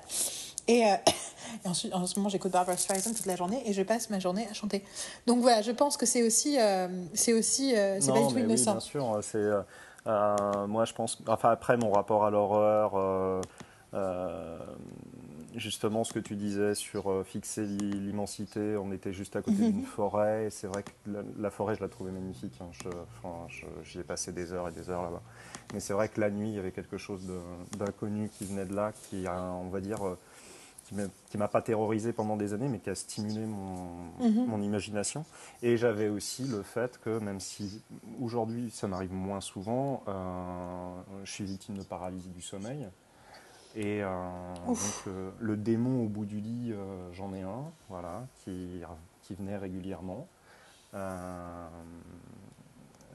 [1.64, 4.18] Et ensuite, en ce moment, j'écoute Barbara Streisand toute la journée et je passe ma
[4.18, 4.84] journée à chanter.
[5.26, 8.34] Donc voilà, je pense que c'est aussi, euh, c'est aussi, euh, c'est pas du tout
[8.34, 8.72] oui, innocent.
[8.72, 9.18] bien sûr.
[9.22, 9.60] C'est, euh,
[10.06, 11.22] euh, moi, je pense.
[11.26, 13.40] Enfin, après, mon rapport à l'horreur, euh,
[13.94, 14.58] euh,
[15.56, 19.58] justement, ce que tu disais sur euh, fixer l'i- l'immensité, on était juste à côté
[19.62, 19.72] Mhm.
[19.72, 20.48] d'une forêt.
[20.50, 22.52] C'est vrai que la, la forêt, je la trouvais magnifique.
[22.60, 22.70] hein.
[23.22, 23.46] Enfin,
[23.84, 25.22] J'y ai passé des heures et des heures là-bas.
[25.74, 27.22] Mais c'est vrai que la nuit, il y avait quelque chose
[27.78, 30.18] d'inconnu qui venait de là, qui, on va dire, euh,
[30.90, 33.86] qui m'a- qui m'a pas terrorisé pendant des années, mais qui a stimulé mon,
[34.18, 34.46] Mhm.
[34.46, 35.24] mon imagination.
[35.62, 37.80] Et j'avais aussi le fait que, même si
[38.20, 40.92] aujourd'hui ça m'arrive moins souvent, euh,
[41.24, 42.88] je suis victime de paralysie du sommeil.
[43.76, 44.08] Et euh,
[44.66, 44.76] donc,
[45.06, 46.74] euh, le démon au bout du lit,
[47.12, 48.82] j'en ai un, voilà, qui,
[49.22, 50.26] qui venait régulièrement.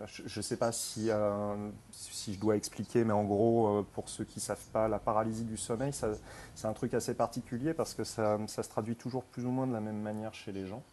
[0.06, 4.10] Je ne sais pas si, euh, si je dois expliquer, mais en gros, euh, pour
[4.10, 7.94] ceux qui ne savent pas, la paralysie du sommeil, c'est un truc assez particulier parce
[7.94, 10.66] que ça, ça se traduit toujours plus ou moins de la même manière chez les
[10.66, 10.84] gens.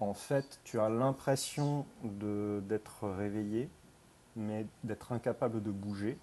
[0.00, 3.68] En fait, tu as l'impression d'être réveillé,
[4.34, 6.18] mais d'être incapable de bouger.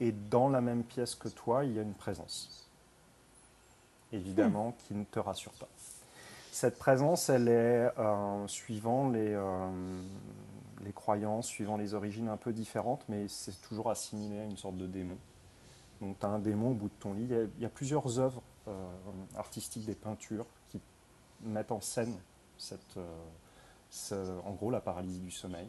[0.00, 2.68] Et dans la même pièce que toi, il y a une présence.
[4.12, 5.68] Évidemment, qui ne te rassure pas.
[6.52, 9.36] Cette présence, elle est euh, suivant les,
[10.86, 14.76] les croyances, suivant les origines un peu différentes, mais c'est toujours assimilé à une sorte
[14.76, 15.18] de démon.
[16.00, 17.26] Donc tu as un démon au bout de ton lit.
[17.28, 18.72] Il y a, plusieurs œuvres euh,
[19.36, 20.80] artistiques, des peintures, qui
[21.42, 22.16] mettent en scène
[22.56, 25.68] cette, euh, en gros la paralysie du sommeil,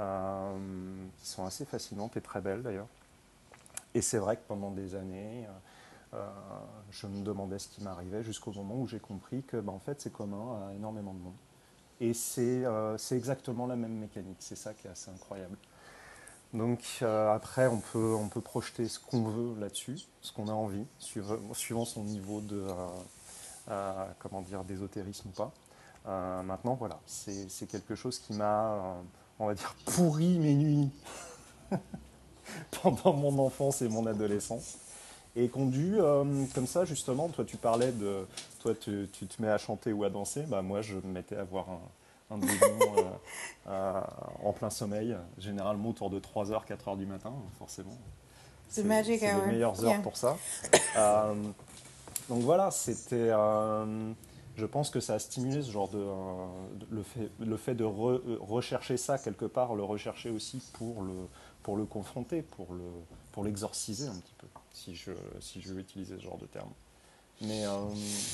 [0.00, 2.88] euh, qui sont assez fascinantes et très belles d'ailleurs.
[3.94, 5.46] Et c'est vrai que pendant des années,
[6.90, 10.00] je me demandais ce qui m'arrivait jusqu'au moment où j'ai compris que ben, en fait
[10.00, 11.34] c'est commun à énormément de monde.
[12.00, 15.56] Et c'est euh, c'est exactement la même mécanique, c'est ça qui est assez incroyable.
[16.52, 20.52] Donc euh, après, on peut, on peut projeter ce qu'on veut là-dessus, ce qu'on a
[20.52, 22.64] envie, suivant, son niveau de,
[23.68, 25.52] euh, comment dire, d'ésotérisme ou pas.
[26.44, 28.96] Maintenant, voilà, c'est quelque chose qui m'a,
[29.40, 30.90] on va dire, pourri mes nuits
[32.82, 34.78] pendant mon enfance et mon adolescence.
[35.34, 35.96] Et conduit
[36.54, 38.24] comme ça, justement, toi tu parlais de,
[38.66, 41.36] toi tu, tu te mets à chanter ou à danser, bah moi je me mettais
[41.36, 43.02] à voir un, un bouillon euh,
[43.68, 44.00] euh,
[44.42, 47.96] en plein sommeil, généralement autour de 3h, 4h du matin, forcément.
[48.68, 48.82] C'est
[49.36, 49.42] hour.
[49.46, 50.00] les meilleures heures Yeah.
[50.02, 50.36] pour ça.
[50.98, 51.34] Euh,
[52.30, 53.28] donc voilà, c'était.
[53.30, 54.10] euh,
[54.56, 55.98] je pense que ça a stimulé ce genre de.
[55.98, 61.02] de- le, fait, le fait de re- rechercher ça quelque part, le rechercher aussi pour
[61.02, 61.12] le,
[61.62, 62.82] pour le confronter, pour le
[63.32, 66.70] pour l'exorciser un petit peu, si je, si je veux utiliser ce genre de terme.
[67.42, 67.70] Mais, euh,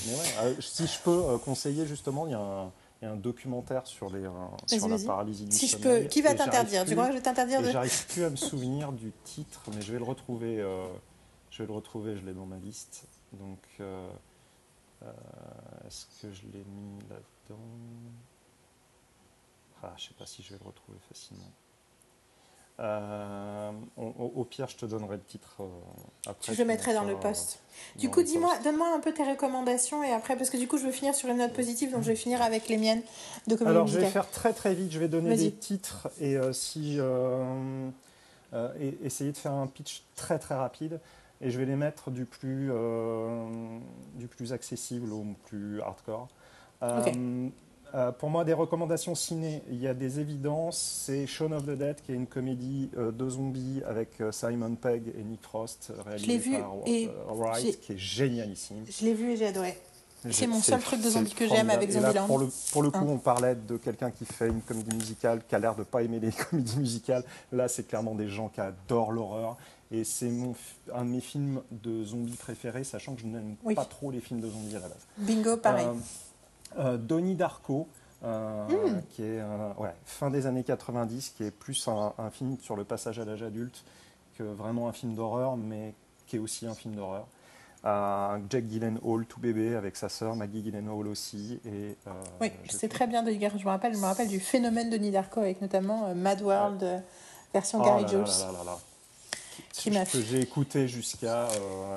[0.07, 2.71] mais ouais, euh, si je peux euh, conseiller justement, il y a
[3.09, 4.25] un, documentaire sur, les,
[4.67, 6.85] sur la paralysie du Si je peux, qui va t'interdire?
[6.85, 7.69] Tu crois que je vais t'interdire de.
[7.69, 10.61] j'arrive plus à me souvenir du titre, mais je vais le retrouver.
[10.61, 10.85] euh,
[11.53, 13.05] je vais le retrouver, je l'ai dans ma liste.
[13.33, 14.09] Donc, euh,
[15.03, 15.11] euh,
[15.87, 17.63] est-ce que je l'ai mis là-dedans?
[19.83, 21.51] Ah, je sais pas si je vais le retrouver facilement.
[22.79, 25.65] Euh, au, pire, je te donnerai le titre euh,
[26.25, 26.53] après.
[26.53, 27.59] Je le mettrai dans le post.
[27.95, 30.77] euh, Du coup, dis-moi, donne-moi un peu tes recommandations et après, parce que du coup,
[30.79, 33.03] je veux finir sur une note positive, donc je vais finir avec les miennes
[33.47, 34.91] de comédie Alors, je vais faire très très vite.
[34.91, 37.89] Je vais donner des titres et euh, si euh,
[38.53, 40.99] euh, et essayer de faire un pitch très très rapide.
[41.41, 42.71] Et je vais les mettre du plus
[44.15, 46.27] du plus accessible au plus hardcore.
[46.81, 47.13] Euh, Ok.
[47.95, 51.03] Euh, pour moi, des recommandations ciné, il y a des évidences.
[51.05, 54.75] C'est Shaun of the Dead, qui est une comédie euh, de zombies avec euh, Simon
[54.75, 58.83] Pegg et Nick Frost, réalisée vu par et Wright, qui est génialissime.
[58.89, 59.77] Je l'ai vu et j'ai adoré.
[60.31, 62.27] C'est mon seul truc de zombie que j'aime avec Zombieland.
[62.27, 63.07] Pour le, pour le coup, Hein.
[63.09, 66.01] on parlait de quelqu'un qui fait une comédie musicale, qui a l'air de ne pas
[66.01, 67.25] aimer les comédies musicales.
[67.51, 69.57] Là, c'est clairement des gens qui adorent l'horreur.
[69.91, 70.31] Et c'est
[70.93, 73.75] un de mes films de zombies préférés, sachant que je n'aime Oui.
[73.75, 75.05] pas trop les films de zombies à la base.
[75.17, 75.85] Bingo, pareil.
[76.79, 77.87] Euh, Donnie Darko,
[78.23, 79.01] euh, Hmm.
[79.09, 82.75] qui est euh, ouais, fin des années 90, qui est plus un, un film sur
[82.75, 83.83] le passage à l'âge adulte
[84.37, 85.93] que vraiment un film d'horreur, mais
[86.25, 87.27] qui est aussi un film d'horreur.
[87.85, 91.59] Euh, Jack Gyllenhaal, tout bébé, avec sa sœur Maggie Gyllenhaal aussi.
[91.65, 91.97] Et,
[92.39, 95.41] oui, c'est très bien de Je me rappelle, je me rappelle du phénomène de Nidarko
[95.41, 97.03] avec notamment Mad World
[97.53, 98.23] version Oh Gary Jules.
[100.11, 101.49] que j'ai écouté jusqu'à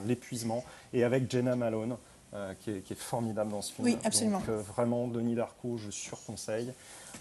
[0.05, 1.97] l'épuisement et avec Jenna Malone
[2.35, 3.86] euh, qui, est, qui est formidable dans ce film.
[3.86, 4.39] Oui, absolument.
[4.40, 6.73] Donc, euh, vraiment, Denis Darko, je surconseille.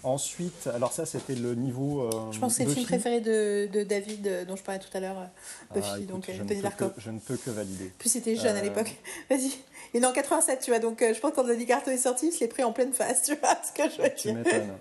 [0.02, 2.02] Ensuite, alors ça, c'était le niveau.
[2.02, 4.94] euh, Je pense que c'est le film préféré de, de David, dont je parlais tout
[4.94, 6.88] à l'heure, Ah, Buffy, écoute, donc je, ne Denis peux Darko.
[6.90, 7.92] que, je ne peux que valider.
[7.98, 8.94] Plus c'était jeune à l'époque.
[9.30, 9.52] Vas-y.
[9.94, 12.26] Il est en 87, tu vois, donc je pense que quand Denis Darko est sorti,
[12.28, 14.36] il se l'est pris en pleine face, tu vois ce que je veux Tu dire.
[14.36, 14.72] m'étonnes.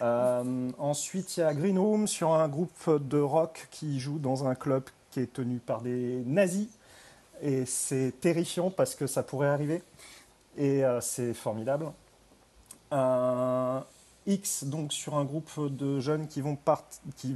[0.00, 4.46] Euh, ensuite, il y a Green Room sur un groupe de rock qui joue dans
[4.48, 6.66] un club qui est tenu par des nazis.
[7.42, 9.82] Et c'est terrifiant parce que ça pourrait arriver.
[10.56, 11.90] Et euh, c'est formidable.
[12.92, 13.80] Euh,
[14.26, 16.84] X, donc sur un groupe de jeunes qui vont part-
[17.16, 17.34] qui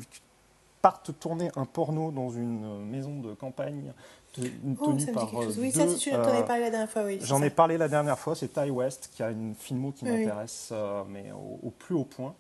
[0.83, 3.93] partent tourner un porno dans une maison de campagne
[4.33, 4.43] te-
[4.81, 7.05] Oh, tenue par euh, Oui, ça, deux, si tu euh, avais parlé la dernière fois,
[7.05, 7.19] oui.
[7.23, 10.11] J'en ai parlé la dernière fois, c'est Ty West qui a une filmo qui Oui,
[10.11, 12.35] m'intéresse, euh, mais au, au plus haut point.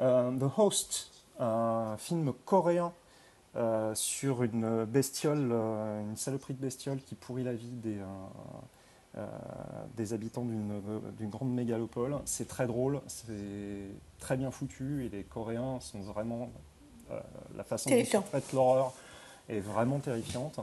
[0.00, 2.92] Euh, The Host, un film coréen
[3.54, 7.98] euh, sur une bestiole, euh, une saloperie de bestiole qui pourrit la vie des,
[9.18, 9.26] euh,
[9.94, 12.16] des habitants d'une grande mégalopole.
[12.24, 16.50] C'est très drôle, c'est très bien foutu et les Coréens sont vraiment.
[17.54, 18.94] la façon dont ils traitent l'horreur
[19.50, 20.58] est vraiment terrifiante.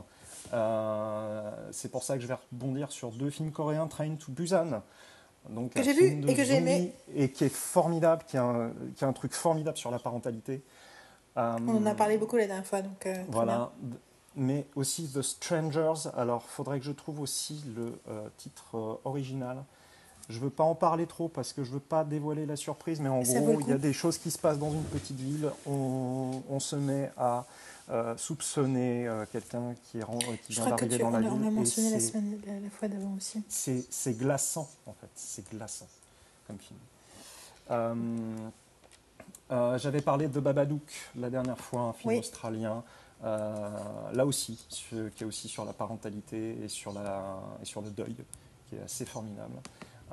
[1.71, 4.81] C'est pour ça que je vais rebondir sur deux films coréens, Train to Busan.
[5.47, 6.91] Donc Que j'ai vu et que j'ai aimé.
[7.13, 10.63] Et qui est formidable, qui a, un, qui a un truc formidable sur la parentalité.
[11.37, 13.05] Euh, On en a parlé beaucoup la dernière fois, donc.
[13.05, 13.25] euh, bien.
[13.29, 13.71] Voilà.
[14.35, 16.09] Mais aussi The Strangers.
[16.15, 19.63] Alors, faudrait que je trouve aussi le euh, titre euh, original.
[20.29, 23.09] Je veux pas en parler trop parce que je veux pas dévoiler la surprise, mais
[23.09, 25.49] en Ça gros, il y a des choses qui se passent dans une petite ville.
[25.65, 27.45] On, on se met à
[27.89, 30.03] euh, soupçonner euh, quelqu'un qui, est
[30.45, 31.29] qui vient d'arriver dans la ville.
[31.33, 33.41] on a et mentionné la semaine la, la fois d'avant aussi.
[33.49, 35.09] c'est c'est glaçant, en fait.
[35.15, 35.87] C'est glaçant
[36.45, 36.77] comme film.
[39.51, 40.81] Euh, J'avais parlé de Babadook
[41.15, 42.19] la dernière fois, un film Oui.
[42.19, 42.83] australien.
[43.23, 43.69] Euh,
[44.13, 48.15] là aussi, qui est aussi sur la parentalité et sur, la, et sur le deuil,
[48.69, 49.55] qui est assez formidable.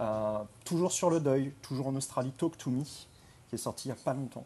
[0.00, 3.92] Euh, toujours sur le deuil, toujours en Australie, Talk to Me, qui est sorti il
[3.92, 4.44] n'y a pas longtemps,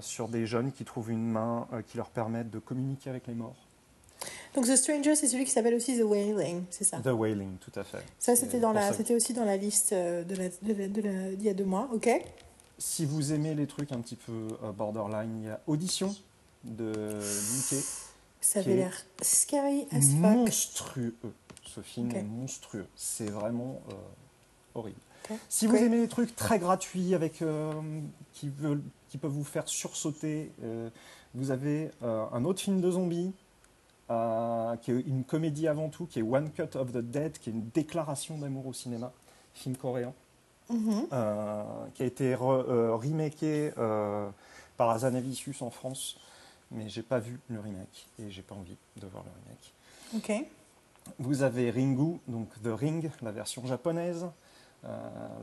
[0.00, 3.56] sur des jeunes qui trouvent une main qui leur permet de communiquer avec les morts.
[4.54, 6.98] Donc The Stranger, c'est celui qui s'appelle aussi The Wailing, c'est ça?
[6.98, 8.04] The Wailing, tout à fait.
[8.18, 11.48] Ça, c'était ça- aussi dans la liste de la, de la- de la- d'il y
[11.48, 12.08] a deux mois, ok?
[12.78, 16.14] Si vous aimez les trucs un petit peu euh, borderline, il y a Audition
[16.64, 16.92] de
[17.54, 17.82] Mickey.
[18.40, 20.20] Ça avait l'air scary as fuck.
[20.20, 21.14] monstrueux.
[21.64, 22.86] Ce film est monstrueux.
[22.96, 23.94] C'est vraiment euh,
[24.74, 24.98] horrible.
[25.48, 27.72] Si vous aimez les trucs très gratuits avec, euh,
[28.32, 30.90] qui, veulent, qui peuvent vous faire sursauter, euh,
[31.34, 33.32] vous avez un autre film de zombies
[34.08, 37.52] qui est une comédie avant tout, qui est One Cut of the Dead, qui est
[37.52, 39.12] une déclaration d'amour au cinéma,
[39.54, 40.12] film coréen,
[40.72, 41.06] Mhm.
[41.12, 44.28] euh, qui a été re- euh, remaké euh,
[44.76, 46.16] par Azanavicius en France,
[46.70, 49.74] mais j'ai pas vu le remake et j'ai pas envie de voir le remake.
[50.16, 50.46] Ok.
[51.18, 54.26] Vous avez Ringu, donc The Ring, la version japonaise.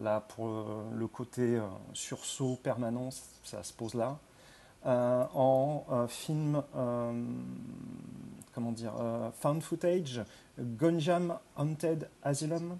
[0.01, 0.47] Là, pour
[0.93, 1.61] le côté
[1.93, 3.09] sursaut permanent,
[3.43, 4.17] ça se pose là.
[4.85, 7.23] Euh, en euh, film, euh,
[8.53, 8.93] comment dire,
[9.39, 10.21] found footage,
[10.59, 12.77] Gonjam Haunted Asylum.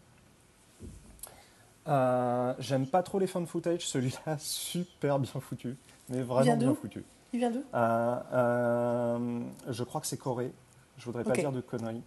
[1.90, 5.76] Euh, J'aime pas trop les found footage, celui-là super bien foutu,
[6.10, 7.04] mais vraiment bien foutu.
[7.34, 10.52] Il vient d'où Euh, euh, je crois que c'est Corée.
[10.98, 12.04] Je voudrais pas dire de conneries.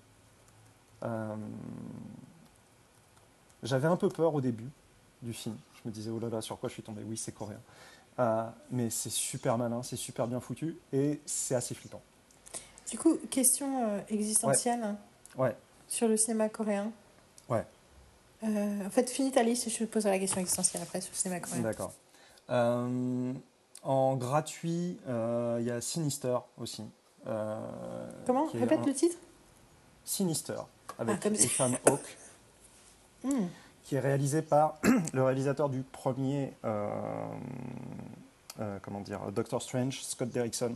[3.63, 4.69] J'avais un peu peur au début
[5.23, 5.57] du film.
[5.83, 7.03] Je me disais, oh là là, sur quoi je suis tombé?
[7.07, 7.61] Oui, c'est coréen.
[8.71, 12.03] Mais c'est super malin, c'est super bien foutu et c'est assez flippant.
[12.91, 14.97] Du coup, question existentielle
[15.37, 15.57] Ouais,
[15.89, 16.93] sur le cinéma coréen.
[17.49, 17.65] ouais,
[18.43, 21.17] en fait, finis ta liste et je te poserai la question existentielle après sur le
[21.17, 21.63] cinéma coréen.
[21.63, 21.93] d'accord.
[22.51, 23.33] Euh,
[23.83, 26.83] en gratuit, euh, il y a Sinister aussi.
[27.27, 27.59] euh,
[28.27, 29.17] Comment Répète un- le titre?
[30.05, 30.59] Sinister,
[30.99, 31.45] avec Ah, comme ça.
[31.45, 32.17] Ethan Hawke.
[33.25, 33.47] Hmm.
[33.85, 34.79] qui est réalisé par
[35.13, 36.89] le réalisateur du premier, euh,
[38.61, 40.75] euh, comment dire, Doctor Strange, Scott Derrickson.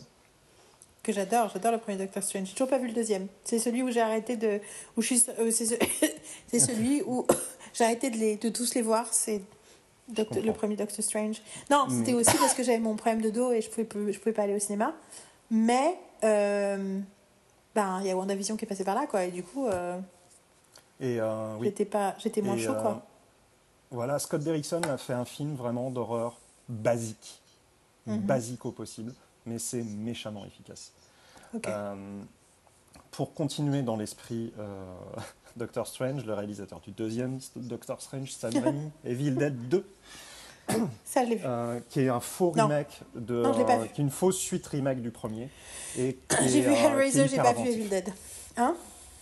[1.03, 2.47] Que j'adore, j'adore le premier Doctor Strange.
[2.49, 3.27] J'ai toujours pas vu le deuxième.
[3.45, 4.61] C'est celui où j'ai arrêté de.
[4.97, 5.25] Où je suis...
[5.39, 5.75] euh, c'est ce-
[6.49, 7.25] c'est celui où
[7.77, 8.37] j'ai arrêté de, les...
[8.37, 9.07] de tous les voir.
[9.13, 9.43] C'est
[10.17, 11.43] le premier Doctor Strange.
[11.71, 14.19] Non, c'était Mais- aussi parce que j'avais mon problème de dos et je pouvais, je
[14.19, 14.95] pouvais pas aller au cinéma.
[15.51, 15.99] Mais.
[16.25, 17.01] euh,
[17.75, 19.25] Ben, il y a WandaVision qui est passé par là, quoi.
[19.25, 19.99] Et du coup, euh,
[21.01, 22.15] Et euh, oui, j'étais pas...
[22.19, 23.05] j'étais moins Et, chaud, quoi.
[23.91, 26.39] Voilà, Scott Derrickson a fait un film vraiment d'horreur
[26.69, 27.43] basique,
[28.07, 28.21] Mhm.
[28.21, 29.13] basique au possible,
[29.45, 30.93] mais c'est méchamment efficace.
[31.55, 31.67] Ok.
[33.17, 34.85] Euh, pour continuer dans l'esprit euh,
[35.57, 39.87] Doctor Strange, le réalisateur du deuxième Doctor Strange, Sam Raimi, Evil Dead 2,
[41.05, 41.43] Ça, je l'ai vu.
[41.47, 42.65] euh, qui est un faux Non.
[42.65, 43.89] remake de, Non, je pas euh, vu.
[43.91, 45.49] qui est une fausse suite remake du premier.
[45.97, 47.69] Et J'ai vu euh, Hellraiser, j'ai pas vu.
[47.69, 48.13] Evil Dead.
[48.57, 48.75] Hein?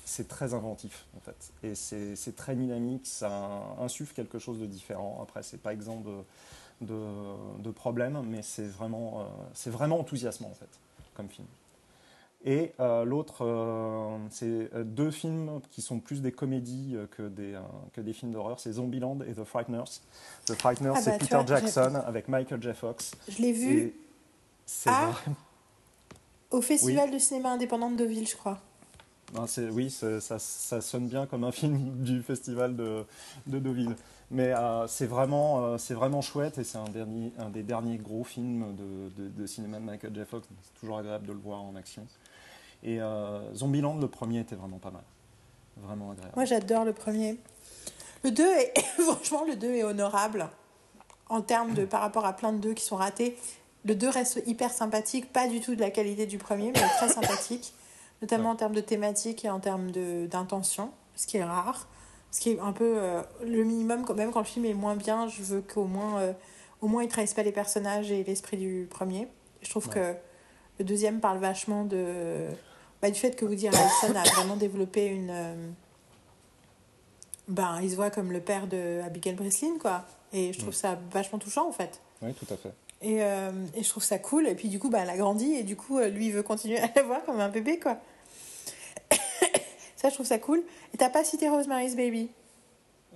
[0.06, 3.30] C'est très inventif en fait, et c'est c'est très dynamique, ça
[3.80, 5.18] insuffle quelque chose de différent.
[5.22, 10.48] Après, c'est pas exempt de, de, de problèmes, mais c'est vraiment, euh, c'est vraiment enthousiasmant
[10.50, 10.68] en fait,
[11.14, 11.46] comme film.
[12.46, 17.54] Et euh, l'autre, euh, c'est euh, deux films qui sont plus des comédies que des,
[17.54, 17.60] euh,
[17.94, 20.00] que des films d'horreur, c'est Zombieland et The Frighteners.
[20.46, 22.74] The Frighteners, Ah c'est bah, Peter vois, Jackson avec Michael J.
[22.74, 23.12] Fox.
[23.28, 23.94] Je l'ai vu
[24.66, 25.10] c'est Ah.
[25.12, 25.36] vraiment-
[26.50, 28.58] au Festival de cinéma indépendant de Deauville, je crois.
[29.34, 33.04] Non, oui, ça, ça sonne bien comme un film du festival de,
[33.46, 33.96] de Deauville.
[34.30, 37.96] Mais euh, c'est vraiment, euh, c'est vraiment chouette et c'est un, dernier, un des derniers
[37.98, 40.20] gros films de, de- de cinéma de Michael J.
[40.28, 40.46] Fox.
[40.62, 42.06] C'est toujours agréable de le voir en action.
[42.84, 45.02] Et euh, Zombieland, le premier, était vraiment pas mal.
[45.78, 46.32] Vraiment agréable.
[46.36, 47.38] Moi, j'adore le premier.
[48.22, 50.48] Le 2 est franchement le 2 est honorable
[51.28, 53.36] en termes de par rapport à plein de 2 qui sont ratés.
[53.84, 57.08] Le 2 reste hyper sympathique, pas du tout de la qualité du premier, mais très
[57.08, 57.74] sympathique,
[58.22, 61.86] notamment en termes de thématique et en termes d'intention, ce qui est rare,
[62.30, 64.96] ce qui est un peu euh, le minimum quand même quand le film est moins
[64.96, 66.32] bien, je veux qu'au moins euh,
[66.80, 69.28] au moins il trahisse pas les personnages et l'esprit du premier.
[69.60, 69.94] Je trouve Ouais.
[69.94, 70.14] que
[70.78, 72.46] le deuxième parle vachement de
[73.04, 75.54] bah, du fait que Woody Harrelson a vraiment développé une euh,
[77.48, 80.06] ben, il se voit comme le père de Abigail Breslin, quoi.
[80.32, 80.78] Et je trouve Mm.
[80.78, 82.00] ça vachement touchant, en fait.
[82.22, 82.72] Oui, tout à fait.
[83.02, 84.48] Et, euh, et je trouve ça cool.
[84.48, 85.52] Et puis, du coup, bah, elle a grandi.
[85.52, 87.98] Et du coup, euh, lui, il veut continuer à la voir comme un bébé, quoi.
[89.96, 90.62] ça, je trouve ça cool.
[90.94, 92.30] Et t'as pas cité Rosemary's Baby?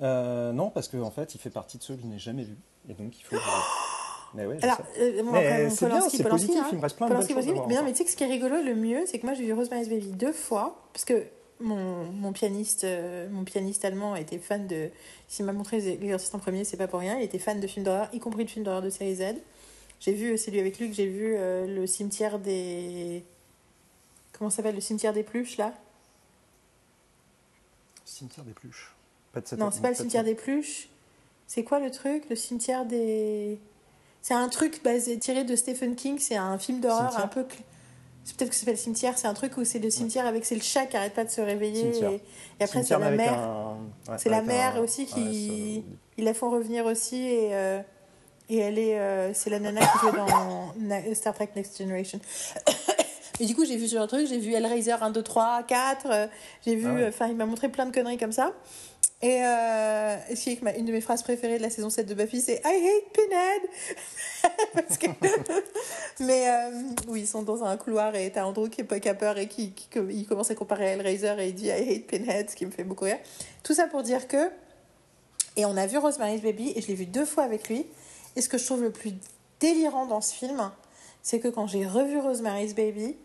[0.02, 2.44] Euh, non, parce qu'en en fait, il fait partie de ceux que je n'ai jamais
[2.44, 2.58] vus.
[2.90, 3.36] Et donc, il faut.
[4.34, 6.68] Mais Alors, euh, bon, Mais c'est bien, c'est positif, hein.
[6.72, 8.16] il me reste plein de Polanski, belles choses Mais non, mais tu sais que ce
[8.16, 10.82] qui est rigolo, le mieux, c'est que moi, j'ai vu Rosemary's Baby deux fois.
[10.92, 11.24] Parce que
[11.60, 14.90] mon, mon pianiste, euh, mon pianiste allemand était fan de.
[15.28, 17.16] S'il m'a montré l'exercice en premier, c'est pas pour rien.
[17.18, 19.22] Il était fan de films d'horreur, y compris de films d'horreur de série Z.
[20.00, 23.24] J'ai vu, c'est lui avec lui que j'ai vu euh, le cimetière des.
[24.32, 25.74] Comment ça s'appelle Le cimetière des pluches, là?
[28.04, 28.94] Cimetière des pluches.
[29.32, 30.88] Pas de cette- Non, c'est pas le pas de cimetière des pluches.
[31.46, 33.58] C'est quoi le truc Le cimetière des.
[34.22, 36.18] C'est un truc basé, tiré de Stephen King.
[36.18, 37.44] C'est un film d'horreur un peu.
[37.44, 39.16] peut-être que ça s'appelle cimetière.
[39.16, 41.30] C'est un truc où c'est le cimetière avec c'est le chat qui arrête pas de
[41.30, 41.92] se réveiller.
[41.92, 42.10] Cimetière.
[42.10, 42.22] Et,
[42.60, 43.32] et après c'est la mais mère.
[43.38, 43.78] un-
[44.08, 47.80] ouais, C'est la mère un- aussi qui- ouais, Ils la font revenir aussi et euh,
[48.50, 52.18] et elle est euh, c'est la nana qui jouait dans Star Trek Next Generation.
[53.40, 56.28] Et du coup, j'ai vu sur le truc, j'ai vu Hellraiser 1, 2, 3, 4.
[56.66, 57.06] j'ai vu, Ah ouais.
[57.06, 58.50] enfin, il m'a montré plein de conneries comme ça.
[59.20, 62.14] Et euh, est que ma- une de mes phrases préférées de la saison 7 de
[62.14, 63.62] Buffy, c'est I hate Pinhead.
[64.74, 65.08] Parce que...
[66.20, 66.70] Mais euh,
[67.08, 69.72] oui, ils sont dans un couloir et t'as Andrew qui, est pas- peur et qui,
[69.72, 72.54] qui- qui- il commence à comparer à Hellraiser et il dit I hate Pinhead, ce
[72.54, 73.18] qui me fait beaucoup rire.
[73.64, 74.50] Tout ça pour dire que.
[75.56, 77.86] Et on a vu Rosemary's Baby et je l'ai vu deux fois avec lui.
[78.36, 79.14] Et ce que je trouve le plus
[79.58, 80.70] délirant dans ce film,
[81.22, 83.16] c'est que quand j'ai revu Rosemary's Baby,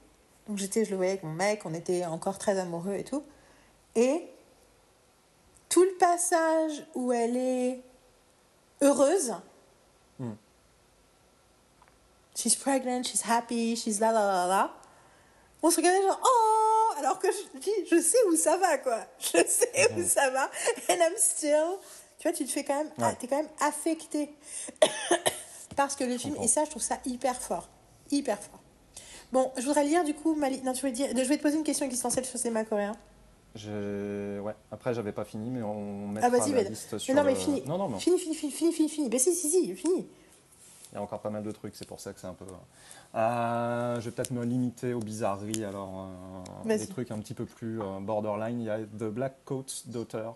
[0.48, 3.22] donc j'étais, je le voyais avec mon mec, on était encore très amoureux et tout.
[3.96, 4.24] Et
[5.74, 7.82] tout le passage où elle est
[8.82, 9.34] heureuse,
[10.20, 10.34] Mm.
[12.36, 14.74] she's pregnant, she's happy, she's la la la la,
[15.64, 19.00] on se regardait genre oh, alors que je dis, je sais où ça va quoi,
[19.20, 20.08] je sais où Mhm.
[20.08, 20.44] ça va,
[20.90, 21.80] and I'm still,
[22.20, 23.16] tu vois, tu te fais quand même, ah, Ouais.
[23.20, 24.32] t'es quand même affecté
[25.76, 27.68] parce que le film, et ça, je trouve ça hyper fort,
[28.12, 28.60] hyper fort.
[29.32, 30.62] Bon, je voudrais lire du coup, Mali...
[30.62, 31.10] non, je voulais, dire...
[31.10, 32.96] je vais te poser une question existentielle sur le cinéma coréen.
[33.56, 34.54] J'ai- Ouais.
[34.72, 37.34] Après, j'avais pas fini, mais on mettra Ah, la mais- liste sur Mais non, mais
[37.34, 37.62] le- fini.
[37.66, 38.00] Non, non, non.
[38.00, 39.10] Fini, fini, fini, fini, fini, fini.
[39.10, 40.08] Ben si, si, si, fini.
[40.92, 42.46] Il y a encore pas mal de trucs, c'est pour ça que c'est un peu.
[43.16, 46.08] Euh, je vais peut-être me limiter aux bizarreries, alors
[46.66, 48.60] euh, des trucs un petit peu plus euh, borderline.
[48.60, 50.30] Il y a The Black Coat Daughter.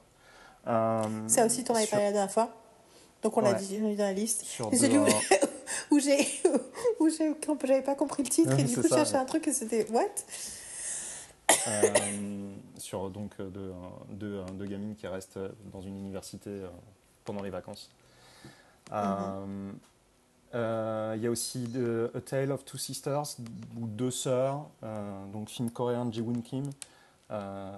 [0.65, 2.49] Ça aussi, t'en avais sur- parlé la dernière fois.
[3.23, 3.53] Donc on l'a Ouais.
[3.55, 4.43] l'a dit dans la liste.
[4.43, 6.17] Sur C'est deux, celui où, où j'ai
[6.99, 9.19] où j'ai quand j'avais pas compris le titre et du coup je cherchais ouais.
[9.19, 10.03] un truc et c'était what?
[12.77, 13.73] Sur donc euh, deux, euh,
[14.11, 16.69] deux, euh, deux gamines qui restent euh, dans une université euh,
[17.25, 17.89] pendant les vacances.
[18.93, 19.71] Euh,
[20.55, 21.67] euh, Il y a aussi
[22.15, 23.37] A Tale of Two Sisters,
[23.79, 26.69] ou Deux Sœurs, euh, donc film coréen de Ji-Woon Kim,
[27.31, 27.69] euh,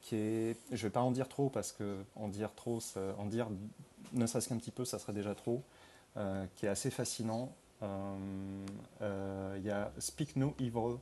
[0.00, 3.26] qui est, je vais pas en dire trop parce que en dire trop, ça- en
[3.26, 3.48] dire
[4.14, 5.62] ne serait-ce qu'un petit peu, ça serait déjà trop,
[6.16, 7.52] euh, qui est assez fascinant.
[7.82, 8.16] Euh,
[9.02, 10.96] euh, Il y a Speak No Evil,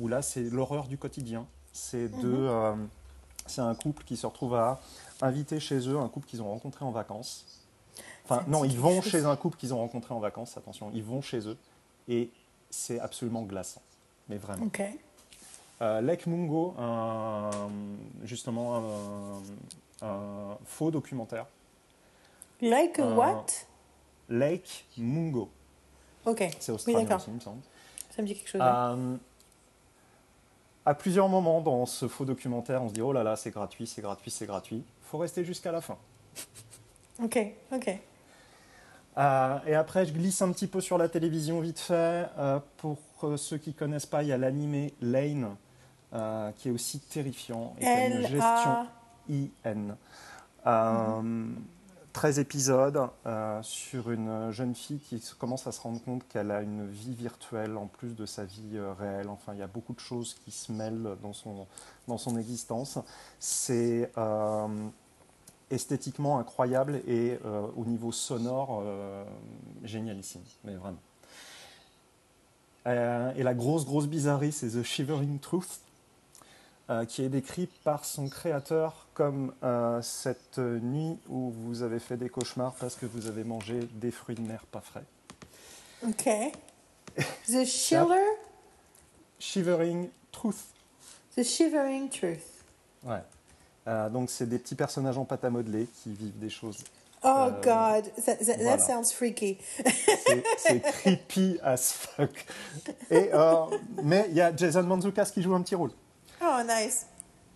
[0.00, 1.46] où là c'est l'horreur du quotidien.
[1.72, 2.20] C'est Mhm.
[2.20, 2.74] deux, euh,
[3.46, 4.80] c'est un couple qui se retrouve à
[5.22, 7.46] inviter chez eux un couple qu'ils ont rencontré en vacances.
[8.24, 11.20] Enfin, non, ils vont chez un couple qu'ils ont rencontré en vacances, attention, ils vont
[11.20, 11.56] chez eux,
[12.08, 12.30] et
[12.70, 13.82] c'est absolument glaçant,
[14.28, 14.64] mais vraiment.
[14.66, 14.82] Ok.
[15.82, 17.50] Euh, Lake Mungo, un-
[18.22, 21.46] justement un, un faux documentaire.
[22.62, 23.44] Euh, what?
[24.30, 25.50] Lake Mungo,
[26.24, 26.48] Ok.
[26.58, 27.16] c'est Oui, australien d'accord.
[27.18, 27.60] aussi, il me semble.
[28.16, 28.60] Ça me dit quelque chose.
[28.64, 29.16] Euh,
[30.86, 33.86] à plusieurs moments dans ce faux documentaire, on se dit oh là là, c'est gratuit,
[33.86, 34.84] c'est gratuit, c'est gratuit.
[35.02, 35.96] faut rester jusqu'à la fin.
[37.22, 37.38] Ok,
[37.70, 37.96] ok.
[39.18, 42.26] Euh, et après, je glisse un petit peu sur la télévision vite fait.
[42.38, 45.54] Euh, pour euh, ceux qui connaissent pas, il y a l'animé Lane,
[46.12, 48.86] euh, qui est aussi terrifiant et qui a une gestion.
[49.30, 49.96] IN.
[50.66, 51.46] Euh,
[52.14, 56.62] 13 épisodes euh, sur une jeune fille qui commence à se rendre compte qu'elle a
[56.62, 59.28] une vie virtuelle en plus de sa vie euh, réelle.
[59.28, 61.66] Enfin, il y a beaucoup de choses qui se mêlent dans son,
[62.06, 63.00] dans son existence.
[63.40, 64.68] C'est euh,
[65.70, 67.38] esthétiquement incroyable et
[67.76, 68.84] au niveau sonore
[69.82, 71.00] génialissime, mais vraiment.
[72.86, 75.80] Et la grosse, grosse bizarrerie, c'est The Shivering Truth,
[77.08, 82.28] qui est décrit par son créateur comme euh, cette nuit où vous avez fait des
[82.28, 85.04] cauchemars parce que vous avez mangé des fruits de mer pas frais.
[86.06, 86.28] Ok.
[87.46, 88.26] The Shiller,
[89.38, 90.64] Shivering Truth.
[91.36, 92.64] The Shivering Truth.
[93.04, 93.22] Ouais.
[93.86, 96.82] Euh, donc c'est des petits personnages en pâte à modeler qui vivent des choses.
[97.22, 98.78] Oh Euh, God, that, that, that voilà.
[98.78, 99.58] sounds freaky.
[100.58, 102.44] C'est creepy as fuck.
[103.10, 103.30] Et,
[104.02, 105.90] mais il y a Jason Mantzoukas qui joue un petit rôle.
[106.42, 107.06] Oh nice.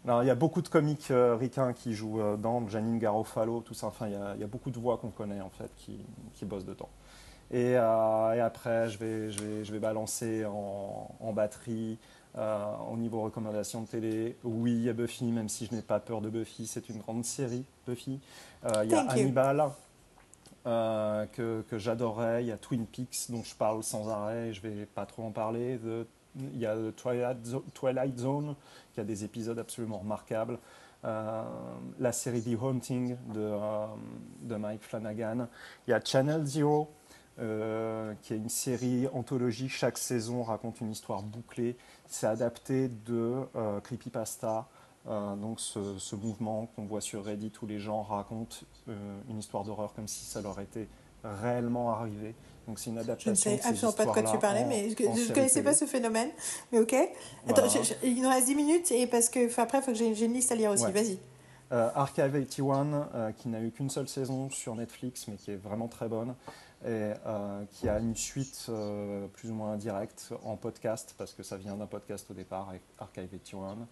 [0.04, 3.60] Alors, il y a beaucoup de comiques euh, ricains qui jouent euh, dans, Janine Garofalo,
[3.60, 3.88] tout ça.
[3.88, 5.98] Enfin, il y a, il y a beaucoup de voix qu'on connaît en fait qui,
[6.34, 6.88] qui bossent dedans.
[7.50, 11.98] Et, euh, et après, je vais, je vais, je vais balancer en, en batterie
[12.36, 14.36] euh, au niveau recommandations de télé.
[14.44, 16.98] Oui, il y a Buffy, même si je n'ai pas peur de Buffy, c'est une
[16.98, 18.20] grande série, Buffy.
[18.64, 19.12] Euh, il y a Thank.
[19.12, 19.70] Hannibal.
[20.64, 24.84] que, que j'adorais, il y a Twin Peaks dont je parle sans arrêt, je vais
[24.86, 26.06] pas trop en parler, The-
[26.55, 28.55] il y a The Twilight, Zo- Twilight Zone
[28.94, 30.59] qui a des épisodes absolument remarquables,
[31.05, 31.44] Euh,
[32.01, 33.86] la série The Haunting de, euh,
[34.43, 35.47] de Mike Flanagan,
[35.86, 36.89] il y a Channel Zero
[37.39, 41.77] euh, qui est une série anthologie, chaque saison raconte une histoire bouclée,
[42.09, 44.66] c'est adapté de euh, Creepypasta,
[45.06, 48.56] euh, donc ce, ce mouvement qu'on voit sur Reddit où les gens racontent
[48.89, 50.89] euh, une histoire d'horreur comme si ça leur était
[51.24, 52.34] réellement arrivé.
[52.66, 53.30] Donc c'est une Je adaptation.
[53.50, 55.86] ne sais absolument pas de quoi tu parlais, en- mais je ne connaissais pas ce
[55.86, 56.28] phénomène?
[56.70, 56.92] Mais ok.
[56.92, 57.08] Attends,
[57.46, 57.68] Voilà.
[57.68, 60.24] je- je- il nous reste 10 minutes et parce que après, il faut que j'ai
[60.24, 60.84] une liste à lire aussi.
[60.84, 60.92] Ouais.
[60.92, 61.18] Vas-y.
[61.72, 65.56] Euh, Archive 81, euh, qui n'a eu qu'une seule saison sur Netflix, mais qui est
[65.56, 66.34] vraiment très bonne.
[66.86, 67.10] et
[67.72, 68.70] qui a une suite
[69.32, 73.26] plus ou moins indirecte en podcast, parce que ça vient d'un podcast au départ, Archive
[73.28, 73.88] 81.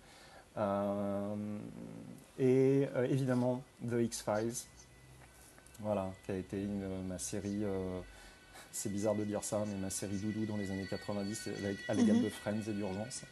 [2.39, 4.55] et évidemment The X-Files,
[5.81, 7.63] voilà, qui a été une, ma série
[8.73, 11.49] c'est bizarre de dire ça, mais ma série Doudou dans les années 90
[11.89, 12.25] à l'égal mhm.
[12.25, 13.23] de Friends et d'Urgence.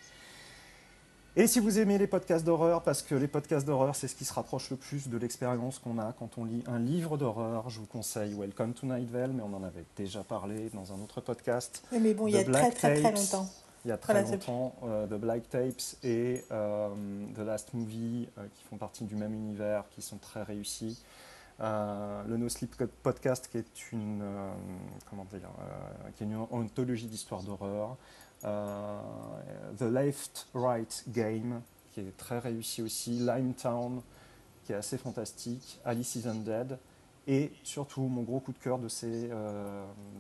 [1.37, 4.25] Et si vous aimez les podcasts d'horreur, parce que les podcasts d'horreur, c'est ce qui
[4.25, 7.81] se rapproche le plus de l'expérience qu'on a quand on lit un livre d'horreur, je
[7.81, 11.21] vous conseille Welcome to Night Vale, mais on en avait déjà parlé dans un autre
[11.21, 11.83] podcast.
[11.91, 13.49] Mais bon, il y a très très très longtemps.
[13.85, 16.89] Il y a très longtemps, euh, The Black Tapes et euh,
[17.35, 21.03] The Last Movie, euh, qui font partie du même univers, qui sont très réussis.
[21.61, 24.53] Euh, le No Sleep Podcast, qui est une, euh,
[25.09, 27.97] comment dire, euh, qui est une anthologie d'histoire d'horreur.
[28.43, 31.63] The Left Right Game,
[31.93, 33.21] qui est très réussi aussi.
[33.21, 34.03] Limetown,
[34.65, 35.81] qui est assez fantastique.
[35.85, 36.79] Alice is Undead.
[37.27, 39.31] Et surtout, mon gros coup de cœur de ces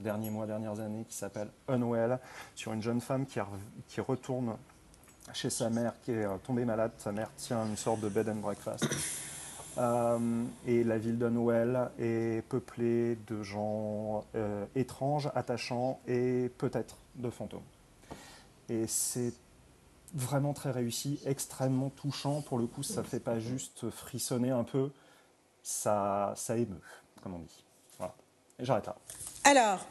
[0.03, 2.19] derniers mois, dernières années, qui s'appelle Unwell,
[2.55, 4.57] sur une jeune femme qui retourne
[5.35, 6.93] chez sa mère, qui est tombée malade.
[6.97, 8.87] Sa mère tient une sorte de bed and breakfast.
[9.79, 16.97] Euh, et la ville de Noël est peuplée de gens euh, étranges, attachants et peut-être
[17.17, 17.63] de fantômes.
[18.69, 19.33] Et c'est
[20.15, 22.41] vraiment très réussi, extrêmement touchant.
[22.43, 24.91] Pour le coup, ça ne fait pas juste frissonner un peu,
[25.63, 26.81] ça, ça émeut,
[27.23, 27.65] comme on dit.
[27.99, 28.15] Voilà.
[28.59, 28.97] Et j'arrête là.
[29.45, 29.85] Alors,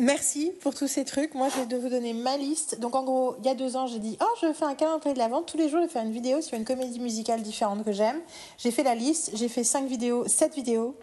[0.00, 1.34] Merci pour tous ces trucs.
[1.34, 2.80] Moi, je vais vous donner ma liste.
[2.80, 5.12] Donc, en gros, il y a deux ans, j'ai dit Oh, je fais un calendrier
[5.12, 5.44] de la vente.
[5.44, 8.18] Tous les jours, je vais faire une vidéo sur une comédie musicale différente que j'aime.
[8.56, 9.32] J'ai fait la liste.
[9.34, 10.96] J'ai fait cinq vidéos, sept vidéos.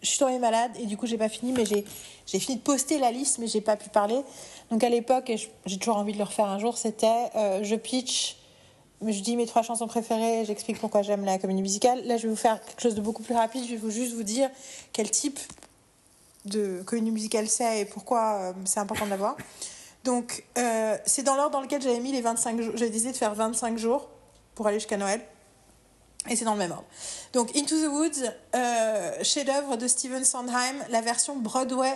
[0.00, 1.50] Je suis tombée malade et du coup, j'ai pas fini.
[1.50, 4.20] Mais j'ai fini de poster la liste, mais j'ai pas pu parler.
[4.70, 7.74] Donc, à l'époque, et j'ai toujours envie de le refaire un jour, c'était euh, Je
[7.74, 8.36] pitch.
[9.04, 12.06] Je dis mes trois chansons préférées, j'explique pourquoi j'aime la comédie musicale.
[12.06, 13.64] Là, je vais vous faire quelque chose de beaucoup plus rapide.
[13.68, 14.50] Je vais juste vous dire
[14.92, 15.40] quel type
[16.46, 19.36] de comédie musicale c'est et pourquoi euh, c'est important de l'avoir.
[20.04, 22.72] Donc, euh, c'est dans l'ordre dans lequel j'avais mis les 25 jours.
[22.76, 24.08] J'avais décidé de faire 25 jours
[24.54, 25.20] pour aller jusqu'à Noël.
[26.28, 26.84] Et c'est dans le même ordre.
[27.32, 30.76] Donc, Into the Woods, euh, chef-d'œuvre de Steven Sondheim.
[30.90, 31.92] La version Broadway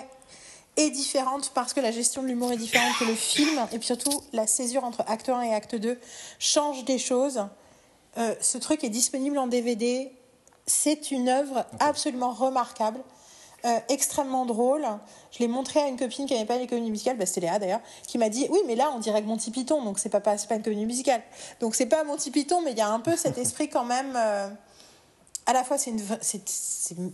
[0.76, 3.66] est différente parce que la gestion de l'humour est différente que le film.
[3.72, 5.98] Et puis surtout, la césure entre acte 1 et acte 2
[6.38, 7.44] change des choses.
[8.16, 10.12] ce truc est disponible en DVD.
[10.66, 13.00] C'est une œuvre absolument remarquable.
[13.66, 14.86] Euh, extrêmement drôle.
[15.32, 17.58] Je l'ai montré à une copine qui n'avait pas les comédies musicales, bah, c'était Léa
[17.58, 20.20] d'ailleurs, qui m'a dit Oui, mais là on dirait que Monty Python, donc c'est pas,
[20.20, 21.22] pas, une comédie musicale.
[21.60, 24.14] Donc c'est pas Monty Python, mais il y a un peu cet esprit quand même.
[24.16, 24.48] Euh,
[25.46, 25.92] à la fois, c'est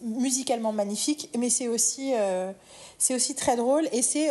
[0.02, 2.52] musicalement magnifique, mais c'est aussi, euh,
[3.10, 3.88] aussi très drôle.
[3.92, 4.30] Et, c'est,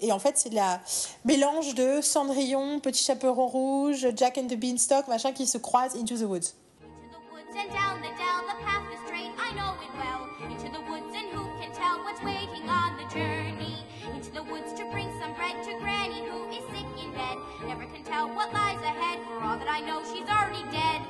[0.00, 0.80] et en fait, c'est la
[1.26, 6.16] mélange de Cendrillon, Petit Chaperon Rouge, Jack and the Beanstalk, machin, qui se croisent into
[6.16, 6.54] the woods.
[12.14, 13.84] someone's waiting on the journey
[14.14, 17.36] into the woods to bring some bread to Granny, who is sick in bed.
[17.66, 21.02] Never can tell what lies ahead, for all that I know, she's already dead.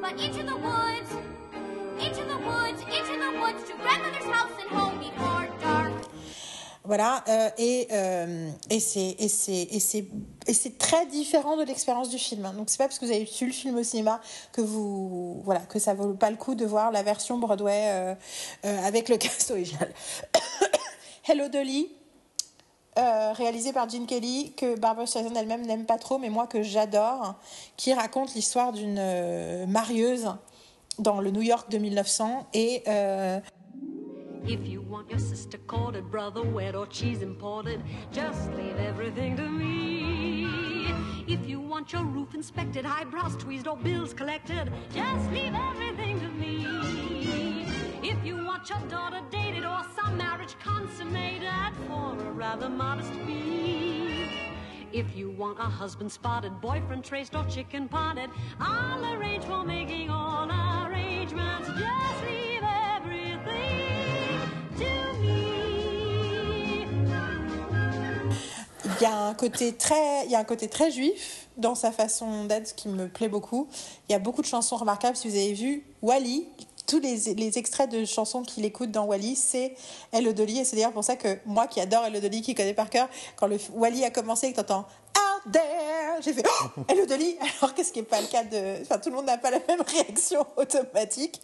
[0.00, 1.10] But into the woods,
[1.98, 5.83] into the woods, into the woods to grandmother's house and home before dark.
[6.86, 12.52] Voilà, euh, et, euh, et c'est très différent de l'expérience du film.
[12.56, 14.20] Donc c'est pas parce que vous avez vu le film au cinéma
[14.52, 18.14] que vous voilà que ça vaut pas le coup de voir la version Broadway euh,
[18.84, 19.90] avec le cast original.
[21.26, 21.88] Hello Dolly,
[22.96, 26.62] euh, réalisé par Gene Kelly, que Barbara Streisand elle-même n'aime pas trop, mais moi que
[26.62, 27.34] j'adore,
[27.76, 30.32] qui raconte l'histoire d'une euh, marieuse
[31.00, 33.40] dans le New York de 1900 et euh,
[34.46, 39.48] If you want your sister courted, brother wed or cheese imported, just leave everything to
[39.48, 40.92] me.
[41.26, 46.28] If you want your roof inspected, eyebrows tweezed or bills collected, just leave everything to
[46.28, 47.64] me.
[48.02, 51.48] If you want your daughter dated or some marriage consummated
[51.86, 54.28] for a rather modest fee.
[54.92, 58.28] If you want a husband spotted, boyfriend traced, or chicken potted,
[58.60, 60.48] I'll arrange for making all
[60.86, 61.68] arrangements.
[61.68, 62.93] Just leave everything
[69.00, 71.90] Il y a un côté très, il y a un côté très juif dans sa
[71.90, 73.68] façon d'être qui me plaît beaucoup.
[74.08, 75.16] Il y a beaucoup de chansons remarquables.
[75.16, 76.46] Si vous avez vu Wally,
[76.86, 79.74] tous les, extraits de chansons qu'il écoute dans Wally, c'est
[80.12, 80.60] Elle Dolly.
[80.60, 83.08] Et c'est d'ailleurs pour ça que moi qui adore Elle Dolly, qui connais par cœur,
[83.36, 87.36] quand le Wally a commencé et que t'entends Out there, j'ai fait oh, Elle Dolly.
[87.60, 88.82] Alors qu'est-ce qui n'est pas le cas de.
[88.82, 91.40] Enfin, tout le monde n'a pas la même réaction automatique.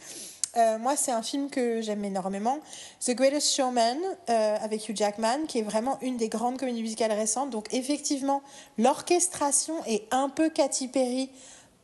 [0.56, 2.59] Euh, moi, c'est un film que j'aime énormément.
[3.05, 3.98] The Greatest Showman
[4.28, 7.51] euh, avec Hugh Jackman, qui est vraiment une des grandes comédies musicales récentes.
[7.51, 8.43] Donc, effectivement,
[8.77, 11.31] l'orchestration est un peu Katy Perry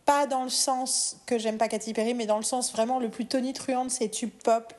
[0.07, 3.11] pas dans le sens que j'aime pas Katy Perry, mais dans le sens vraiment le
[3.11, 4.73] plus tonitruant de ces tubes pop.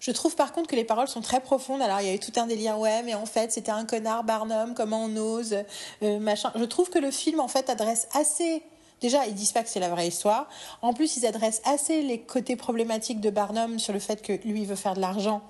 [0.00, 1.80] Je trouve par contre que les paroles sont très profondes.
[1.80, 4.22] Alors il y a eu tout un délire, ouais, mais en fait c'était un connard
[4.22, 5.56] Barnum, comment on ose,
[6.02, 6.52] euh, machin.
[6.54, 8.62] Je trouve que le film en fait adresse assez.
[9.00, 10.48] Déjà, ils disent pas que c'est la vraie histoire.
[10.80, 14.64] En plus, ils adressent assez les côtés problématiques de Barnum sur le fait que lui
[14.64, 15.42] veut faire de l'argent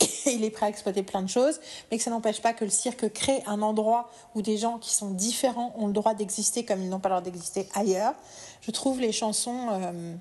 [0.00, 1.60] et il est prêt à exploiter plein de choses,
[1.90, 4.94] mais que ça n'empêche pas que le cirque crée un endroit où des gens qui
[4.94, 8.14] sont différents ont le droit d'exister comme ils n'ont pas le droit d'exister ailleurs.
[8.62, 9.68] Je trouve les chansons.
[9.70, 10.14] Euh,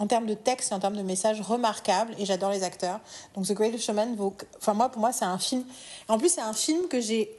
[0.00, 2.98] en termes de texte et en termes de message remarquables et j'adore les acteurs.
[3.36, 4.34] Donc The Greatest Showman vaut...
[4.58, 5.64] Enfin moi, pour moi, c'est un film...
[6.08, 7.30] En plus, c'est un film que j'ai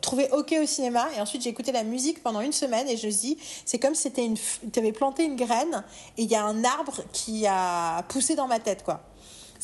[0.00, 3.06] trouvé ok au cinéma et ensuite j'ai écouté la musique pendant une semaine et je
[3.06, 5.84] me dis c'est comme si c'était une tu avais planté une graine
[6.18, 9.04] et il y a un arbre qui a poussé dans ma tête quoi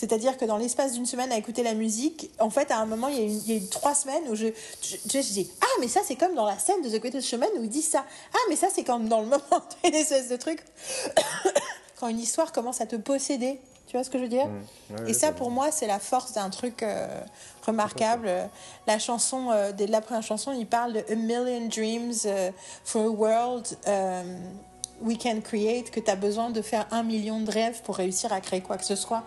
[0.00, 3.08] c'est-à-dire que dans l'espace d'une semaine à écouter la musique, en fait, à un moment,
[3.08, 4.46] il y a eu, il y a eu trois semaines où je,
[4.82, 7.50] je, je, dis Ah, mais ça, c'est comme dans la scène de The Greatest Showman
[7.58, 8.06] où il dit ça.
[8.32, 9.42] Ah, mais ça, c'est comme dans le moment,
[9.84, 10.64] une espèce de truc
[12.00, 13.60] quand une histoire commence à te posséder.
[13.90, 14.94] Tu vois ce que je veux dire mmh.
[14.94, 17.08] ouais, Et ça, pour moi, c'est la force d'un truc euh,
[17.66, 18.30] remarquable.
[18.86, 22.52] La chanson, euh, dès la première chanson, il parle de A Million Dreams uh,
[22.84, 24.38] for a World um,
[25.02, 28.32] We Can Create, que tu as besoin de faire un million de rêves pour réussir
[28.32, 29.24] à créer quoi que ce soit.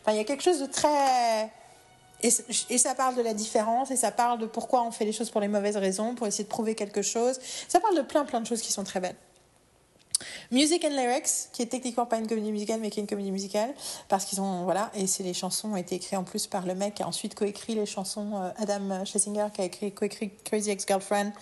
[0.00, 1.50] Enfin, il y a quelque chose de très...
[2.22, 2.30] Et,
[2.78, 5.40] ça parle de la différence, et ça parle de pourquoi on fait les choses pour
[5.40, 7.38] les mauvaises raisons, pour essayer de prouver quelque chose.
[7.68, 9.16] Ça parle de plein, plein de choses qui sont très belles.
[10.50, 13.32] Music and Lyrics, qui est techniquement pas une comédie musicale, mais qui est une comédie
[13.32, 13.74] musicale,
[14.08, 16.74] parce qu'ils ont, voilà, et c'est les chansons ont été écrites en plus par le
[16.74, 20.70] mec qui a ensuite coécrit les chansons, euh, Adam Schlesinger, qui a écrit, coécrit Crazy
[20.70, 21.32] Ex-Girlfriend,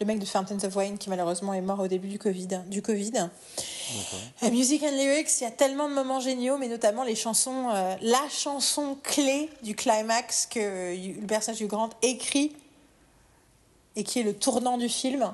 [0.00, 2.48] le mec de Fountains of Wayne qui malheureusement est mort au début du Covid.
[2.66, 3.12] Du COVID.
[4.42, 4.50] Okay.
[4.50, 7.94] Music and Lyrics, il y a tellement de moments géniaux, mais notamment les chansons, euh,
[8.02, 12.54] la chanson clé du climax que le personnage du Grant écrit
[13.94, 15.32] et qui est le tournant du film,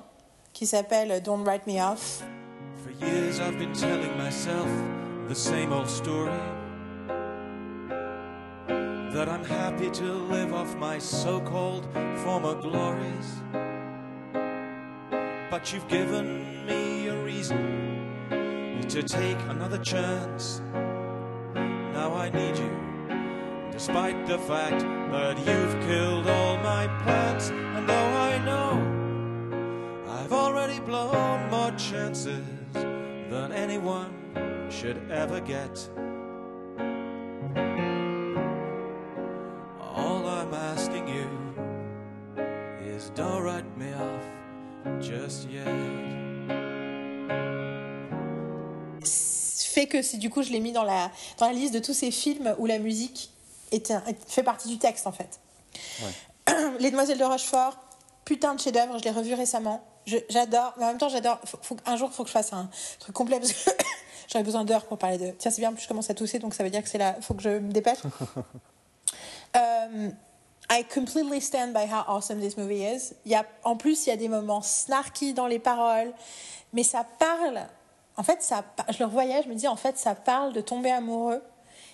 [0.52, 2.22] qui s'appelle Don't Write Me Off.
[2.84, 4.68] For years I've been telling myself
[5.28, 6.30] the same old story.
[9.12, 11.86] That I'm happy to live off my so-called
[12.24, 13.42] former glories.
[15.52, 18.26] But you've given me a reason
[18.88, 20.62] to take another chance.
[21.92, 22.72] Now I need you,
[23.70, 27.50] despite the fact that you've killed all my plans.
[27.50, 28.72] And though I know
[30.08, 34.10] I've already blown more chances than anyone
[34.70, 35.76] should ever get.
[39.82, 41.28] All I'm asking you
[42.80, 44.31] is don't write me off
[45.00, 45.66] just yet.
[49.72, 51.94] Fait que c'est du coup, je l'ai mis dans la, dans la liste de tous
[51.94, 53.30] ces films où la musique
[53.70, 55.40] est un, fait partie du texte en fait.
[56.02, 56.54] Ouais.
[56.80, 57.78] Les Demoiselles de Rochefort,
[58.24, 59.82] putain de chef-d'œuvre, je l'ai revu récemment.
[60.06, 61.40] J'adore, mais en même temps, j'adore.
[61.44, 62.68] Faut, faut, un jour, il faut que je fasse un
[62.98, 63.70] truc complet parce que
[64.28, 65.30] j'aurais besoin d'heures pour parler de.
[65.38, 67.16] Tiens, c'est bien, plus je commence à tousser, donc ça veut dire que c'est là.
[67.20, 67.98] Faut que je me dépêche.
[69.56, 70.10] euh,
[70.74, 73.12] I completely stand by how awesome this movie is.
[73.26, 76.14] Il y a, en plus, il y a des moments snarky dans les paroles,
[76.72, 77.66] mais ça parle.
[78.16, 80.90] En fait, ça, je le revoyais, je me dis, en fait, ça parle de tomber
[80.90, 81.42] amoureux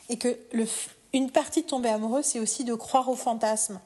[0.08, 0.64] et que le,
[1.12, 3.80] une partie de tomber amoureux, c'est aussi de croire au fantasme.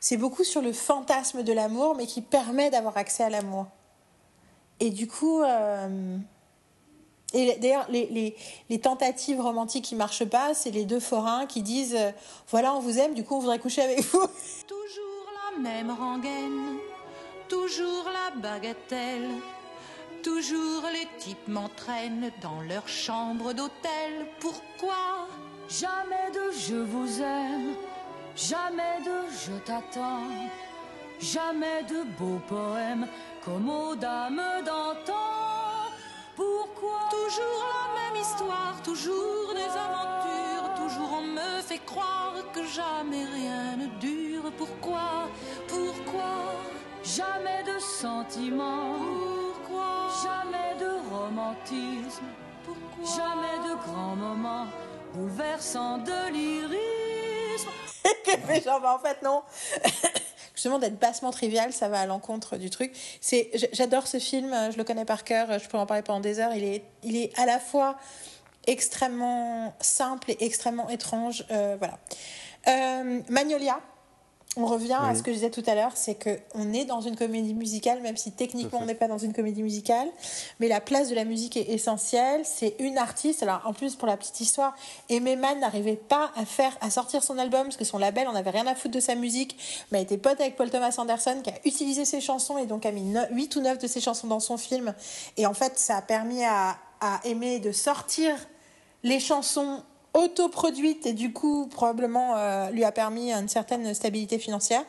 [0.00, 3.66] C'est beaucoup sur le fantasme de l'amour, mais qui permet d'avoir accès à l'amour.
[4.80, 6.18] Et du coup, euh,
[7.34, 8.34] et d'ailleurs, les,
[8.82, 12.10] tentatives romantiques qui marchent pas, c'est les deux forains qui disent euh,
[12.48, 14.26] Voilà, on vous aime, du coup, on voudrait coucher avec vous.
[14.66, 16.78] Toujours la même rengaine,
[17.48, 19.28] toujours la bagatelle,
[20.22, 24.26] toujours les types m'entraînent dans leur chambre d'hôtel.
[24.40, 25.26] Pourquoi?
[25.68, 27.74] Jamais de je vous aime,
[28.36, 30.28] jamais de je t'attends,
[31.20, 33.06] jamais de beaux poèmes
[33.44, 35.67] comme aux dames d'antan.
[36.38, 43.24] Pourquoi Toujours la même histoire, toujours des aventures, toujours on me fait croire que jamais
[43.24, 44.52] rien ne dure.
[44.56, 45.28] Pourquoi
[45.66, 46.54] Pourquoi
[47.02, 48.98] Jamais de sentiments?
[48.98, 52.26] Pourquoi Jamais de romantisme?
[52.64, 54.68] Pourquoi Jamais de grands moments
[55.14, 57.70] bouleversants de lyrisme?
[58.46, 59.42] Mais en fait, non?
[60.58, 62.92] Justement d'être bassement trivial, ça va à l'encontre du truc.
[63.20, 66.40] C'est, j'adore ce film, je le connais par cœur, je pourrais en parler pendant des
[66.40, 66.52] heures.
[66.52, 67.96] Il est, il est à la fois
[68.66, 71.46] extrêmement simple et extrêmement étrange.
[71.52, 72.00] Euh, voilà.
[72.66, 73.80] Euh, Magnolia,
[74.56, 77.16] on revient à ce que je disais tout à l'heure, c'est qu'on est dans une
[77.16, 80.08] comédie musicale, même si techniquement on n'est pas dans une comédie musicale,
[80.58, 82.42] mais la place de la musique est essentielle.
[82.44, 83.42] C'est une artiste.
[83.42, 84.74] Alors en plus pour la petite histoire,
[85.08, 88.32] Aimé Man n'arrivait pas à faire, à sortir son album parce que son label, on
[88.32, 89.56] n'avait rien à foutre de sa musique,
[89.92, 92.84] mais elle était pote avec Paul Thomas Anderson qui a utilisé ses chansons et donc
[92.84, 94.92] a mis 8 ou 9 de ses chansons dans son film.
[95.36, 98.34] Et en fait, ça a permis à, à Aimé de sortir
[99.04, 99.82] les chansons
[100.14, 104.84] autoproduite et du coup probablement euh, lui a permis une certaine stabilité financière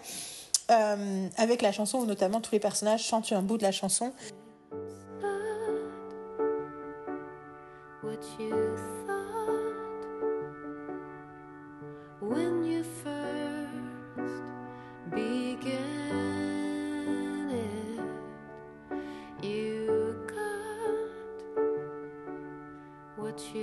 [0.71, 4.13] euh, avec la chanson où notamment tous les personnages chantent un bout de la chanson.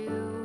[0.03, 0.36] Euh,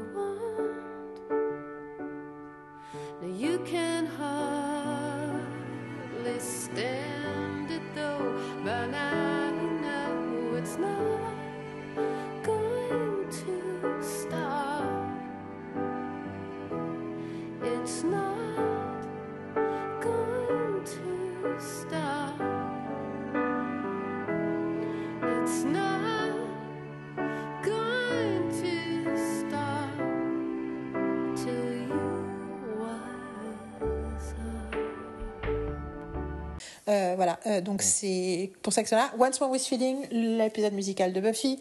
[37.23, 39.13] voilà, euh, donc c'est pour ça que c'est là.
[39.17, 41.61] Once More With Feeling, l'épisode musical de Buffy,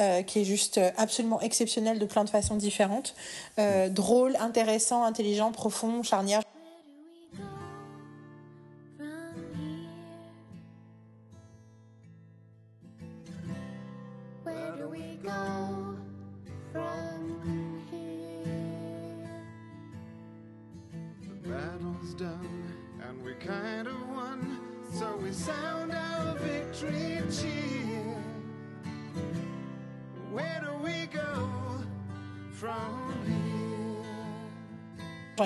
[0.00, 3.14] euh, qui est juste absolument exceptionnel de plein de façons différentes.
[3.90, 6.41] drôle, intéressant, intelligent, profond, charnière.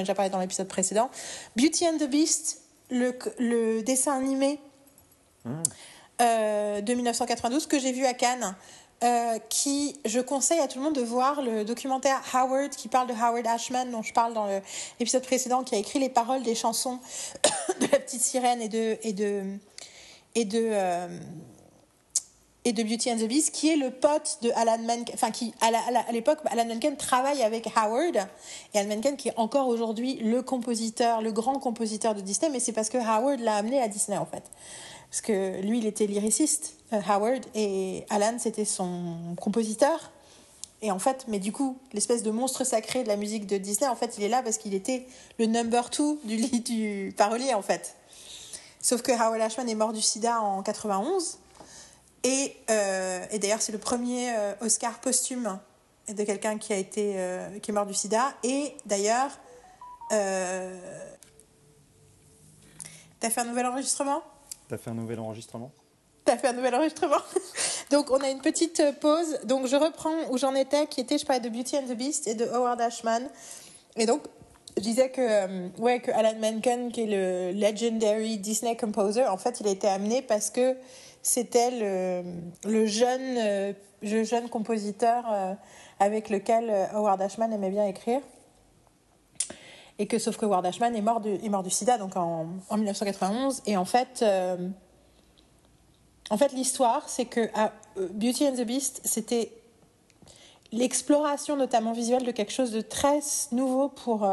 [0.06, 1.10] Déjà parlé dans l'épisode précédent.
[1.56, 4.60] Beauty and the Beast, le, le dessin animé
[6.20, 8.56] euh, de 1992 que j'ai vu à Cannes.
[9.04, 13.06] Euh, qui, je conseille à tout le monde de voir le documentaire Howard, qui parle
[13.06, 14.46] de Howard Ashman, dont je parle dans
[14.98, 16.98] l'épisode précédent, qui a écrit les paroles des chansons
[17.80, 19.58] de La Petite Sirène et de, et de,
[20.34, 21.08] et de, euh,
[22.66, 25.54] et de Beauty and the Beast, qui est le pote de Alan Menken, enfin qui
[25.60, 28.16] à l'époque Alan Menken travaille avec Howard
[28.74, 32.58] et Alan Menken qui est encore aujourd'hui le compositeur, le grand compositeur de Disney, mais
[32.58, 34.42] c'est parce que Howard l'a amené à Disney en fait,
[35.08, 40.10] parce que lui il était lyriciste euh, Howard et Alan c'était son compositeur
[40.82, 43.88] et en fait, mais du coup, l'espèce de monstre sacré de la musique de Disney,
[43.88, 45.06] en fait, il est là parce qu'il était
[45.38, 47.96] le number two du, du parolier, en fait.
[48.82, 51.38] Sauf que Howard Ashman est mort du sida en 91.
[52.26, 55.58] Euh, et, d'ailleurs, c'est le premier euh, Oscar posthume
[56.08, 58.34] de quelqu'un qui a été euh, qui est mort du SIDA.
[58.42, 59.30] Et d'ailleurs,
[60.10, 60.70] t'as
[63.30, 64.22] fait un nouvel enregistrement?
[64.68, 65.72] T'as fait un nouvel enregistrement?
[66.24, 67.22] T'as fait un nouvel enregistrement.
[67.90, 69.38] Donc on a une petite pause.
[69.44, 72.26] Donc je reprends où j'en étais, qui était je parlais de Beauty and the Beast
[72.26, 73.28] et de Howard Ashman.
[73.96, 74.22] Et donc
[74.76, 79.60] je disais que ouais que Alan Menken, qui est le legendary Disney composer, en fait
[79.60, 80.76] il a été amené parce que
[81.26, 82.22] c'était
[82.64, 85.54] le, jeune, euh, le jeune compositeur euh,
[85.98, 88.20] avec lequel euh, Howard Ashman aimait bien écrire.
[89.98, 93.62] Et que, sauf que Howard Ashman est mort, est mort du sida donc en, 1991.
[93.66, 94.24] Et en fait,
[96.30, 97.48] en fait l'histoire, c'est que
[98.12, 99.50] Beauty and the Beast, c'était
[100.70, 103.20] l'exploration, notamment visuelle, de quelque chose de très
[103.50, 104.30] nouveau pour,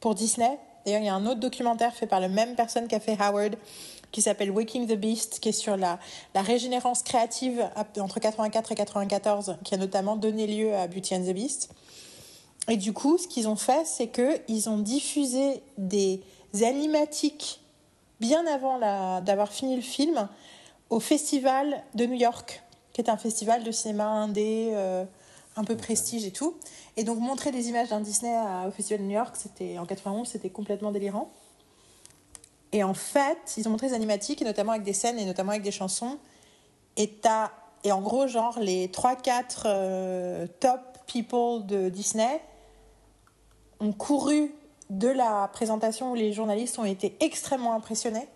[0.00, 0.58] pour Disney.
[0.84, 3.56] D'ailleurs, il y a un autre documentaire fait par la même personne qu'a fait Howard,
[4.12, 5.98] qui s'appelle Waking the Beast, qui est sur la,
[6.34, 7.68] la régénérance créative
[7.98, 11.70] entre 84 et 94, qui a notamment donné lieu à Beauty and the Beast.
[12.68, 16.22] Et du coup, ce qu'ils ont fait, c'est qu'ils ont diffusé des
[16.62, 17.60] animatiques
[18.20, 18.78] bien avant
[19.20, 20.28] d'avoir fini le film
[20.90, 22.62] au Festival de New York,
[22.92, 25.04] qui est un festival de cinéma indé, euh,
[25.56, 26.54] un peu prestige et tout.
[26.96, 28.34] Et donc montrer des images d'un Disney
[28.66, 31.30] au Festival de New York, c'était en 91, c'était complètement délirant.
[32.72, 35.52] Et en fait, ils ont montré des animatiques, et notamment avec des scènes et notamment
[35.52, 36.18] avec des chansons.
[36.96, 37.20] Et,
[37.84, 42.40] et en gros, genre, les 3-4 euh, top people de Disney
[43.80, 44.52] ont couru
[44.90, 48.28] de la présentation où les journalistes ont été extrêmement impressionnés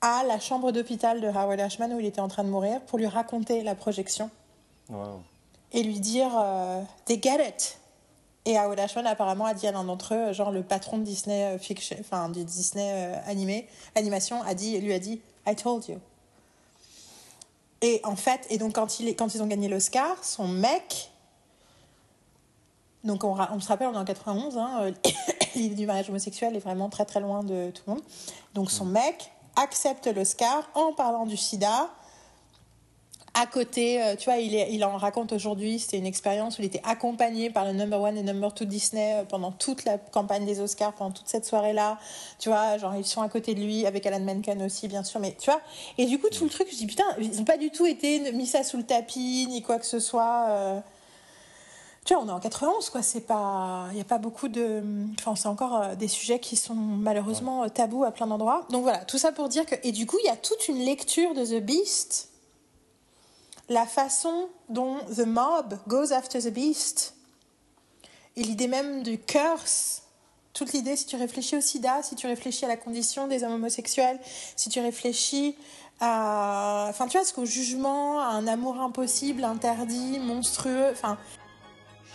[0.00, 2.98] à la chambre d'hôpital de Howard Ashman où il était en train de mourir pour
[2.98, 4.30] lui raconter la projection.
[5.72, 7.78] et lui dire euh, They get it.
[8.46, 11.44] Et Howard Ashman apparemment a dit à l'un d'entre eux, genre le patron de Disney
[11.44, 13.66] euh, fiction, enfin du Disney euh, animé,
[13.96, 15.98] animation, a dit, lui a dit I told you.
[17.82, 21.10] Et en fait, et donc quand, il est, quand ils ont gagné l'Oscar, son mec,
[23.02, 24.92] donc on, se rappelle, on est en 91, hein, euh,
[25.56, 28.02] l'idée du mariage homosexuel est vraiment très très loin de tout le monde.
[28.54, 31.90] Donc son mec accepte l'Oscar en parlant du sida.
[33.38, 36.80] À côté, euh, tu vois, il, en raconte aujourd'hui, c'était une expérience où il était
[36.84, 40.58] accompagné par le number one et number two Disney euh, pendant toute la campagne des
[40.60, 41.98] Oscars, pendant toute cette soirée-là.
[42.38, 45.20] Tu vois, genre ils sont à côté de lui, avec Alan Menken aussi, bien sûr,
[45.20, 45.60] mais tu vois.
[45.98, 48.32] Et du coup, tout le truc, je dis putain, ils n'ont pas du tout été
[48.32, 50.46] mis ça sous le tapis, ni quoi que ce soit.
[50.48, 50.80] euh.
[52.06, 53.02] Tu vois, on est en 91, quoi.
[53.02, 54.82] C'est pas, il y a pas beaucoup de,
[55.18, 58.64] enfin, c'est encore des sujets qui sont malheureusement tabous à plein d'endroits.
[58.70, 60.78] Donc voilà, tout ça pour dire que, et du coup, il y a toute une
[60.78, 62.30] lecture de The Beast,
[63.68, 67.14] la façon dont the mob goes after the beast,
[68.36, 70.02] et l'idée même du curse.
[70.52, 73.54] Toute l'idée, si tu réfléchis au sida, si tu réfléchis à la condition des hommes
[73.54, 74.18] homosexuels,
[74.56, 75.54] si tu réfléchis
[76.00, 81.18] à, enfin, tu vois, ce qu'au jugement, à un amour impossible, interdit, monstrueux, enfin,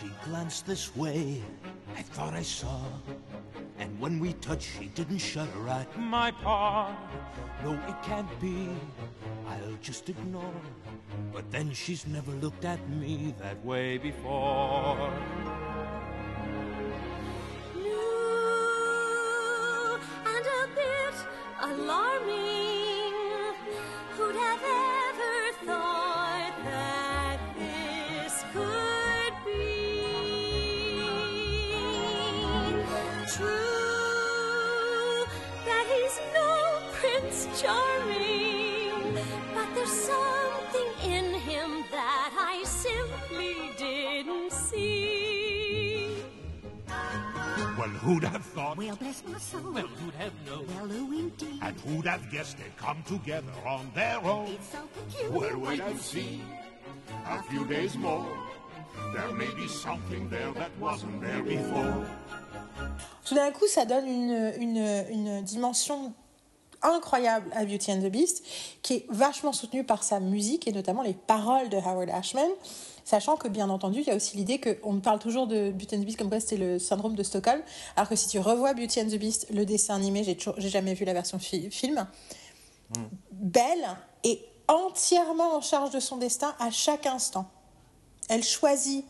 [0.01, 1.43] She glanced this way,
[1.95, 2.81] I thought I saw.
[3.77, 6.95] And when we touched, she didn't shudder at my paw.
[7.63, 8.69] No, it can't be,
[9.47, 10.61] I'll just ignore.
[11.31, 15.13] But then she's never looked at me that way before.
[17.75, 17.91] new
[20.25, 21.15] and a bit
[21.61, 23.53] alarming.
[24.17, 24.90] Who'd have ever
[37.61, 39.13] Charming,
[39.53, 46.15] but there's something in him that I simply didn't see.
[47.77, 48.77] Well, who'd have thought?
[48.77, 49.73] Well, bless my soul.
[49.73, 50.65] Well, who'd have known?
[50.75, 51.59] Well, who indeed?
[51.61, 54.47] And who'd have guessed they'd come together on their own?
[54.47, 55.57] It's so peculiar.
[55.57, 56.41] Well, wait and see?
[57.27, 58.25] A few days more.
[59.13, 62.05] There may be something there that wasn't there before.
[63.23, 66.13] tout d'un coup, ça donne une, une, une dimension
[66.83, 68.43] incroyable à Beauty and the Beast,
[68.81, 72.49] qui est vachement soutenue par sa musique et notamment les paroles de Howard Ashman.
[73.03, 76.01] Sachant que, bien entendu, il y a aussi l'idée qu'on parle toujours de Beauty and
[76.01, 77.61] the Beast comme quoi c'était le syndrome de Stockholm,
[77.95, 81.03] alors que si tu revois Beauty and the Beast, le dessin animé, j'ai jamais vu
[81.05, 82.05] la version fi- film,
[83.31, 83.87] Belle
[84.23, 87.45] est entièrement en charge de son destin à chaque instant.
[88.29, 89.03] Elle choisit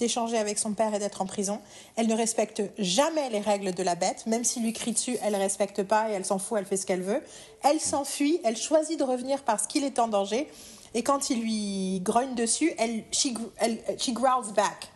[0.00, 1.60] d'échanger avec son père et d'être en prison.
[1.96, 5.34] Elle ne respecte jamais les règles de la bête, même s'il lui crie dessus, elle
[5.34, 7.22] ne respecte pas et elle s'en fout, elle fait ce qu'elle veut.
[7.62, 10.48] Elle s'enfuit, elle choisit de revenir parce qu'il est en danger.
[10.94, 13.28] Et quand il lui grogne dessus, elle, she,
[13.58, 14.90] elle, she growls back.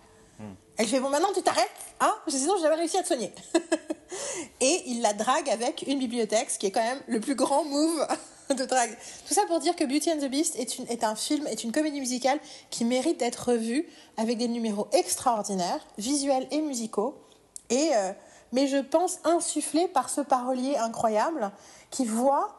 [0.77, 1.71] Elle fait bon maintenant tu t'arrêtes,
[2.01, 3.33] hein sinon j'ai jamais réussi à te soigner.
[4.61, 7.65] et il la drague avec une bibliothèque, ce qui est quand même le plus grand
[7.65, 8.05] move
[8.57, 8.97] de drague.
[9.27, 12.01] Tout ça pour dire que Beauty and the Beast est, un film, est une comédie
[12.01, 12.39] musicale
[12.71, 17.17] qui mérite d'être revue avec des numéros extraordinaires, visuels et musicaux,
[17.71, 18.13] et euh,
[18.53, 21.51] mais je pense insufflé par ce parolier incroyable
[21.91, 22.55] qui voit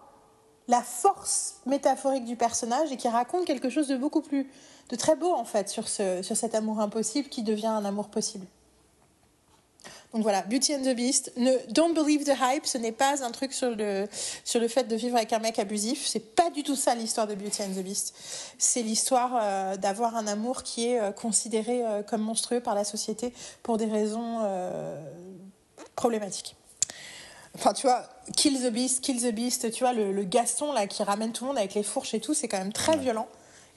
[0.68, 4.50] la force métaphorique du personnage et qui raconte quelque chose de beaucoup plus
[4.90, 8.10] de très beau en fait sur ce sur cet amour impossible qui devient un amour
[8.10, 8.48] possible.
[10.14, 11.34] Donc voilà, Beauty and the Beast.
[11.36, 12.66] Ne, don't believe the hype.
[12.66, 14.08] Ce n'est pas un truc sur le,
[14.46, 16.06] sur le fait de vivre avec un mec abusif.
[16.08, 18.16] C'est pas du tout ça l'histoire de Beauty and the Beast.
[18.58, 22.86] C'est l'histoire euh, d'avoir un amour qui est euh, considéré euh, comme monstrueux par la
[22.86, 24.40] société pour des raisons
[25.96, 26.56] problématiques.
[27.56, 28.04] Enfin, tu vois,
[28.38, 31.44] Kill the Beast, Kill the Beast, tu vois, le, le Gaston là qui ramène tout
[31.44, 33.28] le monde avec les fourches et tout, c'est quand même très violent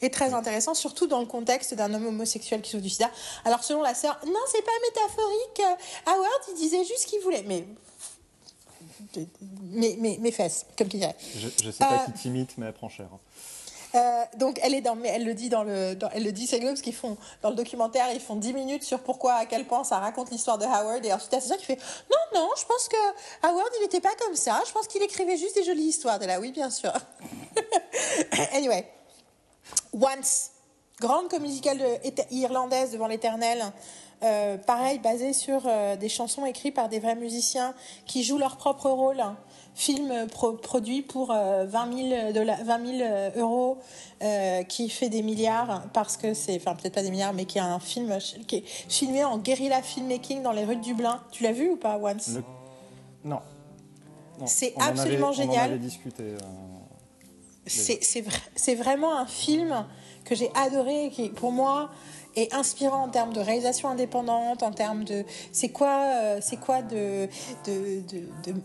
[0.01, 3.11] et très intéressant, surtout dans le contexte d'un homme homosexuel qui souffre du sida.
[3.45, 5.62] Alors, selon la sœur, non, c'est pas métaphorique.
[6.07, 7.43] Howard, il disait juste ce qu'il voulait.
[7.47, 7.65] Mais.
[9.70, 11.16] Mes, mes, mes fesses, comme qui dirait.
[11.37, 13.09] Je, je sais pas Euh, qui t'imite, mais elle prend cher.
[13.95, 16.47] Euh, donc elle est dans, mais elle le dit dans le, dans- elle le dit
[16.47, 19.65] c'est parce qu'ils font dans le documentaire ils font 10 minutes sur pourquoi à quel
[19.66, 21.79] point ça raconte l'histoire de Howard et ensuite a ça qui fait
[22.11, 25.39] non non je pense que Howard il n'était pas comme ça je pense qu'il écrivait
[25.39, 26.93] juste des jolies histoires de là oui bien sûr
[28.53, 28.87] anyway
[29.93, 30.51] Once
[31.01, 33.62] grande comédie musicale de- irlandaise devant l'éternel
[34.24, 37.73] euh, pareil basée sur euh, des chansons écrites par des vrais musiciens
[38.05, 39.23] qui jouent leur propre rôle
[39.77, 43.78] film euh, pro- produit pour euh, 20 000, dollars- 20 000 euh, euros
[44.69, 47.61] qui fait des milliards parce que c'est enfin peut-être pas des milliards mais qui est
[47.61, 48.19] un film
[48.49, 51.77] qui est filmé en guérilla filmmaking dans les rues de Dublin tu l'as vu ou
[51.77, 52.31] pas Once?
[52.35, 52.43] Le-
[53.24, 53.40] Non.
[54.40, 54.47] Non.
[54.47, 55.61] C'est On en avait- absolument On génial.
[55.70, 56.24] en avait discuté.
[57.69, 59.86] C'est c'est vra- c'est vraiment un film
[60.24, 61.90] que j'ai adoré, qui pour moi
[62.36, 66.82] et inspirant en termes de réalisation indépendante, en termes de c'est quoi, euh, c'est quoi
[66.82, 67.28] de,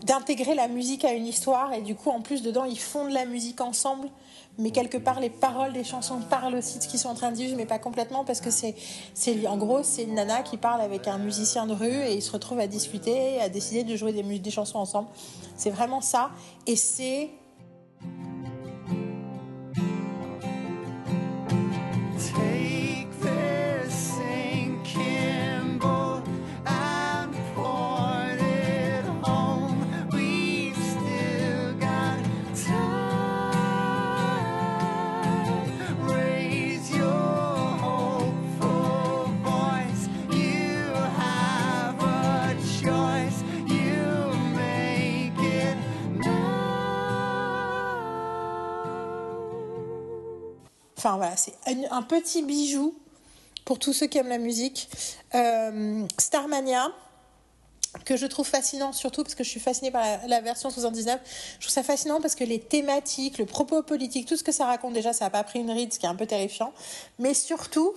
[0.04, 3.14] d'intégrer la musique à une histoire et du coup en plus dedans ils font de
[3.14, 4.08] la musique ensemble.
[4.56, 7.32] Mais quelque part, les paroles des chansons parlent aussi de ce qu'ils sont en train
[7.32, 8.76] de vivre, mais pas complètement, parce que c'est,
[9.12, 12.22] c'est en gros, c'est une nana qui parle avec un musicien de rue et ils
[12.22, 15.08] se retrouvent à discuter, à décider de jouer des, des chansons ensemble.
[15.56, 16.30] C'est vraiment ça.
[16.68, 17.30] Et c'est
[51.04, 51.52] Enfin voilà, c'est
[51.90, 52.94] un, petit bijou
[53.66, 54.88] pour tous ceux qui aiment la musique.
[55.34, 56.88] Euh, Starmania,
[58.06, 61.20] que je trouve fascinant, surtout parce que je suis fascinée par la, la version 79.
[61.58, 64.64] Je trouve ça fascinant parce que les thématiques, le propos politique, tout ce que ça
[64.64, 66.72] raconte, déjà, ça n'a pas pris une ride, ce qui est un peu terrifiant.
[67.18, 67.92] Mais surtout,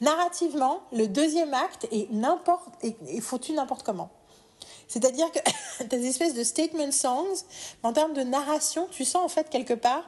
[0.00, 4.10] narrativement, le deuxième acte est, n'importe, est, est foutu n'importe comment.
[4.88, 5.38] C'est-à-dire que
[5.78, 7.44] tu as des espèces de statement songs,
[7.84, 10.02] mais en termes de narration, tu sens en fait quelque part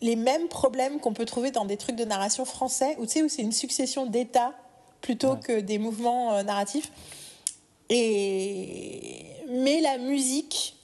[0.00, 3.22] les mêmes problèmes qu'on peut trouver dans des trucs de narration français, où tu sais,
[3.22, 4.52] où c'est une succession d'états
[5.00, 6.90] plutôt que des mouvements euh, narratifs.
[7.88, 9.26] Et...
[9.48, 10.76] Mais la musique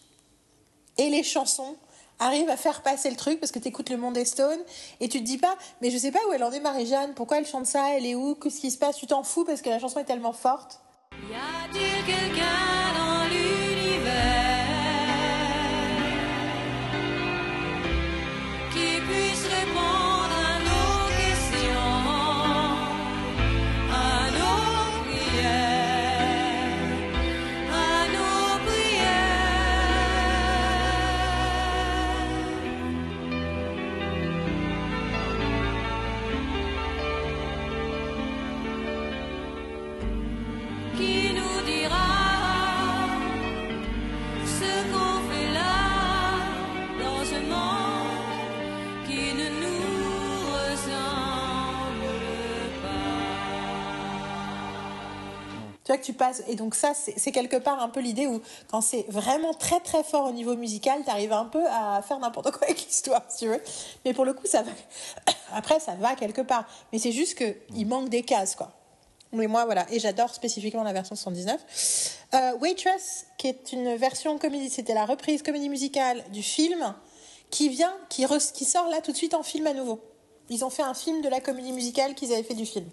[0.98, 1.76] et les chansons
[2.18, 4.60] arrivent à faire passer le truc parce que tu écoutes le monde des Stones
[5.00, 7.38] et tu te dis pas, mais je sais pas où elle en est Marie-Jeanne, pourquoi
[7.38, 9.70] elle chante ça, elle est où, qu'est-ce qui se passe, tu t'en fous parce que
[9.70, 10.80] la chanson est tellement forte.
[11.12, 12.81] Y a-t-il
[55.98, 56.42] que tu passes.
[56.48, 58.40] Et donc, ça, c'est quelque part un peu l'idée où,
[58.70, 62.18] quand c'est vraiment très très fort au niveau musical, tu arrives un peu à faire
[62.18, 63.62] n'importe quoi avec l'histoire, si tu veux.
[64.04, 64.70] Mais pour le coup, ça va.
[65.54, 66.66] Après, ça va quelque part.
[66.92, 68.72] Mais c'est juste qu'il manque des cases, quoi.
[69.32, 69.86] Mais moi, voilà.
[69.90, 71.60] Et j'adore spécifiquement la version 79.
[72.34, 76.94] Euh, Waitress, qui est une version comédie, c'était la reprise comédie musicale du film
[77.50, 80.00] qui vient, qui, re- sort là tout de suite en film à nouveau.
[80.50, 82.86] Ils ont fait un film de la comédie musicale qu'ils avaient fait du film.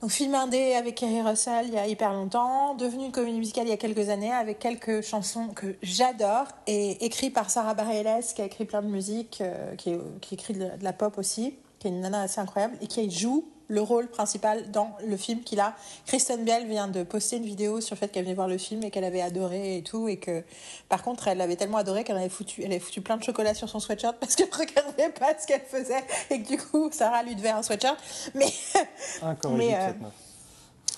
[0.00, 3.66] Donc film indé avec Kerry Russell il y a hyper longtemps, devenu une comédie musicale
[3.66, 8.24] il y a quelques années avec quelques chansons que j'adore et écrit par Sarah Bareilles
[8.34, 9.98] qui a écrit plein de musique, euh, qui,
[10.32, 13.80] écrit de la pop aussi, qui est une nana assez incroyable et qui joue le
[13.80, 15.74] rôle principal dans le film qu'il a.
[16.06, 18.82] Kristen Bell vient de poster une vidéo sur le fait qu'elle venait voir le film
[18.82, 20.42] et qu'elle avait adoré et tout et que
[20.88, 23.54] par contre elle l'avait tellement adoré qu'elle avait foutu, elle avait foutu plein de chocolat
[23.54, 27.22] sur son sweatshirt parce qu'elle regardait pas ce qu'elle faisait et que du coup Sarah
[27.22, 27.96] lui devait un sweatshirt.
[28.34, 28.52] Mais
[29.22, 29.92] euh,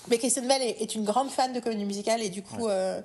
[0.07, 3.01] mais Kristen Bell est, est une grande fan de comédie musicale et du coup, euh,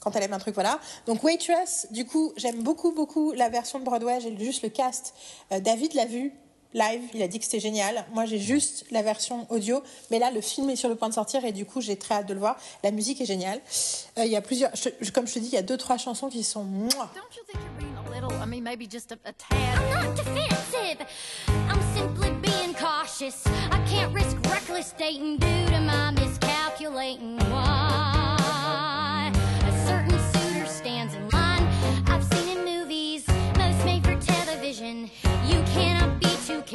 [0.00, 0.78] quand elle aime un truc, voilà.
[1.06, 4.20] Donc Waitress, du coup, j'aime beaucoup, beaucoup la version de Broadway.
[4.20, 5.14] J'ai juste le cast.
[5.52, 6.32] Euh, David l'a vu
[6.74, 8.04] live, il a dit que c'était génial.
[8.12, 11.14] Moi, j'ai juste la version audio, mais là, le film est sur le point de
[11.14, 12.56] sortir et du coup, j'ai très hâte de le voir.
[12.82, 13.60] La musique est géniale.
[14.18, 14.70] Euh, Il y a plusieurs,
[15.14, 16.66] comme je te dis, il y a deux, trois chansons qui sont.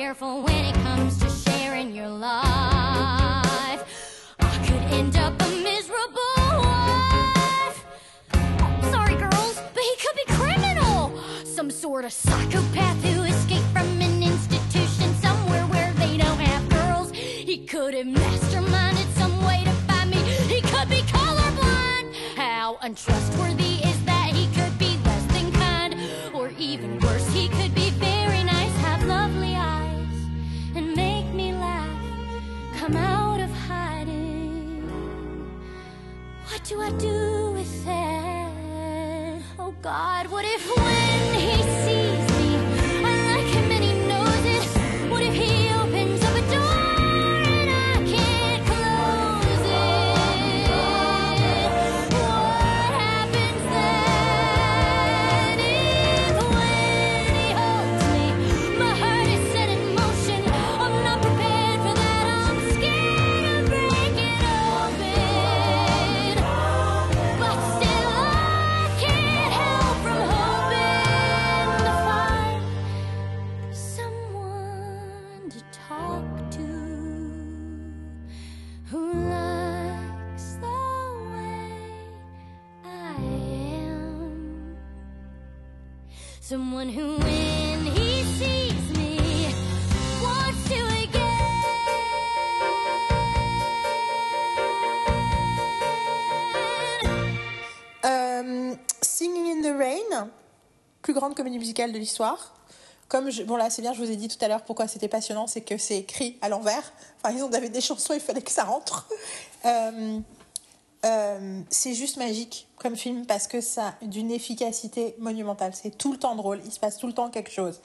[0.07, 3.81] Careful when it comes to sharing your life.
[4.39, 7.77] I could end up a miserable wife.
[8.89, 11.11] Sorry, girls, but he could be criminal.
[11.43, 17.11] Some sort of psychopath who escaped from an institution somewhere where they don't have girls.
[17.11, 20.19] He could have masterminded some way to find me.
[20.53, 22.15] He could be colorblind.
[22.37, 23.86] How untrustworthy
[36.67, 38.51] do I do with that?
[39.57, 41.06] Oh God, what if when
[86.85, 89.47] Who, he sees me.
[98.05, 100.29] Euh, Singing in the Rain,
[101.01, 102.53] plus grande comédie musicale de l'histoire.
[103.09, 105.07] Comme je- bon là c'est bien, je vous ai dit tout à l'heure pourquoi c'était
[105.07, 106.91] passionnant, c'est que c'est écrit à l'envers.
[107.23, 109.07] Enfin ils ont avait des chansons, il fallait que ça rentre.
[109.65, 110.19] Euh,
[111.07, 115.71] euh, c'est juste magique comme film parce que ça a d'une efficacité monumentale.
[115.73, 117.79] C'est tout le temps drôle, il se passe tout le temps quelque chose.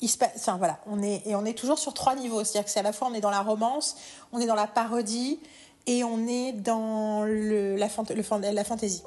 [0.00, 2.64] Il se passe, enfin voilà, on est et on est toujours sur trois niveaux, c'est-à-dire
[2.64, 3.96] que c'est à la fois on est dans la romance,
[4.32, 5.38] on est dans la parodie
[5.86, 9.02] et on est dans le, la, fant- le la fantaisie.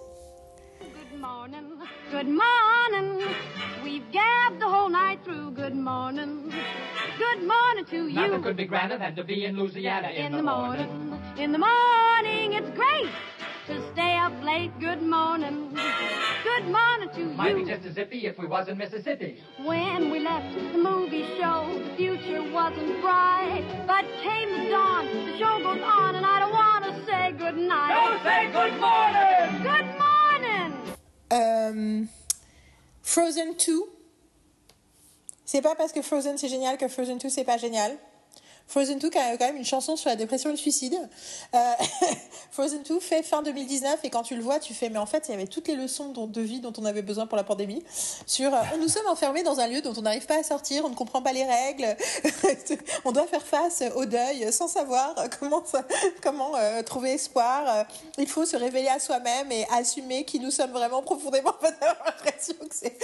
[0.82, 1.64] Good morning,
[2.12, 3.24] good morning.
[3.84, 5.52] We've gabbed the whole night through.
[5.56, 6.52] Good morning,
[7.18, 8.14] good morning to you.
[8.14, 10.90] Nothing could be grander than to be in Louisiana in, in the morning,
[11.38, 13.10] in the morning, it's great
[13.68, 14.72] to stay up late.
[14.80, 15.74] Good morning,
[16.44, 19.42] good morning to Might be just as zippy if we was in Mississippi.
[19.64, 25.06] When we left the movie show, the future wasn't bright, but came the dawn.
[25.06, 27.94] The show goes on, and I don't want to say good night.
[27.94, 29.64] Don't say good morning!
[29.64, 30.74] Good morning.
[31.32, 32.06] Euh,
[33.02, 33.84] Frozen 2.
[35.46, 37.98] C'est pas parce que Frozen c'est génial que Frozen 2 c'est pas génial.
[38.68, 40.98] Frozen 2 qui a quand même une chanson sur la dépression et le suicide.
[41.54, 41.60] Euh,
[42.52, 45.26] Frozen 2 fait fin 2019 et quand tu le vois, tu fais mais en fait
[45.28, 47.44] il y avait toutes les leçons dont- de vie dont on avait besoin pour la
[47.44, 47.84] pandémie.
[48.26, 50.90] Sur euh, nous sommes enfermés dans un lieu dont on n'arrive pas à sortir, on
[50.90, 51.96] ne comprend pas les règles,
[53.06, 55.86] on doit faire face au deuil sans savoir comment ça-
[56.22, 57.86] comment euh, trouver espoir.
[58.18, 61.54] Il faut se révéler à soi-même et assumer qui nous sommes vraiment profondément.
[62.06, 62.98] L'impression que c'est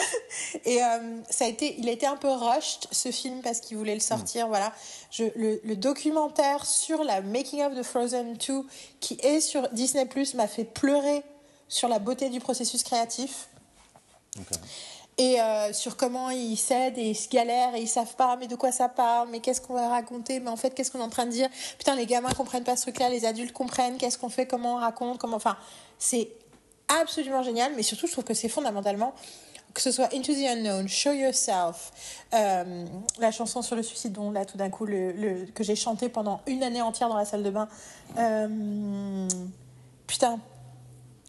[0.66, 0.88] et euh,
[1.30, 4.00] ça a été, il a été un peu rushed ce film parce qu'il voulait le
[4.00, 4.48] sortir.
[4.48, 4.72] Voilà,
[5.12, 8.64] Je, le, le documentaire sur la making of de Frozen 2
[9.00, 11.24] qui est sur Disney Plus m'a fait pleurer
[11.68, 13.50] sur la beauté du processus créatif.
[15.18, 18.48] Et euh, sur comment ils cèdent et ils se galèrent et ils savent pas mais
[18.48, 21.04] de quoi ça parle mais qu'est-ce qu'on va raconter mais en fait qu'est-ce qu'on est
[21.04, 21.50] en train de dire?
[21.78, 24.76] Putain les gamins comprennent pas ce truc là les adultes comprennent qu'est-ce qu'on fait comment
[24.76, 25.58] on raconte comment enfin
[25.98, 26.30] c'est
[27.02, 29.14] absolument génial mais surtout je trouve que c'est fondamentalement
[29.74, 31.92] que ce soit Into the Unknown, Show Yourself,
[32.34, 32.86] euh,
[33.20, 36.42] la chanson sur le suicide dont là tout d'un coup le, que j'ai chanté pendant
[36.48, 37.68] une année entière dans la salle de bain.
[38.18, 39.28] Euh,
[40.08, 40.40] putain,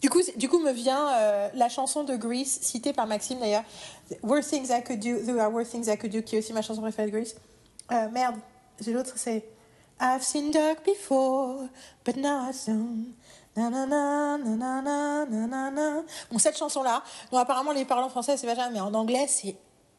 [0.03, 3.65] du coup, du coup me vient euh, la chanson de Grease, citée par Maxime d'ailleurs,
[4.23, 6.53] Worst Things I Could Do, There Are Worst Things I Could Do, qui est aussi
[6.53, 7.35] ma chanson préférée de Grease.
[7.91, 8.37] Merde,
[8.81, 9.45] j'ai l'autre, c'est
[10.01, 11.69] I've seen dark before,
[12.05, 13.15] but not soon.
[13.57, 13.73] Bon,
[16.39, 19.57] cette chanson-là, bon, apparemment, les parlants français, c'est pas vachement, mais en anglais, c'est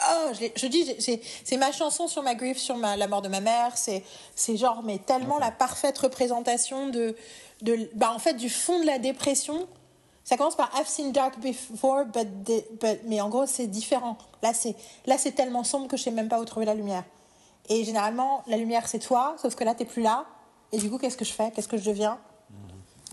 [0.10, 3.40] Oh, je, je, dis, c'est ma chanson sur ma grief, sur la mort de ma
[3.40, 3.78] mère.
[3.78, 7.16] C'est genre, mais tellement la parfaite représentation de,
[7.62, 9.68] de bah, en fait, du fond de la dépression.
[10.24, 12.28] Ça commence par I've seen dark before, but,
[12.80, 14.18] but mais en gros, c'est différent.
[14.42, 14.76] Là, c'est
[15.06, 17.04] là, c'est tellement sombre que je sais même pas où trouver la lumière.
[17.70, 20.26] Et généralement, la lumière, c'est toi, sauf que là, t'es plus là.
[20.72, 21.52] Et du coup, qu'est-ce que je fais?
[21.52, 22.20] Qu'est-ce que je deviens?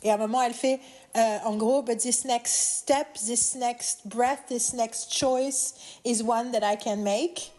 [0.03, 0.81] Et à un moment, elle fait,
[1.16, 6.53] euh, en gros, but this next step, this next breath, this next choice is one
[6.53, 7.53] that I can make.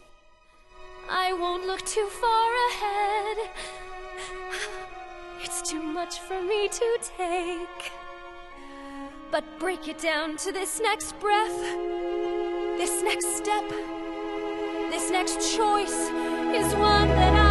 [1.10, 3.50] I won't look too far ahead.
[5.42, 7.92] It's too much for me to take.
[9.30, 11.60] But break it down to this next breath,
[12.78, 13.68] this next step,
[14.90, 16.08] this next choice
[16.54, 17.49] is one that I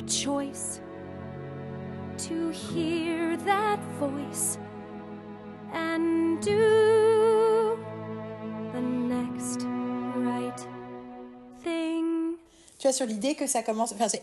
[0.00, 0.80] the choice
[2.16, 4.58] to hear that voice
[5.74, 7.76] and do
[8.72, 9.62] the next
[10.16, 10.58] right
[11.62, 12.36] thing.
[12.78, 13.92] Tu vois, sur l'idée que ça commence.
[13.92, 14.22] Enfin, c'est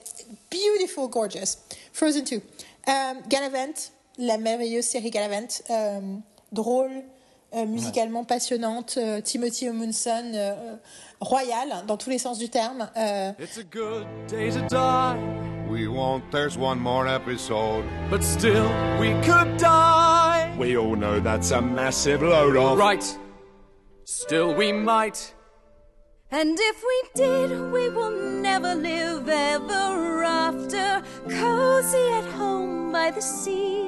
[0.52, 1.58] beautiful, gorgeous.
[1.94, 2.36] Frozen 2.
[2.38, 3.74] Euh, Galavant,
[4.18, 5.48] la merveilleuse série Galavant.
[5.70, 6.00] euh,
[6.52, 7.04] drôle,
[7.56, 8.96] euh, musicalement passionnante.
[8.98, 10.76] euh, Timothy Omundson, euh,
[11.22, 12.90] royal, dans tous les sens du terme.
[12.98, 15.18] euh, It's a good day to die,
[15.70, 17.84] We won't, there's one more episode.
[18.10, 18.70] but still
[19.00, 20.54] we could die.
[20.58, 22.78] We all know that's a massive load off.
[22.80, 23.04] Right.
[24.06, 25.34] Still we might.
[26.32, 28.12] And if we did, we will
[28.42, 33.87] never live ever after, cozy at home by the sea.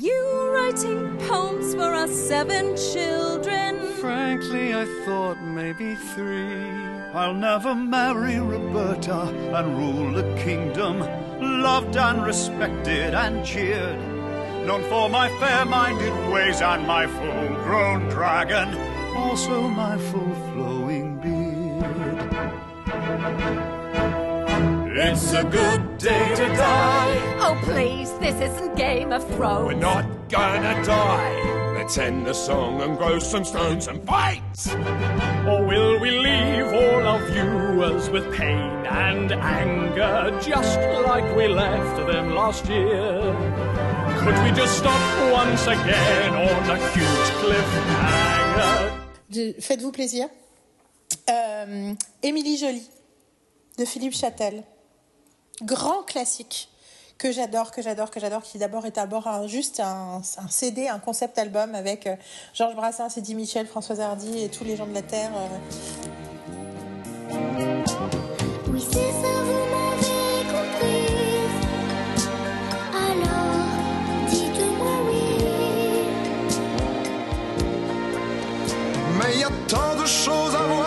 [0.00, 3.78] You writing poems for our seven children?
[4.00, 6.70] Frankly, I thought maybe three.
[7.12, 11.00] I'll never marry Roberta and rule a kingdom,
[11.40, 13.98] loved and respected and cheered.
[14.66, 18.74] Known for my fair minded ways and my full grown dragon,
[19.16, 21.40] also my full flowing beard.
[24.92, 27.36] It's a good day to die.
[27.40, 29.66] Oh, please, this isn't Game of Thrones.
[29.66, 31.74] We're not gonna die.
[31.76, 34.42] Let's end the song and grow some stones and fight.
[35.46, 41.96] Or will we leave all our viewers with pain and anger, just like we left
[42.10, 43.20] them last year?
[44.22, 45.00] Could we just stop
[45.32, 48.90] once again on a huge cliffhanger?
[49.30, 50.28] De- Faites-vous plaisir.
[51.28, 51.94] Euh,
[52.58, 52.86] Jolie,
[53.78, 54.64] de Philippe Châtel.
[55.62, 56.68] Grand classique
[57.18, 60.88] que j'adore, que j'adore, que j'adore, qui d'abord est d'abord un- juste un, un CD,
[60.88, 62.16] un concept album avec euh,
[62.54, 65.30] Georges Brassens, Eddie Michel, Françoise Hardy et tous les gens de la Terre.
[65.36, 65.48] euh.
[68.72, 71.56] Oui, c'est ça, vous m'avez comprise.
[72.94, 73.66] Alors,
[74.30, 75.22] dites-moi oui.
[79.18, 80.79] Mais il y a tant de choses à voir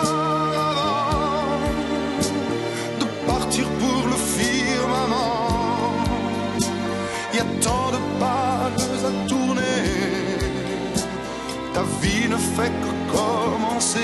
[7.62, 9.82] tant de pages à tourner.
[11.74, 13.98] Ta vie ne fait que commencer.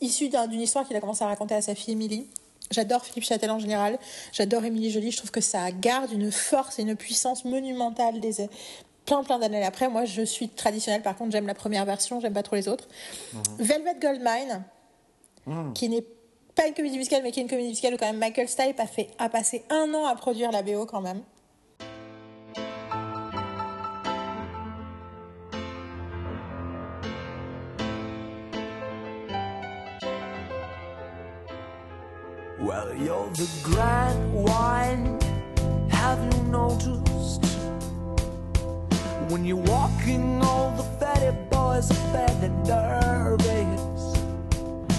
[0.00, 2.26] Issu d'un- d'une histoire qu'il a commencé à raconter à sa fille Émilie.
[2.70, 3.96] J'adore Philippe Châtel en général,
[4.32, 8.48] j'adore Émilie Jolie, je trouve que ça garde une force et une puissance monumentale des
[9.04, 9.88] plein plein d'années après.
[9.88, 12.88] Moi je suis traditionnelle, par contre j'aime la première version, j'aime pas trop les autres.
[13.58, 14.64] Velvet Goldmine,
[15.74, 16.04] qui n'est
[16.56, 18.80] pas une comédie musicale mais qui est une comédie musicale où quand même Michael Stipe
[18.80, 21.22] a, fait, a passé un an à produire la BO quand même.
[32.58, 35.18] Well, you're the grand wine.
[35.90, 37.44] Have you noticed?
[39.28, 43.95] When you're walking, all the fatty boys are fat and nervous.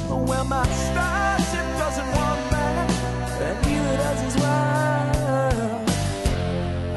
[0.10, 2.92] Well, my starship doesn't want that,
[3.42, 5.18] and neither does his wife.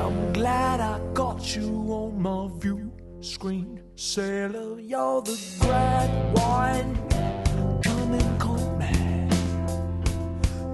[0.01, 3.81] I'm glad I got you on my view screen.
[3.97, 6.97] Sailor, you're the grand wine.
[7.83, 9.29] Come and call me.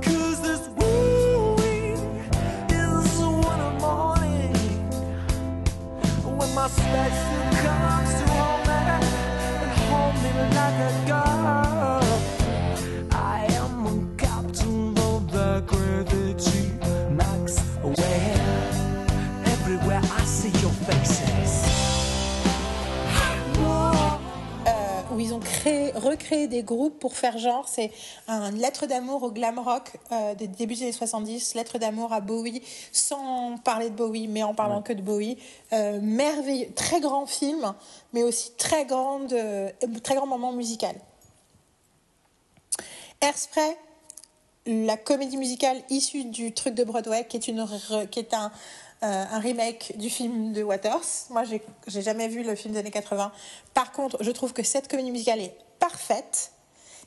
[0.02, 1.96] Cause this wooing
[2.70, 4.54] is I'm morning
[6.38, 8.80] When my special comes to hold me
[9.62, 11.25] And hold me like a girl
[25.94, 27.68] recréé des groupes pour faire genre.
[27.68, 27.90] C'est
[28.28, 32.20] un lettre d'amour au glam rock euh, des débuts des années 70, lettre d'amour à
[32.20, 32.62] Bowie,
[32.92, 35.38] sans parler de Bowie, mais en parlant que de Bowie.
[35.72, 37.74] Euh, merveilleux, très grand film,
[38.12, 39.70] mais aussi très, grande, euh,
[40.02, 40.94] très grand moment musical.
[43.20, 43.76] Airspray,
[44.66, 47.66] la comédie musicale issue du truc de Broadway, qui est, une,
[48.10, 48.50] qui est un,
[49.02, 51.04] euh, un remake du film de Waters.
[51.30, 53.30] Moi, j'ai jamais vu le film des années 80.
[53.74, 56.52] Par contre, je trouve que cette comédie musicale est parfaite.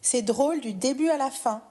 [0.02, 1.62] C'est drôle du début à la fin.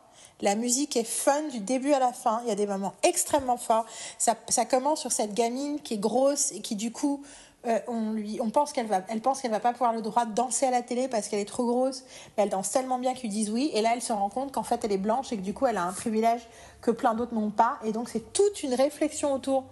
[0.41, 2.41] La musique est fun du début à la fin.
[2.43, 3.87] Il y a des moments extrêmement forts.
[4.19, 7.23] Ça, ça commence sur cette gamine qui est grosse et qui, du coup,
[7.67, 10.27] euh, on, lui, on pense qu'elle va, elle pense qu'elle va pas pouvoir le droit
[10.27, 12.03] de danser à la télé parce qu'elle est trop grosse.
[12.37, 13.71] Mais elle danse tellement bien qu'ils disent oui.
[13.75, 15.67] Et là, elle se rend compte qu'en fait, elle est blanche et que du coup,
[15.67, 16.49] elle a un privilège
[16.81, 17.79] que plein d'autres n'ont pas.
[17.85, 19.65] Et donc, c'est toute une réflexion autour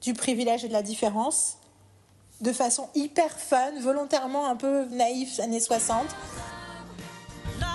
[0.00, 1.56] du privilège et de la différence
[2.40, 6.06] de façon hyper fun, volontairement un peu naïf, années 60.
[7.58, 7.66] Life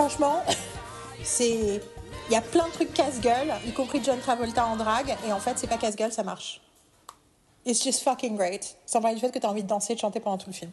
[0.00, 0.42] Franchement,
[1.22, 1.82] c'est
[2.30, 5.40] Il y a plein de trucs casse-gueule, y compris John Travolta en drague, et en
[5.40, 6.62] fait, c'est pas casse-gueule, ça marche.
[7.66, 8.76] It's just fucking great.
[8.86, 10.46] Sans parler du fait que tu as envie de danser et de chanter pendant tout
[10.48, 10.70] le film.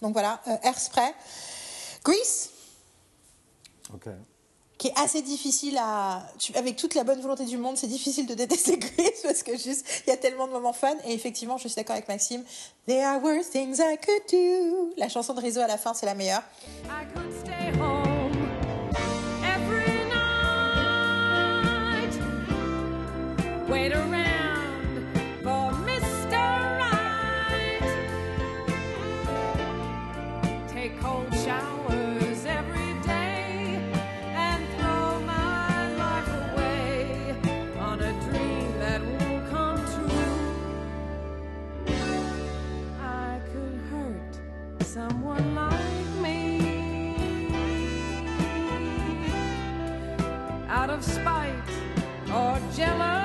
[0.00, 1.12] Donc voilà, euh, Airspray.
[2.02, 2.48] Grease,
[3.92, 4.08] Ok.
[4.78, 6.26] qui est assez difficile à.
[6.54, 9.84] Avec toute la bonne volonté du monde, c'est difficile de détester Grease parce que juste,
[10.06, 10.94] il y a tellement de moments fun.
[11.04, 12.42] Et effectivement, je suis d'accord avec Maxime.
[12.86, 14.94] There are worse things I could do.
[14.96, 16.42] La chanson de Rizzo à la fin, c'est la meilleure.
[16.86, 18.05] I could stay home
[23.68, 25.08] Wait around
[25.42, 26.38] for Mr.
[26.78, 27.80] Right.
[30.68, 33.80] Take cold showers every day
[34.34, 37.34] and throw my life away
[37.80, 40.38] on a dream that won't come true.
[43.02, 46.38] I could hurt someone like me
[50.68, 51.52] out of spite
[52.32, 53.15] or jealousy.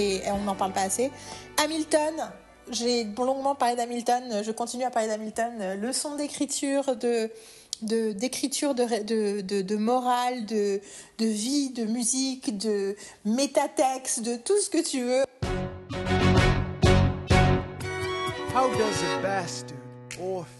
[0.00, 1.10] Et on n'en parle pas assez.
[1.62, 2.30] Hamilton,
[2.70, 5.74] j'ai longuement parlé d'Hamilton, je continue à parler d'Hamilton.
[5.80, 6.96] Leçon d'écriture,
[7.82, 10.80] d'écriture, de, de, morale, de,
[11.18, 15.24] de vie, de musique, de métatexte, de tout ce que tu veux.
[18.52, 19.78] How does a bastard,
[20.20, 20.59] orphan,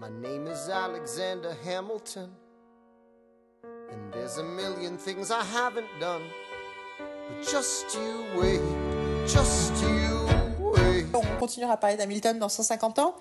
[0.00, 2.30] My name is Alexander Hamilton.
[3.64, 6.22] And there's a million things I haven't done.
[7.28, 8.60] But just you wait,
[9.26, 10.28] just you
[10.60, 11.06] wait.
[11.12, 13.16] On continuera à parler d'Hamilton dans 150 ans.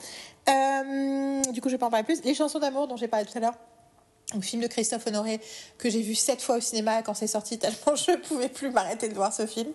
[0.47, 2.23] Euh, du coup, je vais pas en parler plus.
[2.23, 3.55] Les chansons d'amour dont j'ai parlé tout à l'heure.
[4.33, 5.39] Un film de Christophe Honoré
[5.77, 9.07] que j'ai vu sept fois au cinéma quand c'est sorti tellement je pouvais plus m'arrêter
[9.07, 9.71] de voir ce film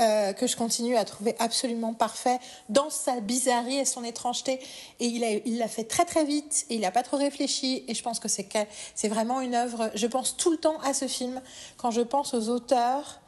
[0.00, 2.38] euh, que je continue à trouver absolument parfait
[2.70, 4.58] dans sa bizarrerie et son étrangeté.
[5.00, 5.06] Et
[5.44, 7.84] il l'a fait très très vite et il a pas trop réfléchi.
[7.88, 8.48] Et je pense que c'est
[8.94, 11.42] c'est vraiment une œuvre je pense tout le temps à ce film.
[11.76, 13.20] Quand je pense aux auteurs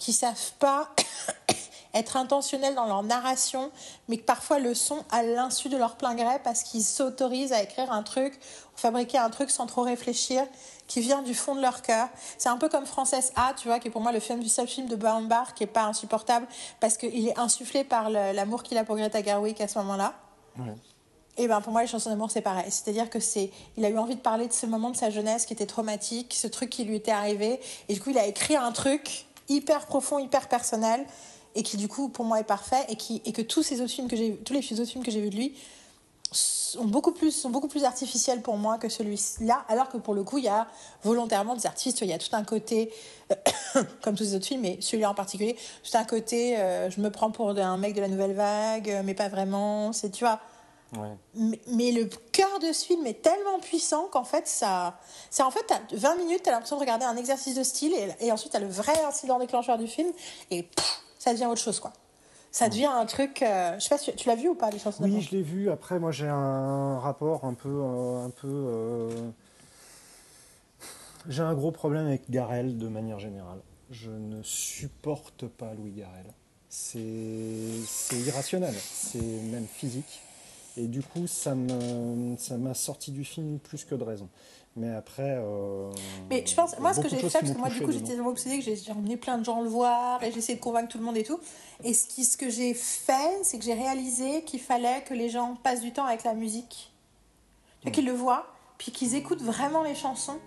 [0.00, 0.90] qui savent pas
[1.96, 3.70] être intentionnels dans leur narration,
[4.08, 7.62] mais que parfois le sont à l'insu de leur plein gré parce qu'ils s'autorisent à
[7.62, 8.34] écrire un truc,
[8.74, 10.44] ou fabriquer un truc sans trop réfléchir,
[10.86, 12.08] qui vient du fond de leur cœur.
[12.38, 14.48] C'est un peu comme Frances A, tu vois, qui est pour moi le film du
[14.48, 16.46] seul film de Baumbach qui est pas insupportable
[16.80, 20.14] parce qu'il est insufflé par l'amour qu'il a pour Greta Gerwig à ce moment-là.
[21.38, 23.98] Et ben pour moi les chansons d'amour c'est pareil, c'est-à-dire que c'est il a eu
[23.98, 26.84] envie de parler de ce moment de sa jeunesse qui était traumatique, ce truc qui
[26.84, 27.60] lui était arrivé
[27.90, 31.04] et du coup il a écrit un truc hyper profond, hyper personnel
[31.56, 33.90] et qui du coup pour moi est parfait et qui et que tous ces autres
[33.90, 35.54] films que j'ai tous les autres films que j'ai vus de lui
[36.32, 40.22] sont beaucoup plus sont beaucoup plus artificiels pour moi que celui-là alors que pour le
[40.22, 40.66] coup il y a
[41.02, 42.92] volontairement des artistes il y a tout un côté
[44.02, 47.10] comme tous les autres films mais celui-là en particulier tout un côté euh, je me
[47.10, 50.40] prends pour un mec de la nouvelle vague euh, mais pas vraiment c'est tu vois.
[51.34, 54.98] Mais, mais le cœur de ce film est tellement puissant qu'en fait, ça,
[55.30, 57.92] ça en fait, t'as 20 minutes, tu as l'impression de regarder un exercice de style
[57.92, 60.10] et, et ensuite tu as le vrai incident déclencheur du film
[60.50, 61.80] et pff, ça devient autre chose.
[61.80, 61.92] quoi.
[62.52, 63.42] Ça devient un truc.
[63.42, 65.42] euh, je sais pas si tu l'as vu ou pas, les chansons Oui, je l'ai
[65.42, 65.70] vu.
[65.70, 68.46] Après, moi, j'ai un rapport un peu, euh, un peu.
[68.48, 69.10] euh,
[71.28, 73.58] J'ai un gros problème avec Garel de manière générale.
[73.90, 76.26] Je ne supporte pas Louis Garel.
[76.68, 80.20] C'est irrationnel, c'est même physique.
[80.76, 84.28] Et du coup, ça me, ça m'a sorti du film plus que de raison.
[84.76, 85.36] Mais après.
[85.38, 85.90] euh,
[86.28, 88.28] Mais je pense, moi, ce que j'ai fait, parce que moi, du coup, j'étais tellement
[88.28, 90.98] obsédée que j'ai emmené plein de gens le voir et j'ai essayé de convaincre tout
[90.98, 91.40] le monde et tout.
[91.82, 95.30] Et ce, qui, ce que j'ai fait, c'est que j'ai réalisé qu'il fallait que les
[95.30, 96.92] gens passent du temps avec la musique.
[97.82, 98.46] Vois, qu'ils le voient,
[98.76, 100.38] puis qu'ils écoutent vraiment les chansons.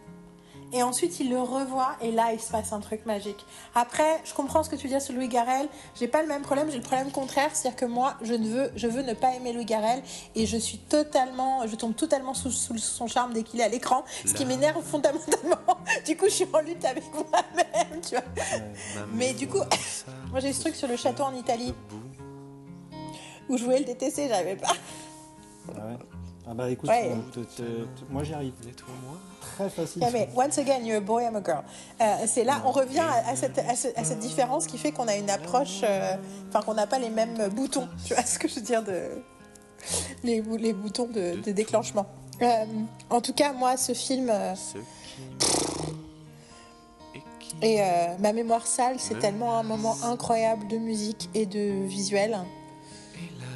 [0.71, 3.43] Et ensuite, ils le revoient et là, il se passe un truc magique.
[3.73, 5.67] Après, je comprends ce que tu dis sur Louis Garrel.
[5.95, 7.49] J'ai pas le même problème, j'ai le problème contraire.
[7.53, 10.03] C'est-à-dire que moi, je, ne veux, je veux ne pas aimer Louis Garrel
[10.35, 13.67] et je suis totalement, je tombe totalement sous, sous son charme dès qu'il est à
[13.69, 14.03] l'écran.
[14.25, 15.55] Ce qui m'énerve fondamentalement.
[16.05, 18.23] Du coup, je suis en lutte avec moi-même, tu vois.
[19.13, 19.57] Mais du coup,
[20.31, 21.73] moi j'ai ce truc sur le château en Italie
[23.49, 24.73] où je voulais le détester, j'arrivais pas.
[25.69, 25.97] Ah, ouais.
[26.47, 27.11] Ah bah écoute, Ouais.
[27.11, 28.53] euh, te- te- te- moi j'y arrive.
[29.55, 30.01] Très facile.
[30.01, 31.63] Yeah, mais once again, you're a boy, I'm a girl.
[32.01, 34.91] Euh, c'est là, on revient à, à cette, à, ce- à cette différence qui fait
[34.91, 36.15] qu'on a une approche, euh,
[36.49, 37.87] enfin qu'on n'a pas les mêmes boutons.
[38.05, 39.21] Tu vois ce que je veux dire de
[40.23, 42.05] les, les boutons de, de déclenchement.
[42.41, 42.65] Euh,
[43.09, 44.53] en tout cas, moi, ce film euh,
[47.61, 47.85] et euh,
[48.19, 52.37] ma mémoire sale, c'est tellement un moment incroyable de musique et de visuel.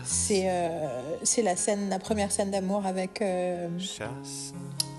[0.06, 3.70] C'est euh, c'est la scène, la première scène d'amour avec euh,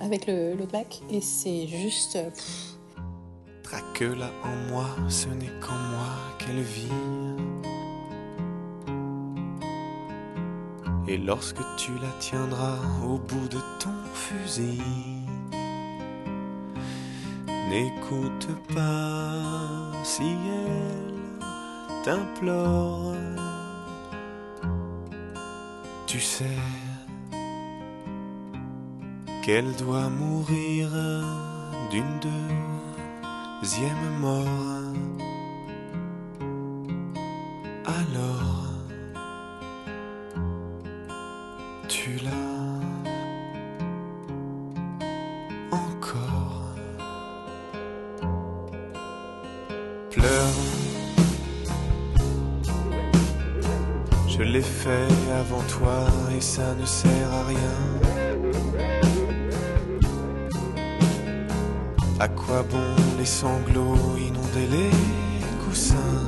[0.05, 2.17] avec le- l'autre mec et c'est juste.
[2.17, 2.31] euh,
[3.63, 6.93] Traque-la en moi, ce n'est qu'en moi qu'elle vit.
[11.09, 14.81] Et lorsque tu la tiendras au bout de ton fusil,
[17.71, 19.33] n'écoute pas
[20.03, 21.45] si elle
[22.05, 23.15] t'implore.
[26.07, 26.45] Tu sais
[29.45, 30.89] qu'elle doit mourir
[31.91, 32.19] d'une
[33.61, 34.47] deuxième mort.
[37.85, 38.65] Alors,
[41.89, 42.31] tu l'as
[45.71, 46.77] encore.
[50.11, 50.57] Pleure.
[54.27, 58.04] Je l'ai fait avant toi et ça ne sert à rien.
[62.25, 64.91] À quoi bon les sanglots inonder les
[65.63, 66.25] coussins?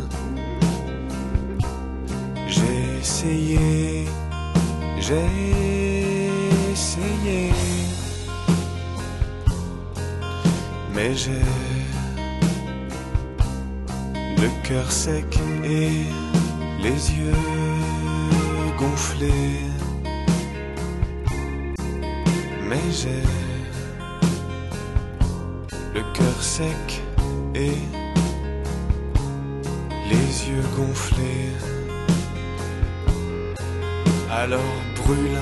[2.47, 4.05] J'ai essayé,
[5.01, 5.25] j'ai
[6.71, 7.51] essayé,
[10.95, 11.47] mais j'ai
[14.43, 16.05] le cœur sec et
[16.83, 17.43] les yeux
[18.79, 19.63] gonflés.
[22.69, 23.23] Mais j'ai
[26.17, 27.03] cœur sec
[27.55, 27.79] et
[30.11, 31.53] les yeux gonflés.
[34.31, 34.61] Alors
[34.97, 35.39] brûle,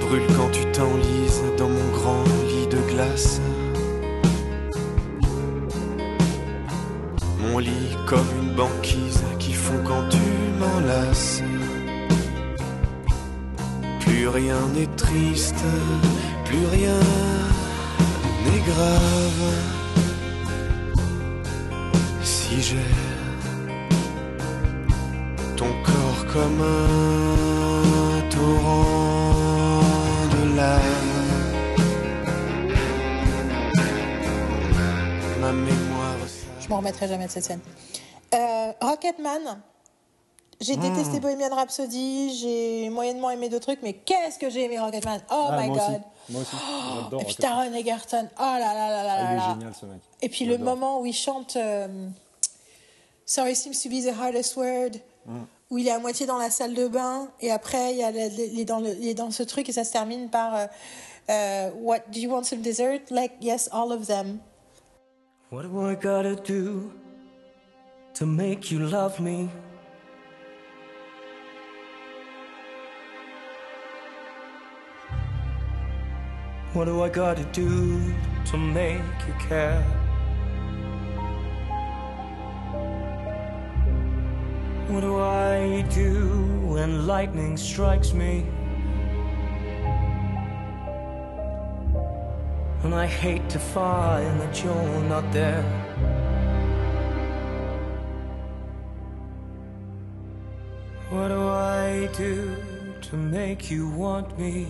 [0.00, 3.40] brûle quand tu t'enlises dans mon grand lit de glace.
[7.38, 10.18] Mon lit comme une banquise qui fond quand tu
[10.58, 11.42] m'enlaces.
[14.00, 15.64] Plus rien n'est triste,
[16.50, 17.00] plus rien
[18.44, 19.44] n'est grave.
[22.22, 22.90] Si j'ai
[25.56, 29.80] ton corps comme un torrent
[30.34, 31.18] de lave,
[35.40, 36.16] ma mémoire.
[36.60, 37.60] Je m'en remettrai jamais de cette scène.
[38.34, 39.60] Euh, Rocketman.
[40.70, 40.94] J'ai Hmm.
[40.94, 45.46] détesté Bohemian Rhapsody, j'ai moyennement aimé d'autres trucs, mais qu'est-ce que j'ai aimé Rocketman Oh
[45.50, 46.00] Ah, my moi god Aussi.
[46.28, 46.56] Moi aussi.
[47.02, 47.20] J'adore.
[47.22, 47.34] Et puis.
[47.34, 49.54] Taron Egerton, oh là là là là Ah, là il est là.
[49.54, 50.00] génial ce mec.
[50.22, 52.06] Et puis le moment où il chante euh,
[53.26, 55.40] Sorry seems to be the hardest word, Mm.
[55.70, 58.10] où il est à moitié dans la salle de bain, et après il, y a
[58.12, 60.28] le- le- il, est dans le- il est dans ce truc et ça se termine
[60.30, 60.66] par euh,
[61.30, 63.00] euh, What do you want some dessert?
[63.10, 64.38] Like, yes, all of them.
[65.50, 66.92] What do I gotta do
[68.14, 69.48] to make you love me?
[76.72, 79.82] What do I gotta do to make you care?
[84.86, 88.46] What do I do when lightning strikes me?
[92.84, 95.64] And I hate to find that you're not there.
[101.10, 102.54] What do I do
[103.00, 104.68] to make you want me?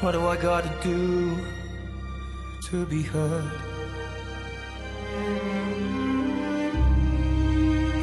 [0.00, 1.36] What do I gotta do
[2.68, 3.50] to be heard?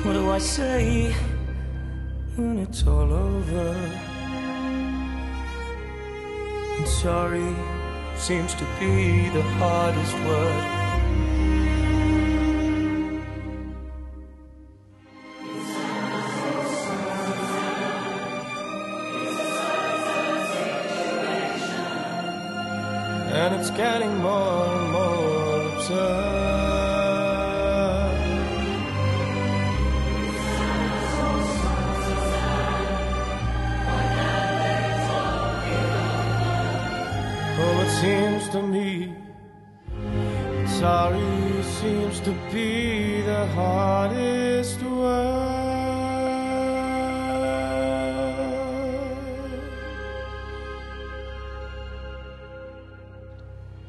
[0.04, 1.16] What do I say
[2.36, 3.76] when it's all over?
[6.78, 7.56] And sorry
[8.18, 10.83] seems to be the hardest word.
[23.76, 26.54] Getting more and more absurd.
[37.66, 39.24] Oh, it seems to me
[40.80, 44.43] sorry seems to be the hardest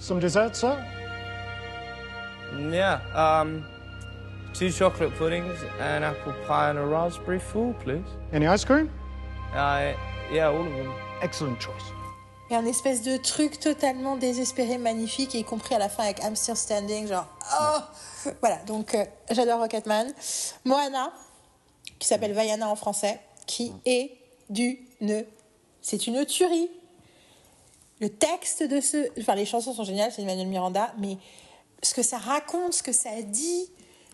[0.05, 0.77] Some dessert, sir?
[2.59, 3.65] Yeah, um,
[4.53, 8.05] two chocolate puddings, an apple pie, and a raspberry fool, please.
[8.31, 8.91] Any ice cream?
[9.55, 9.95] Uh,
[10.31, 10.93] yeah, all of them.
[11.23, 11.91] Excellent choice.
[12.51, 16.03] Il y a un espèce de truc totalement désespéré, magnifique, y compris à la fin
[16.03, 17.27] avec I'm Still Standing, genre
[17.59, 17.79] oh
[18.41, 20.13] Voilà, donc euh, j'adore Rocketman.
[20.67, 21.15] Moana,
[21.99, 24.19] qui s'appelle Vaiana en français, qui est
[24.51, 25.25] d'une.
[25.81, 26.69] C'est une tuerie.
[28.01, 29.09] Le texte de ce.
[29.21, 31.17] Enfin, les chansons sont géniales, c'est Emmanuel Miranda, mais
[31.83, 33.69] ce que ça raconte, ce que ça dit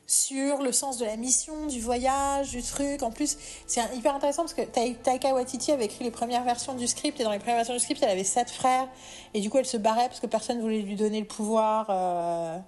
[0.06, 3.02] sur le sens de la mission, du voyage, du truc.
[3.04, 6.74] En plus, c'est hyper intéressant parce que Tai- Taika Waititi avait écrit les premières versions
[6.74, 8.88] du script et dans les premières versions du script, elle avait sept frères
[9.34, 11.86] et du coup, elle se barrait parce que personne voulait lui donner le pouvoir.
[11.90, 12.58] euh.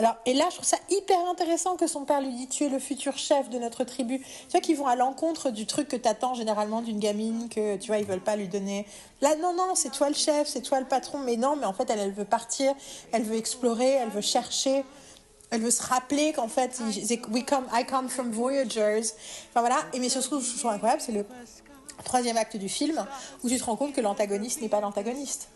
[0.00, 2.70] Alors, et là, je trouve ça hyper intéressant que son père lui dit tu es
[2.70, 4.18] le futur chef de notre tribu.
[4.18, 7.88] Tu vois qu'ils vont à l'encontre du truc que t'attends généralement d'une gamine que tu
[7.88, 8.86] vois ils veulent pas lui donner.
[9.20, 11.18] Là, non, non, c'est toi le chef, c'est toi le patron.
[11.18, 12.72] Mais non, mais en fait, elle, elle veut partir,
[13.12, 14.86] elle veut explorer, elle veut chercher.
[15.50, 16.80] Elle veut se rappeler qu'en fait,
[17.30, 19.02] we come, I come from Voyagers.
[19.50, 19.80] Enfin voilà.
[19.92, 21.26] Et mais surtout, je trouve incroyable, c'est le
[22.04, 23.04] troisième acte du film
[23.44, 25.50] où tu te rends compte que l'antagoniste n'est pas l'antagoniste.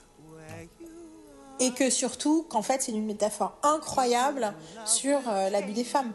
[1.60, 6.12] Et que surtout, qu'en fait, c'est une métaphore incroyable sur euh, l'abus des femmes.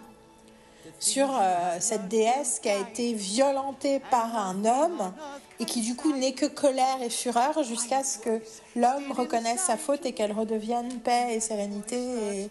[1.00, 5.14] Sur euh, cette déesse qui a été violentée par un homme
[5.60, 8.42] et qui du coup n'est que colère et fureur jusqu'à ce que
[8.76, 12.50] l'homme reconnaisse sa faute et qu'elle redevienne paix et sérénité.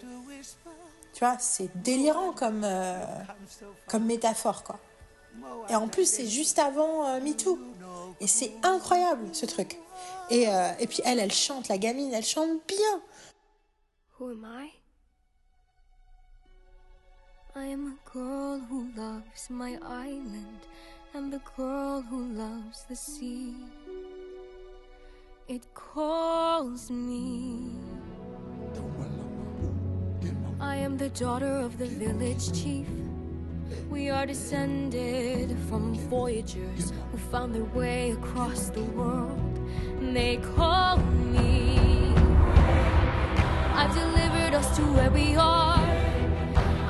[1.12, 2.98] Tu vois, c'est délirant comme, euh,
[3.86, 4.78] comme métaphore, quoi.
[5.68, 7.58] Et en plus, c'est juste avant MeToo.
[8.20, 9.78] Et c'est incroyable, ce truc.
[10.30, 13.02] Et, euh, et puis elle, elle chante, la gamine, elle chante bien.
[14.18, 14.70] Who am I?
[17.56, 20.66] I am a girl who loves my island
[21.14, 23.54] and the girl who loves the sea.
[25.48, 27.72] It calls me.
[30.60, 32.86] I am the daughter of the village chief.
[33.88, 39.57] We are descended from voyagers who found their way across the world.
[40.14, 41.78] They call me.
[43.74, 45.84] I've delivered us to where we are.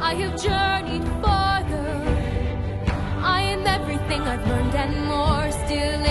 [0.00, 1.90] I have journeyed farther.
[3.20, 5.50] I am everything I've learned and more.
[5.50, 6.07] Still,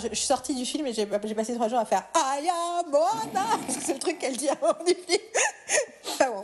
[0.00, 3.94] je, suis sortie du film et j'ai passé trois jours à faire am Moana c'est
[3.94, 5.22] le truc qu'elle dit avant du film.
[6.08, 6.42] enfin bon.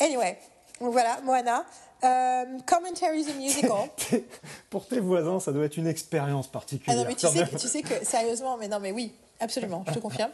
[0.00, 0.38] Anyway,
[0.80, 1.64] donc voilà, Moana.
[2.04, 3.90] Euh, commentaries in musical.
[4.70, 6.96] Pour tes voisins, ça doit être une expérience Ah particulière.
[6.96, 9.98] non, mais tu sais, tu sais que, sérieusement, mais non, mais oui, absolument, je te
[9.98, 10.30] confirme.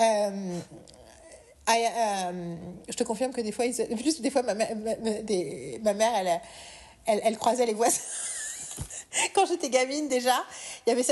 [0.00, 0.58] Euh,
[1.68, 2.54] I- euh,
[2.88, 5.78] je te confirme que des fois, ils- plus des fois, ma, mère- ma- ma- des-
[5.84, 6.40] ma mère, elle,
[7.06, 8.00] elle, elle croisait les voisins.
[9.34, 10.44] quand j'étais gamine déjà,
[10.86, 11.04] il y avait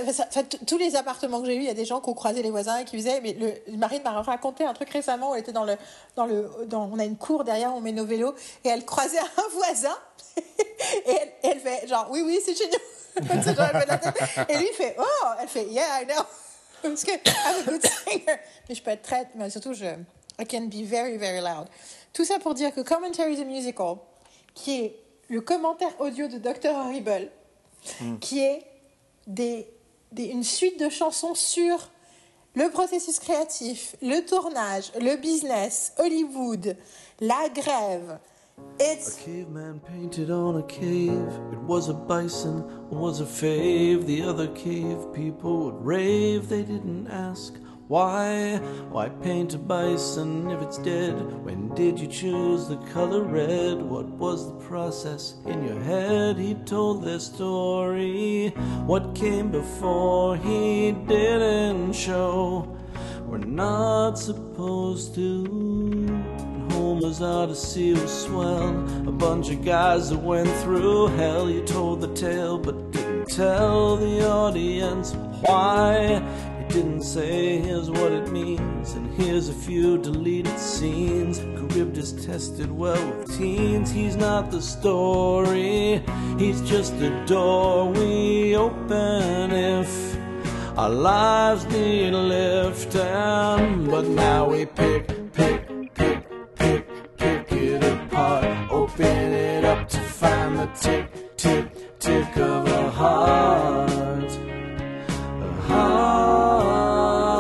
[0.67, 2.51] tous les appartements que j'ai eu, il y a des gens qui ont croisé les
[2.51, 3.21] voisins et qui faisaient.
[3.21, 5.77] Mais le, Marine m'a raconté un truc récemment où elle était dans le,
[6.17, 8.85] dans le, dans, on a une cour derrière où on met nos vélos et elle
[8.85, 9.97] croisait un voisin
[11.07, 12.79] et elle, fait genre oui oui c'est chez nous.
[14.49, 16.23] Et lui fait oh, elle fait yeah I know
[16.83, 17.11] parce que
[18.71, 19.85] je peux être très, mais surtout je,
[20.39, 21.67] I can be very very loud.
[22.13, 23.97] Tout ça pour dire que Commentary the Musical,
[24.55, 24.97] qui est
[25.29, 27.31] le commentaire audio de Dr Horrible
[28.21, 28.65] qui est
[29.27, 29.67] des,
[30.13, 31.91] des- une suite de chansons sur
[32.55, 36.77] le processus créatif, le tournage, le business, Hollywood,
[37.21, 38.19] la grève.
[38.79, 41.31] It's A caveman painted on a cave.
[41.53, 44.05] It was a bison, was a fave.
[44.07, 46.49] The other cave people would rave.
[46.49, 47.55] They didn't ask
[47.91, 48.57] why.
[48.93, 51.15] Why paint a bison if it's dead?
[51.45, 53.83] When did you choose the color red?
[53.83, 56.39] What was the process in your head?
[56.39, 58.51] He told their story.
[58.87, 62.77] What came before he didn't show.
[63.27, 66.07] We're not supposed to.
[66.71, 68.69] Homer's Odyssey was swell.
[69.09, 71.51] A bunch of guys that went through hell.
[71.51, 75.13] You told the tale, but didn't tell the audience
[75.43, 76.23] why.
[76.71, 81.41] Didn't say, here's what it means, and here's a few deleted scenes.
[81.81, 83.91] Charybdis tested well with teens.
[83.91, 86.03] He's not the story,
[86.39, 90.17] he's just a door we open if.
[90.77, 96.27] Our lives need a lift, and but now we pick, pick, pick,
[96.57, 98.71] pick, pick it apart.
[98.71, 104.50] Open it up to find the tick, tick, tick of a heart.
[105.71, 107.31] Heart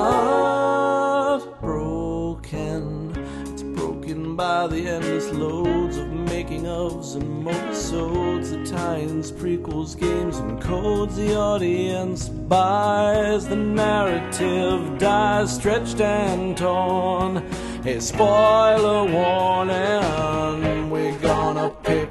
[1.60, 3.12] broken.
[3.46, 10.38] It's broken by the endless loads of making ofs and modes, the tie-ins, prequels, games,
[10.38, 11.16] and codes.
[11.16, 17.42] The audience buys the narrative, dies stretched and torn.
[17.84, 20.90] A spoiler warning.
[20.90, 22.09] We're gonna pick,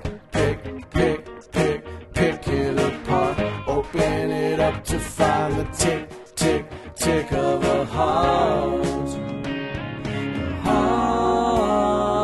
[4.89, 8.83] to find the tick, tick, tick of a heart.
[10.65, 10.67] A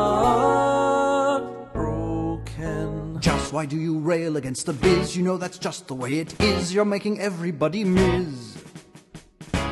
[0.09, 3.21] heart broken.
[3.21, 5.15] Just why do you rail against the biz?
[5.15, 6.73] You know that's just the way it is.
[6.73, 8.57] You're making everybody miss.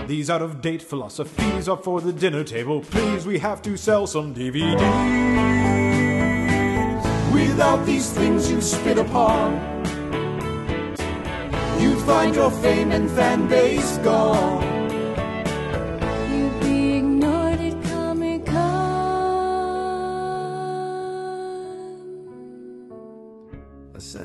[0.05, 2.81] These out of date philosophies are for the dinner table.
[2.81, 5.33] Please, we have to sell some DVDs.
[7.33, 9.82] Without these things you spit upon, you'd
[12.06, 14.72] find your fame and fan base gone.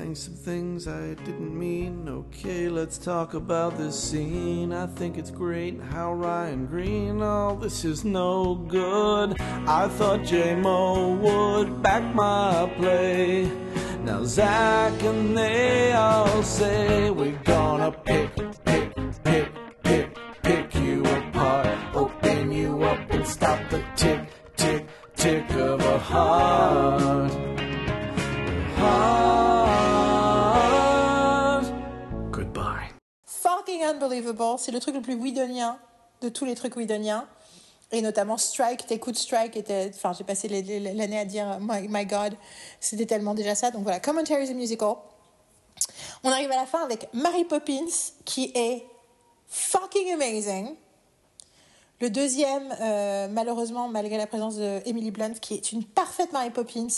[0.09, 2.09] I sang some things I didn't mean.
[2.09, 4.73] Okay, let's talk about this scene.
[4.73, 9.39] I think it's great how Ryan Green, all this is no good.
[9.41, 13.51] I thought J Mo would back my play.
[14.03, 21.69] Now Zach and they all say we're gonna pick, pick, pick, pick, pick you apart,
[21.95, 27.31] open you up and stop the tick, tick, tick of a heart.
[28.77, 29.29] Heart.
[34.59, 35.79] C'est le truc le plus Whedonien
[36.21, 37.27] de tous les trucs Whedoniens.
[37.91, 42.35] Et notamment Strike, t'écoutes Strike, était, enfin j'ai passé l'année à dire my, my God,
[42.81, 43.71] c'était tellement déjà ça.
[43.71, 44.95] Donc voilà, Commentary the Musical.
[46.25, 47.89] On arrive à la fin avec Mary Poppins,
[48.25, 48.85] qui est
[49.49, 50.75] fucking amazing.
[52.01, 56.51] Le deuxième, euh, malheureusement, malgré la présence de Emily Blunt, qui est une parfaite Mary
[56.51, 56.89] Poppins,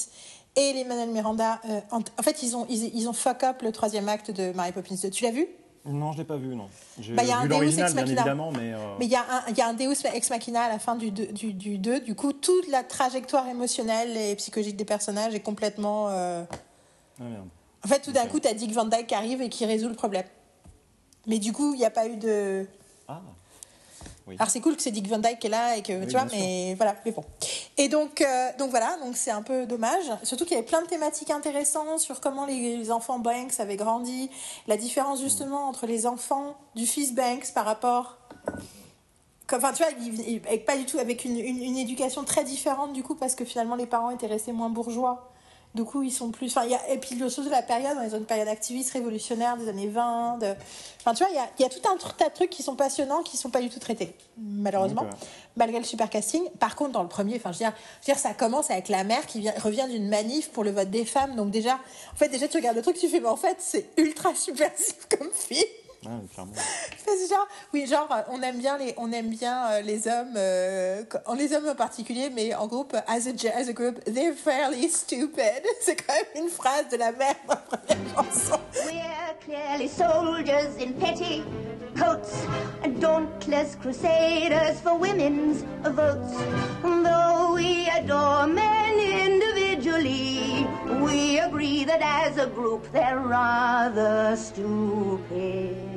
[0.57, 3.71] et les Miranda, euh, en, en fait, ils ont, ils, ils ont fuck up le
[3.71, 5.11] troisième acte de Mary Poppins 2.
[5.11, 5.47] Tu l'as vu?
[5.87, 6.69] Non, je l'ai pas vu, non.
[7.01, 8.75] J'ai Bah, il y a un vu Deus l'original, bien évidemment, mais...
[8.75, 10.79] euh, Mais il y, a un- il y a un Deus Ex Machina à la
[10.79, 11.27] fin du 2.
[11.29, 12.01] Du, du, deux.
[12.01, 16.09] du coup, toute la trajectoire émotionnelle et psychologique des personnages est complètement.
[16.11, 16.45] euh,
[17.19, 17.49] ah, merde.
[17.83, 19.89] En fait, tout d'un coup, tu as Dick Van Dyke qui arrive et qui résout
[19.89, 20.27] le problème.
[21.27, 22.67] Mais du coup, il n'y a pas eu de.
[23.09, 23.23] Ah.
[24.31, 24.37] Oui.
[24.39, 26.13] Alors c'est cool que c'est Dick Van Dyke qui est là et que Oui, tu
[26.13, 27.25] vois, mais voilà, mais bon.
[27.77, 30.05] Et donc, euh, donc voilà, donc c'est un peu dommage.
[30.23, 33.77] Surtout qu'il y avait plein de thématiques intéressantes sur comment les, les enfants Banks avaient
[33.77, 34.31] grandi,
[34.67, 38.17] la différence justement entre les enfants du fils Banks par rapport,
[39.53, 43.03] enfin tu vois, il- pas du tout avec une, une, une éducation très différente du
[43.03, 45.30] coup parce que finalement les parents étaient restés moins bourgeois
[45.73, 46.49] Du coup, ils sont plus.
[46.49, 46.89] Enfin, il y a...
[46.91, 50.39] Et puis, le chose de la période, dans une période activiste révolutionnaire des années 20.
[50.39, 50.55] de-
[51.01, 52.75] Enfin, tu vois, il y a, y a tout un tas de trucs qui sont
[52.75, 55.03] passionnants qui sont pas du tout traités, malheureusement,
[55.57, 56.43] malgré le super casting.
[56.59, 58.89] Par contre, dans le premier, enfin, je veux dire, je veux dire, ça commence avec
[58.89, 61.37] la mère qui vient, revient d'une manif pour le vote des femmes.
[61.37, 61.75] Donc, déjà,
[62.13, 65.07] en fait, déjà, tu regardes le truc, tu fais, mais en fait, c'est ultra subversif
[65.09, 65.63] comme film.
[66.05, 66.53] Ouais, clairement.
[66.97, 70.35] C'est genre, oui, genre, euh, on aime bien les, on aime bien euh, les hommes,
[70.37, 71.03] euh,
[71.37, 75.63] les hommes en particulier, mais en groupe, as a, as a group, they're fairly stupid.
[75.81, 78.61] C'est quand même une phrase de la mère dans la première chanson.
[78.87, 81.43] We're clearly soldiers in petty
[81.97, 82.47] coats,
[83.01, 86.35] dauntless crusaders for women's votes.
[86.83, 90.67] Though we adore men individually,
[91.03, 95.90] we agree that as a group they're rather stupid.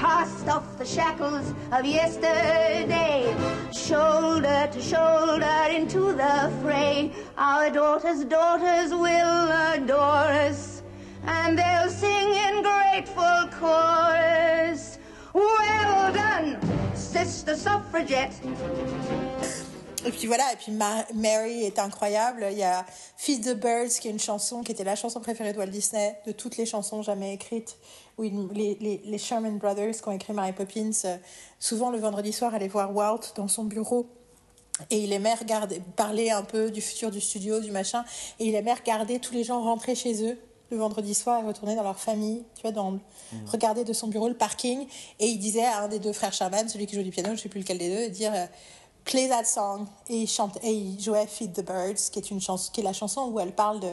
[0.00, 3.34] Cast off the shackles of yesterday,
[3.72, 7.10] shoulder to shoulder into the fray.
[7.36, 10.82] Our daughters' daughters will adore us
[11.26, 14.98] and they'll sing in grateful chorus.
[15.32, 16.58] Well done,
[16.94, 18.32] sister suffragette.
[20.06, 22.46] Et puis voilà, et puis Ma- Mary est incroyable.
[22.50, 22.84] Il y a
[23.16, 26.14] Feed the Birds, qui est une chanson qui était la chanson préférée de Walt Disney,
[26.26, 27.78] de toutes les chansons jamais écrites.
[28.16, 31.16] Où les, les, les Sherman Brothers qui ont écrit Mary Poppins, euh,
[31.58, 34.06] souvent le vendredi soir, allaient voir Walt dans son bureau.
[34.90, 38.04] Et il aimait regarder, parler un peu du futur du studio, du machin.
[38.40, 40.38] Et il aimait regarder tous les gens rentrer chez eux
[40.70, 42.98] le vendredi soir et retourner dans leur famille, tu vois, dans,
[43.46, 44.86] regarder de son bureau le parking.
[45.20, 47.42] Et il disait à un des deux frères Sherman, celui qui joue du piano, je
[47.42, 48.46] sais plus lequel des deux, dire euh,
[49.04, 49.86] Play that song.
[50.08, 52.84] Et il, chante, et il jouait Feed the Birds, qui est, une chanson, qui est
[52.84, 53.90] la chanson où elle parle de,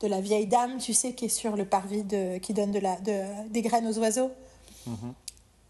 [0.00, 2.78] de la vieille dame, tu sais, qui est sur le parvis de, qui donne de
[2.78, 4.30] la, de, des graines aux oiseaux.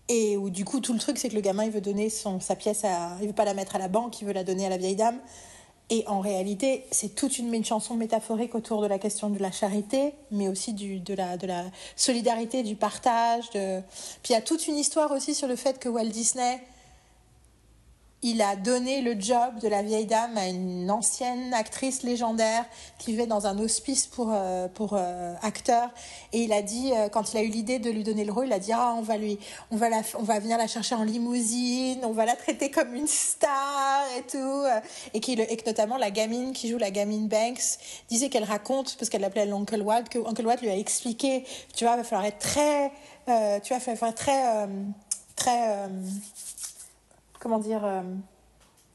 [0.08, 2.40] Et où du coup tout le truc c'est que le gamin il veut donner son,
[2.40, 4.64] sa pièce à, il veut pas la mettre à la banque, il veut la donner
[4.64, 5.18] à la vieille dame.
[5.90, 9.50] Et en réalité c'est toute une, une chanson métaphorique autour de la question de la
[9.50, 11.64] charité, mais aussi du, de, la, de la
[11.96, 13.50] solidarité, du partage.
[13.50, 13.80] De...
[14.22, 16.62] Puis il y a toute une histoire aussi sur le fait que Walt Disney
[18.22, 22.64] il a donné le job de la vieille dame à une ancienne actrice légendaire
[22.98, 25.90] qui vivait dans un hospice pour, euh, pour euh, acteurs.
[26.32, 28.46] Et il a dit, euh, quand il a eu l'idée de lui donner le rôle,
[28.46, 29.38] il a dit ah, on, va lui,
[29.70, 29.86] on, va
[30.18, 34.22] on va venir la chercher en limousine, on va la traiter comme une star et
[34.22, 34.64] tout.
[35.14, 39.20] Et, que notamment la gamine qui joue la gamine Banks disait qu'elle raconte, parce qu'elle
[39.20, 41.44] l'appelait l'Uncle Watt, que Uncle Watt lui a expliqué
[41.76, 42.90] tu vois, il va falloir être très.
[43.60, 44.68] tu vois, il très.
[45.36, 45.88] très
[47.40, 48.02] comment dire euh,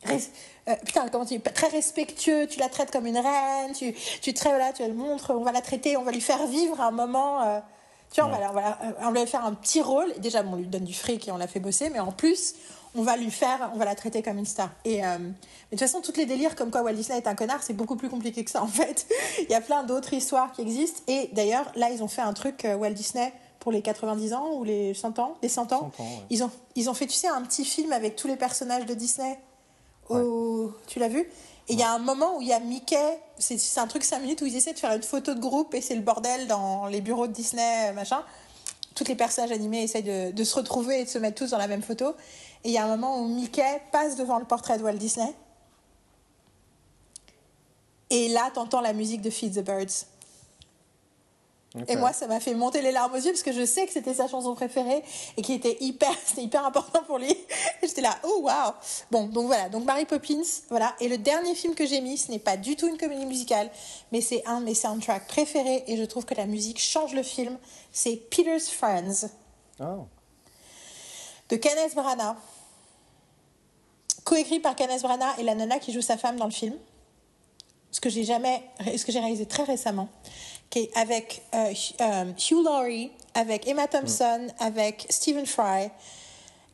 [0.06, 0.30] res-
[0.70, 4.54] euh, putain comment tu très respectueux tu la traites comme une reine tu tu traites
[4.54, 7.42] voilà tu le montres on va la traiter on va lui faire vivre un moment
[7.44, 7.60] euh,
[8.12, 8.78] tu vois on va, la- on va,
[9.10, 11.28] on va lui faire un petit rôle Et déjà bon, on lui donne du fric
[11.28, 12.56] et on la fait bosser mais en plus
[12.96, 14.70] on va lui faire on va la traiter comme une star.
[14.86, 15.32] Et euh, mais de
[15.72, 18.10] toute façon toutes les délires comme quoi Walt Disney est un connard c'est beaucoup plus
[18.10, 19.08] compliqué que ça en fait.
[19.40, 22.34] Il y a plein d'autres histoires qui existent et d'ailleurs là ils ont fait un
[22.34, 23.34] truc euh, Walt Disney
[23.64, 25.90] pour les 90 ans ou les 100 ans les 100 ans,
[26.30, 28.94] ils, ont, ils ont fait, tu sais, un petit film avec tous les personnages de
[28.94, 29.40] Disney.
[30.10, 31.22] Au- Tu l'as vu?
[31.70, 34.20] Et il y a un moment où il y a Mickey, c'est un truc 5
[34.20, 36.88] minutes où ils essaient de faire une photo de groupe et c'est le bordel dans
[36.88, 38.22] les bureaux de Disney, machin.
[38.96, 41.58] Toutes les personnages animés essayent de, de se retrouver et de se mettre tous dans
[41.58, 42.10] la même photo.
[42.66, 45.34] Et il y a un moment où Mickey passe devant le portrait de Walt Disney.
[48.10, 50.06] Et là, t'entends la musique de Feed the Birds.
[51.88, 53.94] Et moi, ça m'a fait monter les larmes aux yeux parce que je sais que
[53.94, 55.04] c'était sa chanson préférée
[55.38, 57.36] et qui était hyper, c'était hyper important pour lui.
[57.82, 58.74] J'étais là, oh waouh.
[59.10, 60.96] Bon, donc voilà, donc Mary Poppins, voilà.
[61.00, 63.72] Et le dernier film que j'ai mis, ce n'est pas du tout une comédie musicale,
[64.12, 67.24] mais c'est un de mes soundtracks préférés et je trouve que la musique change le
[67.24, 67.58] film.
[67.92, 69.30] C'est Peter's Friends
[69.80, 70.06] Oh.
[71.50, 72.36] de Kenneth Branagh,
[74.24, 76.76] coécrit par Kenneth Branagh et la nana qui joue sa femme dans le film.
[77.90, 78.64] Ce que j'ai jamais,
[78.98, 80.10] ce que j'ai réalisé très récemment,
[80.74, 85.92] qui est avec euh, Hugh- euh, Hugh Laurie, avec Emma Thompson, avec Stephen Fry,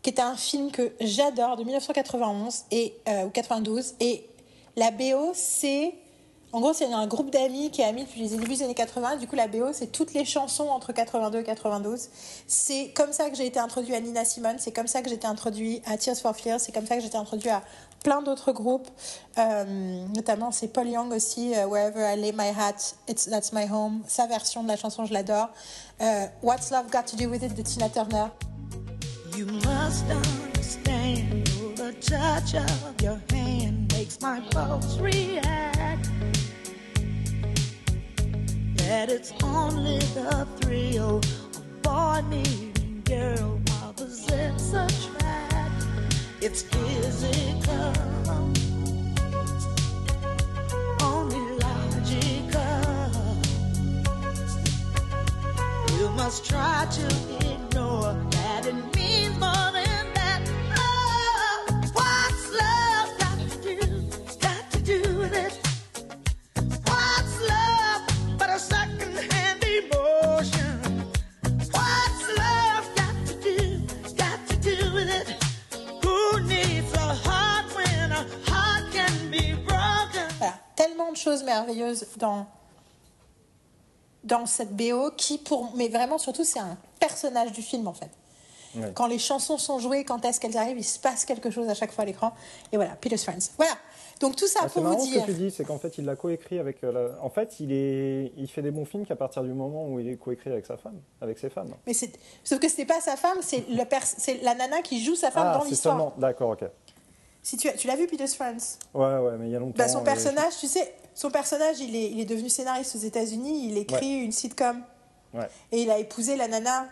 [0.02, 4.26] qui est un film que j'adore de 1991 et euh, ou 92 et
[4.78, 5.94] la BO c'est
[6.52, 9.18] en gros c'est un groupe d'amis qui est amis depuis les débuts des années 80
[9.18, 12.10] du coup la BO c'est toutes les chansons entre 82 et 92
[12.48, 14.56] c'est comme ça que j'ai été introduit à Nina Simone.
[14.60, 16.60] C'est comme ça que j'ai été introduit à Tears for Fears.
[16.60, 17.64] C'est comme ça que j'ai été introduit à
[18.04, 18.88] plein d'autres groupes
[19.38, 23.70] Euh, notamment c'est Paul Young aussi euh, Wherever I Lay My Hat It's, That's My
[23.72, 24.02] Home.
[24.08, 25.50] Sa version de la chanson je l'adore.
[26.02, 28.32] Euh, What's Love Got to Do With It de Tina Turner.
[29.38, 36.39] You must understand the touch of your hand makes my pulse react.
[38.90, 45.86] that it's only the thrill of boy meeting girl while the zips attract.
[46.42, 47.94] It's physical,
[51.04, 52.82] only logical.
[56.00, 57.06] You must try to
[57.54, 59.69] ignore that it means more.
[81.10, 82.46] Tellement de choses merveilleuses dans
[84.24, 88.10] dans cette BO qui pour mais vraiment surtout c'est un personnage du film en fait.
[88.76, 88.92] Ouais.
[88.94, 91.74] Quand les chansons sont jouées, quand est-ce qu'elles arrivent, il se passe quelque chose à
[91.74, 92.34] chaque fois à l'écran.
[92.72, 93.50] Et voilà, Peter's Friends.
[93.58, 93.72] Voilà.
[94.20, 95.26] Donc tout ça Ah, c'est pour vous ce dire.
[95.26, 96.84] que tu dis, c'est qu'en fait il l'a coécrit avec.
[96.84, 99.88] euh, la- En fait, il est, il fait des bons films qu'à partir du moment
[99.88, 101.74] où il est coécrit avec sa femme, avec ses femmes.
[101.88, 102.12] Mais c'est
[102.44, 105.32] sauf que c'était pas sa femme, c'est le pers- c'est la nana qui joue sa
[105.32, 105.96] femme ah, dans c'est l'histoire.
[105.98, 106.14] seulement.
[106.20, 106.66] D'accord, ok.
[107.42, 109.74] Si tu as- tu l'as vu Peter's Friends Ouais, ouais, mais il y a longtemps.
[109.78, 113.00] Bah, son et- personnage, tu sais, son personnage, il est, il est devenu scénariste aux
[113.00, 113.68] États-Unis.
[113.70, 114.84] Il écrit une sitcom
[115.34, 115.48] Ouais.
[115.72, 116.88] et il a épousé la nana.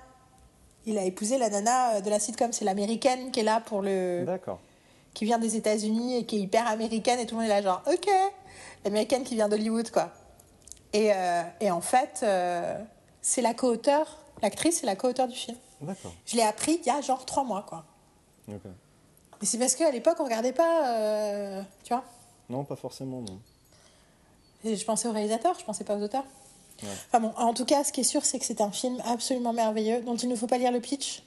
[0.86, 2.54] Il a épousé la nana euh, de la sitcom.
[2.54, 4.24] C'est l'américaine qui est là pour le.
[4.26, 4.60] D'accord.
[5.14, 7.62] Qui vient des États-Unis et qui est hyper américaine et tout le monde est là
[7.62, 8.08] genre ok.
[8.86, 10.12] L'américaine qui vient d'Hollywood quoi.
[10.94, 12.80] Et, euh, et en fait, euh,
[13.22, 14.18] c'est la co-auteure.
[14.42, 15.58] L'actrice, c'est la co-auteure du film.
[15.82, 16.14] D'accord.
[16.26, 17.84] Je l'ai appris il y a genre trois mois quoi.
[18.48, 18.62] Ok.
[19.42, 22.04] Mais c'est parce qu'à l'époque on regardait pas, euh, tu vois.
[22.50, 23.40] Non, pas forcément, non.
[24.64, 26.26] Et Je pensais aux réalisateurs, je pensais pas aux auteurs.
[26.84, 26.90] Ouais.
[27.08, 29.54] Enfin bon, en tout cas, ce qui est sûr, c'est que c'est un film absolument
[29.54, 31.24] merveilleux dont il ne faut pas lire le pitch.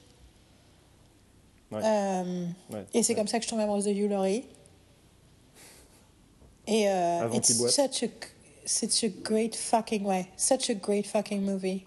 [1.71, 1.81] Ouais.
[1.83, 2.85] Euh, Ouais.
[2.93, 4.45] Et c'est comme ça que je tombe amoureuse de Hugh Laurie.
[6.67, 8.07] Et euh, it's such a,
[8.65, 11.85] such a great fucking way, such a great fucking movie.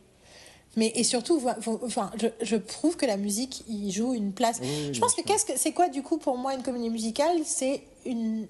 [0.77, 1.41] Mais et surtout,
[1.83, 4.59] enfin, je, je prouve que la musique y joue une place.
[4.61, 7.39] Oui, je pense que qu'est-ce que c'est quoi du coup pour moi une comédie musicale?
[7.45, 7.83] C'est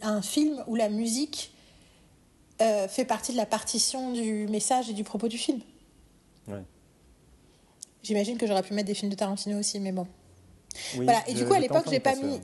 [0.02, 1.52] un film où la musique
[2.62, 5.60] euh, fait partie de la partition du message et du propos du film.
[6.48, 6.62] Ouais.
[8.02, 10.06] J'imagine que j'aurais pu mettre des films de Tarantino aussi, mais bon.
[10.96, 11.22] Oui, voilà.
[11.26, 12.40] Et du coup, à l'époque, j'ai pas mis.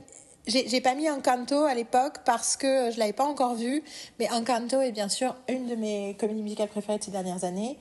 [0.47, 3.83] j'ai pas mis Encanto à l'époque parce que je l'avais pas encore vu,
[4.19, 7.77] mais Encanto est bien sûr une de mes comédies musicales préférées de ces dernières années.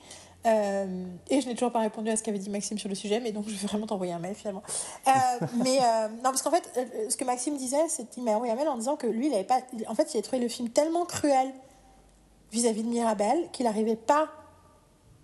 [0.47, 3.20] Euh, et je n'ai toujours pas répondu à ce qu'avait dit Maxime sur le sujet,
[3.20, 4.62] mais donc je vais vraiment t'envoyer un mail finalement.
[5.07, 5.10] Euh,
[5.62, 8.57] mais euh, non, parce qu'en fait, ce que Maxime disait, c'est qu'il m'a envoyé un
[8.57, 10.70] mail en disant que lui, il avait pas, en fait, il a trouvé le film
[10.70, 11.52] tellement cruel
[12.52, 14.28] vis-à-vis de Mirabel qu'il n'arrivait pas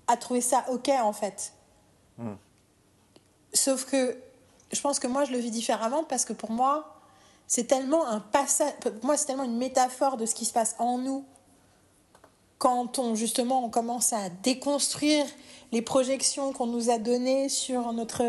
[0.07, 1.53] à trouver ça ok en fait.
[2.19, 2.35] Hmm.
[3.53, 4.17] Sauf que
[4.73, 6.95] je pense que moi je le vis différemment parce que pour moi
[7.49, 10.77] c'est tellement un passage, pour moi c'est tellement une métaphore de ce qui se passe
[10.79, 11.25] en nous
[12.59, 15.27] quand on justement on commence à déconstruire
[15.73, 18.23] les projections qu'on nous a données sur notre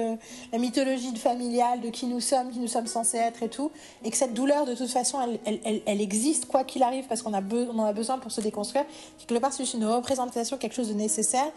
[0.51, 3.71] la mythologie familiale de qui nous sommes, qui nous sommes censés être et tout,
[4.03, 7.21] et que cette douleur de toute façon elle, elle, elle- existe quoi qu'il arrive parce
[7.21, 8.85] qu'on a on en a besoin pour se déconstruire.
[9.25, 11.51] Quelque part c'est une représentation, quelque chose de nécessaire.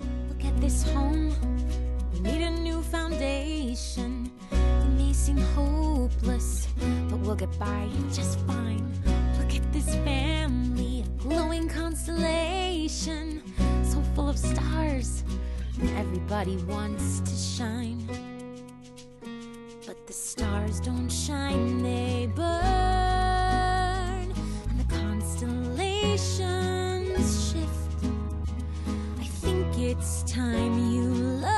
[0.00, 1.30] Look at this home.
[2.12, 4.24] We need a new foundation.
[4.98, 6.66] It seem hopeless,
[7.08, 8.84] but we'll get by just fine.
[9.38, 10.89] Look at this family,
[11.20, 13.42] glowing constellation,
[13.84, 15.24] so full of stars.
[15.96, 18.06] Everybody wants to shine.
[19.86, 22.50] But the stars don't shine, they burn.
[24.68, 28.04] And the constellations shift.
[29.18, 31.04] I think it's time you
[31.44, 31.50] learn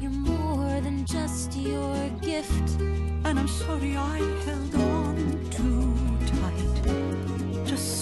[0.00, 2.80] you're more than just your gift.
[2.80, 5.17] And I'm sorry I held on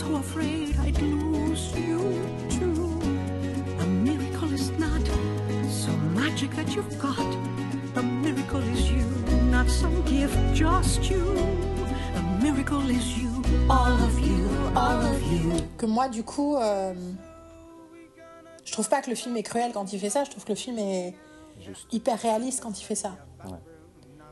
[0.07, 1.99] so afraid I'd lose you
[2.49, 3.01] too.
[3.81, 5.03] A miracle is not
[5.69, 7.31] some magic that you've got.
[7.97, 9.07] A miracle is you,
[9.51, 11.25] not some gift, just you.
[12.21, 13.33] A miracle is you,
[13.69, 15.53] all of you, all of you.
[15.79, 16.95] que moi du coup euh,
[18.65, 20.53] je trouve pas que le film est cruel quand il fait ça je trouve que
[20.53, 21.15] le film est
[21.93, 23.17] hyper réaliste quand il fait ça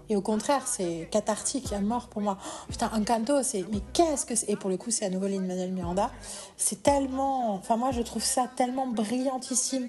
[0.08, 4.26] et au contraire c'est cathartique à mort pour moi Oh, putain Encanto c'est mais qu'est-ce
[4.26, 4.50] que c'est?
[4.50, 6.10] Et pour le coup c'est à nouveau Lin-Manuel Miranda
[6.56, 9.88] c'est tellement enfin moi je trouve ça tellement brillantissime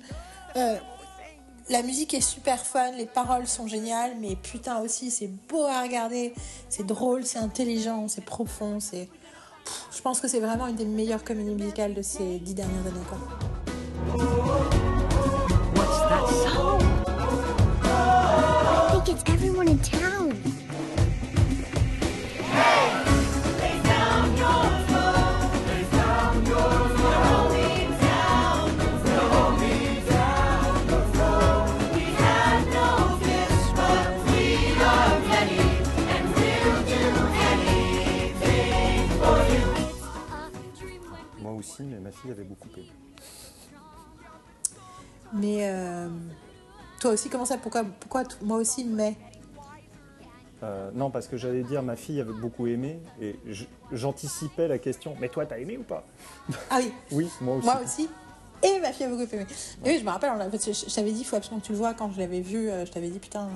[0.57, 0.77] Euh,
[1.69, 5.81] la musique est super fun, les paroles sont géniales, mais putain aussi c'est beau à
[5.81, 6.33] regarder,
[6.69, 9.09] c'est drôle, c'est intelligent, c'est profond, c'est.
[9.93, 13.05] Je pense que c'est vraiment une des meilleures comédies musicales de ces dix dernières années.
[13.09, 13.17] Quoi.
[15.75, 16.74] What's that sound?
[19.05, 20.31] I think it's everyone in town.
[23.61, 27.69] Hey down your flow lay sound your flow me
[28.01, 28.69] down
[29.05, 29.75] flow me
[30.09, 31.49] down the flow
[31.93, 32.89] We have no
[33.21, 34.43] fish but we
[34.81, 35.61] love many
[36.13, 37.03] and we'll do
[37.53, 39.65] anything for you
[40.79, 42.89] dream like Moi aussi, mais ma fille avait beaucoup aimé.
[45.31, 46.07] Mais euh,
[46.99, 49.15] toi aussi, comment ça Pourquoi, pourquoi moi aussi, mais?
[50.63, 53.35] Euh, non, parce que j'allais dire, ma fille avait beaucoup aimé et
[53.91, 55.15] j'anticipais la question.
[55.19, 56.03] Mais toi, t'as aimé ou pas?
[56.69, 57.65] Ah oui, Oui, moi aussi.
[57.65, 58.09] moi aussi.
[58.63, 59.45] Et ma fille a beaucoup aimé.
[59.83, 61.65] Et oui, je me rappelle, on que je, je t'avais dit, il faut absolument que
[61.67, 61.93] tu le vois.
[61.93, 63.43] Quand je l'avais vu, euh, je t'avais dit, putain.
[63.43, 63.49] euh,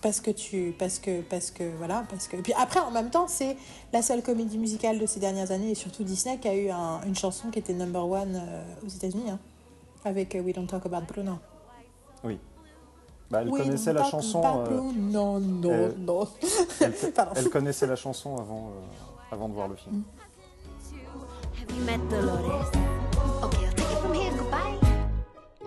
[0.00, 0.74] Parce que tu.
[0.78, 1.20] Parce que.
[1.20, 1.64] Parce que.
[1.78, 2.04] Voilà.
[2.08, 2.36] Parce que.
[2.38, 3.56] Et puis après, en même temps, c'est
[3.92, 7.02] la seule comédie musicale de ces dernières années, et surtout Disney, qui a eu un-
[7.06, 8.42] une chanson qui était number one
[8.84, 9.38] aux États-Unis, hein,
[10.04, 11.38] avec euh, We Don't Talk About Bruno.
[12.22, 12.38] Oui.
[13.30, 14.42] Bah, elle We connaissait la chanson.
[14.44, 14.92] euh, Bruno.
[14.92, 16.28] Non, non, elle- non.
[16.80, 16.94] Elle,
[17.36, 20.02] elle connaissait la chanson avant, euh, avant de voir le film.
[21.60, 22.70] Have you met Dolores?
[23.42, 24.30] Okay, I'll take it from here.
[24.36, 24.78] Goodbye.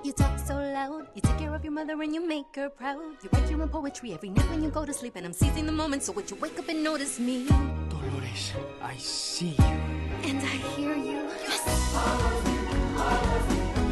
[0.03, 1.07] You talk so loud.
[1.15, 2.99] You take care of your mother and you make her proud.
[3.23, 5.65] You write your own poetry every night when you go to sleep, and I'm seizing
[5.65, 6.03] the moment.
[6.03, 7.47] So would you wake up and notice me?
[7.89, 10.29] Dolores, I see you.
[10.29, 11.27] And I hear you.
[11.47, 11.63] Yes.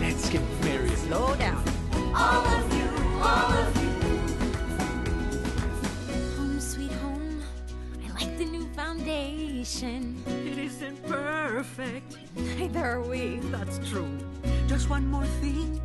[0.05, 0.95] Let's get married.
[0.99, 1.63] Slow down.
[2.15, 2.87] All of you,
[3.23, 3.89] all of you.
[6.37, 7.41] Home sweet home.
[8.05, 10.21] I like the new foundation.
[10.27, 12.17] It isn't perfect.
[12.35, 13.37] Neither are we.
[13.49, 14.15] That's true.
[14.67, 15.81] Just one more thing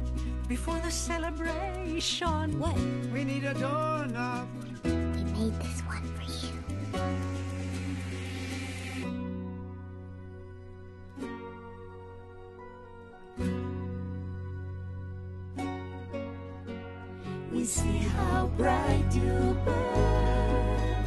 [0.48, 2.60] before the celebration.
[2.60, 2.76] What?
[3.14, 4.48] We need a doorknob.
[4.84, 4.90] We
[5.32, 7.39] made this one for you.
[17.60, 21.04] We see how bright you burn.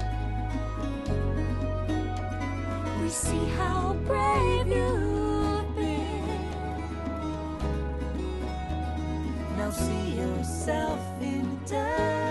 [3.01, 6.51] We see how brave you've been.
[9.57, 12.22] Now see yourself in turn.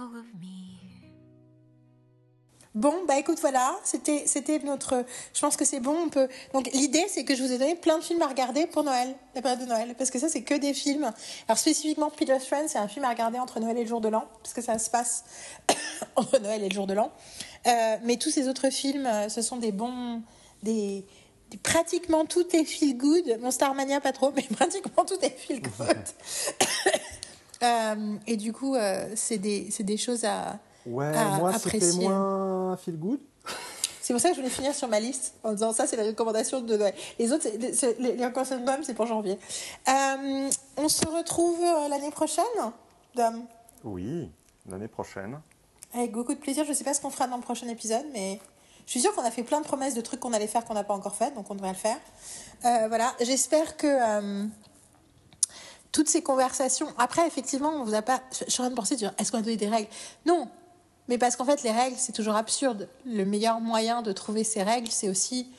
[0.00, 0.46] All of me.
[2.74, 5.04] Bon, bah écoute, voilà, c'était c'était notre.
[5.34, 5.94] Je pense que c'est bon.
[6.06, 6.28] On peut.
[6.54, 9.14] Donc l'idée, c'est que je vous ai donné plein de films à regarder pour Noël,
[9.34, 11.12] la période de Noël, parce que ça, c'est que des films.
[11.48, 14.08] Alors spécifiquement, Peter's Friend, c'est un film à regarder entre Noël et le jour de
[14.08, 15.24] l'an, parce que ça se passe
[16.16, 17.10] entre Noël et le jour de l'an.
[17.66, 20.22] Euh, mais tous ces autres films, euh, ce sont des bons,
[20.62, 21.04] des,
[21.50, 23.36] des- pratiquement tout est feel good.
[23.40, 25.98] Mon Starmania pas trop, mais pratiquement tout est feel good.
[27.62, 32.08] Euh, et du coup, euh, c'est des, des choses à, Ouais, à moi, c'était apprécier.
[32.08, 33.20] moins feel good.
[34.00, 36.08] C'est pour ça que je voulais finir sur ma liste en disant ça, c'est les
[36.08, 36.94] recommandations de Noël.
[37.18, 39.38] Les autres, les, les recommandations de Noël, c'est pour janvier.
[39.88, 42.44] Euh, on se retrouve l'année prochaine,
[43.14, 43.44] Dom,
[43.84, 44.30] Oui,
[44.68, 45.38] l'année prochaine.
[45.94, 46.64] avec beaucoup de plaisir.
[46.64, 48.40] Je ne sais pas ce qu'on fera dans le prochain épisode, mais
[48.86, 50.74] je suis sûre qu'on a fait plein de promesses de trucs qu'on allait faire qu'on
[50.74, 51.98] n'a pas encore fait, donc on devrait le faire.
[52.88, 53.86] Voilà, j'espère que
[55.92, 56.88] toutes ces conversations.
[56.98, 58.20] Après, effectivement, on vous a pas.
[58.32, 59.88] Je suis en train de penser, est-ce qu'on a donné des règles?
[60.26, 60.48] Non,
[61.08, 62.88] mais parce qu'en fait, les règles, c'est toujours absurde.
[63.04, 65.50] Le meilleur moyen de trouver ces règles, c'est aussi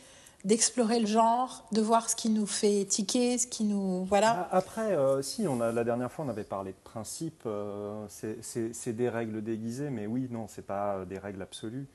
[0.44, 4.06] d'explorer le genre, de voir ce qui nous fait tiquer, ce qui nous.
[4.06, 4.48] Voilà.
[4.52, 7.44] Ah, Après, euh, si, on a, la dernière fois, on avait parlé de principes.
[7.46, 11.88] euh, c'est- des règles déguisées, mais oui, non, c'est pas euh, des règles absolues.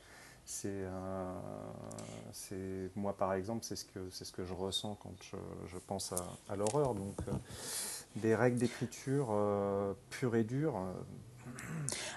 [0.45, 1.33] C'est, euh,
[2.33, 6.53] c'est moi, par exemple, c'est ce que ce que je ressens quand je, pense à,
[6.53, 6.95] à l'horreur.
[6.95, 7.17] Donc,
[8.17, 10.77] des règles d'écriture euh, pures et dures.
[10.77, 10.93] euh,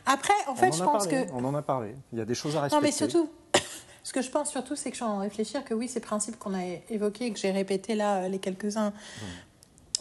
[0.06, 1.32] Après, en fait, je pense parlé, que.
[1.34, 1.96] on en a parlé.
[2.14, 2.86] Il y a des choses à Non, respecter.
[2.86, 3.30] mais surtout,
[4.04, 6.38] ce que je pense surtout, c'est que je suis en réfléchir que oui, ces principes
[6.40, 8.94] qu'on a évoqués, et que j'ai répétés là, euh, les quelques-uns,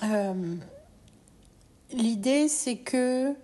[0.04, 0.54] euh,
[1.92, 3.34] l'idée, c'est que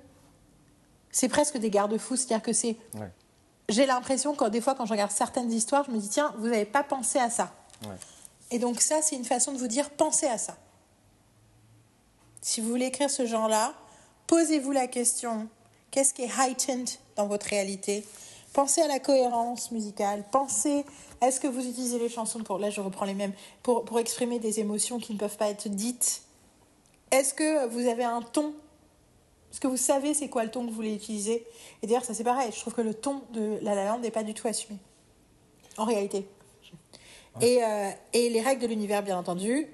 [1.11, 2.17] c'est presque des garde-fous.
[2.17, 2.77] C'est-à-dire que c'est.
[2.95, 3.11] Ouais.
[3.69, 6.49] J'ai l'impression, quand des fois, quand je regarde certaines histoires, je me dis, tiens, vous
[6.49, 7.53] n'avez pas pensé à ça.
[7.85, 7.97] Ouais.
[8.51, 10.57] Et donc, ça, c'est une façon de vous dire, pensez à ça.
[12.45, 13.73] Si vous voulez écrire ce genre-là,
[14.27, 15.49] posez-vous la question
[15.91, 18.05] qu'est-ce qui est heightened dans votre réalité?
[18.53, 20.25] Pensez à la cohérence musicale.
[20.31, 20.85] Pensez
[21.23, 23.33] est-ce que vous utilisez les chansons pour là je reprends les mêmes
[23.63, 26.21] pour, pour exprimer des émotions qui ne peuvent pas être dites?
[27.11, 28.53] Est-ce que vous avez un ton?
[29.51, 31.47] Est-ce que vous savez c'est quoi le ton que vous voulez utiliser?
[31.83, 32.51] Et d'ailleurs ça c'est pareil.
[32.55, 34.79] Je trouve que le ton de La La Land n'est pas du tout assumé
[35.79, 36.29] en réalité.
[37.41, 39.67] Et, euh, et les règles de l'univers bien entendu.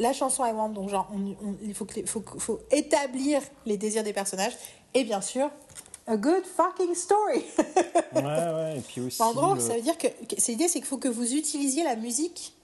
[0.00, 3.76] La chanson I Want, donc genre, on- on- il faut, que faut, faut établir les
[3.76, 4.54] désirs des personnages.
[4.94, 5.48] Et bien sûr,
[6.06, 7.44] a good fucking story.
[8.12, 9.22] Ouais, ouais, et puis aussi.
[9.22, 11.32] en gros, le- ça veut dire que, que- c'est l'idée, c'est qu'il faut que vous
[11.34, 12.54] utilisiez la musique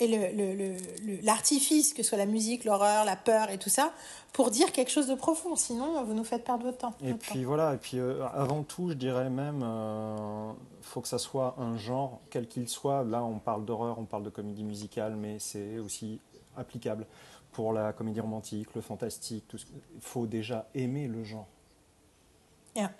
[0.00, 0.54] et le- le-
[1.06, 3.92] le- l'artifice, que ce soit la musique, l'horreur, la peur et tout ça,
[4.32, 5.54] pour dire quelque chose de profond.
[5.56, 6.94] Sinon, vous nous faites perdre votre temps.
[7.04, 10.50] Et puis voilà, et puis euh, avant tout, je dirais même, euh,
[10.82, 13.04] faut que ça soit un genre, quel qu'il soit.
[13.04, 16.20] Là, on parle d'horreur, on parle de comédie musicale, mais c'est aussi
[16.58, 17.06] applicable
[17.52, 19.44] pour la comédie romantique, le fantastique.
[19.48, 21.46] tout ce- Il faut déjà aimer le genre.
[22.76, 22.92] Yeah.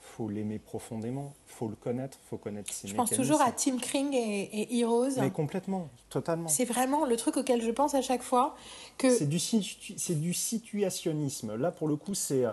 [0.00, 4.12] faut l'aimer profondément, faut le connaître, faut connaître ses Je pense toujours à Tim Kring
[4.14, 5.08] et, et Heroes.
[5.18, 6.46] Mais complètement, totalement.
[6.48, 8.54] C'est vraiment le truc auquel je pense à chaque fois.
[8.96, 9.10] Que...
[9.10, 11.56] C'est du, situ- c'est du situationnisme.
[11.56, 12.44] Là, pour le coup, c'est.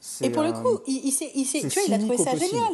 [0.00, 2.18] c'est Et pour le un- coup, il, il, s'est- il tu vois, il a trouvé
[2.18, 2.50] ça possible.
[2.50, 2.72] génial.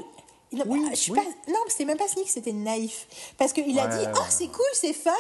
[0.55, 1.19] Il a- je suis oui.
[1.19, 3.07] pas, non, c'était même pas cynique, c'était naïf.
[3.39, 4.25] Parce qu'il a Ouais, dit, ouais, oh, ouais.
[4.31, 5.11] c'est cool, c'est fun,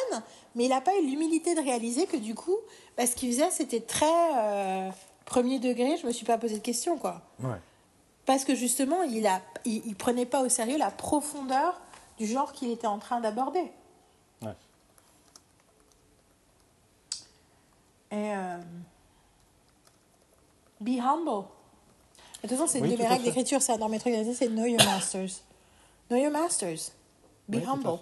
[0.54, 2.56] mais il n'a pas eu l'humilité de réaliser que du coup,
[2.96, 4.06] bah, ce qu'il faisait, c'était très
[4.36, 4.90] euh,
[5.24, 5.96] premier degré.
[5.96, 7.20] Je me suis pas posé de questions, quoi.
[8.26, 11.80] Parce que justement, il, a, il, il prenait pas au sérieux la profondeur
[12.18, 13.70] du genre qu'il était en train d'aborder.
[18.10, 18.58] Et euh,
[20.80, 21.46] be humble.
[22.44, 23.98] De toute façon, c'est Oui, une de tout mes à règles d'écriture, ça, dans mes
[23.98, 25.42] trucs, c'est know your masters.
[26.10, 26.92] know your masters.
[27.48, 27.98] Be Oui, humble.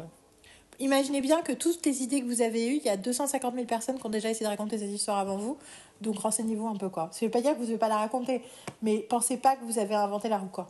[0.81, 3.67] Imaginez bien que toutes les idées que vous avez eues, il y a 250 000
[3.67, 5.57] personnes qui ont déjà essayé de raconter ces histoires avant vous.
[6.01, 7.09] Donc renseignez-vous un peu, quoi.
[7.13, 8.43] Ça ne veut pas dire que vous ne devez pas la raconter,
[8.83, 10.67] mais pensez pas que vous avez inventé la roue, quoi.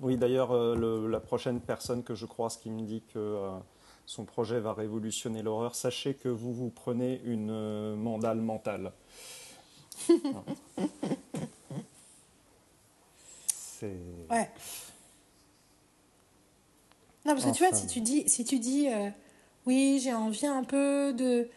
[0.00, 3.50] Oui, d'ailleurs, euh, la prochaine personne que je croise qui me dit que euh,
[4.06, 8.92] son projet va révolutionner l'horreur, sachez que vous vous prenez une euh, mandale mentale.
[13.80, 13.96] C'est.
[14.30, 14.50] Ouais.
[17.24, 19.10] Non, parce que tu vois, si tu dis, si tu dis euh,
[19.66, 21.48] oui, j'ai envie un peu de,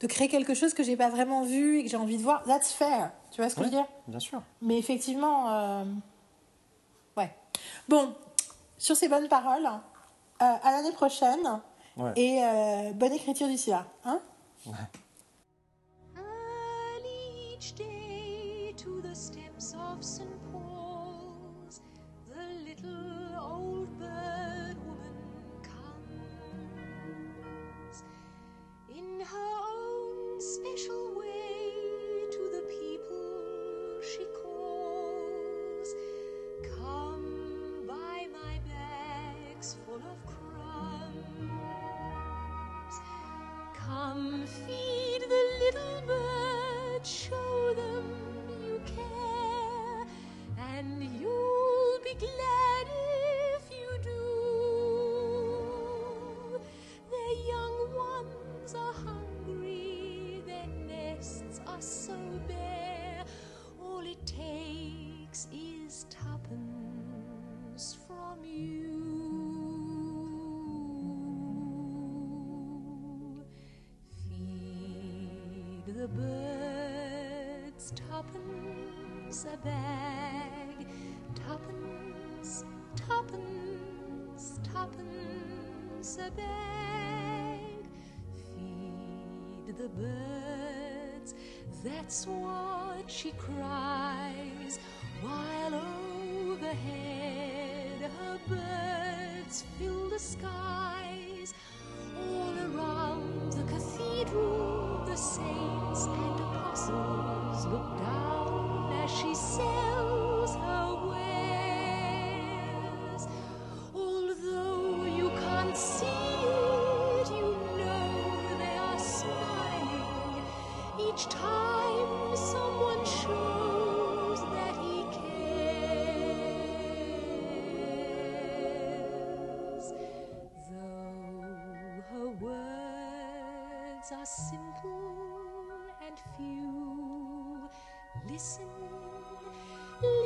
[0.00, 2.42] de créer quelque chose que j'ai pas vraiment vu et que j'ai envie de voir,
[2.44, 3.12] that's fair.
[3.30, 3.88] Tu vois ce que je veux Ouais, dire?
[4.08, 4.42] Bien sûr.
[4.62, 5.84] Mais effectivement, euh,
[7.16, 7.34] ouais.
[7.88, 8.14] Bon,
[8.78, 9.70] sur ces bonnes paroles, euh,
[10.40, 11.60] à l'année prochaine
[11.96, 12.12] Ouais.
[12.16, 13.86] et euh, bonne écriture d'ici là.
[14.04, 14.20] Hein?
[17.54, 20.26] Each day to the steps of St.
[75.96, 80.86] the birds tuppence a bag,
[81.34, 87.88] tuppence, tuppence, tuppence a bag.
[88.54, 91.34] Feed the birds,
[91.82, 94.78] that's what she cries,
[95.22, 95.82] while
[96.50, 100.75] overhead her birds fill the skies.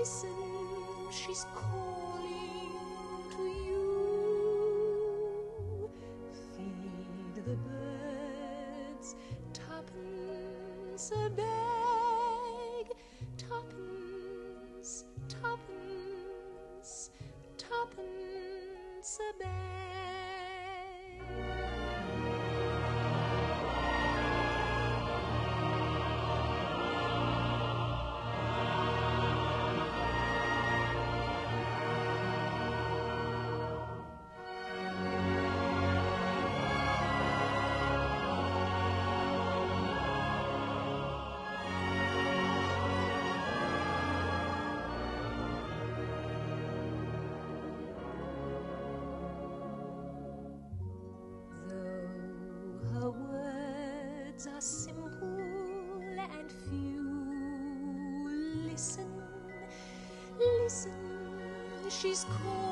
[0.01, 0.31] Listen,
[1.13, 2.73] she's calling
[3.37, 3.85] to you.
[6.57, 9.15] Feed the birds
[9.53, 12.87] tuppence a bag,
[13.37, 17.11] tuppence, tuppence,
[17.59, 19.80] tuppence a bag.
[62.01, 62.70] She's calling to you.